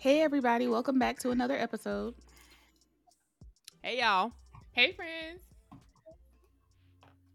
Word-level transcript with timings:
Hey, 0.00 0.22
everybody, 0.22 0.66
welcome 0.66 0.98
back 0.98 1.18
to 1.18 1.30
another 1.30 1.58
episode. 1.58 2.14
Hey, 3.82 4.00
y'all. 4.00 4.32
Hey, 4.72 4.92
friends. 4.92 5.42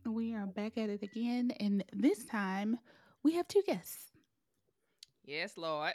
We 0.04 0.34
are 0.34 0.48
back 0.48 0.76
at 0.76 0.90
it 0.90 1.04
again, 1.04 1.52
and 1.60 1.84
this 1.94 2.26
time 2.26 2.80
we 3.22 3.36
have 3.36 3.48
two 3.48 3.62
guests. 3.68 4.06
Yes, 5.24 5.58
Lord. 5.58 5.94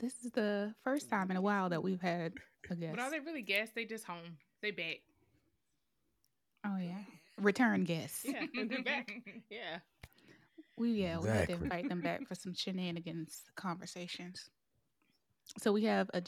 This 0.00 0.24
is 0.24 0.32
the 0.32 0.74
first 0.82 1.08
time 1.08 1.30
in 1.30 1.36
a 1.36 1.40
while 1.40 1.68
that 1.68 1.84
we've 1.84 2.02
had 2.02 2.32
a 2.68 2.74
guest. 2.74 2.96
But 2.96 3.02
are 3.04 3.10
they 3.12 3.20
really 3.20 3.42
guests? 3.42 3.76
They 3.76 3.84
just 3.84 4.02
home. 4.02 4.36
They 4.62 4.72
back. 4.72 5.02
Oh, 6.66 6.76
yeah. 6.76 7.04
Return 7.38 7.84
guests. 7.84 8.24
Yeah, 8.24 8.46
they're 8.52 8.82
back. 8.82 9.12
Yeah. 9.48 9.78
We 10.76 10.90
yeah, 10.90 11.18
we 11.18 11.28
had 11.28 11.46
to 11.50 11.54
invite 11.54 11.88
them 11.88 12.00
back 12.00 12.26
for 12.26 12.34
some 12.34 12.52
shenanigans 12.52 13.42
conversations. 13.54 14.50
So 15.58 15.72
we 15.72 15.84
have 15.84 16.10
a 16.14 16.22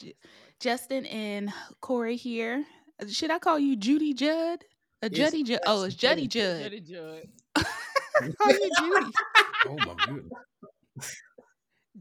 Justin 0.59 1.05
and 1.07 1.51
Corey 1.81 2.15
here. 2.15 2.65
Uh, 3.01 3.07
Should 3.07 3.31
I 3.31 3.39
call 3.39 3.57
you 3.59 3.75
Judy 3.75 4.13
Judd? 4.13 4.63
A 5.01 5.09
Yes, 5.09 5.31
Juddy 5.31 5.43
Judd? 5.43 5.59
Oh, 5.65 5.83
it's 5.83 5.95
Juddy 5.95 6.27
Juddy 6.27 6.81
Judd. 6.81 6.81
Juddy 6.81 6.81
Judd. 6.81 7.65
call 8.37 8.51
you 8.51 8.71
Judy. 8.79 9.11
Oh 9.65 9.77
my 9.77 9.95
goodness. 10.05 11.15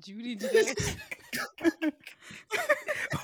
Judy 0.00 0.36
Judd. 0.36 0.52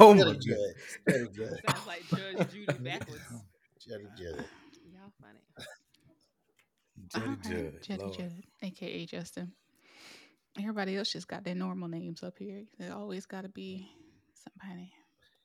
Oh 0.00 0.14
my 0.14 0.20
Juddy 0.22 0.38
goodness. 0.38 0.44
Judd. 0.46 0.74
Juddy 1.08 1.28
Judd. 1.36 1.60
Sounds 1.68 1.86
like 1.86 2.02
Judge 2.08 2.50
Judy 2.52 2.78
backwards. 2.80 3.20
Juddy 3.86 4.06
Judd. 4.16 4.44
Y'all 4.92 5.12
funny. 5.20 5.40
Juddy 7.12 7.24
All 7.24 7.30
right, 7.32 7.42
Judd. 7.42 7.82
Juddy 7.82 8.16
Judd, 8.16 8.44
aka 8.62 9.06
Justin. 9.06 9.52
Everybody 10.58 10.96
else 10.96 11.12
just 11.12 11.28
got 11.28 11.44
their 11.44 11.54
normal 11.54 11.88
names 11.88 12.22
up 12.22 12.34
here. 12.38 12.64
They 12.78 12.88
always 12.88 13.26
got 13.26 13.42
to 13.42 13.48
be 13.48 13.88
somebody 14.34 14.92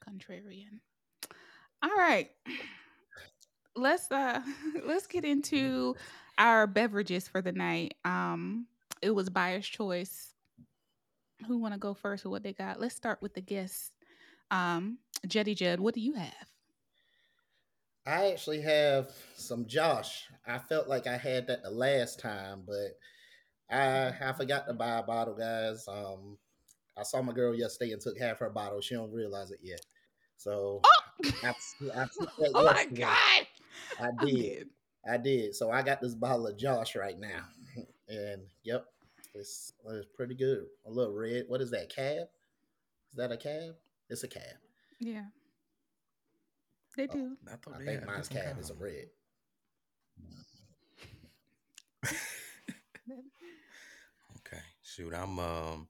contrarian. 0.08 0.80
All 1.84 1.96
right, 1.96 2.30
let's 3.76 4.10
uh 4.12 4.42
let's 4.86 5.08
get 5.08 5.26
into 5.26 5.96
our 6.38 6.66
beverages 6.68 7.28
for 7.28 7.42
the 7.42 7.52
night. 7.52 7.96
Um, 8.06 8.68
it 9.02 9.12
was 9.12 9.30
buyer's 9.30 9.68
choice. 9.68 10.34
Who 11.48 11.60
want 11.60 11.74
to 11.74 11.80
go 11.80 11.94
first 11.94 12.24
with 12.24 12.32
what 12.32 12.44
they 12.44 12.54
got? 12.54 12.80
Let's 12.80 12.96
start 12.96 13.22
with 13.22 13.34
the 13.34 13.42
guests. 13.42 13.92
Um, 14.50 15.00
Juddy 15.28 15.56
Judd, 15.56 15.80
what 15.80 15.94
do 15.94 16.02
you 16.02 16.14
have? 16.14 16.48
I 18.06 18.32
actually 18.32 18.62
have 18.62 19.12
some 19.36 19.66
Josh. 19.66 20.26
I 20.46 20.58
felt 20.58 20.88
like 20.88 21.08
I 21.08 21.18
had 21.18 21.48
that 21.48 21.64
the 21.64 21.72
last 21.72 22.20
time, 22.20 22.64
but 22.66 22.98
I 23.74 24.30
I 24.30 24.34
forgot 24.34 24.68
to 24.68 24.74
buy 24.74 25.00
a 25.00 25.04
bottle, 25.04 25.36
guys. 25.36 25.88
Um, 25.88 26.38
I 26.98 27.04
saw 27.04 27.22
my 27.22 27.34
girl 27.34 27.56
yesterday 27.56 27.92
and 27.94 28.02
took 28.02 28.18
half 28.20 28.40
her 28.40 28.50
bottle. 28.50 28.82
She 28.82 28.96
don't 28.96 29.12
realize 29.12 29.52
it 29.52 29.60
yet. 29.62 29.82
So 30.38 30.82
I, 31.44 31.50
I 31.96 32.06
took 32.20 32.36
that 32.38 32.52
Oh 32.54 32.66
my. 32.74 32.86
God. 32.94 33.48
I 34.00 34.26
did. 34.26 34.70
I 35.10 35.18
did. 35.18 35.56
So 35.56 35.72
I 35.72 35.82
got 35.82 36.02
this 36.02 36.16
bottle 36.16 36.48
of 36.48 36.58
Josh 36.58 36.96
right 36.96 37.20
now, 37.20 37.46
and 38.08 38.42
yep, 38.64 38.86
it's 39.34 39.74
it's 39.88 40.08
pretty 40.16 40.36
good. 40.36 40.66
A 40.86 40.92
little 40.92 41.14
red. 41.14 41.46
What 41.48 41.62
is 41.62 41.72
that? 41.72 41.94
Cab? 41.94 42.28
Is 43.12 43.18
that 43.18 43.32
a 43.32 43.38
cab? 43.38 43.76
It's 44.10 44.24
a 44.24 44.28
cab. 44.28 44.44
Yeah, 45.00 45.26
they 46.96 47.08
do. 47.08 47.38
I 47.48 47.56
thought 47.58 47.76
I 47.76 47.80
they 47.80 47.86
think 47.86 48.06
mine's 48.06 48.28
cab 48.28 48.60
is 48.60 48.70
a 48.70 48.76
red. 48.76 49.08
Okay. 55.00 55.04
Shoot, 55.04 55.14
I'm 55.14 55.40
um 55.40 55.88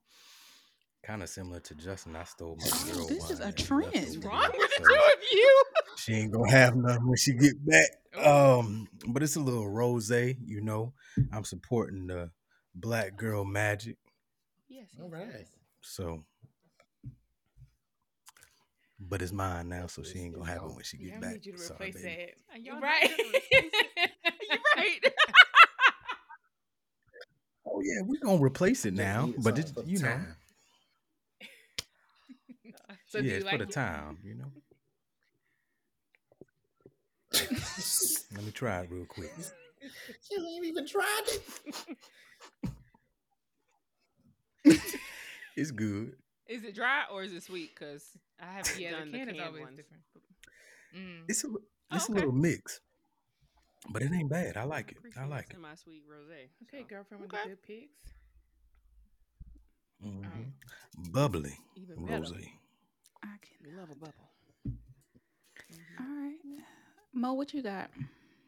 kind 1.04 1.22
of 1.22 1.28
similar 1.28 1.60
to 1.60 1.74
Justin. 1.74 2.16
I 2.16 2.24
stole 2.24 2.56
my 2.56 2.64
Oh, 2.66 2.94
girl 2.94 3.06
this 3.08 3.30
is 3.30 3.40
a 3.40 3.52
trend. 3.52 3.82
What's 3.92 4.16
wrong 4.18 4.50
with 4.56 4.70
the 4.76 4.84
two 4.84 4.94
of 4.94 5.22
you? 5.32 5.62
She 5.96 6.12
ain't 6.14 6.32
gonna 6.32 6.50
have 6.50 6.76
nothing 6.76 7.06
when 7.06 7.16
she 7.16 7.34
get 7.34 7.64
back. 7.64 7.88
Oh. 8.16 8.60
Um, 8.60 8.88
but 9.08 9.22
it's 9.22 9.36
a 9.36 9.40
little 9.40 9.68
rose, 9.68 10.10
you 10.10 10.60
know. 10.60 10.92
I'm 11.32 11.44
supporting 11.44 12.06
the 12.06 12.30
black 12.74 13.16
girl 13.16 13.44
magic. 13.44 13.96
Yes. 14.68 14.88
All 15.00 15.08
right. 15.08 15.46
So 15.82 16.24
but 18.98 19.22
it's 19.22 19.32
mine 19.32 19.68
now, 19.68 19.86
so 19.86 20.02
she 20.02 20.20
ain't 20.20 20.34
gonna 20.34 20.50
have 20.50 20.62
it 20.62 20.74
when 20.74 20.82
she 20.82 20.96
Yeah, 20.98 21.14
get 21.14 21.16
I 21.16 21.20
back. 21.20 21.32
need 21.32 21.46
you 21.46 21.52
to 21.52 21.58
Sorry, 21.58 21.76
replace 21.76 21.94
baby. 22.02 22.28
that. 22.54 22.60
Y'all 22.62 22.80
right. 22.80 23.02
not 23.02 23.18
gonna 23.18 23.28
replace 23.28 23.42
it. 23.50 24.10
You're 24.50 24.58
right. 24.76 25.00
Oh 27.74 27.80
yeah, 27.82 28.02
we're 28.02 28.20
gonna 28.20 28.40
replace 28.40 28.84
it 28.84 28.94
now, 28.94 29.26
need 29.26 29.34
but 29.42 29.56
something 29.56 29.62
it's 29.62 29.70
for 29.72 29.82
the 29.82 29.90
you 29.90 29.98
know, 29.98 30.20
so 33.06 33.18
yeah, 33.18 33.32
it's 33.32 33.44
like 33.44 33.58
for 33.58 33.66
the 33.66 33.72
time, 33.72 34.18
you 34.22 34.36
know. 34.36 34.52
Let 38.36 38.44
me 38.44 38.52
try 38.52 38.80
it 38.82 38.90
real 38.92 39.06
quick. 39.06 39.32
you 40.30 40.46
ain't 40.54 40.66
even 40.66 40.86
tried 40.86 41.22
it. 41.26 41.96
It's 45.56 45.70
good. 45.72 46.12
Is 46.46 46.62
it 46.62 46.74
dry 46.76 47.04
or 47.12 47.24
is 47.24 47.32
it 47.32 47.42
sweet? 47.42 47.70
Because 47.74 48.04
I 48.40 48.52
haven't 48.52 48.78
Yeah, 48.78 48.92
done 48.92 49.10
the 49.10 49.18
can 49.18 49.26
the 49.26 49.32
is 49.32 49.38
canned 49.38 49.48
always 49.48 49.62
ones. 49.64 49.76
different. 49.76 50.02
Mm. 50.96 51.24
It's 51.28 51.42
a 51.42 51.48
li- 51.48 51.54
it's 51.90 52.04
okay. 52.04 52.12
a 52.12 52.16
little 52.16 52.32
mix, 52.32 52.80
but 53.90 54.02
it 54.02 54.12
ain't 54.12 54.28
bad. 54.30 54.56
I 54.56 54.64
like 54.64 54.92
it. 54.92 54.98
I 55.18 55.24
like 55.26 55.50
it. 55.50 55.54
Semi-sweet 55.54 56.04
rosé. 56.08 56.48
Okay, 56.64 56.82
so, 56.82 56.86
girlfriend 56.88 57.22
with 57.22 57.32
okay. 57.34 57.42
the 57.44 57.48
good 57.50 57.62
pics. 57.62 58.12
Mhm. 60.04 60.52
Bubbly 61.12 61.56
Even 61.76 62.04
better. 62.04 62.20
rose. 62.20 62.32
I 63.22 63.36
We 63.62 63.68
can. 63.70 63.76
love 63.78 63.90
a 63.90 63.94
bubble. 63.94 64.30
All 65.98 66.06
right, 66.06 66.38
Mo, 67.12 67.32
what 67.34 67.54
you 67.54 67.62
got? 67.62 67.90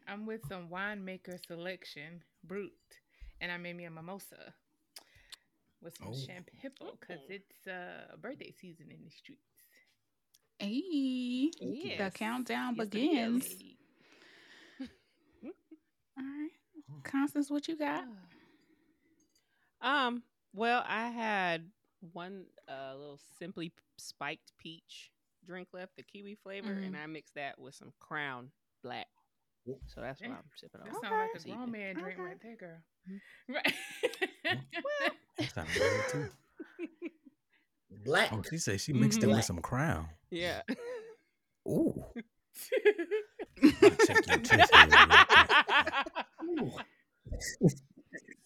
I'm 0.07 0.27
with 0.27 0.47
some 0.49 0.69
winemaker 0.69 1.45
selection, 1.47 2.23
Brut, 2.45 2.71
and 3.41 3.51
I 3.51 3.57
made 3.57 3.77
me 3.77 3.85
a 3.85 3.91
mimosa 3.91 4.55
with 5.81 5.97
some 5.97 6.09
Oh. 6.09 6.15
champagne 6.15 6.71
because 7.01 7.21
it's 7.29 7.67
uh, 7.67 8.17
birthday 8.21 8.53
season 8.53 8.91
in 8.91 9.03
the 9.05 9.11
streets. 9.11 9.41
Hey, 10.59 11.51
the 11.99 12.11
countdown 12.15 12.77
Yes, 12.77 12.89
begins. 12.89 13.47
is. 13.47 13.63
All 16.19 16.25
right, 16.25 16.51
Constance, 17.05 17.51
what 17.51 17.69
you 17.69 17.77
got? 17.77 18.05
Um. 19.81 20.23
Well, 20.55 20.83
I 20.89 21.09
had 21.11 21.67
one 22.13 22.47
uh, 22.69 22.95
little 22.97 23.21
simply 23.39 23.73
spiked 23.99 24.53
peach 24.59 25.11
drink 25.45 25.69
left, 25.75 25.97
the 25.97 26.03
kiwi 26.03 26.35
flavor, 26.35 26.73
and 26.73 26.95
Mhm. 26.95 27.03
I 27.03 27.07
mixed 27.07 27.35
that 27.35 27.59
with 27.59 27.75
some 27.75 27.93
Crown 28.01 28.51
Black. 28.83 29.07
So 29.87 30.01
that's 30.01 30.21
what 30.21 30.31
I'm 30.31 30.45
sipping 30.55 30.81
on. 30.81 30.87
That 30.87 30.95
on. 30.95 31.01
sounds 31.03 31.13
like 31.13 31.31
a 31.31 31.33
this 31.35 31.45
grown 31.45 31.63
evening. 31.69 31.73
man 31.83 31.95
drink 31.97 32.19
Okay. 32.19 32.23
right 32.29 32.41
there, 32.43 32.57
girl. 32.57 32.83
Mhm. 33.09 33.21
Right. 33.49 33.75
That 35.39 35.51
sound 35.53 35.69
good 35.75 36.05
too. 36.11 36.31
Black. 38.05 38.33
Oh, 38.33 38.43
she 38.49 38.59
said 38.59 38.81
she 38.81 38.93
mixed 38.93 39.23
it 39.23 39.27
with 39.27 39.45
some 39.45 39.59
crown. 39.61 40.09
Yeah. 40.31 40.63
Ooh. 41.69 42.05
Check 42.65 44.27
your 44.27 44.39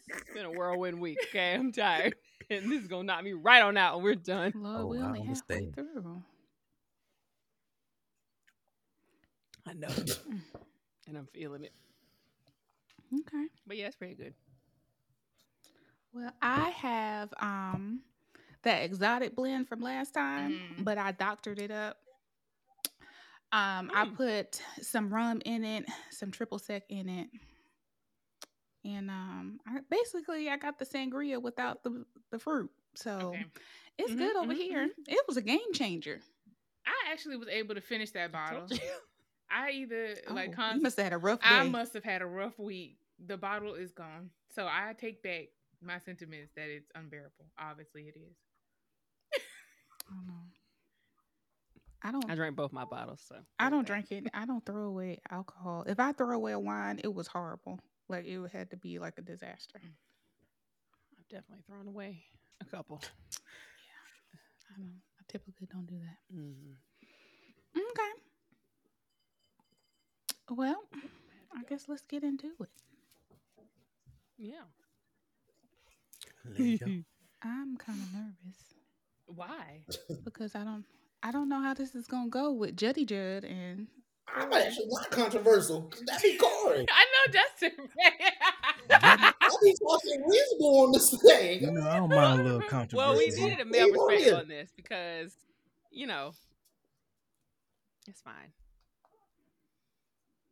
it's 0.08 0.35
been 0.35 0.44
a 0.47 0.50
whirlwind 0.50 1.00
week. 1.00 1.19
Okay, 1.29 1.55
I'm 1.55 1.73
tired, 1.73 2.14
and 2.50 2.70
this 2.70 2.82
is 2.82 2.88
gonna 2.88 3.05
knock 3.05 3.23
me 3.25 3.32
right 3.32 3.62
on 3.62 3.76
out, 3.76 3.94
and 3.94 4.05
we're 4.05 4.14
done. 4.14 4.52
Lord, 4.55 4.82
Oh, 4.82 4.87
we 4.87 4.99
I 4.99 5.02
only 5.02 5.20
halfway 5.20 5.56
understand. 5.56 5.75
through. 5.75 6.23
I 9.67 9.73
know, 9.75 9.88
and 11.08 11.17
I'm 11.17 11.26
feeling 11.32 11.64
it. 11.64 11.73
Okay. 13.20 13.44
But 13.67 13.76
yeah, 13.76 13.87
it's 13.87 13.97
pretty 13.97 14.14
good. 14.14 14.35
Well, 16.12 16.32
I 16.43 16.70
have 16.70 17.32
um 17.41 18.00
that 18.62 18.82
exotic 18.82 19.35
blend 19.35 19.69
from 19.69 19.81
last 19.81 20.12
time, 20.14 20.61
Mm. 20.79 20.85
but 20.85 20.99
I 20.99 21.12
doctored 21.12 21.58
it 21.58 21.70
up. 21.70 21.97
Um, 23.52 23.91
I 23.93 24.05
Mm. 24.06 24.17
put 24.17 24.62
some 24.82 25.12
rum 25.12 25.41
in 25.44 25.64
it, 25.64 25.85
some 26.11 26.31
triple 26.31 26.58
sec 26.58 26.85
in 26.88 27.08
it, 27.08 27.29
and 28.85 29.11
um, 29.11 29.61
I, 29.67 29.81
basically 29.91 30.49
I 30.49 30.56
got 30.56 30.79
the 30.79 30.85
sangria 30.87 31.41
without 31.41 31.82
the 31.82 32.05
the 32.31 32.38
fruit. 32.38 32.71
So 32.94 33.35
Okay. 33.35 33.44
it's 33.99 34.12
Mhm, 34.12 34.19
good 34.19 34.37
over 34.37 34.53
mhm, 34.53 34.56
here. 34.56 34.88
It 35.06 35.25
was 35.29 35.37
a 35.37 35.43
game 35.43 35.73
changer. 35.73 36.21
I 36.87 37.12
actually 37.12 37.37
was 37.37 37.49
able 37.49 37.75
to 37.75 37.81
finish 37.81 38.11
that 38.12 38.32
bottle. 38.32 38.67
I 39.50 39.71
either 39.73 40.17
like 40.31 40.50
Oh, 40.50 40.55
const- 40.55 40.77
you 40.77 40.82
must 40.82 40.97
have 40.97 41.05
had 41.05 41.12
a 41.12 41.19
rough 41.19 41.41
day. 41.41 41.49
I 41.49 41.65
must 41.65 41.93
have 41.94 42.05
had 42.05 42.23
a 42.23 42.27
rough 42.27 42.59
week. 42.59 42.99
The 43.27 43.37
bottle 43.37 43.75
is 43.75 43.93
gone. 43.93 44.31
So 44.55 44.67
I 44.67 44.94
take 44.99 45.23
back 45.23 45.49
my 45.83 45.99
sentiments 45.99 46.53
that 46.56 46.69
it's 46.69 46.91
unbearable. 46.94 47.47
Obviously 47.59 48.03
it 48.09 48.17
is. 48.17 48.37
I 50.11 50.15
don't 50.15 50.26
know. 50.26 50.43
I 52.03 52.12
don't. 52.12 52.31
I 52.31 52.35
drank 52.35 52.56
both 52.56 52.73
my 52.73 52.85
bottles, 52.85 53.21
so 53.29 53.37
I 53.59 53.69
don't 53.71 53.87
drink 53.87 54.11
it. 54.11 54.26
I 54.33 54.47
don't 54.47 54.65
throw 54.65 54.85
away 54.85 55.21
alcohol. 55.31 55.85
If 55.87 56.00
I 56.00 56.12
throw 56.12 56.35
away 56.35 56.53
a 56.53 56.59
wine, 56.59 57.00
it 57.03 57.12
was 57.12 57.26
horrible. 57.26 57.79
Like 58.11 58.27
it 58.27 58.41
had 58.53 58.71
to 58.71 58.77
be 58.77 58.99
like 58.99 59.19
a 59.19 59.23
disaster. 59.23 59.81
I've 59.81 61.29
definitely 61.29 61.62
thrown 61.65 61.87
away 61.87 62.25
a 62.61 62.65
couple. 62.65 63.01
Yeah, 63.03 64.75
I 64.75 64.79
don't. 64.79 65.01
I 65.19 65.23
typically 65.29 65.69
don't 65.73 65.87
do 65.87 65.95
that. 66.01 66.37
Mm-hmm. 66.37 66.73
Okay. 67.77 68.12
Well, 70.51 70.83
I 71.57 71.62
guess 71.69 71.85
let's 71.87 72.03
get 72.03 72.25
into 72.25 72.49
it. 72.61 72.69
Yeah. 74.37 74.67
There 76.45 76.67
you 76.67 76.79
go. 76.79 76.87
I'm 77.43 77.77
kind 77.77 77.99
of 78.03 78.12
nervous 78.12 78.75
Why? 79.27 79.85
because 80.25 80.57
I 80.57 80.65
don't. 80.65 80.85
I 81.23 81.31
don't 81.31 81.49
know 81.49 81.62
how 81.62 81.75
this 81.75 81.95
is 81.95 82.09
gonna 82.09 82.29
go 82.29 82.51
with 82.51 82.77
Juddy 82.77 83.05
Judd 83.05 83.45
and 83.45 83.87
I'm 84.37 84.53
actually 84.53 84.87
not 84.88 85.11
controversial. 85.11 85.91
That'd 86.06 86.23
be 86.23 86.37
Corey. 86.37 86.87
I 86.91 87.05
know 87.05 87.32
Justin. 87.32 87.88
I 88.91 89.32
be 89.62 89.75
talking 89.82 90.23
reasonable 90.27 90.81
on 90.82 90.93
this 90.93 91.12
You 91.12 91.19
thing. 91.19 91.75
know, 91.75 91.88
I 91.88 91.97
don't 91.99 92.09
mind 92.09 92.41
a 92.41 92.44
little 92.44 92.61
controversy. 92.62 92.97
Well, 92.97 93.17
we 93.17 93.29
needed 93.31 93.61
a 93.61 93.65
male 93.65 93.87
Leave 93.87 93.97
on 93.97 94.09
perspective 94.09 94.38
on 94.38 94.49
this 94.49 94.71
because, 94.77 95.32
you 95.91 96.06
know, 96.06 96.32
it's 98.06 98.21
fine. 98.21 98.53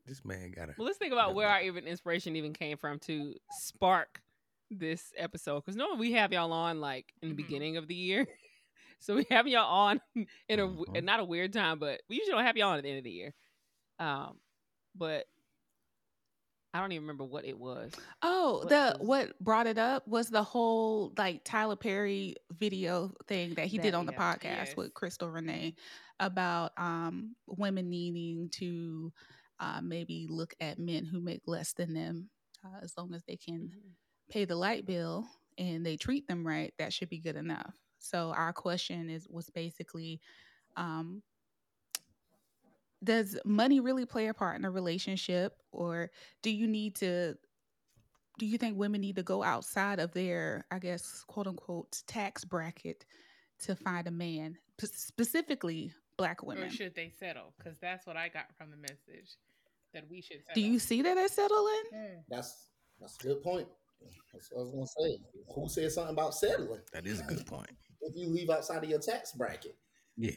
This 0.06 0.24
man 0.24 0.50
got 0.52 0.70
a. 0.70 0.74
Well, 0.78 0.86
let's 0.86 0.98
think 0.98 1.12
about 1.12 1.34
where 1.34 1.48
our 1.48 1.60
even 1.60 1.86
inspiration 1.86 2.34
even 2.36 2.52
came 2.54 2.78
from 2.78 2.98
to 3.00 3.34
spark 3.50 4.22
this 4.70 5.12
episode. 5.16 5.60
Because 5.60 5.76
normally 5.76 5.98
we 6.00 6.12
have 6.12 6.32
y'all 6.32 6.52
on 6.52 6.80
like 6.80 7.12
in 7.22 7.28
the 7.30 7.34
Mhm. 7.34 7.36
beginning 7.38 7.76
of 7.76 7.88
the 7.88 7.94
year, 7.94 8.26
so 9.00 9.14
we 9.16 9.26
have 9.30 9.46
y'all 9.46 9.66
on 9.70 10.00
in 10.48 10.60
a 10.60 10.66
w- 10.66 10.86
Mhm. 10.86 11.04
not 11.04 11.20
a 11.20 11.24
weird 11.24 11.52
time, 11.52 11.78
but 11.78 12.00
we 12.08 12.16
usually 12.16 12.32
don't 12.32 12.44
have 12.44 12.56
y'all 12.56 12.70
on 12.70 12.78
at 12.78 12.84
the 12.84 12.88
end 12.88 12.98
of 12.98 13.04
the 13.04 13.10
year. 13.10 13.34
Um, 13.98 14.38
but 14.94 15.26
I 16.74 16.80
don't 16.80 16.92
even 16.92 17.04
remember 17.04 17.24
what 17.24 17.44
it 17.46 17.58
was. 17.58 17.92
Oh, 18.22 18.58
What 18.58 18.68
the 18.68 18.96
was- 19.00 19.08
what 19.08 19.38
brought 19.40 19.66
it 19.66 19.78
up 19.78 20.06
was 20.06 20.28
the 20.28 20.42
whole 20.42 21.12
like 21.16 21.42
Tyler 21.44 21.76
Perry 21.76 22.36
video 22.52 23.12
thing 23.26 23.54
that 23.54 23.66
he 23.66 23.78
did 23.78 23.94
That- 23.94 23.98
on 23.98 24.06
the 24.06 24.12
podcast 24.12 24.42
Yes. 24.44 24.76
with 24.76 24.92
Crystal 24.94 25.30
Renee 25.30 25.74
about 26.20 26.72
um 26.78 27.34
women 27.46 27.88
needing 27.88 28.48
to 28.50 29.12
uh, 29.60 29.80
maybe 29.82 30.26
look 30.28 30.54
at 30.60 30.78
men 30.78 31.04
who 31.04 31.20
make 31.20 31.42
less 31.46 31.72
than 31.72 31.92
them 31.94 32.28
uh, 32.64 32.78
as 32.82 32.96
long 32.96 33.12
as 33.14 33.24
they 33.24 33.36
can 33.36 33.72
pay 34.28 34.44
the 34.44 34.54
light 34.54 34.84
bill 34.86 35.26
and 35.56 35.84
they 35.84 35.96
treat 35.96 36.28
them 36.28 36.46
right 36.46 36.72
that 36.78 36.92
should 36.92 37.08
be 37.08 37.18
good 37.18 37.34
enough 37.36 37.74
so 37.98 38.30
our 38.36 38.52
question 38.52 39.08
is 39.10 39.26
was 39.28 39.50
basically 39.50 40.20
um 40.76 41.22
does 43.04 43.38
money 43.44 43.80
really 43.80 44.04
play 44.06 44.26
a 44.28 44.34
part 44.34 44.58
in 44.58 44.64
a 44.64 44.70
relationship 44.70 45.56
or 45.72 46.10
do 46.42 46.50
you 46.50 46.66
need 46.66 46.94
to 46.96 47.34
do 48.38 48.46
you 48.46 48.58
think 48.58 48.76
women 48.78 49.00
need 49.00 49.16
to 49.16 49.22
go 49.22 49.42
outside 49.42 49.98
of 50.00 50.12
their 50.12 50.64
i 50.70 50.78
guess 50.78 51.24
quote 51.26 51.46
unquote 51.46 52.02
tax 52.06 52.44
bracket 52.44 53.04
to 53.60 53.74
find 53.76 54.06
a 54.06 54.10
man 54.10 54.56
P- 54.78 54.86
specifically 54.88 55.92
black 56.16 56.42
or 56.42 56.46
women 56.48 56.68
should 56.70 56.94
they 56.94 57.12
settle? 57.18 57.52
Because 57.56 57.78
that's 57.80 58.06
what 58.06 58.16
I 58.16 58.28
got 58.28 58.46
from 58.56 58.70
the 58.70 58.76
message. 58.76 59.36
That 59.94 60.04
we 60.10 60.20
should 60.20 60.44
settle. 60.46 60.54
do 60.54 60.60
you 60.60 60.78
see 60.78 61.02
that 61.02 61.16
as 61.16 61.32
settling 61.32 61.82
Mm. 61.94 62.22
That's 62.28 62.66
that's 63.00 63.16
a 63.16 63.22
good 63.28 63.42
point. 63.42 63.66
That's 64.32 64.50
what 64.52 64.60
I 64.60 64.64
was 64.64 64.70
gonna 64.72 65.08
say. 65.10 65.18
Who 65.54 65.68
said 65.68 65.90
something 65.92 66.12
about 66.12 66.34
settling? 66.34 66.80
That 66.92 67.06
is 67.06 67.20
a 67.20 67.24
good 67.24 67.46
point. 67.46 67.70
If 68.00 68.14
you 68.16 68.28
leave 68.28 68.50
outside 68.50 68.82
of 68.84 68.90
your 68.90 68.98
tax 69.00 69.32
bracket, 69.32 69.76
Yeah. 70.16 70.32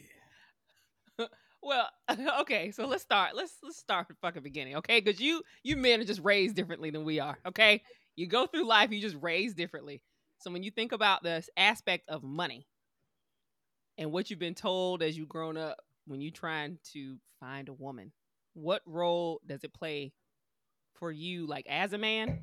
Well, 1.62 1.88
okay, 2.40 2.70
so 2.72 2.86
let's 2.86 3.02
start. 3.02 3.36
Let's 3.36 3.52
let's 3.62 3.76
start 3.78 4.06
from 4.08 4.16
fucking 4.20 4.42
beginning, 4.42 4.76
okay? 4.76 5.00
Because 5.00 5.20
you 5.20 5.42
you 5.62 5.76
men 5.76 6.00
are 6.00 6.04
just 6.04 6.20
raised 6.22 6.56
differently 6.56 6.90
than 6.90 7.04
we 7.04 7.20
are, 7.20 7.38
okay? 7.46 7.82
You 8.16 8.26
go 8.26 8.46
through 8.46 8.66
life, 8.66 8.90
you 8.90 9.00
just 9.00 9.16
raised 9.20 9.56
differently. 9.56 10.02
So 10.38 10.50
when 10.50 10.62
you 10.62 10.70
think 10.70 10.92
about 10.92 11.22
this 11.22 11.48
aspect 11.56 12.08
of 12.08 12.22
money 12.22 12.66
and 13.98 14.10
what 14.12 14.30
you've 14.30 14.38
been 14.38 14.54
told 14.54 15.02
as 15.02 15.16
you've 15.16 15.28
grown 15.28 15.56
up, 15.56 15.78
when 16.06 16.20
you're 16.20 16.32
trying 16.32 16.78
to 16.92 17.16
find 17.40 17.68
a 17.68 17.72
woman, 17.72 18.12
what 18.54 18.82
role 18.86 19.40
does 19.46 19.62
it 19.64 19.72
play 19.72 20.12
for 20.94 21.12
you, 21.12 21.46
like 21.46 21.66
as 21.68 21.92
a 21.92 21.98
man? 21.98 22.42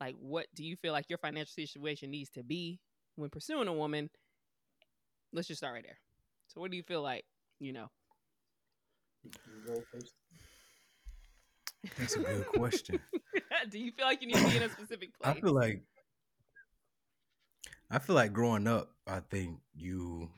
Like, 0.00 0.16
what 0.20 0.46
do 0.54 0.64
you 0.64 0.76
feel 0.76 0.92
like 0.92 1.08
your 1.08 1.18
financial 1.18 1.52
situation 1.54 2.10
needs 2.10 2.30
to 2.30 2.42
be 2.42 2.80
when 3.16 3.30
pursuing 3.30 3.68
a 3.68 3.72
woman? 3.72 4.10
Let's 5.32 5.48
just 5.48 5.58
start 5.58 5.74
right 5.74 5.84
there. 5.84 5.98
So, 6.48 6.60
what 6.60 6.70
do 6.70 6.76
you 6.76 6.82
feel 6.82 7.02
like? 7.02 7.24
You 7.58 7.72
know. 7.72 7.90
That's 11.96 12.16
a 12.16 12.20
good 12.20 12.46
question. 12.46 13.00
Do 13.70 13.78
you 13.78 13.92
feel 13.92 14.06
like 14.06 14.20
you 14.22 14.28
need 14.28 14.38
to 14.40 14.46
be 14.46 14.56
in 14.56 14.62
a 14.62 14.68
specific 14.68 15.18
place? 15.18 15.36
I 15.36 15.40
feel 15.40 15.52
like 15.54 15.82
I 17.90 17.98
feel 17.98 18.16
like 18.16 18.32
growing 18.32 18.66
up, 18.66 18.90
I 19.06 19.20
think 19.20 19.60
you 19.74 20.30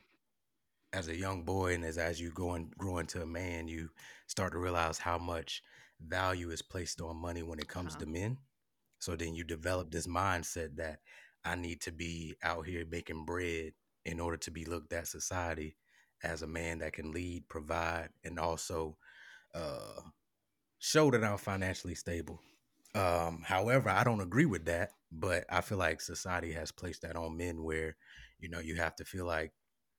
as 0.93 1.07
a 1.07 1.15
young 1.17 1.43
boy 1.43 1.73
and 1.73 1.83
as 1.85 1.97
as 1.97 2.19
you 2.19 2.31
go 2.31 2.51
and 2.53 2.71
grow 2.77 2.99
into 2.99 3.21
a 3.21 3.25
man, 3.25 3.67
you 3.67 3.89
start 4.27 4.53
to 4.53 4.59
realize 4.59 4.97
how 4.99 5.17
much 5.17 5.61
value 6.01 6.49
is 6.51 6.61
placed 6.61 7.01
on 7.01 7.17
money 7.17 7.43
when 7.43 7.59
it 7.59 7.67
comes 7.67 7.95
Uh-huh. 7.95 7.99
to 8.05 8.05
men. 8.05 8.37
So 8.99 9.15
then 9.15 9.35
you 9.35 9.43
develop 9.43 9.91
this 9.91 10.07
mindset 10.07 10.75
that 10.77 10.99
I 11.45 11.55
need 11.55 11.81
to 11.81 11.91
be 11.91 12.35
out 12.43 12.65
here 12.67 12.85
making 12.89 13.25
bread 13.25 13.73
in 14.05 14.19
order 14.19 14.37
to 14.37 14.51
be 14.51 14.65
looked 14.65 14.93
at 14.93 15.07
society 15.07 15.75
as 16.23 16.41
a 16.41 16.47
man 16.47 16.79
that 16.79 16.93
can 16.93 17.11
lead, 17.11 17.47
provide, 17.49 18.09
and 18.23 18.39
also 18.39 18.97
uh, 19.53 20.01
show 20.79 21.11
that 21.11 21.23
I'm 21.23 21.37
financially 21.37 21.95
stable. 21.95 22.39
Um, 22.93 23.43
however, 23.45 23.89
I 23.89 24.03
don't 24.03 24.21
agree 24.21 24.45
with 24.45 24.65
that, 24.65 24.91
but 25.11 25.45
I 25.49 25.61
feel 25.61 25.77
like 25.77 25.99
society 25.99 26.53
has 26.53 26.71
placed 26.71 27.01
that 27.01 27.15
on 27.15 27.37
men 27.37 27.63
where, 27.63 27.95
you 28.39 28.49
know, 28.49 28.59
you 28.59 28.75
have 28.75 28.95
to 28.97 29.05
feel 29.05 29.25
like 29.25 29.51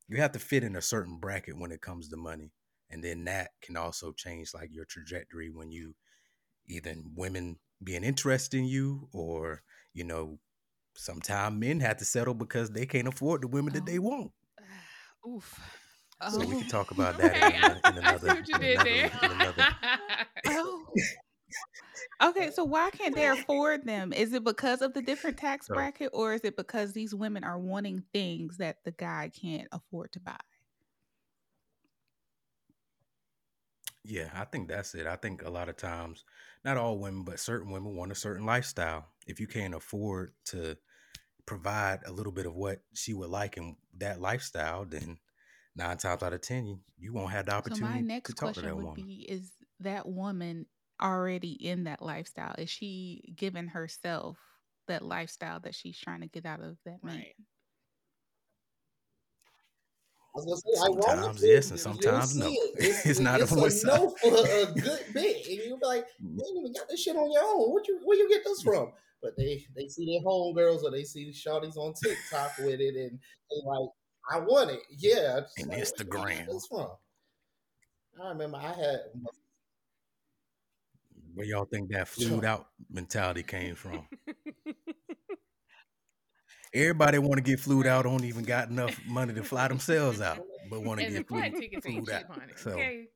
you 0.08 0.18
have 0.18 0.32
to 0.32 0.38
fit 0.38 0.64
in 0.64 0.76
a 0.76 0.82
certain 0.82 1.18
bracket 1.18 1.58
when 1.58 1.72
it 1.72 1.82
comes 1.82 2.08
to 2.08 2.16
money. 2.16 2.52
And 2.90 3.02
then 3.02 3.24
that 3.24 3.50
can 3.60 3.76
also 3.76 4.12
change 4.12 4.54
like 4.54 4.70
your 4.72 4.84
trajectory 4.84 5.50
when 5.50 5.70
you 5.70 5.94
either 6.68 6.94
women 7.14 7.58
being 7.82 8.04
interested 8.04 8.58
in 8.58 8.64
you 8.64 9.08
or, 9.12 9.62
you 9.92 10.04
know, 10.04 10.38
sometimes 10.94 11.58
men 11.58 11.80
have 11.80 11.98
to 11.98 12.04
settle 12.04 12.34
because 12.34 12.70
they 12.70 12.86
can't 12.86 13.08
afford 13.08 13.42
the 13.42 13.48
women 13.48 13.74
that 13.74 13.86
they 13.86 13.98
want. 13.98 14.32
Oof. 15.28 15.60
So 16.30 16.38
we 16.40 16.46
Oh. 16.46 16.58
can 16.60 16.68
talk 16.68 16.90
about 16.92 17.18
that 17.18 17.34
Okay, 17.36 17.56
in, 17.56 17.98
in 17.98 18.04
I, 18.04 18.12
I 18.14 18.16
see 18.18 18.26
another, 18.26 18.28
what 18.28 18.48
you 18.48 18.58
did 18.58 18.78
another, 19.22 19.52
there. 19.56 20.26
Oh. 20.46 20.86
Okay, 22.22 22.50
so 22.50 22.64
why 22.64 22.90
can't 22.90 23.14
they 23.14 23.26
afford 23.28 23.84
them? 23.84 24.12
Is 24.12 24.32
it 24.32 24.42
because 24.42 24.80
of 24.80 24.94
the 24.94 25.02
different 25.02 25.36
tax 25.36 25.66
So- 25.66 25.74
bracket, 25.74 26.10
or 26.14 26.32
is 26.32 26.40
it 26.44 26.56
because 26.56 26.92
these 26.92 27.14
women 27.14 27.44
are 27.44 27.58
wanting 27.58 28.02
things 28.12 28.56
that 28.56 28.78
the 28.84 28.92
guy 28.92 29.30
can't 29.38 29.68
afford 29.72 30.12
to 30.12 30.20
buy? 30.20 30.36
Yeah, 34.04 34.30
I 34.34 34.44
think 34.44 34.68
that's 34.68 34.94
it. 34.94 35.06
I 35.06 35.16
think 35.16 35.42
a 35.42 35.50
lot 35.50 35.68
of 35.68 35.76
times, 35.76 36.24
not 36.64 36.76
all 36.76 36.98
women, 36.98 37.24
but 37.24 37.40
certain 37.40 37.72
women 37.72 37.96
want 37.96 38.12
a 38.12 38.14
certain 38.14 38.46
lifestyle. 38.46 39.06
If 39.26 39.40
you 39.40 39.48
can't 39.48 39.74
afford 39.74 40.32
to 40.46 40.76
provide 41.44 42.00
a 42.06 42.12
little 42.12 42.32
bit 42.32 42.46
of 42.46 42.54
what 42.54 42.82
she 42.94 43.14
would 43.14 43.30
like 43.30 43.56
in 43.56 43.76
that 43.98 44.20
lifestyle, 44.20 44.84
then 44.84 45.18
nine 45.76 45.96
times 45.98 46.22
out 46.22 46.32
of 46.32 46.40
ten, 46.40 46.66
you, 46.66 46.80
you 46.98 47.12
won't 47.12 47.30
have 47.32 47.46
the 47.46 47.52
So 47.52 47.58
opportunity 47.58 47.94
my 47.94 48.00
to 48.00 48.06
next 48.06 48.34
talk 48.34 48.54
to 48.54 48.60
question 48.60 48.64
that 48.64 48.76
would 48.76 48.84
woman. 48.84 49.04
be: 49.04 49.26
Is 49.28 49.52
that 49.80 50.08
woman 50.08 50.66
already 51.02 51.52
in 51.52 51.84
that 51.84 52.02
lifestyle? 52.02 52.54
Is 52.58 52.70
she 52.70 53.34
giving 53.36 53.68
herself 53.68 54.38
that 54.88 55.02
lifestyle 55.02 55.60
that 55.60 55.74
she's 55.74 55.98
trying 55.98 56.20
to 56.22 56.28
get 56.28 56.46
out 56.46 56.60
of 56.60 56.76
that 56.84 57.02
man? 57.04 57.16
Right. 57.16 57.34
I 60.34 60.38
was 60.38 60.44
gonna 60.44 60.56
say, 60.56 60.80
Sometimes 60.84 61.18
ironically, 61.18 61.48
yes 61.48 61.70
and 61.70 61.80
sometimes 61.80 62.36
no. 62.36 62.46
it. 62.48 62.74
It's, 62.78 63.06
It's 63.06 63.20
not 63.20 63.40
a 63.40 63.44
it's 63.44 63.52
a 63.52 63.70
side. 63.70 64.00
no 64.00 64.10
for 64.20 64.34
a 64.36 64.66
good 64.72 65.00
bit, 65.14 65.46
and 65.46 65.56
you'll 65.64 65.78
be 65.78 65.86
like, 65.86 66.04
mm. 66.22 66.36
"You 66.36 66.44
ain't 66.46 66.58
even 66.58 66.72
got 66.74 66.88
this 66.90 67.00
shit 67.02 67.16
on 67.16 67.32
your 67.32 67.42
own. 67.42 67.72
What 67.72 67.88
you 67.88 68.00
where 68.04 68.18
you 68.18 68.28
get 68.28 68.44
this 68.44 68.62
from?" 68.68 68.92
But 69.22 69.32
they 69.38 69.64
they 69.74 69.88
see 69.88 70.04
their 70.04 70.20
homegirls 70.24 70.82
or 70.82 70.90
they 70.90 71.04
see 71.04 71.24
the 71.24 71.32
shorties 71.32 71.76
on 71.78 71.94
TikTok 71.94 72.52
with 72.58 72.80
it, 72.80 72.94
and 72.96 73.18
they 73.50 73.56
like, 73.64 73.88
"I 74.30 74.38
want 74.40 74.70
it." 74.70 74.80
Yeah, 74.90 75.40
And 75.58 75.68
like, 75.68 75.78
"Where 75.78 75.78
you 75.78 75.92
get 75.92 75.96
Instagram. 75.96 76.46
this 76.46 76.66
from? 76.66 76.90
I 78.22 78.28
remember 78.30 78.56
I 78.58 78.72
had 78.72 79.00
Where 81.34 81.46
y'all 81.46 81.66
think 81.66 81.90
that 81.92 82.08
flued 82.08 82.44
out 82.44 82.68
mentality 82.90 83.42
came 83.42 83.74
from? 83.74 84.08
Everybody 86.72 87.18
want 87.18 87.34
to 87.36 87.42
get 87.42 87.60
flued 87.60 87.86
out. 87.86 88.04
Don't 88.04 88.24
even 88.24 88.44
got 88.44 88.68
enough 88.70 89.00
money 89.06 89.34
to 89.34 89.42
fly 89.44 89.68
themselves 89.68 90.20
out, 90.20 90.40
but 90.70 90.82
want 90.82 91.00
to 91.00 91.06
get 91.06 91.28
flight 91.28 91.52
flued, 91.52 91.62
tickets 91.62 91.86
ain't 91.86 92.06
flued 92.06 92.16
out. 92.16 92.34
cheap. 92.34 92.58
So 92.58 92.70
Okay. 92.70 93.08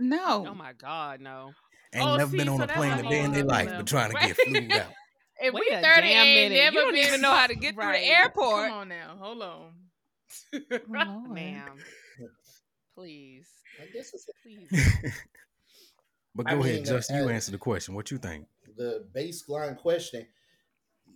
Oh 0.00 0.04
no. 0.04 0.46
Oh 0.48 0.54
my 0.54 0.72
god, 0.72 1.20
no. 1.20 1.52
ain't 1.94 2.06
Oh, 2.06 2.16
never 2.18 2.30
see, 2.30 2.38
been 2.38 2.48
on 2.48 2.58
so 2.58 2.64
a 2.64 2.68
plane 2.68 2.92
a 2.92 3.00
a 3.06 3.10
day 3.10 3.22
in 3.22 3.32
their 3.32 3.44
life, 3.44 3.72
but 3.76 3.86
trying 3.86 4.10
to 4.10 4.14
Right. 4.16 4.26
get 4.28 4.36
flued 4.36 4.76
out. 4.76 4.92
If 5.40 5.54
Wait 5.54 5.62
we 5.70 5.70
a 5.72 5.82
30 5.82 6.08
damn 6.08 6.26
ain't 6.26 6.50
minute. 6.52 6.64
never 6.64 6.74
You 6.74 6.80
don't 6.82 6.94
been 6.94 7.06
even 7.06 7.20
know 7.20 7.30
how 7.30 7.46
to 7.46 7.54
get 7.54 7.74
through 7.76 7.92
the 7.92 8.04
airport. 8.04 8.64
Come 8.66 8.72
on 8.72 8.88
now. 8.88 9.16
Hold 9.20 9.42
on. 9.42 9.72
Oh, 10.72 11.20
Ma'am. 11.28 11.76
Please. 12.94 13.48
I 13.80 13.86
guess 13.92 14.12
it's 14.14 14.28
Please. 14.42 15.12
But 16.34 16.46
I 16.46 16.54
go 16.54 16.60
ahead, 16.60 16.74
mean, 16.76 16.84
just 16.84 17.10
uh, 17.10 17.16
you 17.16 17.24
uh, 17.24 17.28
answer 17.30 17.50
the 17.50 17.58
question. 17.58 17.94
What 17.94 18.10
you 18.12 18.18
think? 18.18 18.46
the 18.78 19.04
baseline 19.14 19.76
question 19.76 20.26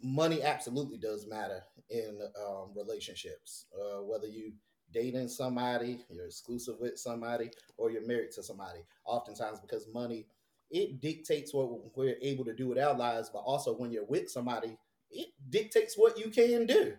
money 0.03 0.43
absolutely 0.43 0.99
does 0.99 1.27
matter 1.27 1.63
in 1.89 2.19
um, 2.45 2.71
relationships 2.75 3.67
uh, 3.75 4.03
whether 4.03 4.27
you 4.27 4.53
dating 4.93 5.29
somebody 5.29 6.01
you're 6.11 6.27
exclusive 6.27 6.75
with 6.81 6.99
somebody 6.99 7.51
or 7.79 7.91
you're 7.91 8.07
married 8.07 8.31
to 8.33 8.43
somebody 8.43 8.81
oftentimes 9.07 9.61
because 9.61 9.87
money 9.95 10.27
it 10.71 11.01
dictates 11.01 11.55
what 11.55 11.97
we're 11.97 12.17
able 12.21 12.45
to 12.45 12.55
do 12.55 12.69
with 12.69 12.79
our 12.79 12.95
lives 12.95 13.31
but 13.33 13.41
also 13.41 13.75
when 13.75 13.91
you're 13.91 14.05
with 14.05 14.29
somebody 14.29 14.77
it 15.11 15.29
dictates 15.49 15.97
what 15.97 16.19
you 16.19 16.31
can 16.31 16.67
do 16.67 16.95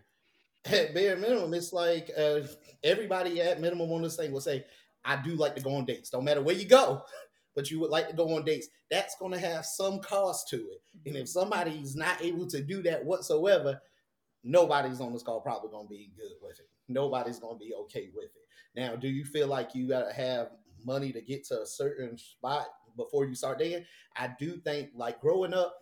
at 0.66 0.94
bare 0.94 1.18
minimum 1.18 1.54
it's 1.54 1.74
like 1.74 2.10
uh, 2.18 2.40
everybody 2.84 3.42
at 3.42 3.60
minimum 3.60 3.92
on 3.92 4.02
this 4.02 4.16
thing 4.16 4.32
will 4.32 4.42
say 4.42 4.64
i 5.04 5.16
do 5.16 5.32
like 5.36 5.56
to 5.56 5.62
go 5.62 5.76
on 5.76 5.86
dates 5.86 6.10
don't 6.10 6.24
matter 6.24 6.42
where 6.42 6.56
you 6.56 6.66
go 6.66 7.02
but 7.56 7.70
you 7.70 7.80
would 7.80 7.92
like 7.92 8.08
to 8.08 8.16
go 8.16 8.36
on 8.36 8.44
dates 8.44 8.68
that's 8.90 9.16
going 9.18 9.32
to 9.32 9.40
have 9.40 9.66
some 9.66 10.00
cost 10.00 10.48
to 10.50 10.58
it 10.58 10.84
and 11.06 11.16
if 11.18 11.30
somebody's 11.30 11.96
not 11.96 12.22
able 12.22 12.48
to 12.48 12.62
do 12.62 12.82
that 12.84 13.04
whatsoever, 13.04 13.82
nobody's 14.44 15.02
on 15.02 15.14
this 15.14 15.24
call 15.24 15.42
probably 15.42 15.70
going 15.70 15.88
to 15.88 15.90
be 15.90 16.12
good 16.16 16.32
with 16.42 16.60
it. 16.60 16.70
Nobody's 16.88 17.40
going 17.40 17.58
to 17.58 17.66
be 17.66 17.74
okay 17.74 18.10
with 18.14 18.26
it. 18.26 18.80
Now, 18.80 18.96
do 18.96 19.08
you 19.08 19.26
feel 19.26 19.48
like 19.48 19.76
you 19.76 19.88
got 19.88 20.08
to 20.08 20.14
have 20.14 20.50
money 20.86 21.12
to 21.12 21.22
get 21.22 21.46
to 21.46 21.62
a 21.62 21.66
certain 21.66 22.18
spot 22.18 22.68
before 22.96 23.26
you 23.26 23.36
start 23.36 23.60
dating? 23.60 23.86
I 24.16 24.34
do 24.40 24.58
think, 24.58 24.90
like 24.96 25.22
growing 25.22 25.54
up, 25.54 25.76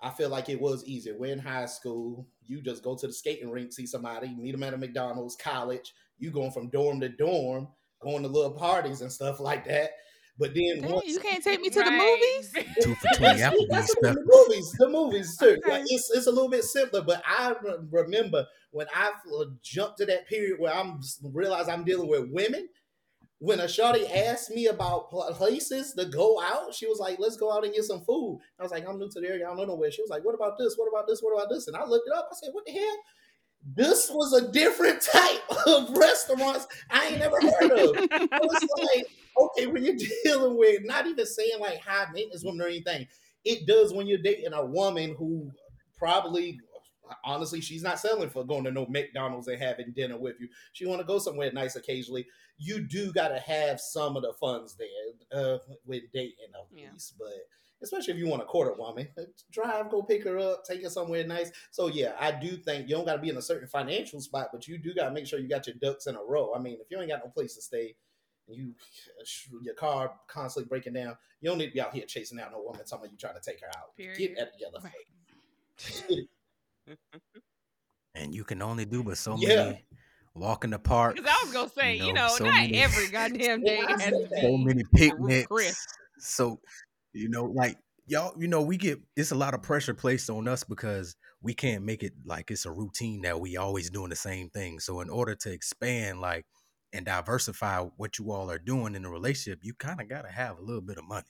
I 0.00 0.10
feel 0.10 0.28
like 0.28 0.48
it 0.48 0.60
was 0.60 0.84
easier. 0.84 1.16
We're 1.18 1.32
in 1.32 1.38
high 1.38 1.66
school. 1.66 2.26
You 2.48 2.62
just 2.62 2.82
go 2.82 2.96
to 2.96 3.06
the 3.06 3.12
skating 3.12 3.50
rink, 3.50 3.72
see 3.72 3.86
somebody, 3.86 4.34
meet 4.34 4.52
them 4.52 4.62
at 4.62 4.74
a 4.74 4.78
McDonald's, 4.78 5.36
college. 5.36 5.92
You 6.18 6.30
going 6.30 6.50
from 6.50 6.70
dorm 6.70 7.00
to 7.00 7.08
dorm, 7.08 7.68
going 8.00 8.22
to 8.22 8.28
little 8.28 8.52
parties 8.52 9.02
and 9.02 9.12
stuff 9.12 9.38
like 9.38 9.66
that. 9.66 9.90
But 10.38 10.54
then 10.54 10.82
Dang, 10.82 10.92
once 10.92 11.06
you 11.06 11.18
can't 11.18 11.42
take 11.42 11.60
me 11.60 11.68
to 11.68 11.82
the 11.82 11.90
movies? 11.90 12.52
Two 12.82 12.94
for 12.94 13.08
twenty 13.16 13.40
That's- 13.40 13.54
Applebee's 13.54 13.68
that's 13.70 13.94
the 14.00 14.24
movies, 14.24 14.72
the 14.78 14.88
movies 14.88 15.36
too. 15.36 15.58
Okay. 15.64 15.70
Like 15.70 15.82
it's 15.88 16.10
it's 16.14 16.26
a 16.26 16.30
little 16.30 16.48
bit 16.48 16.64
simpler, 16.64 17.02
but 17.02 17.22
I 17.26 17.54
remember 17.90 18.46
when 18.70 18.86
I 18.94 19.12
jumped 19.62 19.98
to 19.98 20.06
that 20.06 20.28
period 20.28 20.60
where 20.60 20.72
I'm 20.72 21.00
realize 21.22 21.68
I'm 21.68 21.84
dealing 21.84 22.08
with 22.08 22.28
women. 22.30 22.68
When 23.40 23.60
a 23.60 23.64
shawty 23.64 24.10
asked 24.12 24.50
me 24.50 24.66
about 24.66 25.10
places 25.10 25.94
to 25.94 26.06
go 26.06 26.40
out, 26.40 26.74
she 26.74 26.86
was 26.86 26.98
like, 26.98 27.18
"Let's 27.20 27.36
go 27.36 27.52
out 27.52 27.64
and 27.64 27.72
get 27.72 27.84
some 27.84 28.00
food." 28.00 28.40
I 28.58 28.62
was 28.64 28.72
like, 28.72 28.84
"I'm 28.88 28.98
new 28.98 29.08
to 29.08 29.20
the 29.20 29.28
area, 29.28 29.44
I 29.44 29.48
don't 29.48 29.58
know 29.58 29.64
nowhere." 29.66 29.92
She 29.92 30.02
was 30.02 30.10
like, 30.10 30.24
"What 30.24 30.34
about 30.34 30.58
this? 30.58 30.74
What 30.76 30.88
about 30.88 31.06
this? 31.06 31.20
What 31.20 31.34
about 31.34 31.48
this?" 31.48 31.68
And 31.68 31.76
I 31.76 31.84
looked 31.84 32.08
it 32.08 32.16
up. 32.16 32.28
I 32.30 32.34
said, 32.34 32.50
"What 32.52 32.66
the 32.66 32.72
hell?" 32.72 32.96
This 33.76 34.10
was 34.10 34.32
a 34.32 34.50
different 34.50 35.02
type 35.12 35.42
of 35.66 35.96
restaurants 35.96 36.66
I 36.90 37.08
ain't 37.08 37.18
never 37.18 37.40
heard 37.40 37.72
of. 37.72 38.08
I 38.32 38.40
was 38.42 38.68
like, 38.94 39.06
okay, 39.38 39.66
when 39.66 39.84
you're 39.84 39.96
dealing 40.24 40.58
with 40.58 40.82
not 40.84 41.06
even 41.06 41.26
saying 41.26 41.60
like 41.60 41.80
high 41.80 42.06
maintenance 42.12 42.44
women 42.44 42.62
or 42.62 42.68
anything, 42.68 43.06
it 43.44 43.66
does 43.66 43.92
when 43.92 44.06
you're 44.06 44.22
dating 44.22 44.52
a 44.52 44.64
woman 44.64 45.14
who 45.18 45.50
probably 45.96 46.58
honestly 47.24 47.60
she's 47.60 47.82
not 47.82 47.98
selling 47.98 48.30
for 48.30 48.44
going 48.44 48.64
to 48.64 48.70
no 48.70 48.86
McDonald's 48.86 49.48
and 49.48 49.60
having 49.60 49.92
dinner 49.92 50.16
with 50.18 50.40
you. 50.40 50.48
She 50.72 50.86
want 50.86 51.00
to 51.00 51.06
go 51.06 51.18
somewhere 51.18 51.50
nice 51.52 51.76
occasionally. 51.76 52.26
You 52.58 52.80
do 52.80 53.12
got 53.12 53.28
to 53.28 53.38
have 53.38 53.80
some 53.80 54.16
of 54.16 54.22
the 54.22 54.32
funds 54.32 54.76
there 54.76 55.40
uh, 55.40 55.58
with 55.86 56.04
dating 56.12 56.34
at 56.54 56.66
Yeah. 56.70 56.90
least, 56.92 57.14
but 57.18 57.28
especially 57.80 58.12
if 58.14 58.18
you 58.18 58.26
want 58.26 58.42
to 58.42 58.46
court 58.46 58.74
a 58.76 58.80
woman, 58.80 59.08
uh, 59.16 59.22
drive, 59.52 59.90
go 59.90 60.02
pick 60.02 60.24
her 60.24 60.38
up, 60.38 60.64
take 60.64 60.82
her 60.82 60.90
somewhere 60.90 61.24
nice. 61.26 61.52
So 61.70 61.86
yeah, 61.86 62.14
I 62.18 62.32
do 62.32 62.56
think 62.56 62.88
you 62.88 62.96
don't 62.96 63.04
got 63.06 63.14
to 63.14 63.22
be 63.22 63.28
in 63.28 63.36
a 63.36 63.42
certain 63.42 63.68
financial 63.68 64.20
spot, 64.20 64.48
but 64.52 64.66
you 64.66 64.78
do 64.78 64.94
got 64.94 65.08
to 65.08 65.14
make 65.14 65.26
sure 65.26 65.38
you 65.38 65.48
got 65.48 65.66
your 65.66 65.76
ducks 65.80 66.06
in 66.06 66.16
a 66.16 66.22
row. 66.22 66.52
I 66.54 66.58
mean, 66.58 66.78
if 66.80 66.90
you 66.90 66.98
ain't 66.98 67.10
got 67.10 67.24
no 67.24 67.30
place 67.30 67.54
to 67.54 67.62
stay, 67.62 67.94
and 68.48 68.56
you 68.56 68.74
your 69.62 69.74
car 69.74 70.12
constantly 70.26 70.68
breaking 70.68 70.94
down, 70.94 71.16
you 71.40 71.50
don't 71.50 71.58
need 71.58 71.66
to 71.66 71.72
be 71.74 71.80
out 71.80 71.94
here 71.94 72.06
chasing 72.06 72.38
down 72.38 72.52
no 72.52 72.62
woman 72.62 72.80
telling 72.86 73.10
you 73.10 73.16
trying 73.18 73.34
to 73.34 73.40
take 73.40 73.60
her 73.60 73.68
out. 73.76 73.94
Period. 73.96 74.18
Get 74.18 74.36
that 74.36 74.52
together. 74.54 74.78
Right. 74.82 76.24
And 78.14 78.34
you 78.34 78.44
can 78.44 78.62
only 78.62 78.84
do 78.84 79.02
but 79.02 79.18
so 79.18 79.36
Yeah. 79.38 79.64
many 79.64 79.84
walk 80.34 80.64
in 80.64 80.70
the 80.70 80.78
park. 80.78 81.16
Because 81.16 81.30
I 81.30 81.44
was 81.44 81.52
gonna 81.52 81.68
say, 81.70 81.96
you 81.96 82.06
you 82.06 82.12
know, 82.12 82.26
know, 82.28 82.36
so 82.36 82.44
not 82.44 82.54
many- 82.54 82.78
every 82.78 83.08
goddamn 83.08 83.62
day 83.62 83.80
I 83.80 83.90
has 83.92 84.02
said 84.02 84.10
to 84.10 84.26
that. 84.30 84.40
so 84.42 84.56
many 84.56 84.82
Ruth 84.82 84.92
picnics. 84.94 85.46
Chris. 85.46 85.86
So, 86.18 86.60
you 87.12 87.28
know, 87.28 87.44
like 87.44 87.76
y'all, 88.06 88.34
you 88.40 88.48
know, 88.48 88.62
we 88.62 88.76
get 88.76 88.98
it's 89.16 89.30
a 89.30 89.34
lot 89.36 89.54
of 89.54 89.62
pressure 89.62 89.94
placed 89.94 90.30
on 90.30 90.48
us 90.48 90.64
because 90.64 91.16
we 91.40 91.54
can't 91.54 91.84
make 91.84 92.02
it 92.02 92.12
like 92.24 92.50
it's 92.50 92.66
a 92.66 92.72
routine 92.72 93.22
that 93.22 93.40
we 93.40 93.56
always 93.56 93.90
doing 93.90 94.10
the 94.10 94.16
same 94.16 94.50
thing. 94.50 94.80
So, 94.80 95.00
in 95.00 95.10
order 95.10 95.34
to 95.36 95.52
expand, 95.52 96.20
like, 96.20 96.44
and 96.92 97.04
diversify 97.06 97.80
what 97.96 98.18
you 98.18 98.32
all 98.32 98.50
are 98.50 98.58
doing 98.58 98.94
in 98.94 99.04
a 99.04 99.10
relationship, 99.10 99.60
you 99.62 99.74
kind 99.74 100.00
of 100.00 100.08
got 100.08 100.22
to 100.22 100.30
have 100.30 100.58
a 100.58 100.62
little 100.62 100.80
bit 100.80 100.98
of 100.98 101.04
money. 101.04 101.26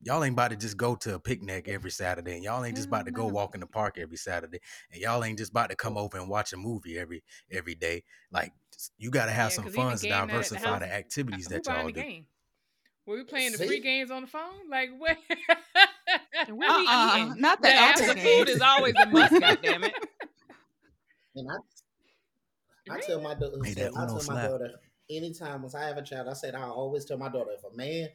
Y'all 0.00 0.22
ain't 0.22 0.34
about 0.34 0.50
to 0.50 0.56
just 0.56 0.76
go 0.76 0.94
to 0.94 1.14
a 1.14 1.18
picnic 1.18 1.66
every 1.68 1.90
Saturday, 1.90 2.34
and 2.34 2.44
y'all 2.44 2.64
ain't 2.64 2.76
just 2.76 2.86
about 2.86 3.04
to 3.06 3.10
go 3.12 3.24
mm-hmm. 3.24 3.34
walk 3.34 3.54
in 3.54 3.60
the 3.60 3.66
park 3.66 3.98
every 3.98 4.16
Saturday, 4.16 4.60
and 4.92 5.00
y'all 5.00 5.24
ain't 5.24 5.38
just 5.38 5.50
about 5.50 5.70
to 5.70 5.76
come 5.76 5.96
over 5.98 6.16
and 6.18 6.28
watch 6.28 6.52
a 6.52 6.56
movie 6.56 6.96
every 6.98 7.24
every 7.50 7.74
day. 7.74 8.04
Like, 8.30 8.52
just- 8.72 8.92
you 8.96 9.10
got 9.10 9.26
to 9.26 9.32
have 9.32 9.50
Yeah, 9.50 9.56
some 9.56 9.64
'cause 9.64 9.74
even 9.74 9.86
funds 9.86 10.02
to 10.02 10.08
game 10.08 10.26
night 10.28 10.28
the 10.28 10.32
diversify 10.32 10.78
the 10.78 10.92
activities 10.92 11.46
that 11.48 11.66
y'all 11.66 11.86
the 11.86 11.92
do. 11.92 12.00
game? 12.00 12.26
Were 13.06 13.16
we 13.16 13.24
playing 13.24 13.52
the 13.52 13.58
See? 13.58 13.66
free 13.66 13.80
games 13.80 14.10
on 14.10 14.22
the 14.22 14.28
phone? 14.28 14.68
Like 14.70 14.90
what? 14.98 15.16
We 16.48 16.66
Uh-uh, 16.66 17.16
eating? 17.16 17.34
not 17.40 17.60
the 17.60 17.68
The 17.68 17.74
Apple 17.74 18.02
after 18.02 18.14
games. 18.14 18.38
food 18.38 18.48
is 18.48 18.60
always 18.60 18.94
a 18.94 19.06
must, 19.06 19.32
goddammit. 19.34 19.92
And 21.34 21.48
I, 22.90 22.94
I 22.94 23.00
tell 23.00 23.20
my, 23.20 23.34
da- 23.34 23.50
Hey, 23.64 23.72
I 23.72 24.06
tell 24.06 24.14
my 24.14 24.20
slap. 24.20 24.48
daughter 24.50 24.70
anytime 25.10 25.62
once 25.62 25.74
I 25.74 25.84
have 25.86 25.96
a 25.96 26.02
child, 26.02 26.28
I 26.28 26.32
said 26.34 26.54
I 26.54 26.62
always 26.64 27.04
tell 27.04 27.18
my 27.18 27.28
daughter 27.28 27.50
if 27.56 27.64
a 27.64 27.76
man 27.76 28.08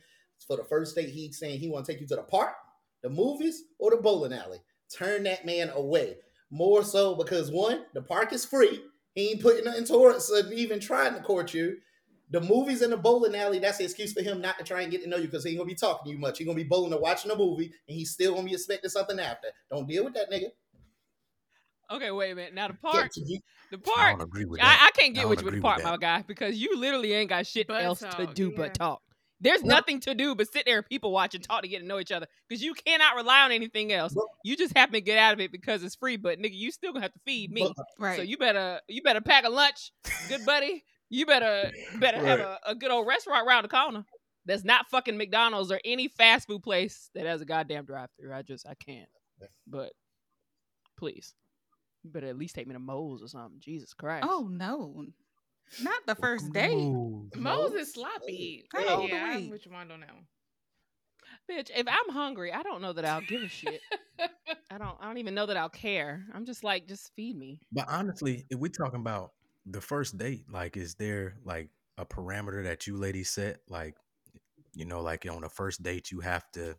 for 0.48 0.58
the 0.58 0.64
first 0.64 0.96
date 0.96 1.10
he's 1.10 1.38
saying 1.40 1.60
he 1.60 1.70
want 1.70 1.86
to 1.86 1.92
take 1.92 2.02
you 2.02 2.08
to 2.08 2.16
the 2.16 2.24
park, 2.24 2.54
the 3.02 3.10
movies, 3.10 3.64
or 3.80 3.92
the 3.92 3.98
bowling 3.98 4.34
alley, 4.34 4.60
turn 4.96 5.24
that 5.24 5.46
man 5.46 5.70
away. 5.70 6.16
More 6.50 6.84
so 6.84 7.16
because 7.16 7.52
one, 7.52 7.86
the 7.94 8.02
park 8.02 8.32
is 8.34 8.46
free. 8.46 8.82
He 9.16 9.32
ain't 9.32 9.42
putting 9.42 9.66
nothing 9.66 9.86
towards 9.86 10.32
uh, 10.32 10.44
even 10.54 10.80
trying 10.80 11.14
to 11.16 11.22
court 11.22 11.54
you. 11.54 11.78
The 12.32 12.42
movies 12.42 12.82
and 12.82 12.92
the 12.92 12.98
bowling 12.98 13.36
alley, 13.36 13.60
that's 13.60 13.78
the 13.78 13.84
excuse 13.84 14.14
for 14.14 14.22
him 14.24 14.42
not 14.42 14.58
to 14.58 14.64
try 14.64 14.82
and 14.82 14.92
get 14.92 15.04
to 15.04 15.10
know 15.10 15.18
you 15.18 15.26
because 15.26 15.44
he 15.44 15.52
ain't 15.52 15.60
gonna 15.60 15.68
be 15.68 15.76
talking 15.76 16.06
to 16.06 16.16
you 16.16 16.20
much. 16.20 16.40
He 16.40 16.46
gonna 16.46 16.56
be 16.56 16.64
bowling 16.64 16.94
or 16.94 17.00
watching 17.00 17.30
a 17.32 17.36
movie, 17.36 17.66
and 17.88 17.96
he's 17.98 18.12
still 18.12 18.34
gonna 18.34 18.46
be 18.46 18.54
expecting 18.54 18.90
something 18.90 19.20
after. 19.20 19.50
Don't 19.72 19.88
deal 19.88 20.04
with 20.04 20.14
that 20.16 20.32
nigga. 20.32 20.48
Okay, 21.92 22.12
wait 22.12 22.32
a 22.32 22.36
minute. 22.36 22.54
Now 22.56 22.70
the 22.70 22.74
park, 22.76 23.12
you- 23.16 23.40
the 23.70 23.78
I 23.78 23.82
park. 23.96 24.12
don't 24.20 24.28
agree 24.28 24.46
with 24.46 24.60
that. 24.62 24.80
I, 24.82 24.88
I 24.88 24.92
can't 24.92 25.12
I 25.12 25.14
get 25.16 25.22
don't 25.22 25.30
with 25.30 25.40
you 25.42 25.46
with 25.46 25.54
agree 25.56 25.60
the 25.60 25.68
with 25.68 25.84
park, 25.84 25.84
my 25.84 25.98
guy, 25.98 26.24
because 26.28 26.56
you 26.58 26.78
literally 26.80 27.14
ain't 27.14 27.30
got 27.30 27.46
shit 27.46 27.68
But 27.68 27.84
else 27.84 28.00
to 28.00 28.30
do 28.34 28.50
yeah. 28.50 28.58
but 28.58 28.74
talk. 28.74 29.02
There's 29.44 29.64
No. 29.64 29.76
nothing 29.76 30.00
to 30.02 30.16
do 30.16 30.34
but 30.36 30.52
sit 30.52 30.66
there 30.66 30.78
and 30.78 30.86
people 30.88 31.12
watch 31.12 31.36
and 31.36 31.44
talk 31.44 31.62
to 31.62 31.68
get 31.68 31.80
to 31.80 31.86
know 31.86 32.00
each 32.00 32.12
other 32.12 32.28
because 32.48 32.64
you 32.64 32.74
cannot 32.74 33.16
rely 33.16 33.42
on 33.44 33.52
anything 33.52 33.92
else. 33.92 34.14
But- 34.14 34.26
You 34.44 34.56
just 34.58 34.76
happen 34.76 34.94
to 34.94 35.02
get 35.02 35.18
out 35.20 35.34
of 35.34 35.40
it 35.42 35.52
because 35.52 35.84
it's 35.84 35.96
free, 35.96 36.16
but 36.18 36.40
nigga, 36.40 36.56
you 36.56 36.72
still 36.72 36.94
gonna 36.94 37.04
have 37.06 37.14
to 37.14 37.20
feed 37.26 37.52
me. 37.52 37.62
but- 37.64 37.78
uh, 37.80 37.84
Right. 38.00 38.16
So 38.16 38.22
you 38.24 38.38
better 38.38 38.80
you 38.88 39.02
better 39.04 39.22
pack 39.22 39.44
a 39.46 39.50
lunch, 39.50 39.92
good 40.30 40.46
buddy. 40.46 40.84
You 41.10 41.26
better 41.28 41.72
better 42.00 42.18
have 42.26 42.40
a, 42.40 42.60
a 42.68 42.76
good 42.76 42.90
old 42.90 43.06
restaurant 43.06 43.46
around 43.48 43.64
the 43.64 43.70
corner. 43.70 44.06
That's 44.46 44.64
not 44.64 44.90
fucking 44.90 45.18
McDonald's 45.18 45.72
or 45.72 45.80
any 45.86 46.08
fast 46.08 46.48
food 46.48 46.64
place 46.64 47.10
that 47.14 47.26
has 47.26 47.42
a 47.42 47.46
goddamn 47.46 47.86
drive 47.86 48.10
through. 48.20 48.34
I 48.34 48.42
just 48.42 48.68
I 48.68 48.74
can't. 48.76 49.08
But 49.68 49.92
please. 50.98 51.34
You 52.04 52.10
better 52.12 52.28
at 52.28 52.38
least 52.38 52.56
take 52.56 52.68
me 52.68 52.74
to 52.74 52.80
Moe's 52.80 53.24
or 53.24 53.28
something. 53.28 53.60
Jesus 53.60 53.94
Christ. 53.94 54.26
oh 54.30 54.48
no, 54.52 55.06
not 55.82 56.06
the 56.06 56.16
first 56.16 56.52
date. 56.54 56.76
Moe's. 56.76 57.30
Moe's 57.36 57.72
Moe's? 57.72 57.74
is 57.74 57.94
sloppy. 57.94 58.66
Hey, 58.74 58.84
yeah, 58.86 58.92
all 58.94 59.08
the 59.08 59.14
I'm 59.14 59.36
way. 59.44 59.50
with 59.50 59.66
you 59.66 59.74
on 59.74 59.88
that 59.90 60.00
one. 60.00 60.26
Bitch, 61.50 61.72
if 61.76 61.88
I'm 61.88 62.14
hungry, 62.14 62.54
I 62.54 62.64
don't 62.64 62.82
know 62.82 62.94
that 62.94 63.06
I'll 63.06 63.22
give 63.22 63.42
a 63.42 63.48
shit. 63.48 63.82
I 64.72 64.78
don't 64.78 64.98
I 65.02 65.08
don't 65.08 65.18
even 65.18 65.36
know 65.36 65.46
that 65.46 65.58
I'll 65.58 65.70
care. 65.70 66.24
I'm 66.34 66.46
just 66.46 66.64
like, 66.64 66.88
just 66.88 67.12
feed 67.16 67.38
me. 67.38 67.60
But 67.72 67.86
honestly, 67.90 68.46
if 68.50 68.60
we're 68.60 68.70
talking 68.70 69.00
about 69.00 69.32
the 69.66 69.82
first 69.82 70.18
date, 70.18 70.46
like, 70.52 70.78
is 70.78 70.96
there 70.96 71.36
like 71.44 71.70
a 71.98 72.06
parameter 72.06 72.64
that 72.64 72.88
you 72.88 72.98
ladies 72.98 73.30
set? 73.30 73.58
Like, 73.68 73.96
you 74.74 74.86
know, 74.86 75.02
like 75.02 75.26
on 75.30 75.44
a 75.44 75.50
first 75.50 75.84
date, 75.84 76.12
you 76.12 76.22
have 76.22 76.50
to 76.54 76.76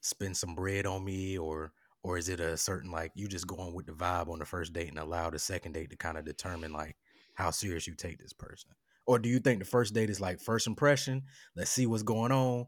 spend 0.00 0.36
some 0.36 0.54
bread 0.54 0.86
on 0.86 1.04
me, 1.04 1.36
or 1.36 1.72
or 2.02 2.16
is 2.16 2.28
it 2.28 2.40
a 2.40 2.56
certain 2.56 2.90
like 2.90 3.12
you 3.14 3.26
just 3.28 3.46
going 3.46 3.74
with 3.74 3.86
the 3.86 3.92
vibe 3.92 4.28
on 4.28 4.38
the 4.38 4.44
first 4.44 4.72
date 4.72 4.88
and 4.88 4.98
allow 4.98 5.28
the 5.28 5.38
second 5.38 5.72
date 5.72 5.90
to 5.90 5.96
kind 5.96 6.16
of 6.16 6.24
determine 6.24 6.72
like 6.72 6.96
how 7.36 7.50
serious 7.50 7.86
you 7.86 7.94
take 7.94 8.18
this 8.18 8.32
person? 8.32 8.70
Or 9.06 9.18
do 9.20 9.28
you 9.28 9.38
think 9.38 9.60
the 9.60 9.64
first 9.64 9.94
date 9.94 10.10
is 10.10 10.20
like 10.20 10.40
first 10.40 10.66
impression? 10.66 11.22
Let's 11.54 11.70
see 11.70 11.86
what's 11.86 12.02
going 12.02 12.32
on, 12.32 12.66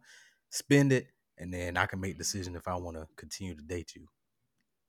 spend 0.51 0.93
it, 0.93 1.09
and 1.37 1.53
then 1.53 1.77
I 1.77 1.87
can 1.87 2.01
make 2.01 2.17
decision 2.17 2.55
if 2.55 2.69
I 2.69 2.77
want 2.77 2.97
to 2.97 3.07
continue 3.17 3.57
to 3.57 3.63
date 3.63 3.93
you. 3.97 4.07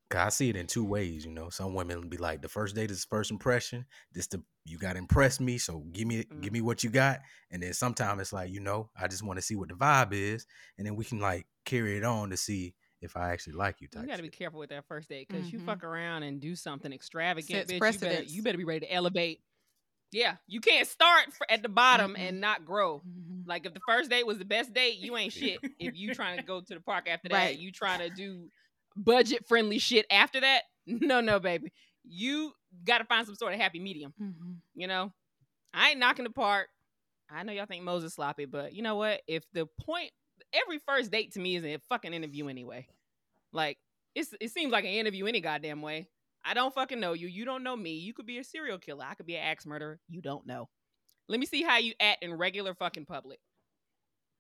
Cause 0.10 0.26
I 0.26 0.30
see 0.30 0.50
it 0.50 0.56
in 0.56 0.66
two 0.66 0.84
ways, 0.84 1.24
you 1.24 1.32
know. 1.32 1.50
Some 1.50 1.76
women 1.76 2.10
be 2.10 2.18
like, 2.18 2.42
the 2.42 2.50
first 2.50 2.76
date 2.76 2.90
is 2.90 3.06
first 3.06 3.30
impression. 3.30 3.86
This 4.12 4.26
the 4.28 4.44
you 4.66 4.80
got 4.80 4.94
to 4.94 5.00
impress 5.00 5.40
me, 5.40 5.60
so 5.60 5.80
give 5.92 6.08
me 6.08 6.26
give 6.42 6.50
Mm. 6.50 6.54
me 6.54 6.62
what 6.62 6.84
you 6.84 6.90
got. 6.90 7.20
And 7.52 7.62
then 7.62 7.74
sometimes 7.74 8.20
it's 8.22 8.34
like, 8.34 8.50
you 8.52 8.60
know, 8.60 8.90
I 9.00 9.08
just 9.08 9.22
want 9.24 9.38
to 9.38 9.42
see 9.44 9.56
what 9.56 9.70
the 9.70 9.76
vibe 9.76 10.14
is, 10.14 10.48
and 10.78 10.88
then 10.88 10.96
we 10.96 11.06
can 11.06 11.20
like 11.20 11.46
carry 11.64 11.96
it 11.98 12.04
on 12.04 12.32
to 12.32 12.38
see 12.38 12.74
if 13.02 13.16
I 13.16 13.32
actually 13.32 13.54
like 13.54 13.82
you. 13.82 13.88
Type 13.88 14.02
You 14.02 14.08
got 14.10 14.18
to 14.18 14.24
be 14.24 14.30
careful 14.30 14.60
with 14.60 14.72
that 14.72 14.86
first 14.88 15.10
date 15.10 15.28
because 15.30 15.52
you 15.54 15.60
Mhm. 15.60 15.66
fuck 15.66 15.84
around 15.84 16.24
and 16.24 16.42
do 16.42 16.56
something 16.56 16.92
extravagant. 16.92 17.70
Bitch, 17.70 17.94
you 17.94 18.00
better, 18.00 18.24
you 18.24 18.42
better 18.42 18.58
be 18.58 18.64
ready 18.66 18.88
to 18.88 18.92
elevate. 18.92 19.44
Yeah, 20.12 20.38
you 20.48 20.60
can't 20.60 20.88
start 20.88 21.26
at 21.50 21.62
the 21.62 21.70
bottom 21.70 22.16
Mhm. 22.16 22.20
and 22.20 22.42
not 22.42 22.66
grow. 22.66 23.02
Mhm. 23.02 23.46
Like 23.48 23.66
if 23.66 23.74
the 23.74 23.80
first 23.88 24.10
date 24.10 24.26
was 24.26 24.40
the 24.40 24.46
best 24.46 24.74
date, 24.74 24.98
you 24.98 25.16
ain't 25.18 25.32
shit. 25.34 25.60
if 25.80 25.96
you 25.96 26.14
trying 26.16 26.38
to 26.38 26.44
go 26.44 26.62
to 26.62 26.74
the 26.74 26.82
park 26.82 27.08
after 27.08 27.30
that, 27.30 27.36
Right. 27.36 27.60
you 27.60 27.72
trying 27.72 28.00
to 28.00 28.10
do 28.10 28.52
budget 28.96 29.48
friendly 29.48 29.78
shit 29.80 30.06
after 30.12 30.40
that. 30.42 30.64
No, 31.12 31.22
no, 31.22 31.40
baby. 31.40 31.72
You 32.04 32.54
got 32.84 32.98
to 33.00 33.06
find 33.06 33.26
some 33.28 33.36
sort 33.36 33.54
of 33.54 33.60
happy 33.60 33.80
medium. 33.80 34.14
Mhm. 34.20 34.58
You 34.74 34.88
know, 34.88 35.14
I 35.74 35.92
ain't 35.92 36.00
knocking 36.00 36.24
the 36.26 36.32
park. 36.32 36.70
I 37.30 37.44
know 37.44 37.54
y'all 37.54 37.68
think 37.68 37.84
Moses 37.84 38.16
sloppy, 38.16 38.46
but 38.46 38.74
you 38.74 38.82
know 38.82 38.96
what? 38.96 39.22
If 39.28 39.44
the 39.52 39.68
point, 39.82 40.12
every 40.52 40.80
first 40.80 41.12
date 41.12 41.34
to 41.34 41.40
me 41.40 41.58
is 41.58 41.64
a 41.64 41.78
fucking 41.90 42.12
interview 42.14 42.48
anyway. 42.48 42.88
Like 43.52 43.78
it's 44.16 44.34
it 44.42 44.50
seems 44.50 44.72
like 44.72 44.84
an 44.86 44.90
interview 44.90 45.28
any 45.28 45.42
goddamn 45.42 45.84
way. 45.84 46.08
I 46.50 46.56
don't 46.56 46.74
fucking 46.74 47.00
know 47.00 47.14
you. 47.14 47.28
You 47.28 47.46
don't 47.46 47.62
know 47.64 47.76
me. 47.76 47.92
You 47.94 48.12
could 48.14 48.26
be 48.26 48.40
a 48.40 48.44
serial 48.44 48.80
killer. 48.80 49.06
I 49.08 49.14
could 49.14 49.28
be 49.28 49.36
an 49.36 49.44
axe 49.44 49.68
murderer. 49.68 50.00
You 50.10 50.20
don't 50.20 50.48
know. 50.48 50.68
Let 51.28 51.40
me 51.40 51.46
see 51.46 51.62
how 51.62 51.78
you 51.78 51.94
act 52.00 52.24
in 52.24 52.34
regular 52.34 52.74
fucking 52.74 53.06
public. 53.06 53.40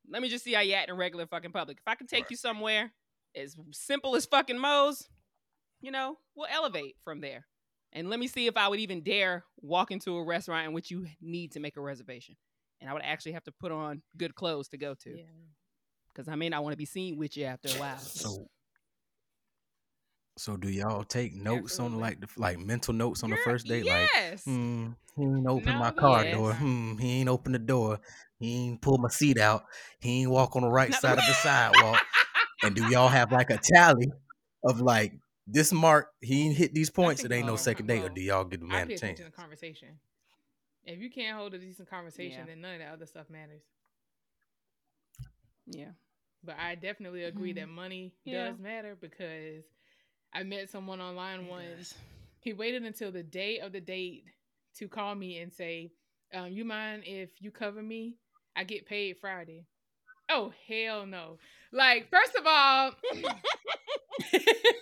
Let 0.09 0.23
me 0.23 0.29
just 0.29 0.43
see 0.43 0.53
how 0.53 0.61
you 0.61 0.73
act 0.73 0.89
in 0.89 0.97
regular 0.97 1.27
fucking 1.27 1.51
public. 1.51 1.77
If 1.77 1.87
I 1.87 1.93
can 1.93 2.07
take 2.07 2.23
Right. 2.23 2.31
you 2.31 2.37
somewhere 2.37 2.93
as 3.35 3.55
simple 3.71 4.15
as 4.15 4.25
fucking 4.25 4.57
Moe's, 4.57 5.07
you 5.81 5.91
know, 5.91 6.17
we'll 6.35 6.47
elevate 6.49 6.95
from 7.03 7.21
there. 7.21 7.45
And 7.93 8.09
let 8.09 8.19
me 8.19 8.27
see 8.27 8.47
if 8.47 8.57
I 8.57 8.67
would 8.67 8.79
even 8.79 9.01
dare 9.03 9.45
walk 9.61 9.91
into 9.91 10.15
a 10.17 10.23
restaurant 10.23 10.65
in 10.67 10.73
which 10.73 10.89
you 10.89 11.07
need 11.21 11.51
to 11.51 11.59
make 11.59 11.77
a 11.77 11.81
reservation. 11.81 12.35
And 12.81 12.89
I 12.89 12.93
would 12.93 13.03
actually 13.03 13.33
have 13.33 13.43
to 13.43 13.51
put 13.51 13.71
on 13.71 14.01
good 14.17 14.33
clothes 14.33 14.67
to 14.69 14.77
go 14.77 14.95
to. 14.95 15.17
Yeah. 15.17 15.25
Because 16.11 16.27
I 16.27 16.35
may 16.35 16.49
not 16.49 16.63
want 16.63 16.73
to 16.73 16.77
be 16.77 16.85
seen 16.85 17.17
with 17.17 17.37
you 17.37 17.45
after 17.45 17.69
a 17.69 17.79
while. 17.79 17.97
So, 17.99 18.47
so 20.39 20.55
do 20.58 20.69
y'all 20.69 21.03
take 21.03 21.36
notes 21.36 21.79
on 21.79 22.00
like 22.00 22.19
the 22.22 22.27
like 22.38 22.58
mental 22.60 22.93
notes 22.93 23.24
on 23.24 23.29
the 23.29 23.38
first 23.38 23.67
date? 23.67 23.86
Like, 23.86 24.10
Yes. 24.13 24.43
hmm, 24.46 24.88
he 25.15 25.24
ain't 25.24 25.48
open 25.48 25.75
my 25.77 25.91
car 25.91 26.24
yes. 26.24 26.36
door. 26.36 26.53
Hmm, 26.53 26.98
he 26.98 27.19
ain't 27.19 27.29
open 27.29 27.51
the 27.51 27.60
door. 27.60 28.00
He 28.39 28.55
ain't 28.67 28.81
pull 28.81 28.98
my 28.98 29.10
seat 29.10 29.38
out. 29.38 29.63
He 30.00 30.22
ain't 30.22 30.31
walk 30.31 30.55
on 30.55 30.62
the 30.63 30.69
right 30.69 30.89
Not- 30.91 31.01
side 31.01 31.17
of 31.17 31.25
the 31.27 31.34
sidewalk. 31.34 32.01
And 32.63 32.75
do 32.75 32.86
y'all 32.89 33.10
have 33.10 33.31
like 33.31 33.50
a 33.50 33.58
tally 33.63 34.08
of 34.63 34.79
like 34.81 35.13
this 35.46 35.72
mark? 35.74 36.10
He 36.22 36.46
ain't 36.48 36.55
hit 36.58 36.74
these 36.74 36.89
points. 36.89 37.24
It 37.24 37.31
ain't 37.31 37.46
no 37.46 37.53
all- 37.53 37.58
second 37.58 37.88
date, 37.88 38.03
or 38.03 38.10
do 38.10 38.22
y'all 38.22 38.46
get 38.46 38.62
the 38.62 38.65
man 38.65 38.88
pay 38.88 38.93
a 38.93 38.98
chance? 38.98 39.01
attention 39.19 39.25
to 39.25 39.31
conversation. 39.31 39.88
If 40.86 41.00
you 41.00 41.10
can't 41.12 41.38
hold 41.38 41.53
a 41.53 41.60
decent 41.60 41.89
conversation, 41.89 42.39
Yeah. 42.39 42.46
then 42.46 42.62
none 42.62 42.74
of 42.75 42.79
that 42.79 42.93
other 42.93 43.05
stuff 43.05 43.29
matters. 43.29 43.62
yeah. 45.67 45.91
But 46.43 46.55
I 46.58 46.75
definitely 46.75 47.25
agree 47.25 47.51
Mhm. 47.51 47.55
that 47.58 47.69
money 47.69 48.13
Yeah. 48.24 48.46
does 48.51 48.60
matter 48.60 48.96
because 48.96 49.65
I 50.33 50.43
met 50.43 50.69
someone 50.69 51.01
online 51.01 51.41
It 51.41 51.50
once. 51.50 51.93
He 52.41 52.53
waited 52.53 52.83
until 52.83 53.12
the 53.12 53.24
day 53.24 53.59
of 53.59 53.71
the 53.71 53.81
date 53.81 54.24
to 54.77 54.88
call 54.88 55.15
me 55.15 55.39
and 55.39 55.51
say, 55.51 55.91
um, 56.33 56.51
"You 56.51 56.65
mind 56.65 57.03
if 57.05 57.29
you 57.39 57.51
cover 57.51 57.81
me? 57.81 58.15
I 58.55 58.63
get 58.63 58.86
paid 58.86 59.17
Friday." 59.19 59.65
Oh 60.29 60.53
hell 60.67 61.05
no! 61.05 61.38
Like 61.71 62.09
first 62.09 62.36
of 62.36 62.45
all, 62.45 62.91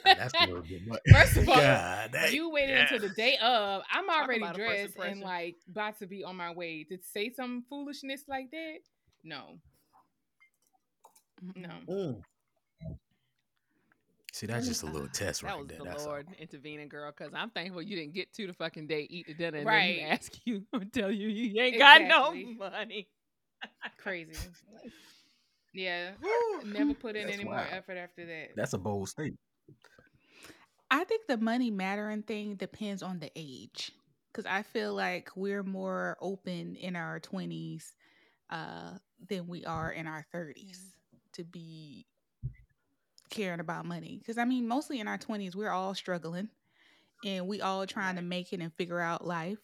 That's 0.04 0.34
a 0.40 0.48
little 0.48 0.62
bit 0.62 0.88
much. 0.88 1.02
First 1.12 1.38
of 1.38 1.50
all, 1.50 1.56
God, 1.56 2.12
that- 2.12 2.34
you 2.34 2.50
waited 2.50 2.78
until 2.78 3.00
the 3.00 3.10
day 3.10 3.38
of. 3.38 3.82
I'm 3.92 4.10
already 4.10 4.42
about 4.42 4.56
a 4.56 4.60
first 4.60 4.96
dressed 4.96 5.12
and 5.12 5.22
like 5.22 5.56
about 5.70 6.00
to 6.00 6.08
be 6.08 6.24
on 6.24 6.36
my 6.36 6.52
way 6.54 6.84
to 6.86 6.98
say 7.14 7.32
some 7.32 7.64
foolishness 7.70 8.24
like 8.28 8.52
that. 8.52 8.80
No, 9.24 9.60
no. 11.56 11.70
Mm. 11.90 12.22
See, 14.38 14.46
that's 14.46 14.68
just 14.68 14.84
a 14.84 14.86
little 14.86 15.08
test 15.14 15.42
right 15.42 15.50
That 15.50 15.58
right 15.58 15.62
was 15.64 15.68
there. 15.68 15.80
the 15.80 15.84
That's 15.86 16.04
all. 16.06 16.12
Lord 16.12 16.28
intervening, 16.40 16.90
girl. 16.90 17.12
Because 17.16 17.34
I'm 17.34 17.50
thankful 17.50 17.82
you 17.82 17.96
didn't 17.96 18.14
get 18.14 18.32
to 18.34 18.46
the 18.48 18.54
fucking 18.54 18.86
date, 18.88 19.08
eat 19.10 19.26
the 19.28 19.34
dinner, 19.34 19.58
and 19.58 19.68
then 19.68 19.74
Right. 19.74 19.96
he 19.98 20.02
ask 20.02 20.32
you, 20.46 20.64
tell 20.94 21.12
you 21.12 21.28
you 21.28 21.60
ain't 21.62 21.80
got 21.80 22.02
no 22.04 22.34
money. 22.60 23.08
Crazy. 23.98 24.32
Yeah, 25.74 26.12
never 26.64 26.94
put 26.94 27.16
in 27.16 27.26
that's 27.26 27.34
any 27.38 27.44
more 27.46 27.60
effort 27.72 27.98
after 27.98 28.26
that. 28.26 28.50
That's 28.56 28.74
a 28.74 28.78
bold 28.78 29.10
statement. 29.10 29.40
I 30.90 31.04
think 31.04 31.28
the 31.28 31.38
money 31.38 31.72
mattering 31.72 32.24
thing 32.24 32.56
depends 32.56 33.02
on 33.04 33.20
the 33.20 33.32
age. 33.36 33.92
Because 34.32 34.46
I 34.46 34.62
feel 34.62 34.94
like 34.94 35.30
we're 35.36 35.64
more 35.64 36.16
open 36.22 36.76
in 36.76 36.96
our 36.96 37.20
20s 37.20 37.96
uh, 38.52 38.94
than 39.28 39.48
we 39.48 39.66
are 39.66 39.92
in 39.92 40.06
our 40.08 40.26
30s 40.32 40.80
to 41.34 41.44
be 41.44 42.06
caring 43.30 43.60
about 43.60 43.86
money. 43.86 44.18
Because 44.18 44.38
I 44.38 44.46
mean, 44.46 44.68
mostly 44.68 45.00
in 45.00 45.08
our 45.08 45.18
20s, 45.18 45.56
we're 45.56 45.70
all 45.70 45.96
struggling 45.96 46.50
and 47.26 47.48
we 47.48 47.62
all 47.62 47.86
trying 47.86 48.16
to 48.16 48.22
make 48.22 48.54
it 48.54 48.62
and 48.62 48.74
figure 48.74 49.00
out 49.00 49.26
life. 49.26 49.60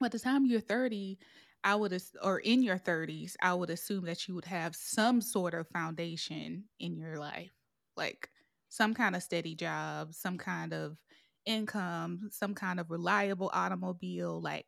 By 0.00 0.08
the 0.08 0.18
time 0.18 0.46
you're 0.46 0.60
30, 0.60 1.18
I 1.64 1.76
would, 1.76 2.02
or 2.22 2.38
in 2.40 2.62
your 2.62 2.78
30s, 2.78 3.36
I 3.40 3.54
would 3.54 3.70
assume 3.70 4.04
that 4.06 4.26
you 4.26 4.34
would 4.34 4.46
have 4.46 4.74
some 4.74 5.20
sort 5.20 5.54
of 5.54 5.68
foundation 5.68 6.64
in 6.80 6.96
your 6.96 7.18
life. 7.18 7.52
Like, 7.96 8.28
some 8.68 8.94
kind 8.94 9.14
of 9.14 9.22
steady 9.22 9.54
job, 9.54 10.14
some 10.14 10.38
kind 10.38 10.72
of 10.72 10.96
income, 11.44 12.30
some 12.32 12.54
kind 12.54 12.80
of 12.80 12.90
reliable 12.90 13.50
automobile, 13.52 14.40
like 14.40 14.66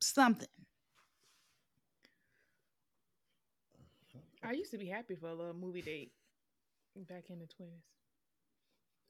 something. 0.00 0.46
I 4.42 4.52
used 4.52 4.70
to 4.72 4.78
be 4.78 4.86
happy 4.88 5.16
for 5.16 5.28
a 5.28 5.34
little 5.34 5.54
movie 5.54 5.82
date 5.82 6.12
back 7.04 7.30
in 7.30 7.38
the 7.38 7.46
twenties. 7.46 7.84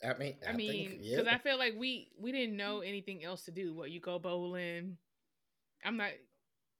I 0.05 0.19
mean, 0.19 0.35
I, 0.47 0.51
I, 0.51 0.53
mean, 0.53 0.99
because 1.01 1.27
yeah. 1.27 1.35
I 1.35 1.39
feel 1.39 1.59
like 1.59 1.75
we 1.77 2.09
we 2.19 2.31
didn't 2.33 2.57
know 2.57 2.81
anything 2.81 3.25
else 3.25 3.45
to 3.45 3.51
do. 3.51 3.75
What 3.75 3.91
you 3.91 4.01
go 4.01 4.19
bowling? 4.19 4.97
I'm 5.85 5.97
not. 5.97 6.11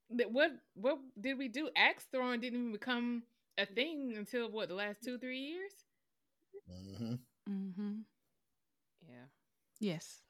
What 0.09 0.51
what 0.75 0.99
did 1.19 1.37
we 1.37 1.47
do? 1.47 1.69
Axe 1.75 2.05
throwing 2.11 2.39
didn't 2.39 2.59
even 2.59 2.71
become 2.71 3.23
a 3.57 3.65
thing 3.65 4.13
until 4.17 4.49
what 4.49 4.69
the 4.69 4.75
last 4.75 5.03
two 5.03 5.17
three 5.17 5.39
years. 5.39 5.71
Mm-hmm. 6.71 7.13
Mm-hmm. 7.49 7.93
Yeah. 9.07 9.25
Yes. 9.79 10.21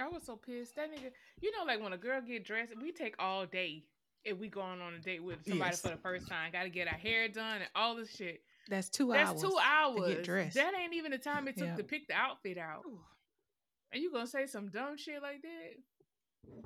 I 0.00 0.06
was 0.08 0.22
so 0.22 0.36
pissed. 0.36 0.76
That 0.76 0.92
nigga, 0.92 1.10
you 1.40 1.50
know, 1.50 1.64
like 1.66 1.82
when 1.82 1.92
a 1.92 1.96
girl 1.98 2.20
get 2.20 2.44
dressed, 2.44 2.72
we 2.80 2.92
take 2.92 3.16
all 3.18 3.46
day 3.46 3.84
if 4.24 4.38
we 4.38 4.48
going 4.48 4.80
on 4.80 4.94
a 4.94 4.98
date 4.98 5.22
with 5.24 5.44
somebody 5.46 5.70
Yes. 5.70 5.80
for 5.80 5.88
the 5.88 5.96
first 5.96 6.28
time. 6.28 6.52
Got 6.52 6.64
to 6.64 6.70
get 6.70 6.86
our 6.86 6.94
hair 6.98 7.28
done 7.28 7.56
and 7.56 7.70
all 7.74 7.96
this 7.96 8.14
shit. 8.14 8.42
That's 8.68 8.88
two 8.90 9.10
That's 9.12 9.30
hours. 9.30 9.42
two 9.42 9.50
To 9.50 9.58
hours. 9.64 10.14
get 10.14 10.24
dressed. 10.24 10.54
That 10.56 10.74
ain't 10.74 10.94
even 10.94 11.10
the 11.12 11.18
time 11.18 11.48
it 11.48 11.56
took 11.56 11.68
Yeah. 11.68 11.76
to 11.76 11.84
pick 11.84 12.06
the 12.08 12.14
outfit 12.14 12.58
out. 12.58 12.84
And 13.92 14.02
you 14.02 14.12
gonna 14.12 14.26
say 14.26 14.46
some 14.46 14.68
dumb 14.68 14.96
shit 14.98 15.22
like 15.22 15.40
that? 15.42 16.62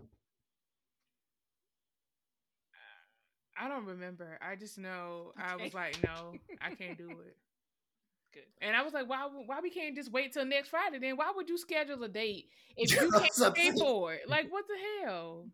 I 3.57 3.69
don't 3.69 3.85
remember. 3.87 4.39
I 4.41 4.57
just 4.57 4.79
know 4.79 5.33
I 5.37 5.57
was 5.57 5.75
like, 5.75 6.03
no, 6.03 6.35
I 6.61 6.75
can't 6.75 6.97
do 6.99 7.11
it. 7.11 7.37
Good. 8.35 8.45
And 8.63 8.75
I 8.75 8.83
was 8.83 8.95
like, 8.95 9.09
why? 9.09 9.29
Why 9.47 9.61
we 9.63 9.69
can't 9.71 9.95
just 9.95 10.11
wait 10.11 10.33
till 10.33 10.47
next 10.47 10.71
Friday? 10.71 10.99
Then 10.99 11.17
why 11.19 11.33
would 11.37 11.51
you 11.51 11.59
schedule 11.59 12.03
a 12.03 12.09
date 12.09 12.49
if 12.77 12.91
you 13.01 13.11
can't 13.11 13.55
pay 13.55 13.73
for 13.73 14.15
it? 14.15 14.23
Like, 14.27 14.51
what 14.51 14.65
the 14.67 15.05
hell? 15.05 15.47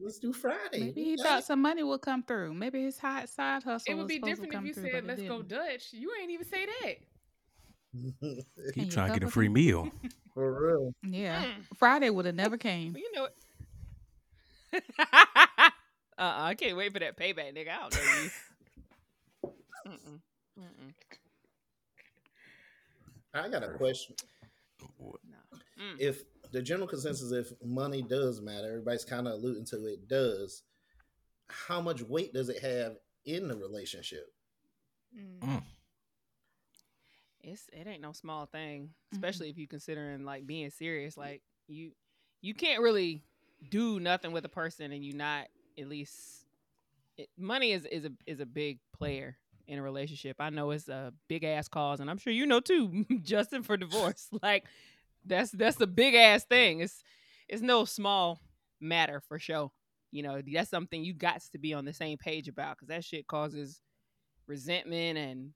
Let's 0.00 0.18
do 0.18 0.32
Friday. 0.32 0.80
Maybe 0.80 1.04
he 1.04 1.16
got 1.16 1.26
thought 1.26 1.44
some 1.44 1.62
money 1.62 1.82
would 1.82 2.02
come 2.02 2.22
through. 2.22 2.54
Maybe 2.54 2.82
his 2.82 2.98
hot 2.98 3.28
side 3.28 3.62
hustle 3.62 3.92
It 3.92 3.96
would 3.96 4.06
be 4.06 4.18
different 4.18 4.54
if 4.54 4.62
you 4.62 4.74
through, 4.74 4.90
said, 4.90 5.06
"Let's 5.06 5.22
go. 5.22 5.42
Dutch." 5.42 5.92
You 5.92 6.12
ain't 6.20 6.30
even 6.30 6.46
say 6.46 6.66
that. 6.66 6.94
He 8.74 8.82
you 8.82 8.90
trying 8.90 9.12
to 9.12 9.18
get 9.18 9.28
a 9.28 9.30
free 9.30 9.46
him? 9.46 9.54
meal. 9.54 9.90
For 10.34 10.68
real. 10.68 10.94
Yeah. 11.02 11.42
Mm. 11.44 11.76
Friday 11.76 12.10
would 12.10 12.26
have 12.26 12.34
never 12.44 12.58
came. 12.58 12.96
You 12.96 13.12
know 13.14 13.24
it. 13.24 14.84
uh-uh, 14.98 15.62
I 16.18 16.54
can't 16.54 16.76
wait 16.76 16.92
for 16.92 16.98
that 16.98 17.16
payback, 17.16 17.56
nigga. 17.56 17.70
I 17.70 17.78
don't 17.80 17.94
know 17.94 18.00
you. 18.22 18.30
Mm-mm. 19.88 20.20
Mm-mm. 20.60 20.92
I 23.34 23.48
got 23.48 23.64
a 23.64 23.68
question. 23.70 24.14
No. 25.00 25.58
Mm. 25.78 25.98
If 25.98 26.22
the 26.52 26.62
general 26.62 26.88
consensus, 26.88 27.32
if 27.32 27.52
money 27.64 28.02
does 28.02 28.40
matter, 28.40 28.68
everybody's 28.68 29.04
kind 29.04 29.26
of 29.26 29.34
alluding 29.34 29.64
to 29.66 29.86
it 29.86 30.08
does. 30.08 30.62
How 31.48 31.80
much 31.80 32.02
weight 32.02 32.32
does 32.32 32.48
it 32.48 32.62
have 32.62 32.96
in 33.24 33.48
the 33.48 33.56
relationship? 33.56 34.32
Mm. 35.16 35.46
Mm. 35.46 35.62
It's 37.42 37.66
it 37.72 37.86
ain't 37.86 38.02
no 38.02 38.12
small 38.12 38.46
thing, 38.46 38.90
especially 39.12 39.48
if 39.48 39.56
you 39.56 39.66
considering 39.66 40.24
like 40.24 40.46
being 40.46 40.70
serious. 40.70 41.16
Like 41.16 41.42
you 41.66 41.92
you 42.40 42.54
can't 42.54 42.82
really 42.82 43.22
do 43.70 44.00
nothing 44.00 44.32
with 44.32 44.44
a 44.44 44.48
person 44.48 44.92
and 44.92 45.04
you 45.04 45.12
not 45.12 45.46
at 45.78 45.88
least 45.88 46.44
it, 47.16 47.28
money 47.38 47.72
is 47.72 47.84
is 47.86 48.04
a 48.04 48.12
is 48.26 48.40
a 48.40 48.46
big 48.46 48.78
player 48.96 49.36
in 49.66 49.78
a 49.78 49.82
relationship. 49.82 50.36
I 50.40 50.50
know 50.50 50.70
it's 50.70 50.88
a 50.88 51.12
big 51.28 51.44
ass 51.44 51.68
cause, 51.68 52.00
and 52.00 52.10
I'm 52.10 52.18
sure 52.18 52.32
you 52.32 52.46
know 52.46 52.60
too, 52.60 53.04
Justin, 53.22 53.62
for 53.62 53.76
divorce. 53.76 54.28
like 54.42 54.64
that's 55.28 55.50
that's 55.50 55.80
a 55.80 55.86
big 55.86 56.14
ass 56.14 56.44
thing. 56.44 56.80
It's 56.80 57.02
it's 57.48 57.62
no 57.62 57.84
small 57.84 58.40
matter 58.80 59.22
for 59.28 59.38
sure. 59.38 59.70
You 60.10 60.22
know, 60.22 60.40
that's 60.52 60.70
something 60.70 61.04
you 61.04 61.12
got 61.12 61.42
to 61.52 61.58
be 61.58 61.74
on 61.74 61.84
the 61.84 61.92
same 61.92 62.18
page 62.18 62.48
about 62.48 62.76
because 62.76 62.88
that 62.88 63.04
shit 63.04 63.26
causes 63.26 63.80
resentment 64.46 65.18
and 65.18 65.50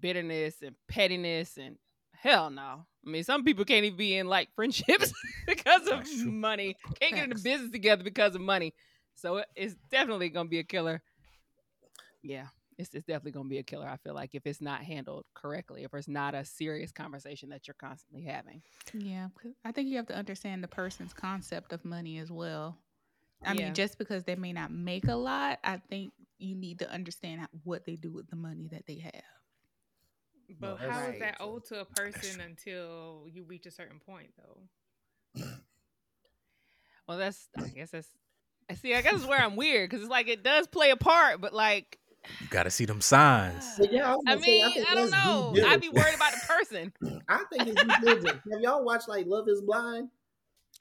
bitterness 0.00 0.56
and 0.62 0.74
pettiness 0.88 1.56
and 1.56 1.76
hell 2.12 2.50
no. 2.50 2.86
I 3.06 3.10
mean, 3.10 3.24
some 3.24 3.44
people 3.44 3.64
can't 3.64 3.84
even 3.84 3.96
be 3.96 4.16
in 4.16 4.26
like 4.26 4.48
friendships 4.56 5.12
because 5.46 5.86
of 5.88 6.04
money. 6.26 6.76
Can't 7.00 7.14
get 7.14 7.24
into 7.24 7.42
business 7.42 7.70
together 7.70 8.02
because 8.02 8.34
of 8.34 8.40
money. 8.40 8.74
So 9.14 9.44
it's 9.54 9.74
definitely 9.90 10.30
gonna 10.30 10.48
be 10.48 10.58
a 10.58 10.64
killer. 10.64 11.02
Yeah, 12.22 12.46
it's, 12.80 12.94
it's 12.94 13.06
definitely 13.06 13.32
gonna 13.32 13.48
be 13.48 13.58
a 13.58 13.62
killer. 13.62 13.88
I 13.88 13.96
feel 13.96 14.14
like 14.14 14.34
if 14.34 14.46
it's 14.46 14.60
not 14.60 14.80
handled 14.82 15.24
correctly, 15.34 15.84
if 15.84 15.94
it's 15.94 16.08
not 16.08 16.34
a 16.34 16.44
serious 16.44 16.92
conversation 16.92 17.50
that 17.50 17.68
you're 17.68 17.74
constantly 17.74 18.22
having. 18.22 18.62
Yeah, 18.94 19.28
I 19.64 19.72
think 19.72 19.88
you 19.88 19.96
have 19.96 20.06
to 20.06 20.16
understand 20.16 20.64
the 20.64 20.68
person's 20.68 21.12
concept 21.12 21.72
of 21.72 21.84
money 21.84 22.18
as 22.18 22.30
well. 22.30 22.78
I 23.44 23.54
Yeah. 23.54 23.66
mean, 23.66 23.74
just 23.74 23.98
because 23.98 24.24
they 24.24 24.36
may 24.36 24.52
not 24.52 24.70
make 24.70 25.08
a 25.08 25.14
lot, 25.14 25.58
I 25.64 25.78
think 25.88 26.12
you 26.38 26.54
need 26.54 26.80
to 26.80 26.90
understand 26.90 27.46
what 27.64 27.84
they 27.84 27.96
do 27.96 28.12
with 28.12 28.28
the 28.28 28.36
money 28.36 28.68
that 28.72 28.86
they 28.86 28.98
have. 28.98 29.12
But 30.58 30.78
that's 30.78 30.90
how 30.90 31.00
is 31.04 31.10
right. 31.10 31.20
that 31.20 31.36
owed 31.40 31.64
to 31.66 31.80
a 31.80 31.84
person 31.84 32.40
until 32.40 33.26
you 33.30 33.44
reach 33.44 33.66
a 33.66 33.70
certain 33.70 34.00
point, 34.00 34.32
though? 34.36 35.42
Well, 37.06 37.18
that's 37.18 37.48
I 37.56 37.68
guess 37.74 37.90
that's. 37.90 38.08
I 38.68 38.74
see. 38.74 38.94
I 38.94 39.02
guess 39.02 39.14
it's 39.16 39.26
where 39.26 39.42
I'm 39.42 39.56
weird 39.56 39.88
because 39.90 40.02
it's 40.02 40.10
like 40.10 40.28
it 40.28 40.42
does 40.42 40.66
play 40.66 40.90
a 40.90 40.96
part, 40.96 41.40
but 41.40 41.52
like 41.52 41.98
You 42.40 42.46
got 42.48 42.64
to 42.64 42.70
see 42.70 42.84
them 42.84 43.00
signs. 43.00 43.64
But 43.78 43.92
yeah, 43.92 44.12
I, 44.12 44.12
I 44.12 44.34
gonna 44.34 44.42
say, 44.42 44.50
mean, 44.50 44.84
I 44.88 44.94
don't 44.94 45.10
that's 45.10 45.24
due 45.24 45.62
know. 45.62 45.68
I'd 45.68 45.80
be 45.80 45.88
worried 45.88 46.14
about 46.14 46.32
the 46.32 46.40
person. 46.46 46.92
I 47.28 47.44
think 47.52 47.68
it's 47.68 47.82
due. 48.22 48.26
Have 48.52 48.60
y'all 48.60 48.84
watched 48.84 49.08
like 49.08 49.26
Love 49.26 49.48
Is 49.48 49.60
Blind? 49.62 50.08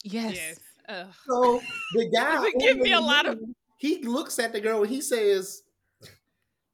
Yes. 0.04 0.60
Ugh. 0.88 1.08
So 1.28 1.62
the 1.93 2.10
guy 2.13 2.49
give 2.60 2.78
me 2.78 2.91
a 2.93 2.99
lot 2.99 3.25
of- 3.25 3.39
he 3.78 4.04
looks 4.04 4.39
at 4.39 4.52
the 4.52 4.60
girl 4.60 4.82
and 4.82 4.89
he 4.89 4.99
says, 5.02 5.63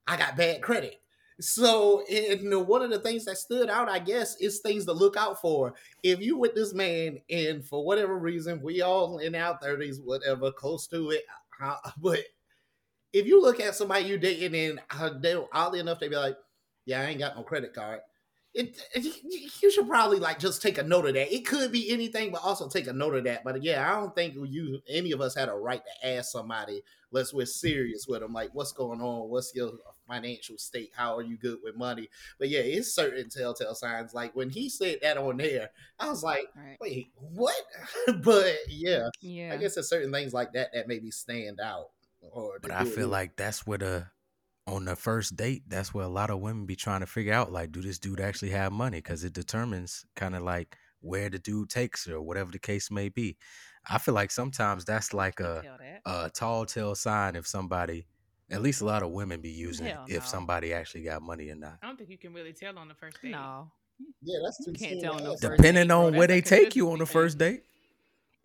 "I 0.07 0.17
got 0.17 0.35
bad 0.35 0.61
credit." 0.63 1.01
So, 1.39 2.03
and 2.07 2.51
the- 2.51 2.59
one 2.59 2.81
of 2.81 2.89
the 2.89 2.99
things 2.99 3.25
that 3.25 3.37
stood 3.37 3.69
out, 3.69 3.89
I 3.89 3.99
guess, 3.99 4.35
is 4.37 4.59
things 4.59 4.85
to 4.85 4.93
look 4.93 5.15
out 5.15 5.39
for. 5.41 5.75
If 6.01 6.19
you 6.21 6.37
with 6.37 6.55
this 6.55 6.73
man, 6.73 7.19
and 7.29 7.63
for 7.63 7.85
whatever 7.85 8.17
reason, 8.17 8.61
we 8.61 8.81
all 8.81 9.19
in 9.19 9.35
our 9.35 9.57
thirties, 9.61 9.99
whatever, 10.01 10.51
close 10.51 10.87
to 10.87 11.11
it, 11.11 11.23
uh, 11.61 11.75
but 12.01 12.19
if 13.15 13.25
you 13.25 13.41
look 13.41 13.59
at 13.59 13.75
somebody 13.75 14.05
you 14.05 14.17
dating 14.17 14.55
and 14.55 14.79
uh, 14.91 15.09
they 15.19 15.35
oddly 15.53 15.79
enough 15.79 15.99
they 15.99 16.07
be 16.09 16.15
like, 16.15 16.37
"Yeah, 16.85 17.01
I 17.01 17.05
ain't 17.05 17.19
got 17.19 17.35
no 17.35 17.43
credit 17.43 17.73
card." 17.73 18.01
It, 18.53 18.79
you- 18.95 19.49
you 19.61 19.71
should 19.71 19.87
probably 19.87 20.19
like 20.19 20.39
just 20.39 20.61
take 20.61 20.77
a 20.77 20.83
note 20.83 21.05
of 21.07 21.13
that. 21.15 21.33
It 21.33 21.45
could 21.45 21.71
be 21.71 21.89
anything, 21.91 22.31
but 22.31 22.41
also 22.43 22.69
take 22.69 22.87
a 22.87 22.93
note 22.93 23.15
of 23.15 23.23
that. 23.25 23.43
But 23.43 23.61
yeah, 23.63 23.89
I 23.91 23.99
don't 23.99 24.13
think 24.15 24.35
you 24.35 24.79
any 24.87 25.11
of 25.11 25.19
us 25.21 25.35
had 25.35 25.49
a 25.49 25.53
right 25.53 25.81
to 25.83 26.07
ask 26.09 26.31
somebody, 26.31 26.81
unless 27.11 27.33
we're 27.33 27.45
serious 27.47 28.05
with 28.07 28.21
them, 28.21 28.31
like, 28.33 28.51
"What's 28.53 28.71
going 28.71 29.01
on? 29.01 29.29
What's 29.29 29.53
your 29.55 29.73
financial 30.07 30.57
state? 30.57 30.91
How 30.95 31.17
are 31.17 31.21
you 31.21 31.35
good 31.37 31.57
with 31.63 31.75
money?" 31.75 32.09
But 32.39 32.49
yeah, 32.49 32.59
it's 32.61 32.93
certain 32.93 33.29
telltale 33.29 33.75
signs. 33.75 34.13
Like 34.13 34.35
when 34.35 34.49
he 34.49 34.69
said 34.69 34.99
that 35.01 35.17
on 35.17 35.37
there, 35.37 35.71
I 35.99 36.09
was 36.09 36.23
like, 36.23 36.47
Right. 36.55 36.77
"Wait, 36.79 37.07
what?" 37.33 37.55
but 38.23 38.55
yeah, 38.69 39.09
Yeah. 39.21 39.51
I 39.53 39.57
guess 39.57 39.75
there's 39.75 39.89
certain 39.89 40.11
things 40.13 40.33
like 40.33 40.53
that 40.53 40.69
that 40.73 40.87
maybe 40.87 41.11
stand 41.11 41.59
out. 41.59 41.89
Or 42.31 42.59
But 42.61 42.71
I 42.71 42.83
do 42.83 42.89
it 42.89 42.95
feel 42.95 43.07
like 43.07 43.35
that's 43.35 43.65
where 43.65 43.77
the 43.77 44.07
on 44.67 44.85
the 44.85 44.95
first 44.95 45.35
date, 45.35 45.63
that's 45.67 45.93
where 45.93 46.05
a 46.05 46.09
lot 46.09 46.29
of 46.31 46.39
women 46.39 46.65
be 46.65 46.75
trying 46.75 47.01
to 47.01 47.05
figure 47.05 47.33
out 47.33 47.51
like, 47.51 47.71
do 47.71 47.81
this 47.81 47.99
dude 47.99 48.19
actually 48.19 48.49
have 48.49 48.71
money? 48.71 48.97
Because 48.97 49.23
it 49.23 49.33
determines 49.33 50.05
kind 50.15 50.35
of 50.35 50.41
like 50.41 50.75
where 51.01 51.29
the 51.29 51.37
dude 51.37 51.69
takes 51.69 52.05
her 52.07 52.15
or 52.15 52.21
whatever 52.21 52.51
the 52.51 52.59
case 52.59 52.89
may 52.89 53.09
be. 53.09 53.37
I 53.87 53.99
feel 53.99 54.15
like 54.15 54.31
sometimes 54.31 54.85
that's 54.85 55.13
like 55.13 55.39
a 55.39 55.63
that. 55.79 56.01
a 56.05 56.29
tall 56.31 56.65
tale 56.65 56.95
sign 56.95 57.35
if 57.35 57.45
somebody, 57.47 58.07
at 58.49 58.61
least 58.61 58.81
a 58.81 58.85
lot 58.85 59.03
of 59.03 59.11
women 59.11 59.41
be 59.41 59.51
using 59.51 59.85
it, 59.85 59.93
Hell 59.93 60.05
if 60.07 60.23
no. 60.23 60.29
somebody 60.29 60.73
actually 60.73 61.03
got 61.03 61.21
money 61.21 61.49
or 61.49 61.55
not. 61.55 61.77
I 61.83 61.87
don't 61.87 61.97
think 61.97 62.09
you 62.09 62.17
can 62.17 62.33
really 62.33 62.53
tell 62.53 62.77
on 62.79 62.87
the 62.87 62.95
first 62.95 63.21
date. 63.21 63.31
No, 63.31 63.71
yeah, 64.23 64.39
that's 64.43 64.65
too 64.65 64.71
You 64.71 64.87
can't 64.87 65.01
tell 65.01 65.17
to 65.17 65.23
no 65.23 65.33
ask. 65.33 65.43
first 65.43 65.57
Depending 65.57 65.87
date, 65.87 65.93
bro, 65.93 66.07
on 66.07 66.15
where 66.15 66.27
they 66.27 66.41
take 66.41 66.75
you 66.75 66.91
on 66.91 66.97
the 66.97 67.05
first 67.05 67.37
date, 67.37 67.63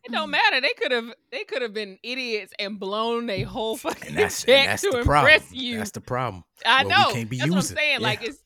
it 0.05 0.13
don't 0.13 0.31
matter. 0.31 0.61
They 0.61 0.73
could 0.73 0.93
have. 0.93 1.13
They 1.31 1.45
could 1.45 1.63
have 1.63 1.75
been 1.75 1.99
idiots 2.03 2.53
and 2.59 2.79
blown 2.79 3.29
a 3.31 3.43
whole 3.43 3.77
fucking 3.77 4.09
and 4.09 4.17
that's 4.19 4.45
check 4.45 4.59
and 4.59 4.69
that's 4.71 4.83
to 4.83 4.91
the 4.91 4.99
impress 5.01 5.43
problem. 5.43 5.61
you. 5.61 5.79
That's 5.79 5.91
the 5.91 6.01
problem. 6.01 6.45
I 6.65 6.85
know. 6.85 7.05
we 7.09 7.15
can't 7.15 7.31
be 7.31 7.39
That's 7.39 7.51
what 7.51 7.57
I'm 7.57 7.63
using. 7.63 7.77
saying. 7.77 8.01
Like 8.01 8.23
it's 8.23 8.43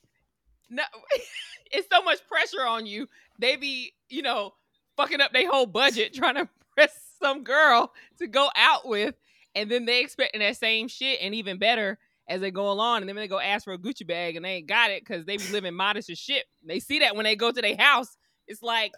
no, 0.70 0.82
it's 1.72 1.88
so 1.92 2.02
much 2.02 2.26
pressure 2.28 2.66
on 2.66 2.86
you. 2.86 3.08
They 3.38 3.56
be, 3.56 3.92
you 4.08 4.22
know, 4.22 4.54
fucking 4.96 5.20
up 5.20 5.32
their 5.32 5.48
whole 5.50 5.66
budget 5.66 6.14
trying 6.14 6.34
to 6.36 6.48
press 6.74 6.92
some 7.20 7.44
girl 7.44 7.92
to 8.18 8.26
go 8.26 8.48
out 8.56 8.86
with, 8.88 9.14
and 9.54 9.70
then 9.70 9.84
they 9.84 10.00
expecting 10.00 10.40
that 10.40 10.56
same 10.56 10.88
shit 10.88 11.20
and 11.22 11.34
even 11.34 11.58
better 11.58 11.98
as 12.28 12.40
they 12.40 12.50
go 12.50 12.70
along, 12.70 13.02
and 13.02 13.08
then 13.08 13.16
they 13.16 13.28
go 13.28 13.38
ask 13.38 13.64
for 13.64 13.74
a 13.74 13.78
Gucci 13.78 14.06
bag 14.06 14.34
and 14.36 14.44
they 14.44 14.54
ain't 14.54 14.66
got 14.66 14.90
it 14.90 15.04
because 15.04 15.26
they 15.26 15.36
be 15.36 15.46
living 15.52 15.74
modest 15.74 16.08
as 16.10 16.18
shit. 16.18 16.44
They 16.66 16.80
see 16.80 17.00
that 17.00 17.14
when 17.16 17.24
they 17.24 17.36
go 17.36 17.52
to 17.52 17.60
their 17.60 17.76
house. 17.76 18.16
It's 18.46 18.62
like 18.62 18.92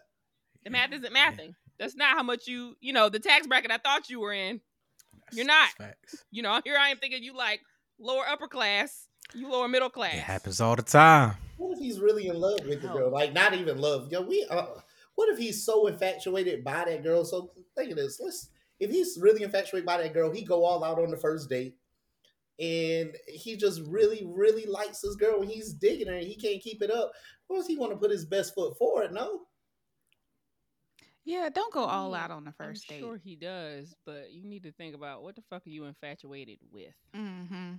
the 0.65 0.71
math 0.71 0.93
isn't 0.93 1.13
Yeah. 1.13 1.55
Mathing. 1.77 1.79
That's 1.79 1.97
not 1.97 2.17
how 2.17 2.23
much 2.23 2.47
you, 2.47 2.77
you 2.81 2.93
know, 2.93 3.09
the 3.09 3.19
tax 3.19 3.47
bracket 3.47 3.71
I 3.71 3.79
thought 3.79 4.11
you 4.11 4.21
were 4.21 4.33
in. 4.33 4.61
You're 5.33 5.47
not. 5.47 5.71
That's 5.79 5.91
facts. 5.91 6.25
You 6.31 6.43
know, 6.43 6.61
here 6.65 6.77
I 6.79 6.91
am 6.91 6.99
thinking 6.99 7.23
you 7.23 7.37
like 7.37 7.61
lower 7.99 8.25
upper 8.29 8.49
class, 8.49 9.09
you 9.35 9.49
lower 9.49 9.69
middle 9.69 9.91
class. 9.91 10.15
It 10.15 10.21
happens 10.21 10.61
all 10.61 10.77
the 10.77 10.83
time. 10.83 11.37
What 11.57 11.73
if 11.73 11.79
he's 11.79 12.01
really 12.01 12.29
in 12.29 12.39
love 12.39 12.61
with 12.67 12.83
the 12.83 12.89
girl? 12.89 13.11
Like 13.11 13.33
not 13.33 13.55
even 13.55 13.79
love. 13.79 14.11
Yo, 14.13 14.23
we. 14.23 14.47
Uh, 14.49 14.67
what 15.15 15.31
if 15.31 15.39
he's 15.39 15.65
so 15.65 15.87
infatuated 15.87 16.63
by 16.63 16.85
that 16.85 17.03
girl? 17.03 17.25
So 17.25 17.51
think 17.77 17.91
of 17.91 17.97
this. 17.97 18.21
Let's. 18.21 18.51
If 18.79 18.91
he's 18.91 19.19
really 19.19 19.43
infatuated 19.43 19.87
by 19.87 20.03
that 20.03 20.13
girl, 20.13 20.31
he 20.31 20.45
go 20.45 20.65
all 20.65 20.85
out 20.85 20.99
on 20.99 21.11
the 21.11 21.17
first 21.17 21.49
date, 21.49 21.77
and 22.61 23.17
he 23.27 23.57
just 23.57 23.81
really, 23.87 24.23
really 24.27 24.67
likes 24.67 25.01
this 25.01 25.17
girl, 25.17 25.41
and 25.41 25.51
he's 25.51 25.73
digging 25.73 26.09
her, 26.09 26.15
and 26.15 26.27
he 26.27 26.37
can't 26.37 26.63
keep 26.63 26.83
it 26.83 26.91
up. 26.91 27.09
Of 27.09 27.49
course, 27.49 27.67
he 27.67 27.79
want 27.79 27.93
to 27.93 27.99
put 27.99 28.11
his 28.11 28.27
best 28.27 28.55
foot 28.55 28.77
forward. 28.77 29.13
No, 29.13 29.41
Yeah, 31.27 31.49
don't 31.53 31.73
go 31.73 31.85
all 31.85 32.15
out 32.15 32.31
on 32.31 32.45
the 32.45 32.53
1st 32.53 32.61
I'm 32.63 32.75
date. 32.97 33.01
sure 33.01 33.17
he 33.23 33.35
does, 33.37 33.95
but 34.07 34.29
you 34.33 34.45
need 34.49 34.63
to 34.63 34.73
think 34.73 34.95
about 34.95 35.23
what 35.25 35.35
the 35.35 35.43
fuck 35.51 35.67
are 35.67 35.71
you 35.71 35.85
infatuated 35.85 36.59
with? 36.73 36.95
Mm-hmm. 37.15 37.73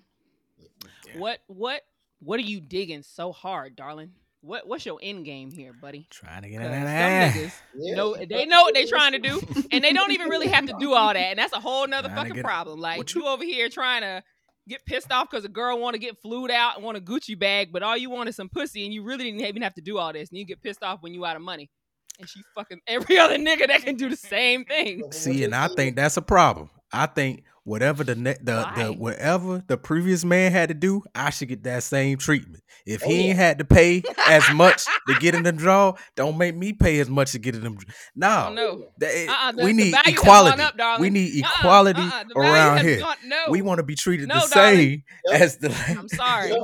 Yeah. 1.07 1.17
What 1.19 1.39
what 1.47 1.81
what 2.19 2.39
are 2.39 2.43
you 2.43 2.59
digging 2.59 3.03
so 3.03 3.31
hard, 3.31 3.75
darling? 3.75 4.11
What 4.41 4.67
what's 4.67 4.85
your 4.85 4.99
end 5.01 5.23
game 5.25 5.49
here, 5.51 5.71
buddy? 5.73 6.07
Trying 6.09 6.41
to 6.43 6.49
get 6.49 6.57
'Cause 6.61 6.65
in 6.67 6.83
that 6.83 6.87
ass. 6.87 7.35
niggas 7.35 7.53
yeah. 7.75 7.95
know 7.95 8.15
they 8.17 8.45
know 8.45 8.63
what 8.63 8.73
they're 8.73 8.85
trying 8.87 9.13
to 9.13 9.19
do, 9.19 9.39
and 9.71 9.83
they 9.83 9.93
don't 9.93 10.11
even 10.11 10.29
really 10.29 10.47
have 10.47 10.65
to 10.65 10.75
do 10.79 10.93
all 10.93 11.13
that, 11.13 11.17
and 11.17 11.39
that's 11.39 11.53
a 11.53 11.59
whole 11.59 11.87
nother 11.87 12.09
Trying 12.09 12.17
fucking 12.19 12.35
get- 12.35 12.43
problem. 12.45 12.79
Like 12.79 13.13
you, 13.15 13.21
you- 13.21 13.27
over 13.27 13.43
here 13.45 13.69
trying 13.69 14.01
to 14.01 14.23
get 14.67 14.83
pissed 14.85 15.11
off 15.13 15.29
because 15.29 15.45
a 15.45 15.49
girl 15.49 15.79
want 15.79 15.93
to 15.93 15.99
get 15.99 16.21
flued 16.21 16.51
out 16.51 16.75
and 16.75 16.83
want 16.83 16.97
a 16.97 17.01
Gucci 17.01 17.39
bag, 17.39 17.71
but 17.71 17.83
all 17.83 17.95
you 17.95 18.09
want 18.09 18.27
is 18.27 18.35
some 18.35 18.49
pussy, 18.49 18.83
and 18.83 18.93
you 18.93 19.01
really 19.03 19.23
didn't 19.23 19.39
even 19.45 19.61
have 19.61 19.75
to 19.75 19.81
do 19.81 19.97
all 19.97 20.11
this, 20.11 20.29
and 20.29 20.37
you 20.37 20.45
get 20.45 20.61
pissed 20.61 20.83
off 20.83 21.01
when 21.01 21.13
you 21.13 21.23
out 21.25 21.37
of 21.37 21.41
money. 21.41 21.69
And 22.19 22.27
she 22.29 22.41
fucking 22.55 22.81
every 22.87 23.17
other 23.17 23.37
nigga 23.37 23.67
that 23.67 23.83
can 23.83 23.95
do 23.95 24.09
the 24.09 24.17
same 24.17 24.65
thing. 24.65 25.11
See, 25.11 25.43
and 25.43 25.53
I 25.55 25.67
think 25.67 25.95
that's 25.95 26.17
a 26.17 26.21
problem. 26.21 26.69
I 26.91 27.05
think 27.05 27.43
whatever 27.63 28.03
the 28.05 28.15
ne- 28.15 28.37
the, 28.41 28.53
Why? 28.75 28.83
the 28.83 28.93
whatever 28.93 29.61
the 29.67 29.77
previous 29.77 30.23
man 30.23 30.51
had 30.53 30.69
to 30.69 30.73
do, 30.75 31.03
I 31.13 31.29
should 31.31 31.49
get 31.49 31.63
that 31.63 31.83
same 31.83 32.17
treatment. 32.17 32.63
If 32.85 33.03
Oh, 33.03 33.09
he 33.09 33.15
yeah. 33.17 33.23
ain't 33.29 33.37
had 33.37 33.57
to 33.59 33.65
pay 33.65 34.01
as 34.25 34.49
much 34.53 34.85
to 35.09 35.15
get 35.19 35.35
in 35.35 35.43
the 35.43 35.51
draw, 35.51 35.93
don't 36.15 36.37
make 36.37 36.55
me 36.55 36.71
pay 36.71 36.99
as 37.01 37.09
much 37.09 37.33
to 37.33 37.39
get 37.39 37.55
in 37.55 37.61
them. 37.63 37.77
No, 38.15 38.45
Oh, 38.49 38.53
no. 38.53 38.85
that- 38.99 39.27
Uh-uh, 39.29 39.51
the- 39.51 39.63
we 39.65 39.73
need 39.73 39.91
value 39.91 40.13
equality. 40.17 40.61
up, 40.61 40.99
we 41.01 41.09
need 41.09 41.43
Uh-uh, 41.43 41.51
equality 41.59 42.01
uh-uh, 42.01 42.23
around 42.39 42.85
here. 42.85 42.99
gone- 42.99 43.15
no, 43.25 43.43
We 43.49 43.61
want 43.61 43.79
to 43.79 43.83
be 43.83 43.95
treated 43.95 44.29
No, 44.29 44.35
the 44.47 44.55
darling. 44.55 44.77
same 44.77 45.03
Yep. 45.31 45.41
as 45.41 45.57
the. 45.57 45.95
I'm 45.99 46.07
sorry. 46.07 46.51
Yep. 46.51 46.61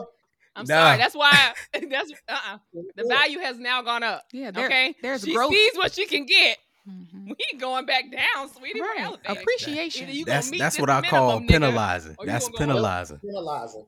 I'm 0.55 0.65
Nah. 0.67 0.73
sorry. 0.85 0.97
That's 0.97 1.15
why. 1.15 1.53
That's 1.89 2.11
uh. 2.29 2.37
uh 2.53 2.57
The 2.95 3.05
value 3.07 3.39
has 3.39 3.57
now 3.59 3.81
gone 3.81 4.03
up. 4.03 4.23
Yeah, 4.31 4.51
there, 4.51 4.65
Okay. 4.67 4.95
there's 5.01 5.23
she 5.23 5.33
growth. 5.33 5.51
sees 5.51 5.73
what 5.75 5.93
she 5.93 6.05
can 6.05 6.25
get. 6.25 6.57
Mhm. 6.87 7.27
We 7.27 7.35
ain't 7.51 7.61
going 7.61 7.85
back 7.85 8.05
down, 8.11 8.49
sweetie. 8.53 8.79
We're 8.81 8.87
Right. 8.87 9.15
Appreciation. 9.25 10.09
You 10.09 10.25
That's 10.25 10.51
that's 10.51 10.77
what 10.79 10.89
I 10.89 11.01
call 11.01 11.39
nigga, 11.39 11.47
penalizing. 11.49 12.15
That's 12.25 12.45
gonna 12.49 12.57
go 12.57 12.65
penalizing. 12.73 13.19
penalizing. 13.19 13.85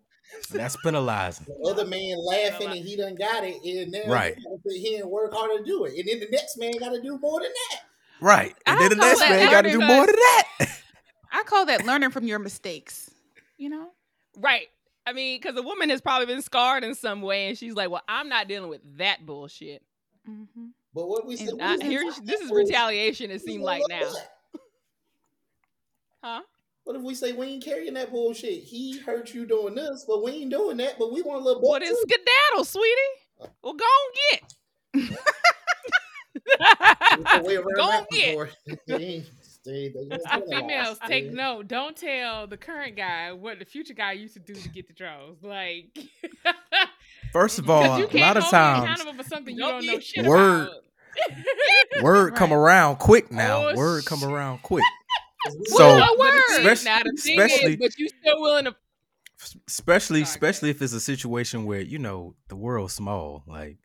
That's 0.51 0.77
penalizing. 0.81 1.45
The 1.45 1.69
other 1.69 1.85
man 1.85 2.15
laughing 2.25 2.67
and 2.69 2.75
he 2.79 2.95
done 2.95 3.15
got 3.15 3.43
it, 3.43 3.57
and 3.63 3.91
now 3.91 4.11
Right. 4.11 4.35
he 4.37 4.43
gotta 4.43 4.57
sit 4.65 4.81
here 4.81 5.01
and 5.03 5.11
work 5.11 5.33
hard 5.33 5.51
to 5.57 5.63
do 5.63 5.83
it, 5.85 5.93
and 5.97 6.07
then 6.07 6.19
the 6.21 6.27
next 6.31 6.57
man 6.57 6.71
got 6.79 6.89
to 6.93 7.01
do 7.01 7.17
more 7.19 7.41
than 7.41 7.51
that. 7.71 7.81
Right. 8.21 8.55
And 8.65 8.77
I 8.77 8.79
then 8.79 8.89
the 8.97 9.05
next 9.05 9.19
man 9.19 9.51
got 9.51 9.61
to 9.63 9.71
do 9.71 9.79
more 9.79 10.05
than 10.05 10.15
that. 10.15 10.69
I 11.31 11.43
call 11.43 11.65
that 11.67 11.85
learning 11.85 12.11
from 12.11 12.25
your 12.25 12.39
mistakes. 12.39 13.11
You 13.57 13.69
know? 13.69 13.89
Right. 14.37 14.67
I 15.07 15.13
mean, 15.13 15.39
because 15.39 15.57
a 15.57 15.61
woman 15.61 15.89
has 15.89 16.01
probably 16.01 16.25
been 16.25 16.41
scarred 16.41 16.83
in 16.83 16.95
some 16.95 17.21
way, 17.21 17.47
and 17.47 17.57
she's 17.57 17.73
like, 17.73 17.89
"Well, 17.89 18.03
I'm 18.07 18.27
not 18.29 18.47
dealing 18.47 18.69
with 18.69 18.81
that 18.97 19.25
bullshit." 19.25 19.83
Mm-hmm. 20.29 20.67
But 20.93 21.07
what 21.07 21.25
we 21.27 21.37
And 21.37 21.49
said, 21.49 21.59
I, 21.61 21.85
here, 21.85 22.03
this 22.23 22.41
is 22.41 22.51
retaliation. 22.51 23.29
It 23.29 23.41
seemed 23.41 23.63
like 23.63 23.83
now, 23.89 24.11
huh? 26.23 26.41
What 26.85 26.95
if 26.95 27.01
we 27.01 27.15
say 27.15 27.33
we 27.33 27.47
ain't 27.47 27.63
carrying 27.63 27.95
that 27.95 28.11
bullshit? 28.11 28.63
He 28.63 28.97
hurt 28.99 29.33
you 29.33 29.45
doing 29.45 29.75
this, 29.75 30.05
but 30.07 30.23
we 30.23 30.31
ain't 30.31 30.51
doing 30.51 30.77
that. 30.77 30.97
But 30.97 31.11
we 31.11 31.21
want 31.21 31.41
a 31.41 31.43
little. 31.43 31.61
What 31.61 31.81
buck 31.81 31.89
is 31.89 31.97
too. 31.97 32.05
skedaddle, 32.07 32.65
sweetie? 32.65 33.51
Well, 33.61 33.73
go 33.73 33.83
on 33.83 34.11
There's 34.93 35.09
get. 35.09 35.19
a 37.39 37.43
Go 37.75 37.87
that 37.87 37.99
on 37.99 38.05
get. 38.11 39.25
before. 39.65 39.73
They 39.73 39.79
ain't- 39.85 39.93
they- 39.93 40.03
they 40.03 40.15
just 40.17 40.25
penalized. 40.25 40.51
Females, 40.61 40.99
take 41.07 41.25
Yeah. 41.25 41.31
note. 41.31 41.67
Don't 41.67 41.95
tell 41.97 42.47
the 42.47 42.57
current 42.57 42.95
guy 42.95 43.31
what 43.31 43.59
the 43.59 43.65
future 43.65 43.93
guy 43.93 44.13
used 44.13 44.33
to 44.35 44.39
do 44.39 44.53
to 44.53 44.69
get 44.69 44.87
the 44.87 44.93
draws. 44.93 45.37
Like, 45.41 45.97
First 47.33 47.59
of 47.59 47.69
all, 47.69 47.83
a 48.01 48.19
lot 48.19 48.37
of 48.37 48.43
hold 48.43 48.51
times, 48.51 48.83
accountable 49.01 49.23
for 49.23 49.29
something 49.29 49.55
you 49.55 49.61
Don't 49.61 49.83
don't 49.83 49.85
know 49.93 49.99
shit 49.99 50.25
Word. 50.25 50.67
about. 50.67 50.81
word 52.03 52.35
come 52.35 52.51
around 52.53 52.97
quick 52.97 53.31
now. 53.31 53.69
Oh, 53.69 53.75
word 53.75 54.05
come 54.05 54.19
shit. 54.19 54.29
around 54.29 54.61
quick. 54.61 54.83
So, 55.65 55.77
Well, 55.77 56.17
word. 56.17 56.41
especially- 56.51 56.85
now 56.85 56.99
the 57.03 57.11
thing 57.21 57.39
especially- 57.41 57.73
is, 57.73 57.79
but 57.79 57.97
you 57.99 58.09
still 58.09 58.41
willing 58.41 58.65
to 58.65 58.75
especially 59.67 60.23
Sorry, 60.23 60.31
especially 60.33 60.69
if 60.71 60.81
it's 60.81 60.93
a 60.93 60.99
situation 60.99 61.65
where 61.65 61.81
you 61.81 61.99
know 61.99 62.35
the 62.47 62.55
world's 62.55 62.93
small 62.95 63.43
like 63.47 63.77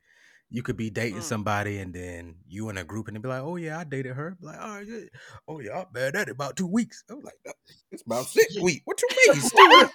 you 0.50 0.62
could 0.62 0.76
be 0.76 0.90
dating 0.90 1.20
Mm. 1.20 1.24
somebody 1.24 1.78
and 1.78 1.94
then 1.94 2.34
you 2.48 2.68
in 2.70 2.76
a 2.78 2.84
group 2.84 3.06
and 3.08 3.16
they 3.16 3.20
be 3.20 3.28
like 3.28 3.42
oh 3.42 3.56
yeah 3.56 3.78
i 3.78 3.84
dated 3.84 4.14
her 4.16 4.36
like 4.40 4.58
oh 4.60 4.80
yeah 4.80 5.00
oh 5.48 5.60
yeah 5.60 5.80
i've 5.80 5.92
been 5.92 6.16
at 6.16 6.28
it 6.28 6.30
about 6.30 6.56
two 6.56 6.66
weeks 6.66 7.04
i'm 7.08 7.20
like 7.20 7.34
"No, 7.46 7.52
it's 7.92 8.02
about 8.02 8.26
six 8.36 8.58
weeks 8.60 8.82
what 8.84 9.00
you 9.00 9.08
mean 9.32 9.40
still 9.42 9.90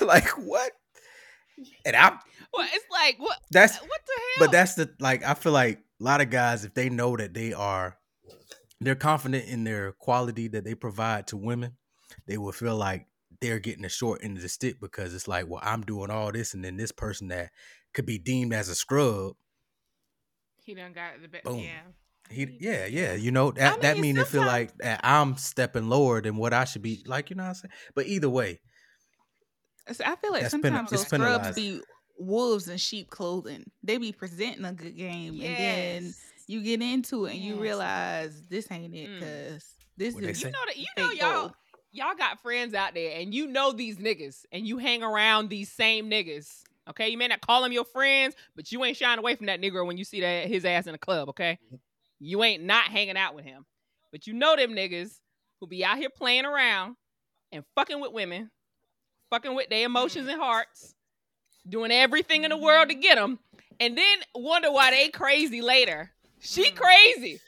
like 0.06 0.28
what 0.38 0.72
and 1.84 1.94
I'm. 1.94 2.18
Well, 2.52 2.66
it's 2.72 2.84
like 2.90 3.16
what? 3.18 3.38
that's 3.50 3.76
What 3.78 4.00
the 4.06 4.12
hell? 4.16 4.46
but 4.46 4.52
that's 4.52 4.74
the 4.74 4.90
like 5.00 5.24
i 5.24 5.34
feel 5.34 5.52
like 5.52 5.78
a 6.00 6.04
lot 6.04 6.20
of 6.20 6.30
guys 6.30 6.64
if 6.64 6.74
they 6.74 6.88
know 6.88 7.16
that 7.16 7.34
they 7.34 7.52
are 7.52 7.96
they're 8.80 8.94
confident 8.94 9.46
in 9.48 9.64
their 9.64 9.92
quality 9.92 10.48
that 10.48 10.64
they 10.64 10.74
provide 10.74 11.26
to 11.28 11.36
women 11.36 11.76
they 12.26 12.38
will 12.38 12.52
feel 12.52 12.76
like 12.76 13.06
they're 13.40 13.58
getting 13.60 13.82
the 13.82 13.88
short 13.88 14.20
end 14.24 14.36
of 14.36 14.42
the 14.42 14.48
stick 14.48 14.80
because 14.80 15.14
it's 15.14 15.28
like 15.28 15.46
well 15.48 15.60
i'm 15.62 15.82
doing 15.82 16.10
all 16.10 16.32
this 16.32 16.54
and 16.54 16.64
then 16.64 16.76
this 16.76 16.92
person 16.92 17.28
that 17.28 17.50
could 17.94 18.06
be 18.06 18.18
deemed 18.18 18.52
as 18.52 18.68
a 18.68 18.74
scrub 18.74 19.32
He 20.62 20.74
done 20.74 20.92
got 20.92 21.20
the 21.22 21.28
best. 21.28 21.44
Boom. 21.44 21.58
Yeah. 21.60 21.80
he 22.30 22.56
yeah 22.60 22.86
yeah 22.86 23.14
you 23.14 23.30
know 23.30 23.50
that 23.52 23.80
that 23.82 23.94
mean, 23.94 24.02
mean 24.02 24.14
to 24.16 24.24
feel 24.24 24.44
like 24.46 24.76
that 24.78 25.00
i'm 25.04 25.36
stepping 25.36 25.88
lower 25.88 26.20
than 26.22 26.36
what 26.36 26.52
i 26.54 26.64
should 26.64 26.82
be 26.82 27.02
like 27.06 27.30
you 27.30 27.36
know 27.36 27.42
what 27.44 27.48
i'm 27.50 27.54
saying 27.54 27.72
but 27.94 28.06
either 28.06 28.28
way 28.30 28.58
So 29.92 30.02
I 30.06 30.16
feel 30.16 30.32
like 30.32 30.48
sometimes 30.48 30.90
it's 30.92 31.04
those 31.04 31.20
scrubs 31.20 31.54
be 31.54 31.80
wolves 32.18 32.68
in 32.68 32.78
sheep 32.78 33.10
clothing. 33.10 33.64
They 33.82 33.98
be 33.98 34.12
presenting 34.12 34.64
a 34.64 34.72
good 34.72 34.96
game, 34.96 35.34
and 35.42 35.56
then 35.58 36.14
you 36.46 36.62
get 36.62 36.80
into 36.80 37.26
it 37.26 37.34
and 37.34 37.42
you 37.42 37.56
realize 37.56 38.40
this 38.48 38.70
ain't 38.70 38.94
it 38.94 39.08
Mm. 39.10 39.18
because 39.20 39.64
this 39.98 40.14
What 40.14 40.22
they 40.24 40.30
is? 40.30 40.42
You 40.42 40.50
know 40.52 40.64
that 40.66 40.76
you 40.78 40.86
know 40.96 41.10
y'all 41.10 41.32
gold. 41.42 41.52
y'all 41.92 42.14
got 42.16 42.40
friends 42.40 42.72
out 42.72 42.94
there 42.94 43.20
and 43.20 43.34
you 43.34 43.46
know 43.46 43.72
these 43.72 43.98
niggas 43.98 44.46
and 44.52 44.66
you 44.66 44.78
hang 44.78 45.02
around 45.02 45.50
these 45.50 45.70
same 45.70 46.08
niggas. 46.10 46.62
Okay, 46.90 47.08
you 47.08 47.16
may 47.16 47.28
not 47.28 47.40
call 47.40 47.62
them 47.62 47.72
your 47.72 47.84
friends, 47.84 48.34
but 48.54 48.70
you 48.70 48.84
ain't 48.84 48.96
shying 48.96 49.18
away 49.18 49.36
from 49.36 49.46
that 49.46 49.60
nigga 49.60 49.84
when 49.86 49.96
you 49.96 50.04
see 50.04 50.20
that 50.20 50.48
his 50.48 50.64
ass 50.64 50.86
in 50.86 50.92
the 50.92 50.98
club. 50.98 51.30
Okay, 51.30 51.58
you 52.20 52.42
ain't 52.44 52.62
not 52.62 52.84
hanging 52.84 53.16
out 53.16 53.34
with 53.34 53.44
him, 53.44 53.64
but 54.12 54.26
you 54.26 54.34
know 54.34 54.54
them 54.56 54.72
niggas 54.72 55.18
who 55.60 55.66
be 55.66 55.84
out 55.84 55.96
here 55.98 56.10
playing 56.10 56.44
around 56.44 56.96
and 57.52 57.64
fucking 57.74 58.00
with 58.00 58.12
women, 58.12 58.50
fucking 59.30 59.54
with 59.54 59.68
their 59.70 59.86
emotions 59.86 60.28
and 60.28 60.38
hearts, 60.38 60.94
doing 61.68 61.90
everything 61.90 62.44
in 62.44 62.50
the 62.50 62.56
world 62.56 62.88
to 62.90 62.94
get 62.94 63.14
them, 63.16 63.38
and 63.80 63.96
then 63.96 64.18
wonder 64.34 64.70
why 64.70 64.90
they 64.90 65.08
crazy 65.08 65.62
later. 65.62 66.10
She 66.40 66.70
Mm. 66.70 66.74
crazy. 66.76 67.40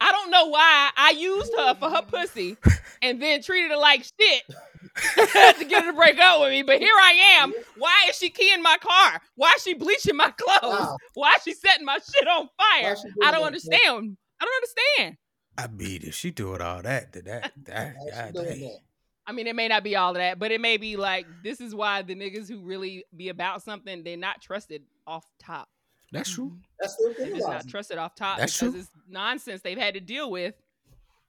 I 0.00 0.10
don't 0.10 0.32
know 0.32 0.46
why 0.46 0.90
I 0.96 1.10
used 1.10 1.52
her 1.56 1.74
for 1.76 1.88
her 1.88 2.02
pussy 2.02 2.56
and 3.02 3.22
then 3.22 3.40
treated 3.40 3.70
her 3.70 3.76
like 3.76 4.02
shit 4.02 4.42
to 5.16 5.64
get 5.64 5.84
her 5.84 5.90
to 5.90 5.96
break 5.96 6.18
up 6.18 6.40
with 6.40 6.50
me. 6.50 6.62
But 6.62 6.78
here 6.78 6.94
I 6.94 7.38
am. 7.38 7.52
Why 7.76 8.06
is 8.08 8.16
she 8.16 8.30
keying 8.30 8.62
my 8.62 8.76
car? 8.80 9.20
Why 9.36 9.52
is 9.56 9.62
she 9.62 9.74
bleaching 9.74 10.16
my 10.16 10.30
clothes? 10.30 10.80
Wow. 10.80 10.96
Why 11.14 11.34
is 11.36 11.42
she 11.42 11.54
setting 11.54 11.84
my 11.84 11.98
shit 11.98 12.26
on 12.28 12.48
fire? 12.56 12.96
I 13.22 13.30
don't 13.30 13.40
that? 13.40 13.46
understand. 13.46 14.16
I 14.40 14.44
don't 14.44 14.54
understand. 14.56 15.16
i 15.58 15.66
mean 15.68 16.00
if 16.02 16.14
she 16.14 16.30
doing 16.30 16.62
all 16.62 16.80
that 16.80 17.12
then 17.12 17.24
that 17.24 17.52
that 17.64 17.94
Why 17.96 18.10
God 18.10 18.34
that? 18.34 18.78
I 19.26 19.32
mean, 19.32 19.46
it 19.46 19.54
may 19.54 19.68
not 19.68 19.84
be 19.84 19.94
all 19.94 20.10
of 20.10 20.16
that, 20.16 20.38
but 20.38 20.50
it 20.50 20.60
may 20.60 20.76
be 20.76 20.96
like 20.96 21.26
this 21.44 21.60
is 21.60 21.74
why 21.74 22.02
the 22.02 22.14
niggas 22.14 22.48
who 22.48 22.60
really 22.60 23.04
be 23.16 23.28
about 23.28 23.62
something, 23.62 24.02
they're 24.02 24.16
not 24.16 24.42
trusted 24.42 24.82
off 25.06 25.24
top. 25.38 25.68
that's 26.10 26.30
true 26.30 26.46
mm-hmm. 26.46 26.56
That's 26.80 26.94
still 26.94 27.14
They're 27.16 27.36
just 27.36 27.48
not 27.48 27.68
trusted 27.68 27.98
off 27.98 28.14
top 28.14 28.38
That's 28.38 28.58
because 28.58 28.72
true. 28.72 28.80
it's 28.80 28.90
nonsense 29.08 29.62
they've 29.62 29.78
had 29.78 29.94
to 29.94 30.00
deal 30.00 30.30
with 30.30 30.54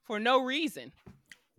for 0.06 0.20
no 0.20 0.44
reason. 0.44 0.92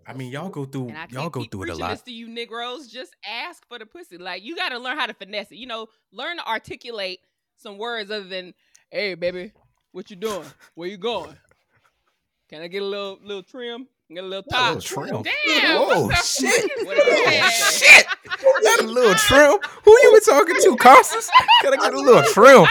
I 0.06 0.12
mean 0.12 0.30
y'all 0.30 0.48
go 0.48 0.64
through 0.64 0.92
y'all 1.10 1.30
go 1.30 1.44
through 1.44 1.64
it 1.64 1.68
a 1.70 1.74
lot 1.74 1.90
this 1.90 2.02
to 2.02 2.12
you 2.12 2.28
Negroes. 2.28 2.86
Just 2.88 3.14
ask 3.26 3.66
for 3.68 3.78
the 3.78 3.86
pussy. 3.86 4.18
Like 4.18 4.42
you 4.44 4.54
got 4.56 4.70
to 4.70 4.78
learn 4.78 4.98
how 4.98 5.06
to 5.06 5.14
finesse 5.14 5.50
it. 5.52 5.56
You 5.56 5.66
know, 5.66 5.88
learn 6.12 6.36
to 6.38 6.46
articulate 6.46 7.20
some 7.56 7.78
words 7.78 8.10
other 8.10 8.24
than 8.28 8.54
"Hey, 8.90 9.14
baby, 9.14 9.52
what 9.92 10.10
you 10.10 10.16
doing? 10.16 10.44
Where 10.74 10.88
you 10.88 10.96
going? 10.96 11.36
Can 12.50 12.62
I 12.62 12.68
get 12.68 12.82
a 12.82 12.86
little 12.86 13.18
little 13.22 13.42
trim? 13.42 13.86
Get 14.10 14.22
a 14.22 14.26
little 14.26 14.44
Oh, 14.52 14.74
top? 14.74 14.82
trim. 14.82 15.22
Damn. 15.22 15.78
Oh, 15.80 16.10
shit. 16.10 16.50
fuck 16.52 16.78
is 16.78 16.86
What 16.86 16.98
is 16.98 17.04
that? 17.04 17.72
shit 17.72 18.06
Got 18.62 18.80
a 18.80 18.86
little 18.86 19.14
trim. 19.14 19.58
Who 19.84 19.90
you 20.02 20.12
been 20.12 20.20
talking 20.20 20.56
to, 20.60 20.76
Constance? 20.76 21.30
Can 21.62 21.72
I 21.72 21.76
get 21.76 21.94
a 21.94 22.00
little 22.00 22.22
trim? 22.24 22.66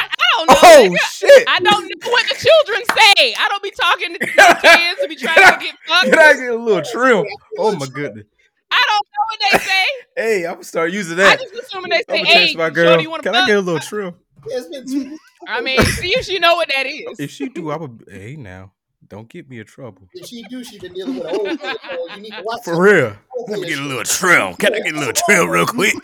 I 0.49 0.53
don't 0.53 0.89
know. 0.89 0.93
Oh 0.93 0.95
nigga. 0.95 1.11
shit! 1.11 1.47
I 1.47 1.59
don't 1.59 1.83
know 1.83 2.11
what 2.11 2.27
the 2.27 2.35
children 2.35 2.85
say. 2.87 3.35
I 3.37 3.47
don't 3.49 3.63
be 3.63 3.71
talking 3.71 4.13
to 4.13 4.19
the 4.19 4.59
kids 4.61 5.01
to 5.01 5.07
be 5.07 5.15
trying 5.15 5.59
to 5.59 5.65
get 5.65 5.75
fucked. 5.87 6.05
Can 6.05 6.19
I 6.19 6.33
get 6.33 6.49
a 6.49 6.51
oh, 6.51 6.57
little 6.57 6.81
trim? 6.81 7.25
Oh 7.57 7.75
my 7.75 7.87
goodness! 7.87 8.25
I 8.71 8.83
don't 8.87 9.07
know 9.07 9.25
what 9.27 9.39
they 9.51 9.57
say. 9.59 9.83
Hey, 10.15 10.45
I'm 10.45 10.53
gonna 10.53 10.63
start 10.63 10.91
using 10.91 11.17
that. 11.17 11.25
I 11.25 11.35
that. 11.37 11.41
just 11.41 11.53
assuming 11.55 11.89
they 11.89 11.97
say, 11.97 12.17
gonna 12.17 12.25
"Hey, 12.25 12.39
text 12.41 12.57
my 12.57 12.65
shorty, 12.65 12.75
girl. 12.75 13.01
you 13.01 13.09
want 13.09 13.23
to 13.23 13.29
Can 13.29 13.35
I 13.35 13.39
fuck?" 13.39 13.47
get 13.47 13.57
a 13.57 13.61
little 13.61 13.79
trim? 13.79 14.13
It's 14.45 14.67
been 14.67 14.85
two 14.85 15.17
I 15.47 15.61
mean, 15.61 15.81
see 15.81 16.09
if 16.09 16.25
she 16.25 16.39
know 16.39 16.55
what 16.55 16.69
that 16.75 16.85
is. 16.85 17.19
If 17.19 17.31
she 17.31 17.49
do, 17.49 17.71
I 17.71 17.77
would. 17.77 18.05
Hey, 18.09 18.35
now, 18.35 18.73
don't 19.09 19.27
get 19.29 19.49
me 19.49 19.59
in 19.59 19.65
trouble. 19.65 20.07
If 20.13 20.27
she 20.27 20.43
do, 20.43 20.63
she 20.63 20.79
been 20.79 20.93
dealing 20.93 21.15
with 21.19 21.27
an 21.27 21.35
old 21.35 21.59
so 21.59 22.15
you 22.15 22.21
need 22.21 22.31
to 22.33 22.41
watch 22.43 22.63
For 22.63 22.81
real. 22.81 23.15
Let 23.47 23.59
me 23.59 23.67
get 23.69 23.79
a 23.79 23.83
little 23.83 24.03
trim. 24.03 24.53
Can 24.55 24.73
I 24.73 24.79
get 24.79 24.93
a 24.95 24.97
little 24.97 25.13
trim 25.13 25.49
real 25.49 25.65
quick? 25.65 25.93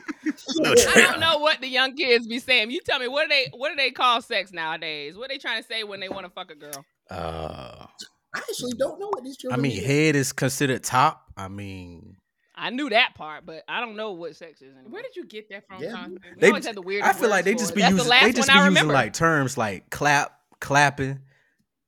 Little 0.55 0.91
I 0.95 1.01
don't 1.01 1.19
know 1.19 1.39
what 1.39 1.59
the 1.62 1.67
young 1.67 1.95
kids 1.95 2.25
be 2.27 2.39
saying. 2.39 2.71
You 2.71 2.79
tell 2.81 2.99
me 2.99 3.07
what 3.07 3.23
do 3.23 3.29
they 3.29 3.47
what 3.53 3.69
do 3.69 3.75
they 3.75 3.91
call 3.91 4.21
sex 4.21 4.51
nowadays? 4.51 5.15
What 5.17 5.29
they 5.29 5.38
trying 5.38 5.62
to 5.62 5.67
say 5.67 5.83
when 5.83 5.99
they 5.99 6.09
want 6.09 6.25
to 6.25 6.29
fuck 6.31 6.49
a 6.51 6.55
girl? 6.55 6.85
Uh, 7.09 7.85
I 8.33 8.38
actually 8.38 8.73
don't 8.77 8.99
know 8.99 9.07
what 9.07 9.23
these 9.23 9.35
I 9.39 9.41
children. 9.41 9.62
mean, 9.62 9.79
do. 9.79 9.85
head 9.85 10.15
is 10.15 10.31
considered 10.33 10.83
top. 10.83 11.23
I 11.38 11.47
mean, 11.47 12.15
I 12.55 12.69
knew 12.71 12.89
that 12.89 13.15
part, 13.15 13.45
but 13.45 13.63
I 13.67 13.79
don't 13.79 13.95
know 13.95 14.12
what 14.12 14.35
sex 14.35 14.62
is 14.62 14.73
anymore. 14.73 14.91
Where 14.91 15.01
did 15.03 15.15
you 15.15 15.25
get 15.25 15.49
that 15.49 15.65
from, 15.67 15.81
Yeah. 15.81 16.07
They- 16.38 16.47
always 16.49 16.65
had 16.65 16.75
the 16.75 16.81
weird. 16.81 17.03
I 17.03 17.13
feel 17.13 17.29
like 17.29 17.45
they 17.45 17.53
just 17.55 17.73
be 17.75 17.81
using. 17.81 17.97
the 17.97 18.03
They 18.03 18.31
just 18.33 18.49
be 18.51 18.53
using 18.59 18.88
like 18.88 19.13
terms 19.13 19.57
like 19.57 19.89
clap, 19.89 20.38
clapping. 20.59 21.19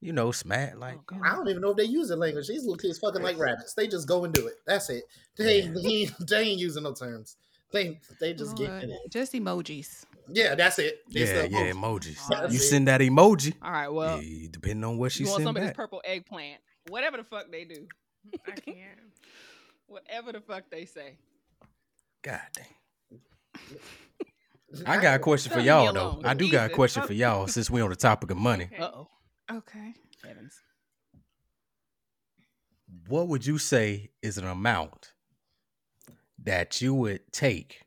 You 0.01 0.13
know, 0.13 0.31
smack. 0.31 0.77
Like, 0.77 0.97
Oh, 1.13 1.19
I 1.23 1.35
don't 1.35 1.47
even 1.47 1.61
know 1.61 1.71
if 1.71 1.77
they 1.77 1.83
use 1.83 2.09
the 2.09 2.15
language. 2.15 2.47
These 2.47 2.63
little 2.63 2.77
kids 2.77 2.97
fucking 2.99 3.21
like 3.21 3.37
rabbits. 3.37 3.75
They 3.75 3.87
just 3.87 4.07
go 4.07 4.25
and 4.25 4.33
do 4.33 4.47
it. 4.47 4.55
That's 4.65 4.89
it. 4.89 5.03
They 5.37 5.61
ain't, 5.61 5.75
they 5.83 5.89
ain't, 5.89 6.27
they 6.27 6.39
ain't 6.41 6.59
using 6.59 6.83
no 6.83 6.93
terms. 6.93 7.37
They 7.71 7.99
they 8.19 8.33
just 8.33 8.57
get 8.57 8.69
Lord, 8.69 8.83
it. 8.83 9.11
just 9.11 9.31
emojis. 9.33 10.03
Yeah, 10.27 10.55
that's 10.55 10.77
it. 10.79 10.99
It's 11.09 11.31
yeah, 11.31 11.41
the 11.43 11.49
yeah, 11.49 11.71
emojis. 11.71 12.19
That's 12.29 12.53
You 12.53 12.59
it. 12.59 12.63
send 12.63 12.87
that 12.87 12.99
emoji. 13.01 13.53
All 13.61 13.71
right, 13.71 13.87
well, 13.87 14.21
yeah, 14.21 14.47
depending 14.51 14.83
on 14.83 14.97
what 14.97 15.11
she 15.11 15.23
you 15.23 15.29
want 15.29 15.37
send 15.43 15.47
some 15.47 15.57
of 15.57 15.63
this 15.63 15.73
purple 15.73 16.01
eggplant, 16.03 16.59
whatever 16.89 17.17
the 17.17 17.23
fuck 17.23 17.49
they 17.51 17.63
do, 17.63 17.87
I 18.47 18.51
can't. 18.51 18.77
whatever 19.87 20.31
the 20.33 20.41
fuck 20.41 20.63
they 20.69 20.85
say. 20.85 21.17
God 22.23 22.41
dang. 22.53 23.19
I 24.85 25.01
got 25.01 25.15
a 25.15 25.19
question 25.19 25.51
for 25.51 25.59
y'all 25.59 25.91
though. 25.93 26.21
I 26.23 26.33
do 26.33 26.49
got 26.51 26.71
a 26.71 26.73
question 26.73 27.03
for 27.03 27.13
y'all 27.13 27.47
since 27.47 27.69
we 27.69 27.81
on 27.81 27.89
the 27.89 27.95
topic 27.95 28.31
of 28.31 28.37
money. 28.37 28.65
Okay. 28.65 28.77
Uh 28.81 28.89
oh, 28.93 29.07
Okay. 29.51 29.93
heavens. 30.23 30.59
What 33.07 33.27
would 33.27 33.45
you 33.45 33.57
say 33.57 34.11
is 34.21 34.37
an 34.37 34.45
amount 34.45 35.13
that 36.43 36.81
you 36.81 36.93
would 36.93 37.31
take? 37.31 37.81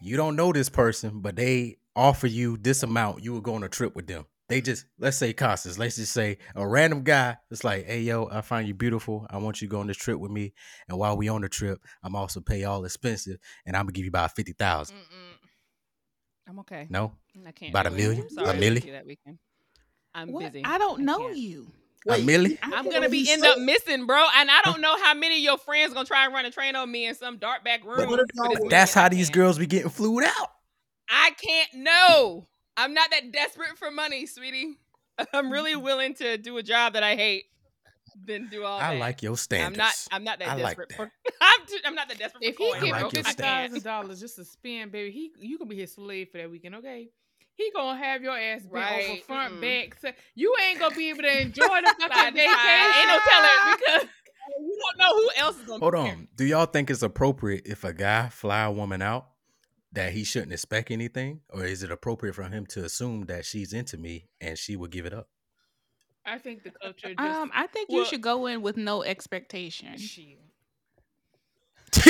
You 0.00 0.16
don't 0.16 0.36
know 0.36 0.52
this 0.52 0.68
person, 0.68 1.20
but 1.20 1.36
they 1.36 1.76
offer 1.96 2.26
you 2.26 2.56
this 2.56 2.82
amount. 2.82 3.22
You 3.22 3.34
would 3.34 3.42
go 3.42 3.54
on 3.54 3.62
a 3.62 3.68
trip 3.68 3.94
with 3.96 4.06
them. 4.06 4.26
They 4.48 4.60
just 4.60 4.84
let's 4.98 5.16
say 5.16 5.32
Costas. 5.32 5.78
Let's 5.78 5.96
just 5.96 6.12
say 6.12 6.38
a 6.54 6.66
random 6.66 7.02
guy. 7.02 7.38
It's 7.50 7.64
like, 7.64 7.86
hey 7.86 8.02
yo, 8.02 8.28
I 8.30 8.42
find 8.42 8.68
you 8.68 8.74
beautiful. 8.74 9.26
I 9.30 9.38
want 9.38 9.62
you 9.62 9.68
to 9.68 9.70
go 9.70 9.80
on 9.80 9.86
this 9.86 9.96
trip 9.96 10.18
with 10.18 10.30
me. 10.30 10.52
And 10.88 10.98
while 10.98 11.16
we 11.16 11.28
on 11.28 11.40
the 11.40 11.48
trip, 11.48 11.80
I'm 12.02 12.14
also 12.14 12.40
pay 12.40 12.64
all 12.64 12.84
expensive, 12.84 13.38
and 13.64 13.74
I'm 13.74 13.84
gonna 13.84 13.92
give 13.92 14.04
you 14.04 14.10
about 14.10 14.36
fifty 14.36 14.52
thousand. 14.52 14.96
I'm 16.46 16.58
okay. 16.60 16.86
No, 16.90 17.12
I 17.46 17.52
can't. 17.52 17.70
About 17.70 17.86
a 17.86 17.90
million? 17.90 18.26
A 18.26 18.30
sorry, 18.30 18.48
I 18.48 18.52
can't 18.52 18.62
milli? 18.62 18.82
do 18.82 18.92
that 18.92 19.06
weekend. 19.06 19.38
I'm 20.14 20.30
What? 20.32 20.52
busy. 20.52 20.64
I 20.64 20.78
don't 20.78 21.00
know 21.02 21.18
can't. 21.18 21.36
you. 21.36 21.66
a 22.06 22.12
Wait, 22.12 22.26
milli. 22.26 22.58
I 22.62 22.72
I'm 22.76 22.88
gonna 22.90 23.08
be 23.08 23.24
he 23.24 23.32
end 23.32 23.44
up 23.44 23.58
missing, 23.58 24.06
bro. 24.06 24.24
And 24.36 24.50
I 24.50 24.60
don't 24.64 24.80
know 24.80 24.96
how 25.02 25.14
many 25.14 25.36
of 25.36 25.42
your 25.42 25.58
friends 25.58 25.92
gonna 25.94 26.06
try 26.06 26.24
and 26.26 26.34
run 26.34 26.44
a 26.44 26.50
train 26.50 26.76
on 26.76 26.90
me 26.90 27.06
in 27.06 27.14
some 27.14 27.38
dark 27.38 27.64
back 27.64 27.84
room. 27.84 28.08
what 28.10 28.20
if 28.20 28.26
for 28.36 28.44
y'all- 28.44 28.50
this 28.50 28.60
But 28.60 28.70
That's 28.70 28.94
how 28.94 29.08
these 29.08 29.30
girls 29.30 29.58
be 29.58 29.66
getting 29.66 29.90
flued 29.90 30.24
out. 30.24 30.50
I 31.08 31.30
can't 31.40 31.74
know. 31.74 32.46
I'm 32.76 32.92
not 32.94 33.10
that 33.10 33.30
desperate 33.32 33.76
for 33.78 33.90
money, 33.90 34.26
sweetie. 34.26 34.78
I'm 35.32 35.50
really 35.50 35.76
willing 35.76 36.14
to 36.14 36.36
do 36.38 36.56
a 36.58 36.62
job 36.62 36.92
that 36.94 37.02
I 37.02 37.14
hate 37.16 37.44
Then 38.26 38.48
do 38.50 38.64
all 38.64 38.78
I 38.80 38.94
that. 38.94 39.00
like 39.00 39.22
your 39.22 39.32
I'm 39.32 39.36
standards. 39.36 39.78
not. 39.78 39.94
I'm 40.12 40.24
not 40.24 40.38
that 40.40 40.48
I 40.48 40.54
like 40.56 40.76
desperate 40.76 40.88
that. 40.90 40.96
for. 40.96 41.12
I'm, 41.40 41.66
too, 41.66 41.76
I'm 41.84 41.94
not 41.94 42.08
that 42.08 42.18
desperate 42.18 42.42
If 42.44 42.56
for 42.56 42.64
he 42.64 42.70
coin. 42.72 42.80
give 42.80 42.90
like 42.90 43.00
him 43.02 43.08
bro. 43.08 43.10
your 43.12 43.24
fifty 43.24 43.30
I 43.42 43.46
thousand 43.46 43.72
can't. 43.72 43.84
dollars 43.84 44.20
just 44.20 44.36
to 44.36 44.44
spend, 44.44 44.92
baby, 44.92 45.10
he 45.10 45.30
you 45.40 45.58
gonna 45.58 45.68
be 45.70 45.76
his 45.76 45.94
slave 45.94 46.28
for 46.30 46.38
that 46.38 46.50
weekend, 46.50 46.74
okay? 46.76 47.08
He 47.56 47.70
gonna 47.74 47.98
have 47.98 48.22
your 48.22 48.36
ass 48.38 48.62
bent 48.62 48.74
over 48.74 48.84
Right, 48.84 49.24
front, 49.24 49.54
mm-mm. 49.54 49.60
back. 49.60 49.98
So 50.00 50.10
you 50.34 50.54
ain't 50.66 50.80
gonna 50.80 50.94
be 50.94 51.10
able 51.10 51.22
to 51.22 51.40
enjoy 51.42 51.62
the 51.66 51.94
Side 52.00 52.10
fucking 52.10 52.34
to 52.34 52.44
side. 52.44 52.98
Ain't 52.98 53.08
no 53.08 53.18
vacation. 53.18 53.30
telling 53.30 53.78
because 53.78 54.08
you 54.60 54.78
don't 54.82 54.98
know 54.98 55.14
who 55.16 55.28
else 55.38 55.56
is 55.60 55.66
gonna. 55.66 55.78
Hold 55.78 55.92
be 55.92 55.98
there. 56.00 56.12
on. 56.12 56.28
Do 56.36 56.44
y'all 56.44 56.66
think 56.66 56.90
it's 56.90 57.02
appropriate 57.02 57.62
if 57.66 57.84
a 57.84 57.92
guy 57.92 58.28
fly 58.28 58.64
a 58.64 58.72
woman 58.72 59.02
out 59.02 59.28
that 59.92 60.12
he 60.12 60.24
shouldn't 60.24 60.52
expect 60.52 60.90
anything, 60.90 61.40
or 61.50 61.64
is 61.64 61.82
it 61.84 61.90
appropriate 61.92 62.34
for 62.34 62.42
him 62.44 62.66
to 62.66 62.84
assume 62.84 63.26
that 63.26 63.44
she's 63.44 63.72
into 63.72 63.96
me 63.96 64.28
and 64.40 64.58
she 64.58 64.74
will 64.76 64.88
give 64.88 65.06
it 65.06 65.14
up? 65.14 65.28
I 66.26 66.38
think 66.38 66.64
the 66.64 66.70
culture 66.70 67.14
just 67.14 67.20
Um, 67.20 67.50
I 67.54 67.66
think 67.68 67.90
you 67.90 68.04
should 68.04 68.22
go 68.22 68.46
in 68.46 68.62
with 68.62 68.76
no 68.76 69.02
expectation. 69.04 69.96
She 69.98 70.38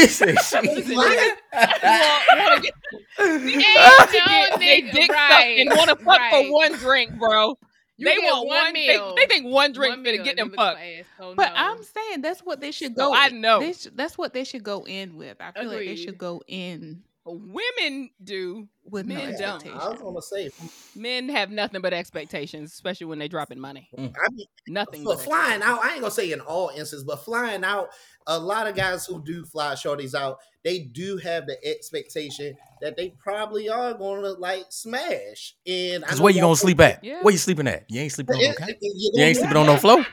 said 0.08 0.38
she- 0.40 0.68
Listen, 0.74 0.96
What? 0.96 1.38
want 1.52 2.56
to 2.56 2.60
get 2.62 2.74
no 3.18 4.58
they 4.58 4.80
dick 4.82 5.06
sucked 5.06 5.12
right, 5.12 5.56
and 5.58 5.70
want 5.70 5.90
to 5.90 5.96
fuck 5.96 6.18
right. 6.18 6.46
for 6.46 6.52
one 6.52 6.72
drink, 6.72 7.18
bro. 7.18 7.56
You 7.96 8.06
they 8.06 8.18
want 8.18 8.48
one 8.48 8.64
one. 8.64 8.72
meal. 8.72 9.14
They, 9.14 9.22
they 9.22 9.26
think 9.32 9.46
one 9.46 9.72
drink 9.72 9.92
One 9.96 10.04
finna 10.04 10.14
meal 10.16 10.24
get 10.24 10.36
them 10.36 10.50
fucked. 10.50 10.78
for 10.78 10.84
ass, 10.84 11.04
so 11.16 11.34
But 11.36 11.50
no. 11.50 11.54
I'm 11.56 11.82
saying 11.82 12.22
that's 12.22 12.40
what 12.40 12.60
they 12.60 12.72
should 12.72 12.96
No, 12.96 13.10
go. 13.10 13.14
I 13.14 13.28
know. 13.28 13.60
they 13.60 13.72
sh- 13.72 13.86
that's 13.94 14.18
what 14.18 14.32
they 14.32 14.42
should 14.44 14.64
go 14.64 14.84
in 14.84 15.16
with. 15.16 15.36
I 15.40 15.52
feel 15.52 15.68
like 15.70 15.78
they 15.86 15.94
should 15.96 16.18
go 16.18 16.42
in 16.48 17.02
Women 17.26 18.10
do. 18.22 18.68
with 18.84 19.06
no 19.06 19.14
Men 19.14 19.34
don't. 19.38 19.66
I 19.66 19.88
was 19.88 19.98
gonna 20.00 20.20
say, 20.20 20.50
Men 20.94 21.28
have 21.30 21.50
nothing 21.50 21.80
but 21.80 21.94
expectations, 21.94 22.72
especially 22.72 23.06
when 23.06 23.18
they 23.18 23.28
dropping 23.28 23.58
money. 23.58 23.88
Mm. 23.96 24.12
I 24.14 24.30
mean, 24.32 24.46
Nothing. 24.68 25.04
but 25.04 25.20
flying 25.22 25.62
out, 25.62 25.82
I 25.82 25.92
ain't 25.92 26.00
gonna 26.00 26.10
say 26.10 26.30
in 26.32 26.40
all 26.40 26.68
instances, 26.68 27.02
but 27.04 27.24
flying 27.24 27.64
out, 27.64 27.88
a 28.26 28.38
lot 28.38 28.66
of 28.66 28.74
guys 28.74 29.06
who 29.06 29.22
do 29.24 29.44
fly 29.46 29.72
shorties 29.72 30.14
out, 30.14 30.38
they 30.64 30.80
do 30.80 31.16
have 31.18 31.46
the 31.46 31.56
expectation 31.66 32.54
that 32.82 32.96
they 32.96 33.14
probably 33.22 33.70
are 33.70 33.94
gonna 33.94 34.32
like 34.32 34.66
smash. 34.68 35.54
And 35.66 36.04
I 36.04 36.08
Cause 36.08 36.20
where 36.20 36.32
you 36.32 36.42
gonna 36.42 36.56
sleep 36.56 36.80
at? 36.80 37.02
Yeah. 37.02 37.22
Where 37.22 37.32
you 37.32 37.38
sleeping 37.38 37.66
at? 37.68 37.84
You 37.88 38.02
ain't 38.02 38.12
sleeping 38.12 38.36
on 38.36 38.42
no 38.42 38.52
couch. 38.54 38.68
it- 38.68 38.78
You 38.80 39.24
ain't 39.24 39.36
sleeping 39.38 39.56
on 39.56 39.66
no 39.66 39.72
that. 39.72 39.80
floor. 39.80 40.06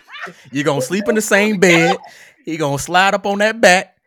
You 0.52 0.63
gonna 0.63 0.82
sleep 0.82 1.10
in 1.10 1.15
the 1.15 1.21
same 1.21 1.60
bed. 1.60 1.97
He 2.45 2.56
gonna 2.56 2.80
slide 2.80 3.13
up 3.15 3.26
on 3.26 3.39
that 3.39 3.60
back. 3.60 3.97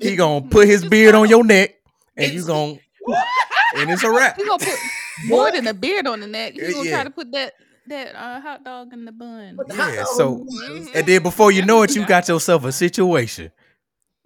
He 0.00 0.16
gonna 0.16 0.42
put 0.46 0.68
his 0.68 0.84
beard 0.88 1.14
on 1.14 1.28
your 1.30 1.42
neck, 1.44 1.75
and 2.16 2.32
you 2.32 2.38
It's- 2.40 2.44
gonna, 2.44 2.78
and 3.76 3.90
it's 3.90 4.02
a 4.04 4.10
wrap. 4.10 4.38
You 4.38 4.46
gonna 4.46 4.64
put 4.64 4.78
more 5.26 5.50
than 5.52 5.66
a 5.66 5.74
beard 5.74 6.06
on 6.06 6.20
the 6.20 6.26
neck. 6.26 6.54
You 6.56 6.72
gonna 6.72 6.84
yeah. 6.88 6.94
try 6.96 7.04
to 7.04 7.10
put 7.10 7.32
that 7.32 7.54
that 7.88 8.16
uh, 8.16 8.40
hot 8.40 8.64
dog 8.64 8.92
in 8.92 9.04
the 9.04 9.12
bun. 9.12 9.54
But 9.56 9.68
the 9.68 9.74
Yeah, 9.76 9.94
dog 9.96 10.06
so- 10.16 10.46
is- 10.72 10.88
And 10.94 11.06
then 11.06 11.22
before 11.22 11.52
you 11.52 11.64
know 11.64 11.82
it, 11.82 11.94
you 11.94 12.04
got 12.06 12.26
yourself 12.28 12.64
a 12.64 12.72
situation. 12.72 13.52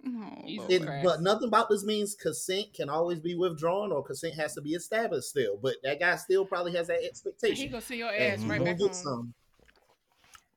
Oh, 0.03 0.41
It, 0.47 0.83
but 1.03 1.21
nothing 1.21 1.47
about 1.47 1.69
this 1.69 1.83
means 1.83 2.15
consent 2.15 2.73
can 2.73 2.89
always 2.89 3.19
be 3.19 3.35
withdrawn 3.35 3.91
or 3.91 4.03
consent 4.03 4.33
has 4.33 4.55
to 4.55 4.61
be 4.61 4.71
established 4.71 5.27
still. 5.29 5.59
But 5.61 5.75
that 5.83 5.99
guy 5.99 6.15
still 6.15 6.43
probably 6.43 6.73
has 6.73 6.87
that 6.87 7.03
expectation. 7.05 7.55
he 7.55 7.65
expectation. 7.65 7.71
gonna 7.71 7.81
see 7.81 7.97
your 7.97 8.09
ass 8.09 8.39
he 8.41 8.47
right 8.47 8.57
gonna 8.57 8.71
back 8.71 8.79
get 8.79 8.87
home. 8.87 8.93
some. 8.95 9.33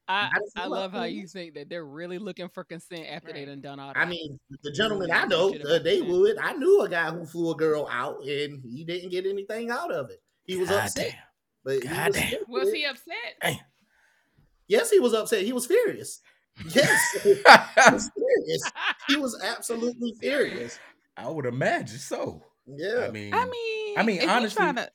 I, 0.07 0.31
I 0.57 0.63
I 0.63 0.67
love 0.67 0.93
how 0.93 1.05
you 1.05 1.27
think 1.27 1.55
that 1.55 1.69
they're 1.71 1.85
really 1.87 2.19
looking 2.19 2.49
for 2.49 2.63
consent 2.65 3.07
after 3.11 3.33
they 3.33 3.41
Right. 3.41 3.47
done 3.49 3.61
done 3.63 3.81
all 3.81 3.95
that. 3.95 3.99
I 4.01 4.05
mean, 4.05 4.39
the 4.63 4.71
gentleman 4.73 5.11
I 5.11 5.25
know, 5.25 5.55
uh, 5.55 5.79
they 5.79 6.03
would. 6.03 6.37
I 6.39 6.53
knew 6.53 6.83
a 6.83 6.89
guy 6.89 7.11
who 7.11 7.25
flew 7.25 7.51
a 7.53 7.57
girl 7.57 7.89
out 7.91 8.23
and 8.23 8.63
he 8.63 8.85
didn't 8.85 9.11
get 9.11 9.27
anything 9.27 9.71
out 9.71 9.91
of 9.93 10.11
it. 10.11 10.23
He 10.45 10.57
was 10.57 10.69
God 10.69 10.85
upset. 10.87 11.11
damn. 11.13 11.21
But 11.65 11.73
he 11.83 11.89
was 11.89 12.15
damn. 12.15 12.41
Was 12.49 12.73
he 12.73 12.81
it. 12.85 12.91
upset? 12.91 13.61
Yes, 14.69 14.91
he 14.91 15.01
was 15.01 15.15
upset. 15.15 15.43
He 15.43 15.53
was 15.53 15.67
furious. 15.67 16.21
Yes, 16.75 17.13
he 17.23 17.31
was 17.35 18.11
furious. 18.15 18.73
He 19.09 19.17
was 19.17 19.41
absolutely 19.43 20.15
furious. 20.21 20.79
I 21.17 21.29
would 21.31 21.47
imagine 21.47 21.99
so. 21.99 22.43
Yeah. 22.67 23.07
I 23.09 23.11
mean, 23.11 23.33
I 23.35 23.45
mean, 23.47 23.99
I 23.99 24.03
mean, 24.03 24.29
honestly, 24.29 24.63
tryna- 24.65 24.89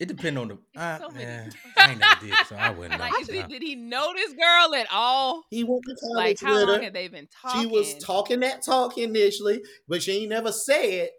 it 0.00 0.06
depends 0.08 0.38
on 0.40 0.48
the. 0.48 0.58
Uh, 0.80 0.98
so 0.98 1.08
many 1.10 1.24
yeah, 1.24 1.44
people. 1.44 1.60
I 1.76 1.90
ain't 1.90 1.98
never 2.00 2.26
did, 2.26 2.46
so 2.46 2.56
I 2.56 2.70
wouldn't 2.70 2.92
know. 2.98 2.98
like, 3.10 3.20
is 3.20 3.28
he, 3.28 3.38
Uh, 3.38 3.46
did 3.46 3.62
he 3.62 3.74
know 3.76 4.12
this 4.14 4.32
girl 4.32 4.74
at 4.74 4.86
all? 4.92 5.44
he 5.50 5.64
went 5.64 5.82
to 5.84 5.94
Like, 6.14 6.38
college 6.38 6.40
how 6.40 6.54
with 6.60 6.68
long 6.68 6.78
her. 6.78 6.84
had 6.84 6.94
they 6.94 7.08
been 7.08 7.28
talking? 7.42 7.60
She 7.60 7.66
was 7.66 7.94
talking 7.98 8.40
that 8.40 8.62
talk 8.62 8.98
initially, 8.98 9.62
but 9.88 10.02
she 10.02 10.12
ain't 10.22 10.30
never 10.30 10.52
said, 10.52 11.10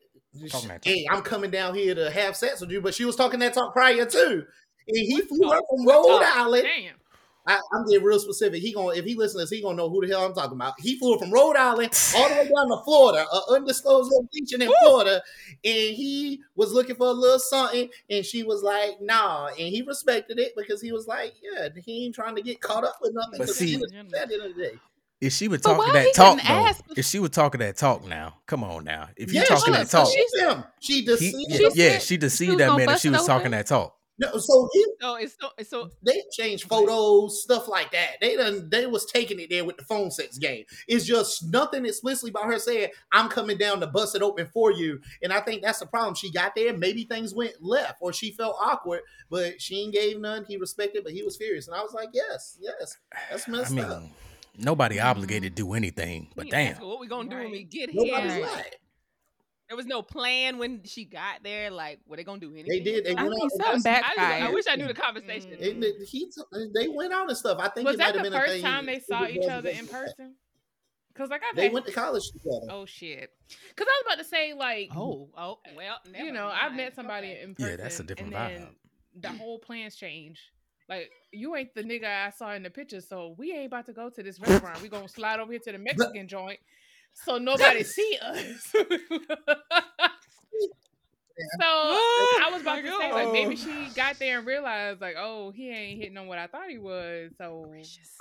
Talking 0.49 0.67
that 0.69 0.81
talk. 0.81 0.93
"Hey, 0.93 1.05
I'm 1.09 1.21
coming 1.21 1.49
down 1.51 1.75
here 1.75 1.95
to 1.95 2.11
have 2.11 2.35
sex 2.35 2.59
with 2.59 2.69
you." 2.69 2.81
But 2.81 2.93
she 2.93 3.05
was 3.05 3.15
talking 3.15 3.39
that 3.39 3.53
talk 3.53 3.73
prior 3.73 4.05
too. 4.05 4.43
And 4.87 4.97
he 4.97 5.21
flew 5.21 5.49
her 5.49 5.55
talk? 5.55 5.63
from 5.69 5.85
What 5.85 5.95
Rhode 5.95 6.19
talk? 6.21 6.37
Island. 6.37 6.63
Damn. 6.65 6.95
I, 7.47 7.59
I'm 7.73 7.85
getting 7.85 8.03
real 8.03 8.19
specific. 8.19 8.61
He 8.61 8.73
gonna 8.73 8.95
if 8.95 9.05
he 9.05 9.13
listens, 9.15 9.49
he 9.49 9.61
gonna 9.61 9.75
know 9.77 9.89
who 9.89 10.01
the 10.01 10.07
hell 10.11 10.25
I'm 10.25 10.33
talking 10.33 10.53
about. 10.57 10.73
He 10.79 10.97
flew 10.97 11.17
from 11.19 11.29
Rhode 11.31 11.55
Island 11.55 11.91
all 12.15 12.27
the 12.27 12.35
way 12.35 12.43
down 12.45 12.69
to 12.69 12.83
Florida, 12.83 13.25
an 13.31 13.41
undisclosed 13.49 14.11
location 14.11 14.61
in 14.63 14.71
Florida, 14.81 15.21
and 15.63 15.95
he 15.95 16.41
was 16.55 16.71
looking 16.73 16.95
for 16.95 17.07
a 17.07 17.11
little 17.11 17.37
something, 17.39 17.89
and 18.09 18.25
she 18.25 18.43
was 18.43 18.63
like, 18.63 18.99
"Nah," 18.99 19.47
and 19.47 19.59
he 19.59 19.83
respected 19.83 20.39
it 20.39 20.53
because 20.57 20.81
he 20.81 20.91
was 20.91 21.07
like, 21.07 21.35
"Yeah, 21.41 21.69
he 21.85 22.05
ain't 22.05 22.15
trying 22.15 22.35
to 22.35 22.41
get 22.41 22.61
caught 22.61 22.83
up 22.83 22.97
with 23.01 23.13
nothing." 23.13 23.37
But 23.37 23.47
'cause 23.47 23.57
see- 23.57 23.75
at 23.75 23.81
the 23.89 23.95
end 23.95 24.13
of 24.43 24.55
the 24.55 24.63
day. 24.63 24.79
If 25.21 25.31
she 25.33 25.47
was 25.47 25.61
But 25.61 25.75
talking 25.77 25.93
that 25.93 26.13
talk 26.13 26.37
though, 26.37 26.53
ask 26.53 26.83
if 26.97 27.05
she 27.05 27.19
was 27.19 27.29
talking 27.29 27.59
that 27.59 27.77
talk 27.77 28.05
now, 28.05 28.37
come 28.47 28.63
on 28.63 28.83
now. 28.83 29.09
If 29.15 29.31
you 29.33 29.39
Yeah, 29.39 29.45
talking 29.45 29.71
look, 29.73 29.81
that 29.83 29.89
talk, 29.89 30.07
she- 30.09 30.17
She's 30.19 30.41
him. 30.41 30.63
She 30.81 30.93
he, 30.95 31.01
deceived 31.03 31.35
yeah, 31.47 31.57
him. 31.57 31.71
yeah, 31.73 31.89
said 31.91 32.01
she 32.01 32.07
she 32.07 32.17
deceived 32.17 32.51
was 32.51 32.57
that 32.59 32.75
man 32.75 32.89
if 32.89 32.99
she 32.99 33.07
it 33.07 33.11
was 33.11 33.25
talking 33.25 33.51
that 33.51 33.65
talk. 33.67 33.95
No, 34.17 34.37
so 34.37 34.69
he 34.71 34.85
So 35.01 35.15
it's 35.15 35.35
so 35.39 35.49
it's 35.57 35.69
so 35.69 35.89
they 36.05 36.23
changed 36.31 36.69
photos, 36.69 37.43
stuff 37.43 37.67
like 37.67 37.91
that. 37.91 38.11
They 38.21 38.37
done 38.37 38.69
they 38.69 38.85
was 38.85 39.05
taking 39.11 39.39
it 39.41 39.49
there 39.49 39.65
with 39.65 39.75
the 39.77 39.83
phone 39.83 40.09
sex 40.09 40.37
game. 40.37 40.63
It's 40.87 41.05
just 41.05 41.51
nothing 41.51 41.85
explicitly 41.85 42.29
about 42.29 42.45
her 42.45 42.57
saying, 42.57 42.89
I'm 43.11 43.27
coming 43.27 43.57
down 43.57 43.81
to 43.81 43.87
bust 43.87 44.15
it 44.15 44.21
open 44.21 44.47
for 44.53 44.71
you. 44.71 45.01
And 45.21 45.33
I 45.33 45.41
think 45.41 45.61
that's 45.61 45.79
the 45.79 45.85
problem. 45.85 46.15
She 46.15 46.31
got 46.31 46.55
there, 46.55 46.75
maybe 46.77 47.03
things 47.03 47.35
went 47.35 47.55
left 47.61 47.97
or 47.99 48.13
she 48.13 48.31
felt 48.31 48.55
awkward, 48.61 49.01
but 49.29 49.61
she 49.61 49.81
ain't 49.81 49.93
gave 49.93 50.19
none. 50.21 50.45
He 50.47 50.55
respected, 50.57 51.03
but 51.03 51.11
he 51.11 51.23
was 51.23 51.35
furious. 51.35 51.67
And 51.67 51.75
I 51.75 51.81
was 51.81 51.93
like, 51.93 52.09
Yes, 52.13 52.57
yes. 52.61 52.97
That's 53.29 53.45
I 53.49 53.51
messed 53.51 53.71
mean, 53.73 53.83
up. 53.85 54.03
nobody 54.57 54.99
obligated 54.99 55.55
to 55.57 55.61
do 55.63 55.73
anything, 55.73 56.29
but 56.35 56.45
we 56.45 56.53
ain't 56.53 56.71
ask 56.71 56.79
damn. 56.79 56.87
what 56.87 56.99
we 57.01 57.07
gonna 57.07 57.29
do 57.29 57.35
when 57.35 57.51
we 57.51 57.57
Right. 57.59 57.69
get 57.69 57.89
Nobody's 57.93 58.33
here? 58.33 58.45
Right. 58.45 58.75
Right. 59.65 59.69
There 59.69 59.77
was 59.77 59.85
no 59.85 60.01
plan 60.01 60.57
when 60.57 60.83
she 60.83 61.05
got 61.05 61.43
there. 61.43 61.71
Like, 61.71 61.99
were 62.07 62.17
they 62.17 62.23
gonna 62.23 62.39
do 62.39 62.51
anything? 62.53 62.69
They 62.69 62.79
did. 62.79 63.05
They 63.05 63.15
I 63.15 63.23
went 63.23 63.29
mean, 63.35 63.41
out. 63.43 63.51
something 63.81 63.91
and 63.93 64.03
I, 64.05 64.09
just- 64.39 64.49
I 64.49 64.53
wish 64.53 64.65
I 64.69 64.75
knew 64.75 64.87
the 64.87 64.93
conversation. 64.93 65.51
Mm. 65.51 65.61
It- 65.61 65.83
it- 65.83 66.07
he 66.07 66.25
t- 66.25 66.69
they 66.73 66.87
went 66.87 67.13
out 67.13 67.27
and 67.29 67.37
stuff. 67.37 67.57
I 67.59 67.69
think 67.69 67.85
Was 67.85 67.95
it 67.95 67.97
that 67.99 68.13
the 68.15 68.21
been 68.21 68.33
first 68.33 68.53
thing. 68.53 68.61
time 68.63 68.85
they 68.85 68.99
saw 68.99 69.25
each 69.27 69.47
other 69.49 69.69
in 69.69 69.87
person? 69.87 70.35
Because 71.13 71.29
like 71.29 71.41
I've 71.49 71.55
They 71.55 71.63
had, 71.63 71.73
went 71.73 71.85
to 71.85 71.93
college 71.93 72.23
together. 72.31 72.67
oh 72.69 72.85
shit. 72.85 73.29
Because 73.69 73.87
I 73.89 74.01
was 74.03 74.13
about 74.13 74.17
to 74.23 74.29
say 74.29 74.53
like, 74.53 74.89
Oh, 74.95 75.29
oh, 75.37 75.59
well, 75.75 75.95
you 76.05 76.11
never 76.11 76.31
know, 76.31 76.47
I've 76.47 76.73
met 76.75 76.93
somebody 76.93 77.27
Okay. 77.31 77.41
in 77.41 77.55
person. 77.55 77.71
Yeah, 77.71 77.75
that's 77.77 77.99
a 78.01 78.03
different 78.03 78.33
and 78.35 78.63
vibe. 78.65 78.69
The 79.21 79.29
whole 79.29 79.57
plans 79.59 79.95
change. 79.95 80.41
Like 80.89 81.09
you 81.31 81.55
ain't 81.55 81.73
the 81.73 81.83
nigga 81.83 82.03
I 82.27 82.29
saw 82.31 82.53
in 82.53 82.63
the 82.63 82.69
picture, 82.69 82.99
so 83.01 83.33
we 83.37 83.53
ain't 83.53 83.67
about 83.67 83.85
to 83.87 83.93
go 83.93 84.09
to 84.09 84.21
this 84.21 84.39
restaurant. 84.41 84.81
We 84.81 84.89
gonna 84.89 85.07
slide 85.07 85.39
over 85.39 85.51
here 85.53 85.61
to 85.61 85.71
the 85.71 85.77
Mexican 85.79 86.27
joint, 86.27 86.59
so 87.23 87.37
nobody 87.37 87.83
see 87.83 88.17
us. 88.21 88.73
So 91.37 91.45
I 91.65 92.49
was 92.51 92.61
about 92.61 92.81
to 92.81 92.87
say, 92.97 93.11
like, 93.11 93.31
maybe 93.33 93.55
oh. 93.55 93.87
she 93.87 93.93
got 93.93 94.17
there 94.19 94.37
and 94.37 94.47
realized, 94.47 95.01
like, 95.01 95.15
oh, 95.17 95.51
he 95.51 95.69
ain't 95.69 95.99
hitting 95.99 96.17
on 96.17 96.27
what 96.27 96.37
I 96.37 96.47
thought 96.47 96.69
he 96.69 96.77
was. 96.77 97.31
So 97.37 97.65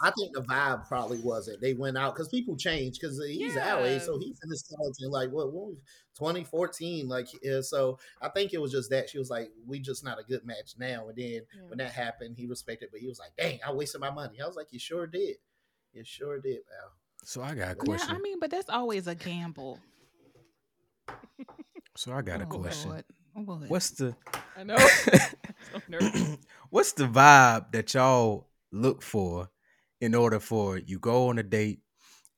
I 0.03 0.11
think 0.11 0.35
the 0.35 0.43
vibe 0.43 0.89
probably 0.89 1.21
wasn't. 1.21 1.61
They 1.61 1.75
went 1.75 1.97
out 1.97 2.15
because 2.15 2.29
people 2.29 2.57
change 2.57 2.99
because 2.99 3.23
he's 3.25 3.57
our 3.57 3.83
age, 3.83 4.03
so 4.03 4.15
Yeah. 4.15 4.27
he's 4.27 4.41
in 4.43 4.51
his 4.51 4.63
college 4.63 4.97
in 5.01 5.11
like 5.11 5.31
what, 5.31 5.53
what 5.53 5.75
2014, 6.17 7.09
like 7.09 7.29
yeah, 7.43 7.61
so. 7.61 7.99
I 8.21 8.29
think 8.31 8.53
it 8.53 8.61
was 8.61 8.73
just 8.73 8.91
that 8.91 9.09
she 9.11 9.19
was 9.19 9.31
like, 9.31 9.51
"We 9.67 9.79
just 9.79 10.03
not 10.05 10.19
a 10.19 10.25
good 10.25 10.45
match 10.45 10.75
now." 10.77 11.09
And 11.09 11.17
then 11.17 11.43
when 11.69 11.79
that 11.79 11.93
happened, 11.93 12.37
he 12.37 12.47
respected, 12.47 12.89
but 12.91 13.01
he 13.01 13.07
was 13.07 13.19
like, 13.21 13.37
"Dang, 13.37 13.61
I 13.67 13.73
wasted 13.73 14.01
my 14.01 14.11
money." 14.11 14.41
I 14.41 14.47
was 14.47 14.57
like, 14.57 14.73
"You 14.73 14.79
sure 14.81 15.07
did, 15.07 15.37
you 15.93 16.03
sure 16.05 16.41
did, 16.41 16.67
pal." 16.67 16.93
So 17.25 17.43
I 17.43 17.55
got 17.55 17.73
a 17.73 17.75
question. 17.75 17.93
Yeah, 17.93 17.97
question. 17.97 18.17
I 18.17 18.19
mean, 18.21 18.39
but 18.41 18.51
that's 18.51 18.69
always 18.71 19.07
a 19.07 19.15
gamble. 19.15 19.79
so 21.97 22.13
I 22.13 22.23
got 22.23 22.41
a 22.41 22.45
Oh, 22.45 22.47
question. 22.49 22.91
Lord. 22.91 23.05
What? 23.35 23.69
What's 23.69 23.91
the 23.91 24.15
I 24.57 24.63
know. 24.63 24.77
so 24.77 25.19
nervous. 25.89 26.37
what's 26.71 26.93
the 26.93 27.05
vibe 27.05 27.73
that 27.73 27.93
y'all 27.95 28.49
look 28.71 29.03
for 29.03 29.49
in 30.01 30.15
order 30.15 30.39
for 30.39 30.79
you 30.79 30.99
go 30.99 31.29
on 31.29 31.39
a 31.39 31.43
date 31.43 31.81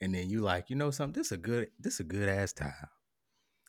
and 0.00 0.14
then 0.14 0.30
you 0.30 0.40
like, 0.40 0.70
you 0.70 0.76
know 0.76 0.90
something, 0.90 1.18
this 1.18 1.26
is 1.28 1.32
a 1.32 1.36
good 1.36 1.68
this 1.78 1.94
is 1.94 2.00
a 2.00 2.04
good 2.04 2.28
ass 2.28 2.52
time. 2.54 2.72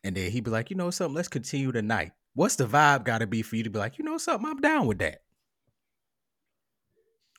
And 0.03 0.15
then 0.15 0.31
he'd 0.31 0.43
be 0.45 0.51
like, 0.51 0.69
you 0.69 0.77
know 0.77 0.89
something, 0.89 1.15
let's 1.15 1.27
continue 1.27 1.71
tonight. 1.71 2.11
What's 2.33 2.55
the 2.55 2.65
vibe 2.67 3.03
gotta 3.03 3.27
be 3.27 3.41
for 3.41 3.55
you 3.57 3.63
to 3.63 3.69
be 3.69 3.79
like, 3.79 3.97
you 3.97 4.05
know 4.05 4.17
something, 4.17 4.49
I'm 4.49 4.61
down 4.61 4.87
with 4.87 4.99
that? 4.99 5.21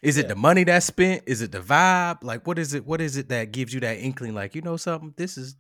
Is 0.03 0.16
it 0.16 0.22
Yeah. 0.22 0.28
the 0.28 0.36
money 0.36 0.64
that's 0.64 0.86
spent? 0.86 1.22
Is 1.26 1.42
it 1.42 1.53
the 1.53 1.61
vibe? 1.61 2.22
Like 2.22 2.46
what 2.46 2.59
is 2.59 2.74
it? 2.74 2.86
What 2.86 3.01
is 3.01 3.16
it 3.16 3.28
that 3.30 3.53
gives 3.53 3.72
you 3.74 3.80
that 3.80 3.99
inkling? 3.99 4.34
Like, 4.34 4.55
you 4.55 4.62
know 4.62 4.76
something, 4.76 5.14
this 5.16 5.36
is 5.38 5.57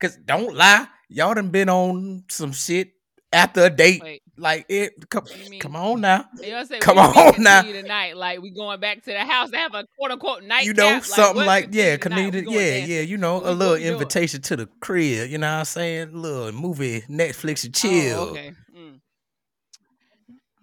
cause 0.00 0.16
don't 0.24 0.54
lie, 0.54 0.86
y'all 1.08 1.34
done 1.34 1.48
been 1.50 1.68
on 1.68 2.24
some 2.28 2.52
shit 2.52 2.92
after 3.34 3.64
a 3.64 3.70
date 3.70 4.02
Wait, 4.02 4.22
Like 4.36 4.66
it. 4.68 5.08
Come, 5.08 5.24
mean- 5.48 5.58
come 5.58 5.74
on 5.74 6.02
now. 6.02 6.26
You 6.42 6.50
know 6.50 6.60
what 6.62 6.72
I'm? 6.74 6.80
Come 6.80 6.96
What 6.96 7.14
do 7.14 7.20
you 7.20 7.26
on 7.28 7.42
now. 7.42 7.62
tonight. 7.62 8.16
Like 8.16 8.42
we 8.42 8.50
going 8.50 8.78
back 8.78 9.02
to 9.04 9.10
the 9.10 9.20
house 9.20 9.50
to 9.50 9.56
have 9.56 9.74
a 9.74 9.86
quote 9.98 10.10
unquote 10.10 10.42
night. 10.44 10.66
you 10.66 10.74
know, 10.74 11.00
something 11.00 11.44
like, 11.46 11.68
yeah, 11.72 11.96
tonight? 11.96 12.34
We 12.34 12.42
going 12.42 12.56
yeah, 12.58 12.76
yeah. 12.84 13.00
You 13.00 13.16
know, 13.16 13.36
What 13.38 13.46
a 13.46 13.52
little 13.52 13.74
we 13.74 13.80
doing? 13.80 13.92
invitation 13.94 14.42
to 14.42 14.56
the 14.56 14.66
crib. 14.80 15.30
You 15.30 15.38
know 15.38 15.46
what 15.50 15.58
I'm 15.60 15.64
saying? 15.64 16.08
A 16.14 16.16
little 16.18 16.52
movie, 16.52 17.00
Netflix 17.08 17.64
and 17.64 17.74
oh, 17.74 17.78
chill. 17.80 18.18
Oh, 18.20 18.28
okay. 18.32 18.52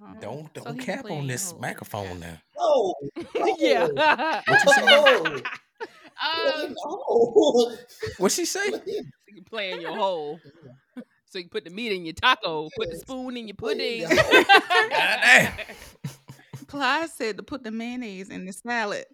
Mm. 0.09 0.15
Oh. 0.15 0.19
Don't 0.21 0.53
don't 0.53 0.79
he 0.79 0.85
cap 0.85 1.05
on 1.09 1.27
this 1.27 1.51
whole- 1.51 1.59
microphone 1.61 2.19
now. 2.19 2.37
Oh, 2.57 2.93
yeah. 3.57 3.87
What 4.47 4.63
you 4.65 4.71
say? 4.73 4.81
Oh, 4.87 5.41
Um, 6.21 6.75
oh. 6.85 7.77
What 8.17 8.31
she 8.31 8.45
say? 8.45 8.65
you 8.85 9.03
can 9.33 9.43
play 9.45 9.71
in 9.71 9.81
your 9.81 9.95
hole. 9.95 10.39
So 11.25 11.37
you 11.39 11.47
put 11.47 11.63
the 11.63 11.69
meat 11.69 11.91
in 11.91 12.05
your 12.05 12.13
taco, 12.13 12.69
put 12.75 12.89
the 12.91 12.97
spoon 12.97 13.37
in 13.37 13.47
your 13.47 13.55
pudding. 13.55 14.01
in 14.01 14.09
Goddamn. 14.09 15.53
Ply 16.67 17.05
said 17.07 17.37
to 17.37 17.43
put 17.43 17.63
the 17.63 17.71
mayonnaise 17.71 18.29
in 18.29 18.45
the 18.45 18.51
salad. 18.53 19.05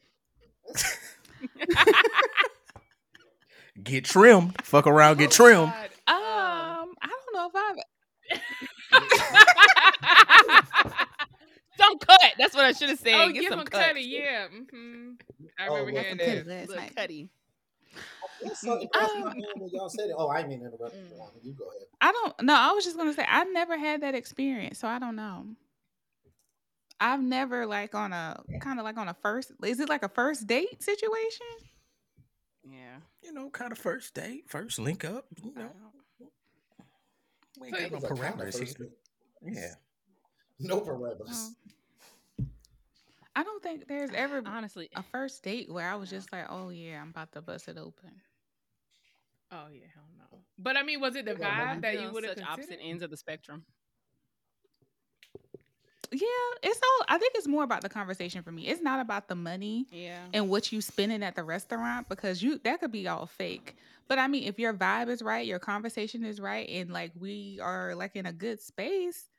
Get 3.84 4.06
trimmed. 4.06 4.62
Fuck 4.64 4.88
around, 4.88 5.18
get 5.20 5.28
oh 5.28 5.32
trimmed. 5.46 5.72
God, 5.74 5.90
Um, 6.08 6.96
I 7.02 7.08
don't 7.08 7.34
know 7.34 7.50
if 7.50 7.56
I've 7.56 7.78
some 11.78 11.98
cut. 12.00 12.22
That's 12.38 12.56
what 12.56 12.65
I 12.65 12.65
should 12.78 12.90
have 12.90 13.00
said. 13.00 13.14
Oh, 13.14 13.32
Get 13.32 13.42
give 13.42 13.50
some 13.52 13.60
him 13.60 13.66
cut. 13.68 13.82
cutty, 13.88 14.02
yeah. 14.02 14.48
hmm 14.48 15.12
I 15.60 15.68
Oh, 15.68 15.76
remember 15.76 15.92
well, 15.94 16.04
hearing 16.04 16.18
some 16.18 16.28
that. 16.36 16.48
last 16.48 16.70
Little 16.70 16.84
night. 16.84 16.96
cutty. 16.96 17.30
That's 18.42 18.68
Um, 18.68 18.88
crossed 18.94 19.16
my 19.16 19.24
mind 19.26 19.46
when 19.56 19.70
y'all 19.74 19.90
said 19.90 20.10
it. 20.10 20.16
Oh, 20.18 20.30
I 20.30 20.46
mean 20.48 20.60
to 20.60 20.66
interrupt 20.68 20.96
you. 20.96 21.02
Mm. 21.02 21.12
Juwan. 21.12 21.30
You 21.44 21.54
go 21.54 21.66
ahead. 21.66 21.88
I 22.02 22.12
don't 22.12 22.42
know. 22.44 22.56
I 22.56 22.72
was 22.74 22.84
just 22.84 22.98
gonna 22.98 23.14
say 23.14 23.26
I've 23.28 23.52
never 23.52 23.78
had 23.78 24.02
that 24.02 24.16
experience, 24.16 24.80
so 24.80 24.88
I 24.88 25.00
don't 25.00 25.16
know. 25.16 25.46
I've 27.00 27.22
never 27.22 27.66
like 27.66 27.96
on 27.96 28.14
a 28.14 28.42
kind 28.62 28.80
of 28.80 28.86
like 28.86 28.98
on 28.98 29.08
a 29.08 29.14
first 29.14 29.52
is 29.64 29.80
it 29.80 29.90
like 29.90 30.04
a 30.04 30.10
first 30.10 30.48
date 30.48 30.82
situation? 30.84 31.46
Yeah. 32.64 32.98
You 33.24 33.34
know, 33.34 33.50
kind 33.50 33.72
of 33.72 33.78
first 33.78 34.14
date, 34.14 34.46
first 34.48 34.80
link 34.80 35.04
up. 35.06 35.26
You 35.44 35.54
know, 35.56 35.72
we 37.60 37.68
ain't 37.68 37.76
So 37.78 37.82
got 37.82 37.92
no 37.92 37.98
It 37.98 38.02
kinda 38.02 38.14
parameters 38.14 38.78
here. 38.78 38.90
Yeah. 39.42 39.74
No 40.60 40.82
parameters. 40.82 41.50
I 43.36 43.44
don't 43.44 43.62
think 43.64 43.88
there's 43.88 44.12
ever 44.14 44.44
Honestly, 44.46 44.90
a 44.96 45.04
first 45.04 45.44
date 45.44 45.72
where 45.72 45.90
I 45.90 45.96
was 45.96 46.10
just 46.10 46.32
like, 46.32 46.46
oh 46.50 46.70
yeah, 46.70 47.02
I'm 47.02 47.10
about 47.10 47.32
to 47.34 47.42
bust 47.42 47.68
it 47.68 47.78
open. 47.78 48.22
Oh 49.52 49.68
yeah, 49.72 49.88
hell 49.94 50.10
no. 50.18 50.44
But 50.58 50.78
I 50.78 50.84
mean, 50.84 51.00
was 51.02 51.16
it 51.16 51.26
the 51.26 51.36
Yeah, 51.36 51.36
vibe 51.36 51.82
that 51.82 52.00
you 52.00 52.00
you 52.00 52.12
would 52.12 52.24
have 52.24 52.38
such 52.38 52.42
opposite 52.42 52.80
ends 52.82 53.02
of 53.04 53.10
the 53.12 53.18
spectrum. 53.18 53.66
Yeah, 56.12 56.28
it's 56.64 56.80
all 56.82 57.06
I 57.10 57.18
think 57.18 57.34
it's 57.36 57.48
more 57.48 57.64
about 57.64 57.82
the 57.82 57.90
conversation 57.90 58.42
for 58.44 58.52
me. 58.52 58.68
It's 58.68 58.82
not 58.82 59.00
about 59.00 59.28
the 59.28 59.36
money 59.36 59.88
Yeah. 59.92 60.28
and 60.34 60.50
what 60.50 60.72
you 60.72 60.82
spending 60.82 61.24
at 61.24 61.36
the 61.36 61.44
restaurant 61.44 62.08
because 62.10 62.42
you 62.42 62.60
that 62.64 62.80
could 62.80 62.92
be 62.92 63.08
all 63.08 63.26
fake. 63.26 63.76
But 64.08 64.20
I 64.20 64.28
mean, 64.28 64.44
if 64.44 64.60
your 64.60 64.74
vibe 64.74 65.10
is 65.10 65.22
right, 65.22 65.46
your 65.46 65.60
conversation 65.60 66.24
is 66.24 66.40
right, 66.40 66.68
and 66.70 66.92
like 66.92 67.12
we 67.20 67.60
are 67.62 67.96
like 67.96 68.16
in 68.16 68.26
a 68.26 68.34
good 68.34 68.62
space 68.62 69.30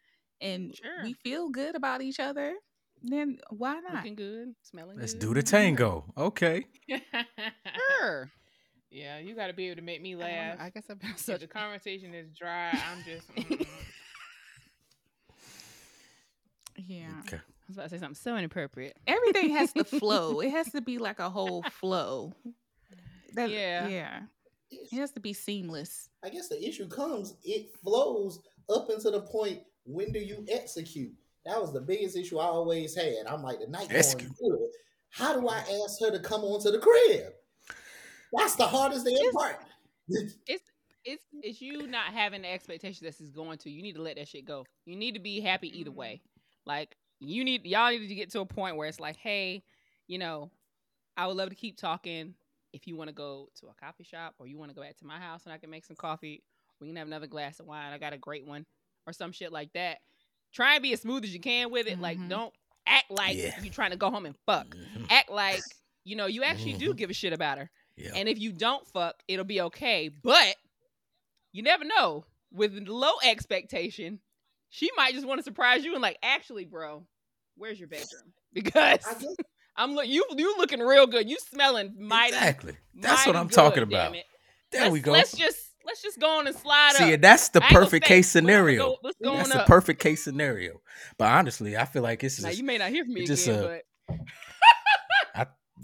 and 0.41 0.75
Sure. 0.75 0.91
we 0.97 1.15
feel 1.15 1.51
good 1.51 1.75
about 1.77 2.03
each 2.03 2.21
other, 2.21 2.55
then 3.03 3.39
why 3.51 3.81
not? 3.81 3.95
Looking 3.95 4.15
good, 4.15 4.55
smelling 4.63 4.97
good. 4.97 5.01
Let's 5.01 5.13
good. 5.15 5.21
do 5.21 5.35
the 5.35 5.43
tango. 5.43 6.05
Okay. 6.17 6.67
Sure. 8.01 8.31
yeah, 8.91 9.19
you 9.19 9.35
got 9.35 9.49
to 9.49 9.53
be 9.53 9.67
able 9.67 9.77
to 9.77 9.83
make 9.83 10.03
me 10.03 10.15
I 10.15 10.19
don't 10.19 10.31
know, 10.31 10.37
laugh. 10.37 10.57
I 10.61 10.71
guess 10.71 10.85
I've 10.91 10.99
been 11.01 11.11
If 11.11 11.19
such 11.19 11.41
the 11.41 11.47
conversation 11.47 12.15
is 12.15 12.31
dry, 12.33 12.71
I'm 12.71 13.05
just. 13.05 13.35
mm. 13.37 13.67
Yeah. 16.77 17.09
Okay. 17.21 17.37
I 17.39 17.69
was 17.69 17.77
about 17.77 17.85
to 17.85 17.91
say 17.91 17.99
something 17.99 18.15
so 18.15 18.37
inappropriate. 18.37 18.97
Everything 19.07 19.51
has 19.51 19.73
to 19.73 19.85
flow. 19.85 20.41
It 20.41 20.51
has 20.51 20.71
to 20.73 20.81
be 20.81 20.99
like 20.99 21.19
a 21.19 21.31
whole 21.31 21.63
flow. 21.65 22.33
That- 23.35 23.51
Yeah. 23.51 23.89
Yeah. 23.89 24.21
It 24.71 24.97
has 24.97 25.13
to 25.13 25.21
be 25.21 25.33
seamless. 25.33 26.09
I 26.25 26.29
guess 26.29 26.49
the 26.49 26.63
issue 26.63 26.89
comes, 26.89 27.35
it 27.45 27.71
flows 27.83 28.41
up 28.69 28.89
until 28.91 29.13
the 29.13 29.21
point 29.21 29.61
when 29.85 30.11
do 30.13 30.19
you 30.19 30.45
execute? 30.51 31.15
That 31.47 31.61
was 31.61 31.73
the 31.73 31.81
biggest 31.81 32.17
issue 32.17 32.39
I 32.39 32.47
always 32.47 32.95
had. 32.95 33.27
I'm 33.29 33.43
like, 33.43 33.61
the 33.61 33.69
night 33.69 33.89
going 33.89 33.99
Execute. 33.99 34.33
good. 34.39 34.59
How 35.11 35.39
do 35.39 35.49
I 35.49 35.59
ask 35.85 36.01
her 36.01 36.11
to 36.11 36.19
come 36.19 36.43
onto 36.43 36.71
the 36.71 36.79
crib? 36.79 37.33
That's 38.33 38.57
the 38.57 38.67
hardest 38.67 39.07
damn 39.07 39.17
Just- 39.17 39.37
part. 39.37 39.57
It's 40.47 40.63
it's 41.05 41.25
it's 41.43 41.61
you 41.61 41.87
not 41.87 42.13
having 42.13 42.43
the 42.43 42.53
expectation 42.53 43.07
that 43.07 43.15
she's 43.15 43.31
going 43.31 43.59
to. 43.59 43.71
You 43.71 43.81
need 43.81 43.95
to 43.95 44.03
let 44.03 44.17
that 44.17 44.29
shit 44.29 44.45
go. 44.45 44.65
You 44.85 44.97
need 44.97 45.15
to 45.15 45.21
be 45.21 45.41
happy 45.41 45.69
either 45.79 45.91
mm-hmm. 45.91 45.99
way. 45.99 46.23
Like 46.65 46.97
you 47.21 47.45
need 47.45 47.65
y'all 47.65 47.91
need 47.91 48.09
to 48.09 48.15
get 48.15 48.31
to 48.33 48.41
a 48.41 48.47
point 48.47 48.77
where 48.77 48.89
it's 48.89 49.01
like, 49.01 49.17
hey, 49.17 49.63
you 50.09 50.19
know, 50.19 50.51
I 51.17 51.27
would 51.27 51.37
love 51.37 51.51
to 51.51 51.55
keep 51.55 51.77
talking. 51.77 52.35
If 52.73 52.87
you 52.87 52.97
want 52.97 53.09
to 53.09 53.15
go 53.15 53.49
to 53.61 53.67
a 53.69 53.75
coffee 53.75 54.05
shop 54.05 54.35
or 54.39 54.47
you 54.47 54.59
want 54.59 54.71
to 54.71 54.75
go 54.75 54.83
back 54.83 54.97
to 54.99 55.07
my 55.07 55.19
house 55.19 55.45
and 55.45 55.53
I 55.53 55.59
can 55.59 55.71
make 55.71 55.85
some 55.85 55.97
coffee, 55.97 56.43
we 56.81 56.89
can 56.89 56.97
have 56.97 57.07
another 57.07 57.29
glass 57.29 57.59
of 57.61 57.67
wine. 57.67 57.93
I 57.93 57.99
got 57.99 58.13
a 58.13 58.19
great 58.19 58.47
one 58.47 58.67
or 59.07 59.13
some 59.13 59.33
shit 59.33 59.53
like 59.53 59.73
that. 59.73 59.99
Try 60.53 60.75
and 60.75 60.83
be 60.83 60.93
as 60.93 61.01
smooth 61.03 61.25
as 61.25 61.33
you 61.35 61.41
can 61.41 61.71
with 61.71 61.87
it. 61.87 62.01
Like 62.01 62.19
Mhm. 62.19 62.29
don't 62.29 62.55
act 62.87 63.11
like 63.11 63.37
Yeah. 63.37 63.61
you 63.63 63.71
trying 63.71 63.91
to 63.91 63.97
go 63.97 64.11
home 64.11 64.27
and 64.27 64.37
fuck. 64.47 64.69
Mhm. 64.69 65.07
Act 65.11 65.31
like 65.31 65.63
you 66.05 66.17
know 66.17 66.27
you 66.27 66.43
actually 66.45 66.75
do 66.75 66.93
Mhm. 66.93 66.97
give 66.97 67.11
a 67.11 67.15
shit 67.15 67.33
about 67.33 67.59
her. 67.59 67.71
Yeah. 67.97 68.13
And 68.15 68.29
if 68.29 68.39
you 68.39 68.53
don't 68.53 68.87
fuck, 68.89 69.23
it'll 69.29 69.45
be 69.45 69.61
okay. 69.63 70.09
But 70.09 70.57
you 71.53 71.63
never 71.63 71.85
know. 71.85 72.27
With 72.53 72.75
low 72.87 73.15
expectation, 73.25 74.21
she 74.71 74.91
might 74.97 75.15
just 75.15 75.27
want 75.27 75.39
to 75.41 75.43
surprise 75.43 75.85
you 75.85 75.93
and 75.95 76.01
like, 76.03 76.19
actually, 76.23 76.65
bro, 76.65 77.07
where's 77.57 77.79
your 77.79 77.89
bedroom? 77.89 78.33
Because 78.53 79.05
I 79.05 79.15
guess 79.15 79.37
I'm 79.77 79.95
look 79.95 80.07
you 80.07 80.25
you 80.37 80.57
looking 80.57 80.81
real 80.81 81.07
good. 81.07 81.29
You 81.29 81.37
smelling 81.39 81.95
mighty. 81.99 82.35
exactly. 82.35 82.77
That's 82.95 83.27
what 83.27 83.37
I'm 83.37 83.51
talking 83.51 83.81
good, 83.85 83.91
damn 83.91 84.13
about. 84.13 84.25
There 84.71 84.81
let's, 84.83 84.93
we 84.93 85.01
go. 85.01 85.13
Let's 85.13 85.37
just 85.37 85.66
let's 85.87 86.03
just 86.03 86.21
go 86.21 86.39
on 86.39 86.47
and 86.47 86.57
slide 86.57 86.95
See, 86.97 87.15
up. 87.15 87.21
that's 87.21 87.49
the 87.51 87.65
I 87.65 87.69
perfect 87.71 88.05
case 88.05 88.29
scenario. 88.29 88.97
Go, 89.03 89.11
That's 89.21 89.53
on 89.53 89.59
the 89.59 89.65
perfect 89.67 90.01
case 90.01 90.23
scenario. 90.23 90.81
But 91.17 91.29
honestly, 91.29 91.77
I 91.77 91.85
feel 91.85 92.03
like 92.03 92.25
it's 92.25 92.43
Now 92.43 92.49
just, 92.49 92.59
you 92.59 92.65
may 92.65 92.79
not 92.79 92.91
hear 92.91 93.05
from 93.05 93.15
me 93.15 93.25
just, 93.27 93.47
again, 93.47 93.63
but 93.63 93.83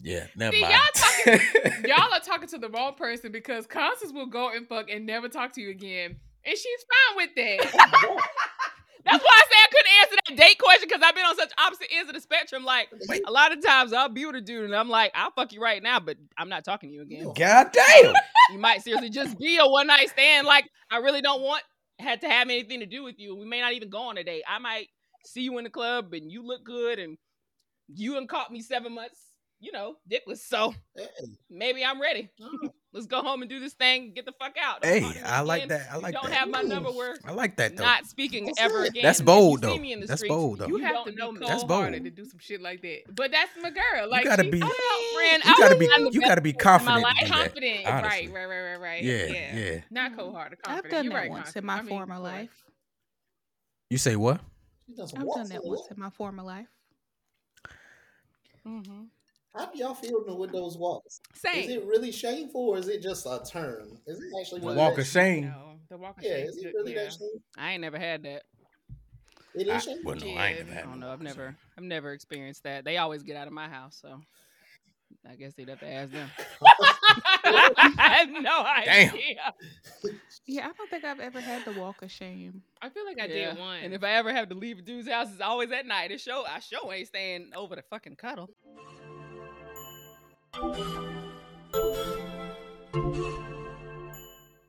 yeah, 0.03 0.27
never 0.37 0.55
See, 0.55 0.63
mind. 0.63 0.75
y'all 0.75 1.39
Y'all 1.87 2.13
are 2.13 2.21
talking 2.21 2.49
to 2.49 2.59
the 2.59 2.69
wrong 2.71 2.95
person 2.95 3.31
because 3.31 3.67
Constance 3.67 4.13
will 4.13 4.27
go 4.27 4.51
and 4.51 4.67
fuck 4.67 4.91
and 4.91 5.07
never 5.07 5.29
talk 5.29 5.53
to 5.53 5.61
you 5.61 5.71
again. 5.71 6.17
And 6.45 6.57
she's 6.59 6.85
fine 7.15 7.17
with 7.17 7.31
that. 7.37 7.91
Oh 8.05 8.21
That's 9.05 9.23
why 9.23 9.31
I 9.35 9.45
say 9.51 9.57
I 9.59 9.69
couldn't 9.71 9.93
answer 10.01 10.17
that 10.29 10.37
date 10.37 10.59
question 10.59 10.89
because 10.89 11.03
I've 11.05 11.15
been 11.15 11.25
on 11.25 11.37
such 11.37 11.53
opposite 11.59 11.89
ends 11.93 12.09
of 12.09 12.15
the 12.15 12.21
spectrum. 12.21 12.65
Like 12.65 12.89
a 13.27 13.31
lot 13.31 13.53
of 13.53 13.63
times 13.65 13.93
I'll 13.93 14.09
be 14.09 14.25
with 14.27 14.37
a 14.37 14.41
dude 14.41 14.65
and 14.65 14.75
I'm 14.75 14.89
like, 14.89 15.13
I'll 15.15 15.31
fuck 15.33 15.53
you 15.53 15.61
right 15.61 15.83
now, 15.83 16.01
but 16.01 16.17
I'm 16.39 16.49
not 16.49 16.65
talking 16.65 16.91
to 16.91 16.95
you 16.95 17.03
again. 17.03 17.33
God 17.33 17.73
damn. 17.73 18.15
You 18.53 18.59
might 18.59 18.83
seriously 18.83 19.09
just 19.09 19.39
be 19.39 19.57
a 19.59 19.67
one 19.67 19.87
night 19.87 20.11
stand. 20.11 20.47
Like 20.47 20.69
I 20.91 20.99
really 20.99 21.23
don't 21.23 21.43
want 21.43 21.63
had 21.99 22.21
to 22.23 22.29
have 22.29 22.49
anything 22.49 22.81
to 22.81 22.87
do 22.87 23.03
with 23.03 23.19
you. 23.19 23.35
We 23.37 23.47
may 23.47 23.61
not 23.61 23.73
even 23.73 23.89
go 23.89 23.99
on 23.99 24.19
a 24.19 24.25
date. 24.25 24.43
I 24.49 24.59
might 24.59 24.89
see 25.25 25.43
you 25.43 25.57
in 25.59 25.65
the 25.65 25.71
club 25.71 26.13
and 26.13 26.31
you 26.31 26.45
look 26.45 26.65
good 26.65 26.99
and 26.99 27.17
you 27.95 28.19
and 28.19 28.29
caught 28.29 28.51
me 28.51 28.61
seven 28.61 28.95
months, 28.95 29.21
you 29.61 29.73
know, 29.73 29.95
dickless. 30.11 30.39
So 30.39 30.75
Hey, 30.97 31.07
maybe 31.49 31.85
I'm 31.85 32.01
ready. 32.01 32.29
No. 32.93 32.99
Let's 32.99 33.07
go 33.07 33.23
home 33.23 33.43
and 33.43 33.49
do 33.51 33.59
this 33.61 33.73
thing. 33.73 34.13
Get 34.15 34.25
the 34.27 34.33
fuck 34.33 34.55
out. 34.63 34.83
Don't 34.83 34.93
Hey, 34.93 35.01
talk 35.01 35.13
to 35.15 35.19
me 35.19 35.25
I 35.25 35.41
like 35.41 35.65
again. 35.65 35.79
that. 35.79 35.89
I 35.93 35.97
You 35.97 36.03
like 36.03 36.15
don't 36.15 36.25
that. 36.31 36.33
have 36.39 36.49
my 36.51 36.63
number. 36.63 36.91
We're 36.93 37.17
I 37.25 37.33
like 37.33 37.57
that 37.57 37.77
though. 37.77 37.85
not 37.85 38.07
speaking 38.07 38.47
That's 38.47 38.61
ever 38.61 38.85
it. 38.85 38.91
again. 38.91 39.03
That's 39.03 39.21
bold, 39.21 39.63
though. 39.63 39.77
me 39.79 39.93
in 39.93 40.01
the 40.01 40.07
That's 40.07 40.21
streets, 40.21 40.35
bold, 40.35 40.59
though. 40.59 40.67
You 40.67 40.79
You 40.79 40.85
have 40.85 41.05
to 41.07 41.11
be 41.13 41.17
know 41.17 41.33
me. 41.33 41.39
That's 41.41 41.53
cold 41.63 41.69
bold. 41.69 41.81
hearted 41.83 42.05
to 42.05 42.11
do 42.11 42.25
some 42.27 42.39
shit 42.39 42.61
like 42.61 42.83
that. 42.83 43.15
But 43.15 43.31
that's 43.31 43.51
my 43.63 43.71
girl. 43.71 44.09
Like 44.11 44.25
gotta 44.25 44.45
she- 44.45 44.51
be- 44.51 44.63
I'm 44.63 44.71
friend. 45.15 45.43
You 45.45 45.57
gotta 45.59 45.77
be 45.79 45.87
trying 45.87 46.13
you 46.13 46.21
gotta 46.21 46.41
be 46.41 46.51
in 46.51 46.57
my 46.57 46.61
confident 46.63 47.03
life. 47.03 47.17
to 47.19 47.25
that. 47.25 47.33
confident. 47.35 47.85
Right, 47.87 48.31
right, 48.33 48.47
right, 48.47 48.47
right, 48.63 48.81
right. 48.81 49.03
Yeah, 49.03 49.25
yeah. 49.27 49.57
yeah. 49.57 49.81
Not 49.91 50.17
cold 50.17 50.35
hearted. 50.35 50.59
I've 50.65 50.89
done 50.91 51.05
You're 51.05 51.13
that 51.15 51.19
right, 51.19 51.31
once 51.31 51.57
in 51.57 51.65
my 51.67 51.83
former 51.83 52.19
life. 52.19 52.51
You 53.91 53.99
say 53.99 54.17
what? 54.17 54.41
She 54.87 54.95
done 54.95 55.07
some 55.09 55.21
I've 55.21 55.29
done 55.35 55.49
that 55.51 55.65
once 55.65 55.87
in 55.91 55.99
my 56.01 56.11
former 56.11 56.43
life. 56.43 56.67
Mhm. 58.67 59.07
How 59.55 59.67
do 59.67 59.79
y'all 59.79 59.95
feel 59.95 60.25
with 60.39 60.53
those 60.53 60.79
walks? 60.79 61.21
Same. 61.35 61.61
Is 61.63 61.69
it 61.69 61.85
really 61.85 62.11
shameful 62.11 62.69
or 62.71 62.79
is 62.79 62.89
it 62.89 63.03
just 63.03 63.27
a 63.27 63.43
term? 63.51 63.99
Is 64.07 64.19
it 64.19 64.33
actually 64.41 64.61
The 64.61 64.67
really 64.67 64.79
walk 64.79 64.99
of 64.99 65.07
shame. 65.07 65.45
No, 65.45 65.75
the 65.91 65.99
walk 65.99 66.19
of 66.19 66.25
Yeah, 66.25 66.37
shame 66.37 66.47
is 66.47 66.57
it 66.57 66.73
really 66.75 66.95
yeah. 66.95 67.05
that 67.05 67.13
shame? 67.13 67.43
I 67.59 67.73
ain't 67.73 67.83
never 67.83 67.99
had 67.99 68.23
that. 68.23 68.45
It 69.55 69.67
is 69.67 69.69
I, 69.69 69.77
is 69.77 69.85
shameful. 69.85 70.05
well, 70.13 70.17
no, 70.17 70.27
I 70.35 70.49
ain't 70.49 70.57
Yeah, 70.59 70.63
never 70.65 70.71
I 70.71 70.75
had 70.75 70.85
don't 70.85 71.01
know. 71.01 71.13
I've 71.13 71.21
never. 71.21 71.57
I've 71.77 71.85
never 71.85 72.13
experienced 72.13 72.63
that. 72.65 72.85
They 72.85 72.97
always 72.97 73.23
get 73.23 73.37
out 73.37 73.47
of 73.47 73.53
my 73.53 73.69
house, 73.69 73.99
so 74.01 74.21
I 75.29 75.35
guess 75.37 75.53
they'd 75.53 75.69
have 75.69 75.81
to 75.81 75.87
ask 75.89 76.13
them. 76.13 76.31
I 77.45 78.17
have 78.21 78.31
no 78.31 78.63
idea. 78.65 78.85
Damn. 78.87 79.15
idea. 79.15 79.55
Yeah, 80.47 80.65
I 80.69 80.73
don't 80.77 80.91
think 80.91 81.05
I've 81.05 81.21
ever 81.21 81.41
had 81.41 81.65
the 81.67 81.73
walk 81.73 82.03
of 82.03 82.11
shame. 82.11 82.63
I 82.81 82.89
feel 82.89 83.05
like 83.05 83.21
I 83.21 83.27
Yeah. 83.27 83.51
did 83.51 83.59
one. 83.59 83.81
And 83.83 83.95
if 83.95 84.03
I 84.03 84.13
ever 84.13 84.33
have 84.33 84.49
to 84.49 84.55
leave 84.55 84.79
a 84.79 84.83
dude's 84.83 85.09
house, 85.09 85.29
it's 85.31 85.41
always 85.41 85.71
at 85.71 85.87
night. 85.87 86.11
It 86.11 86.21
show, 86.21 86.45
I 86.49 86.59
show 86.61 86.91
ain't 86.93 87.09
staying 87.09 87.51
over 87.55 87.77
the 87.77 87.83
fucking 87.83 88.17
cuddle. 88.17 88.51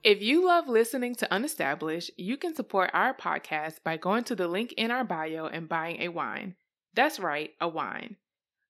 If 0.03 0.21
you 0.21 0.45
love 0.45 0.67
listening 0.67 1.15
to 1.15 1.27
Unestablished, 1.31 2.09
you 2.17 2.35
can 2.35 2.53
support 2.53 2.91
our 2.93 3.13
podcast 3.13 3.75
by 3.85 3.95
going 3.95 4.25
to 4.25 4.35
the 4.35 4.49
link 4.49 4.73
in 4.73 4.91
our 4.91 5.05
bio 5.05 5.47
and 5.47 5.69
buying 5.69 6.01
a 6.01 6.09
wine. 6.09 6.55
That's 6.93 7.21
right, 7.21 7.51
a 7.61 7.69
wine. 7.69 8.17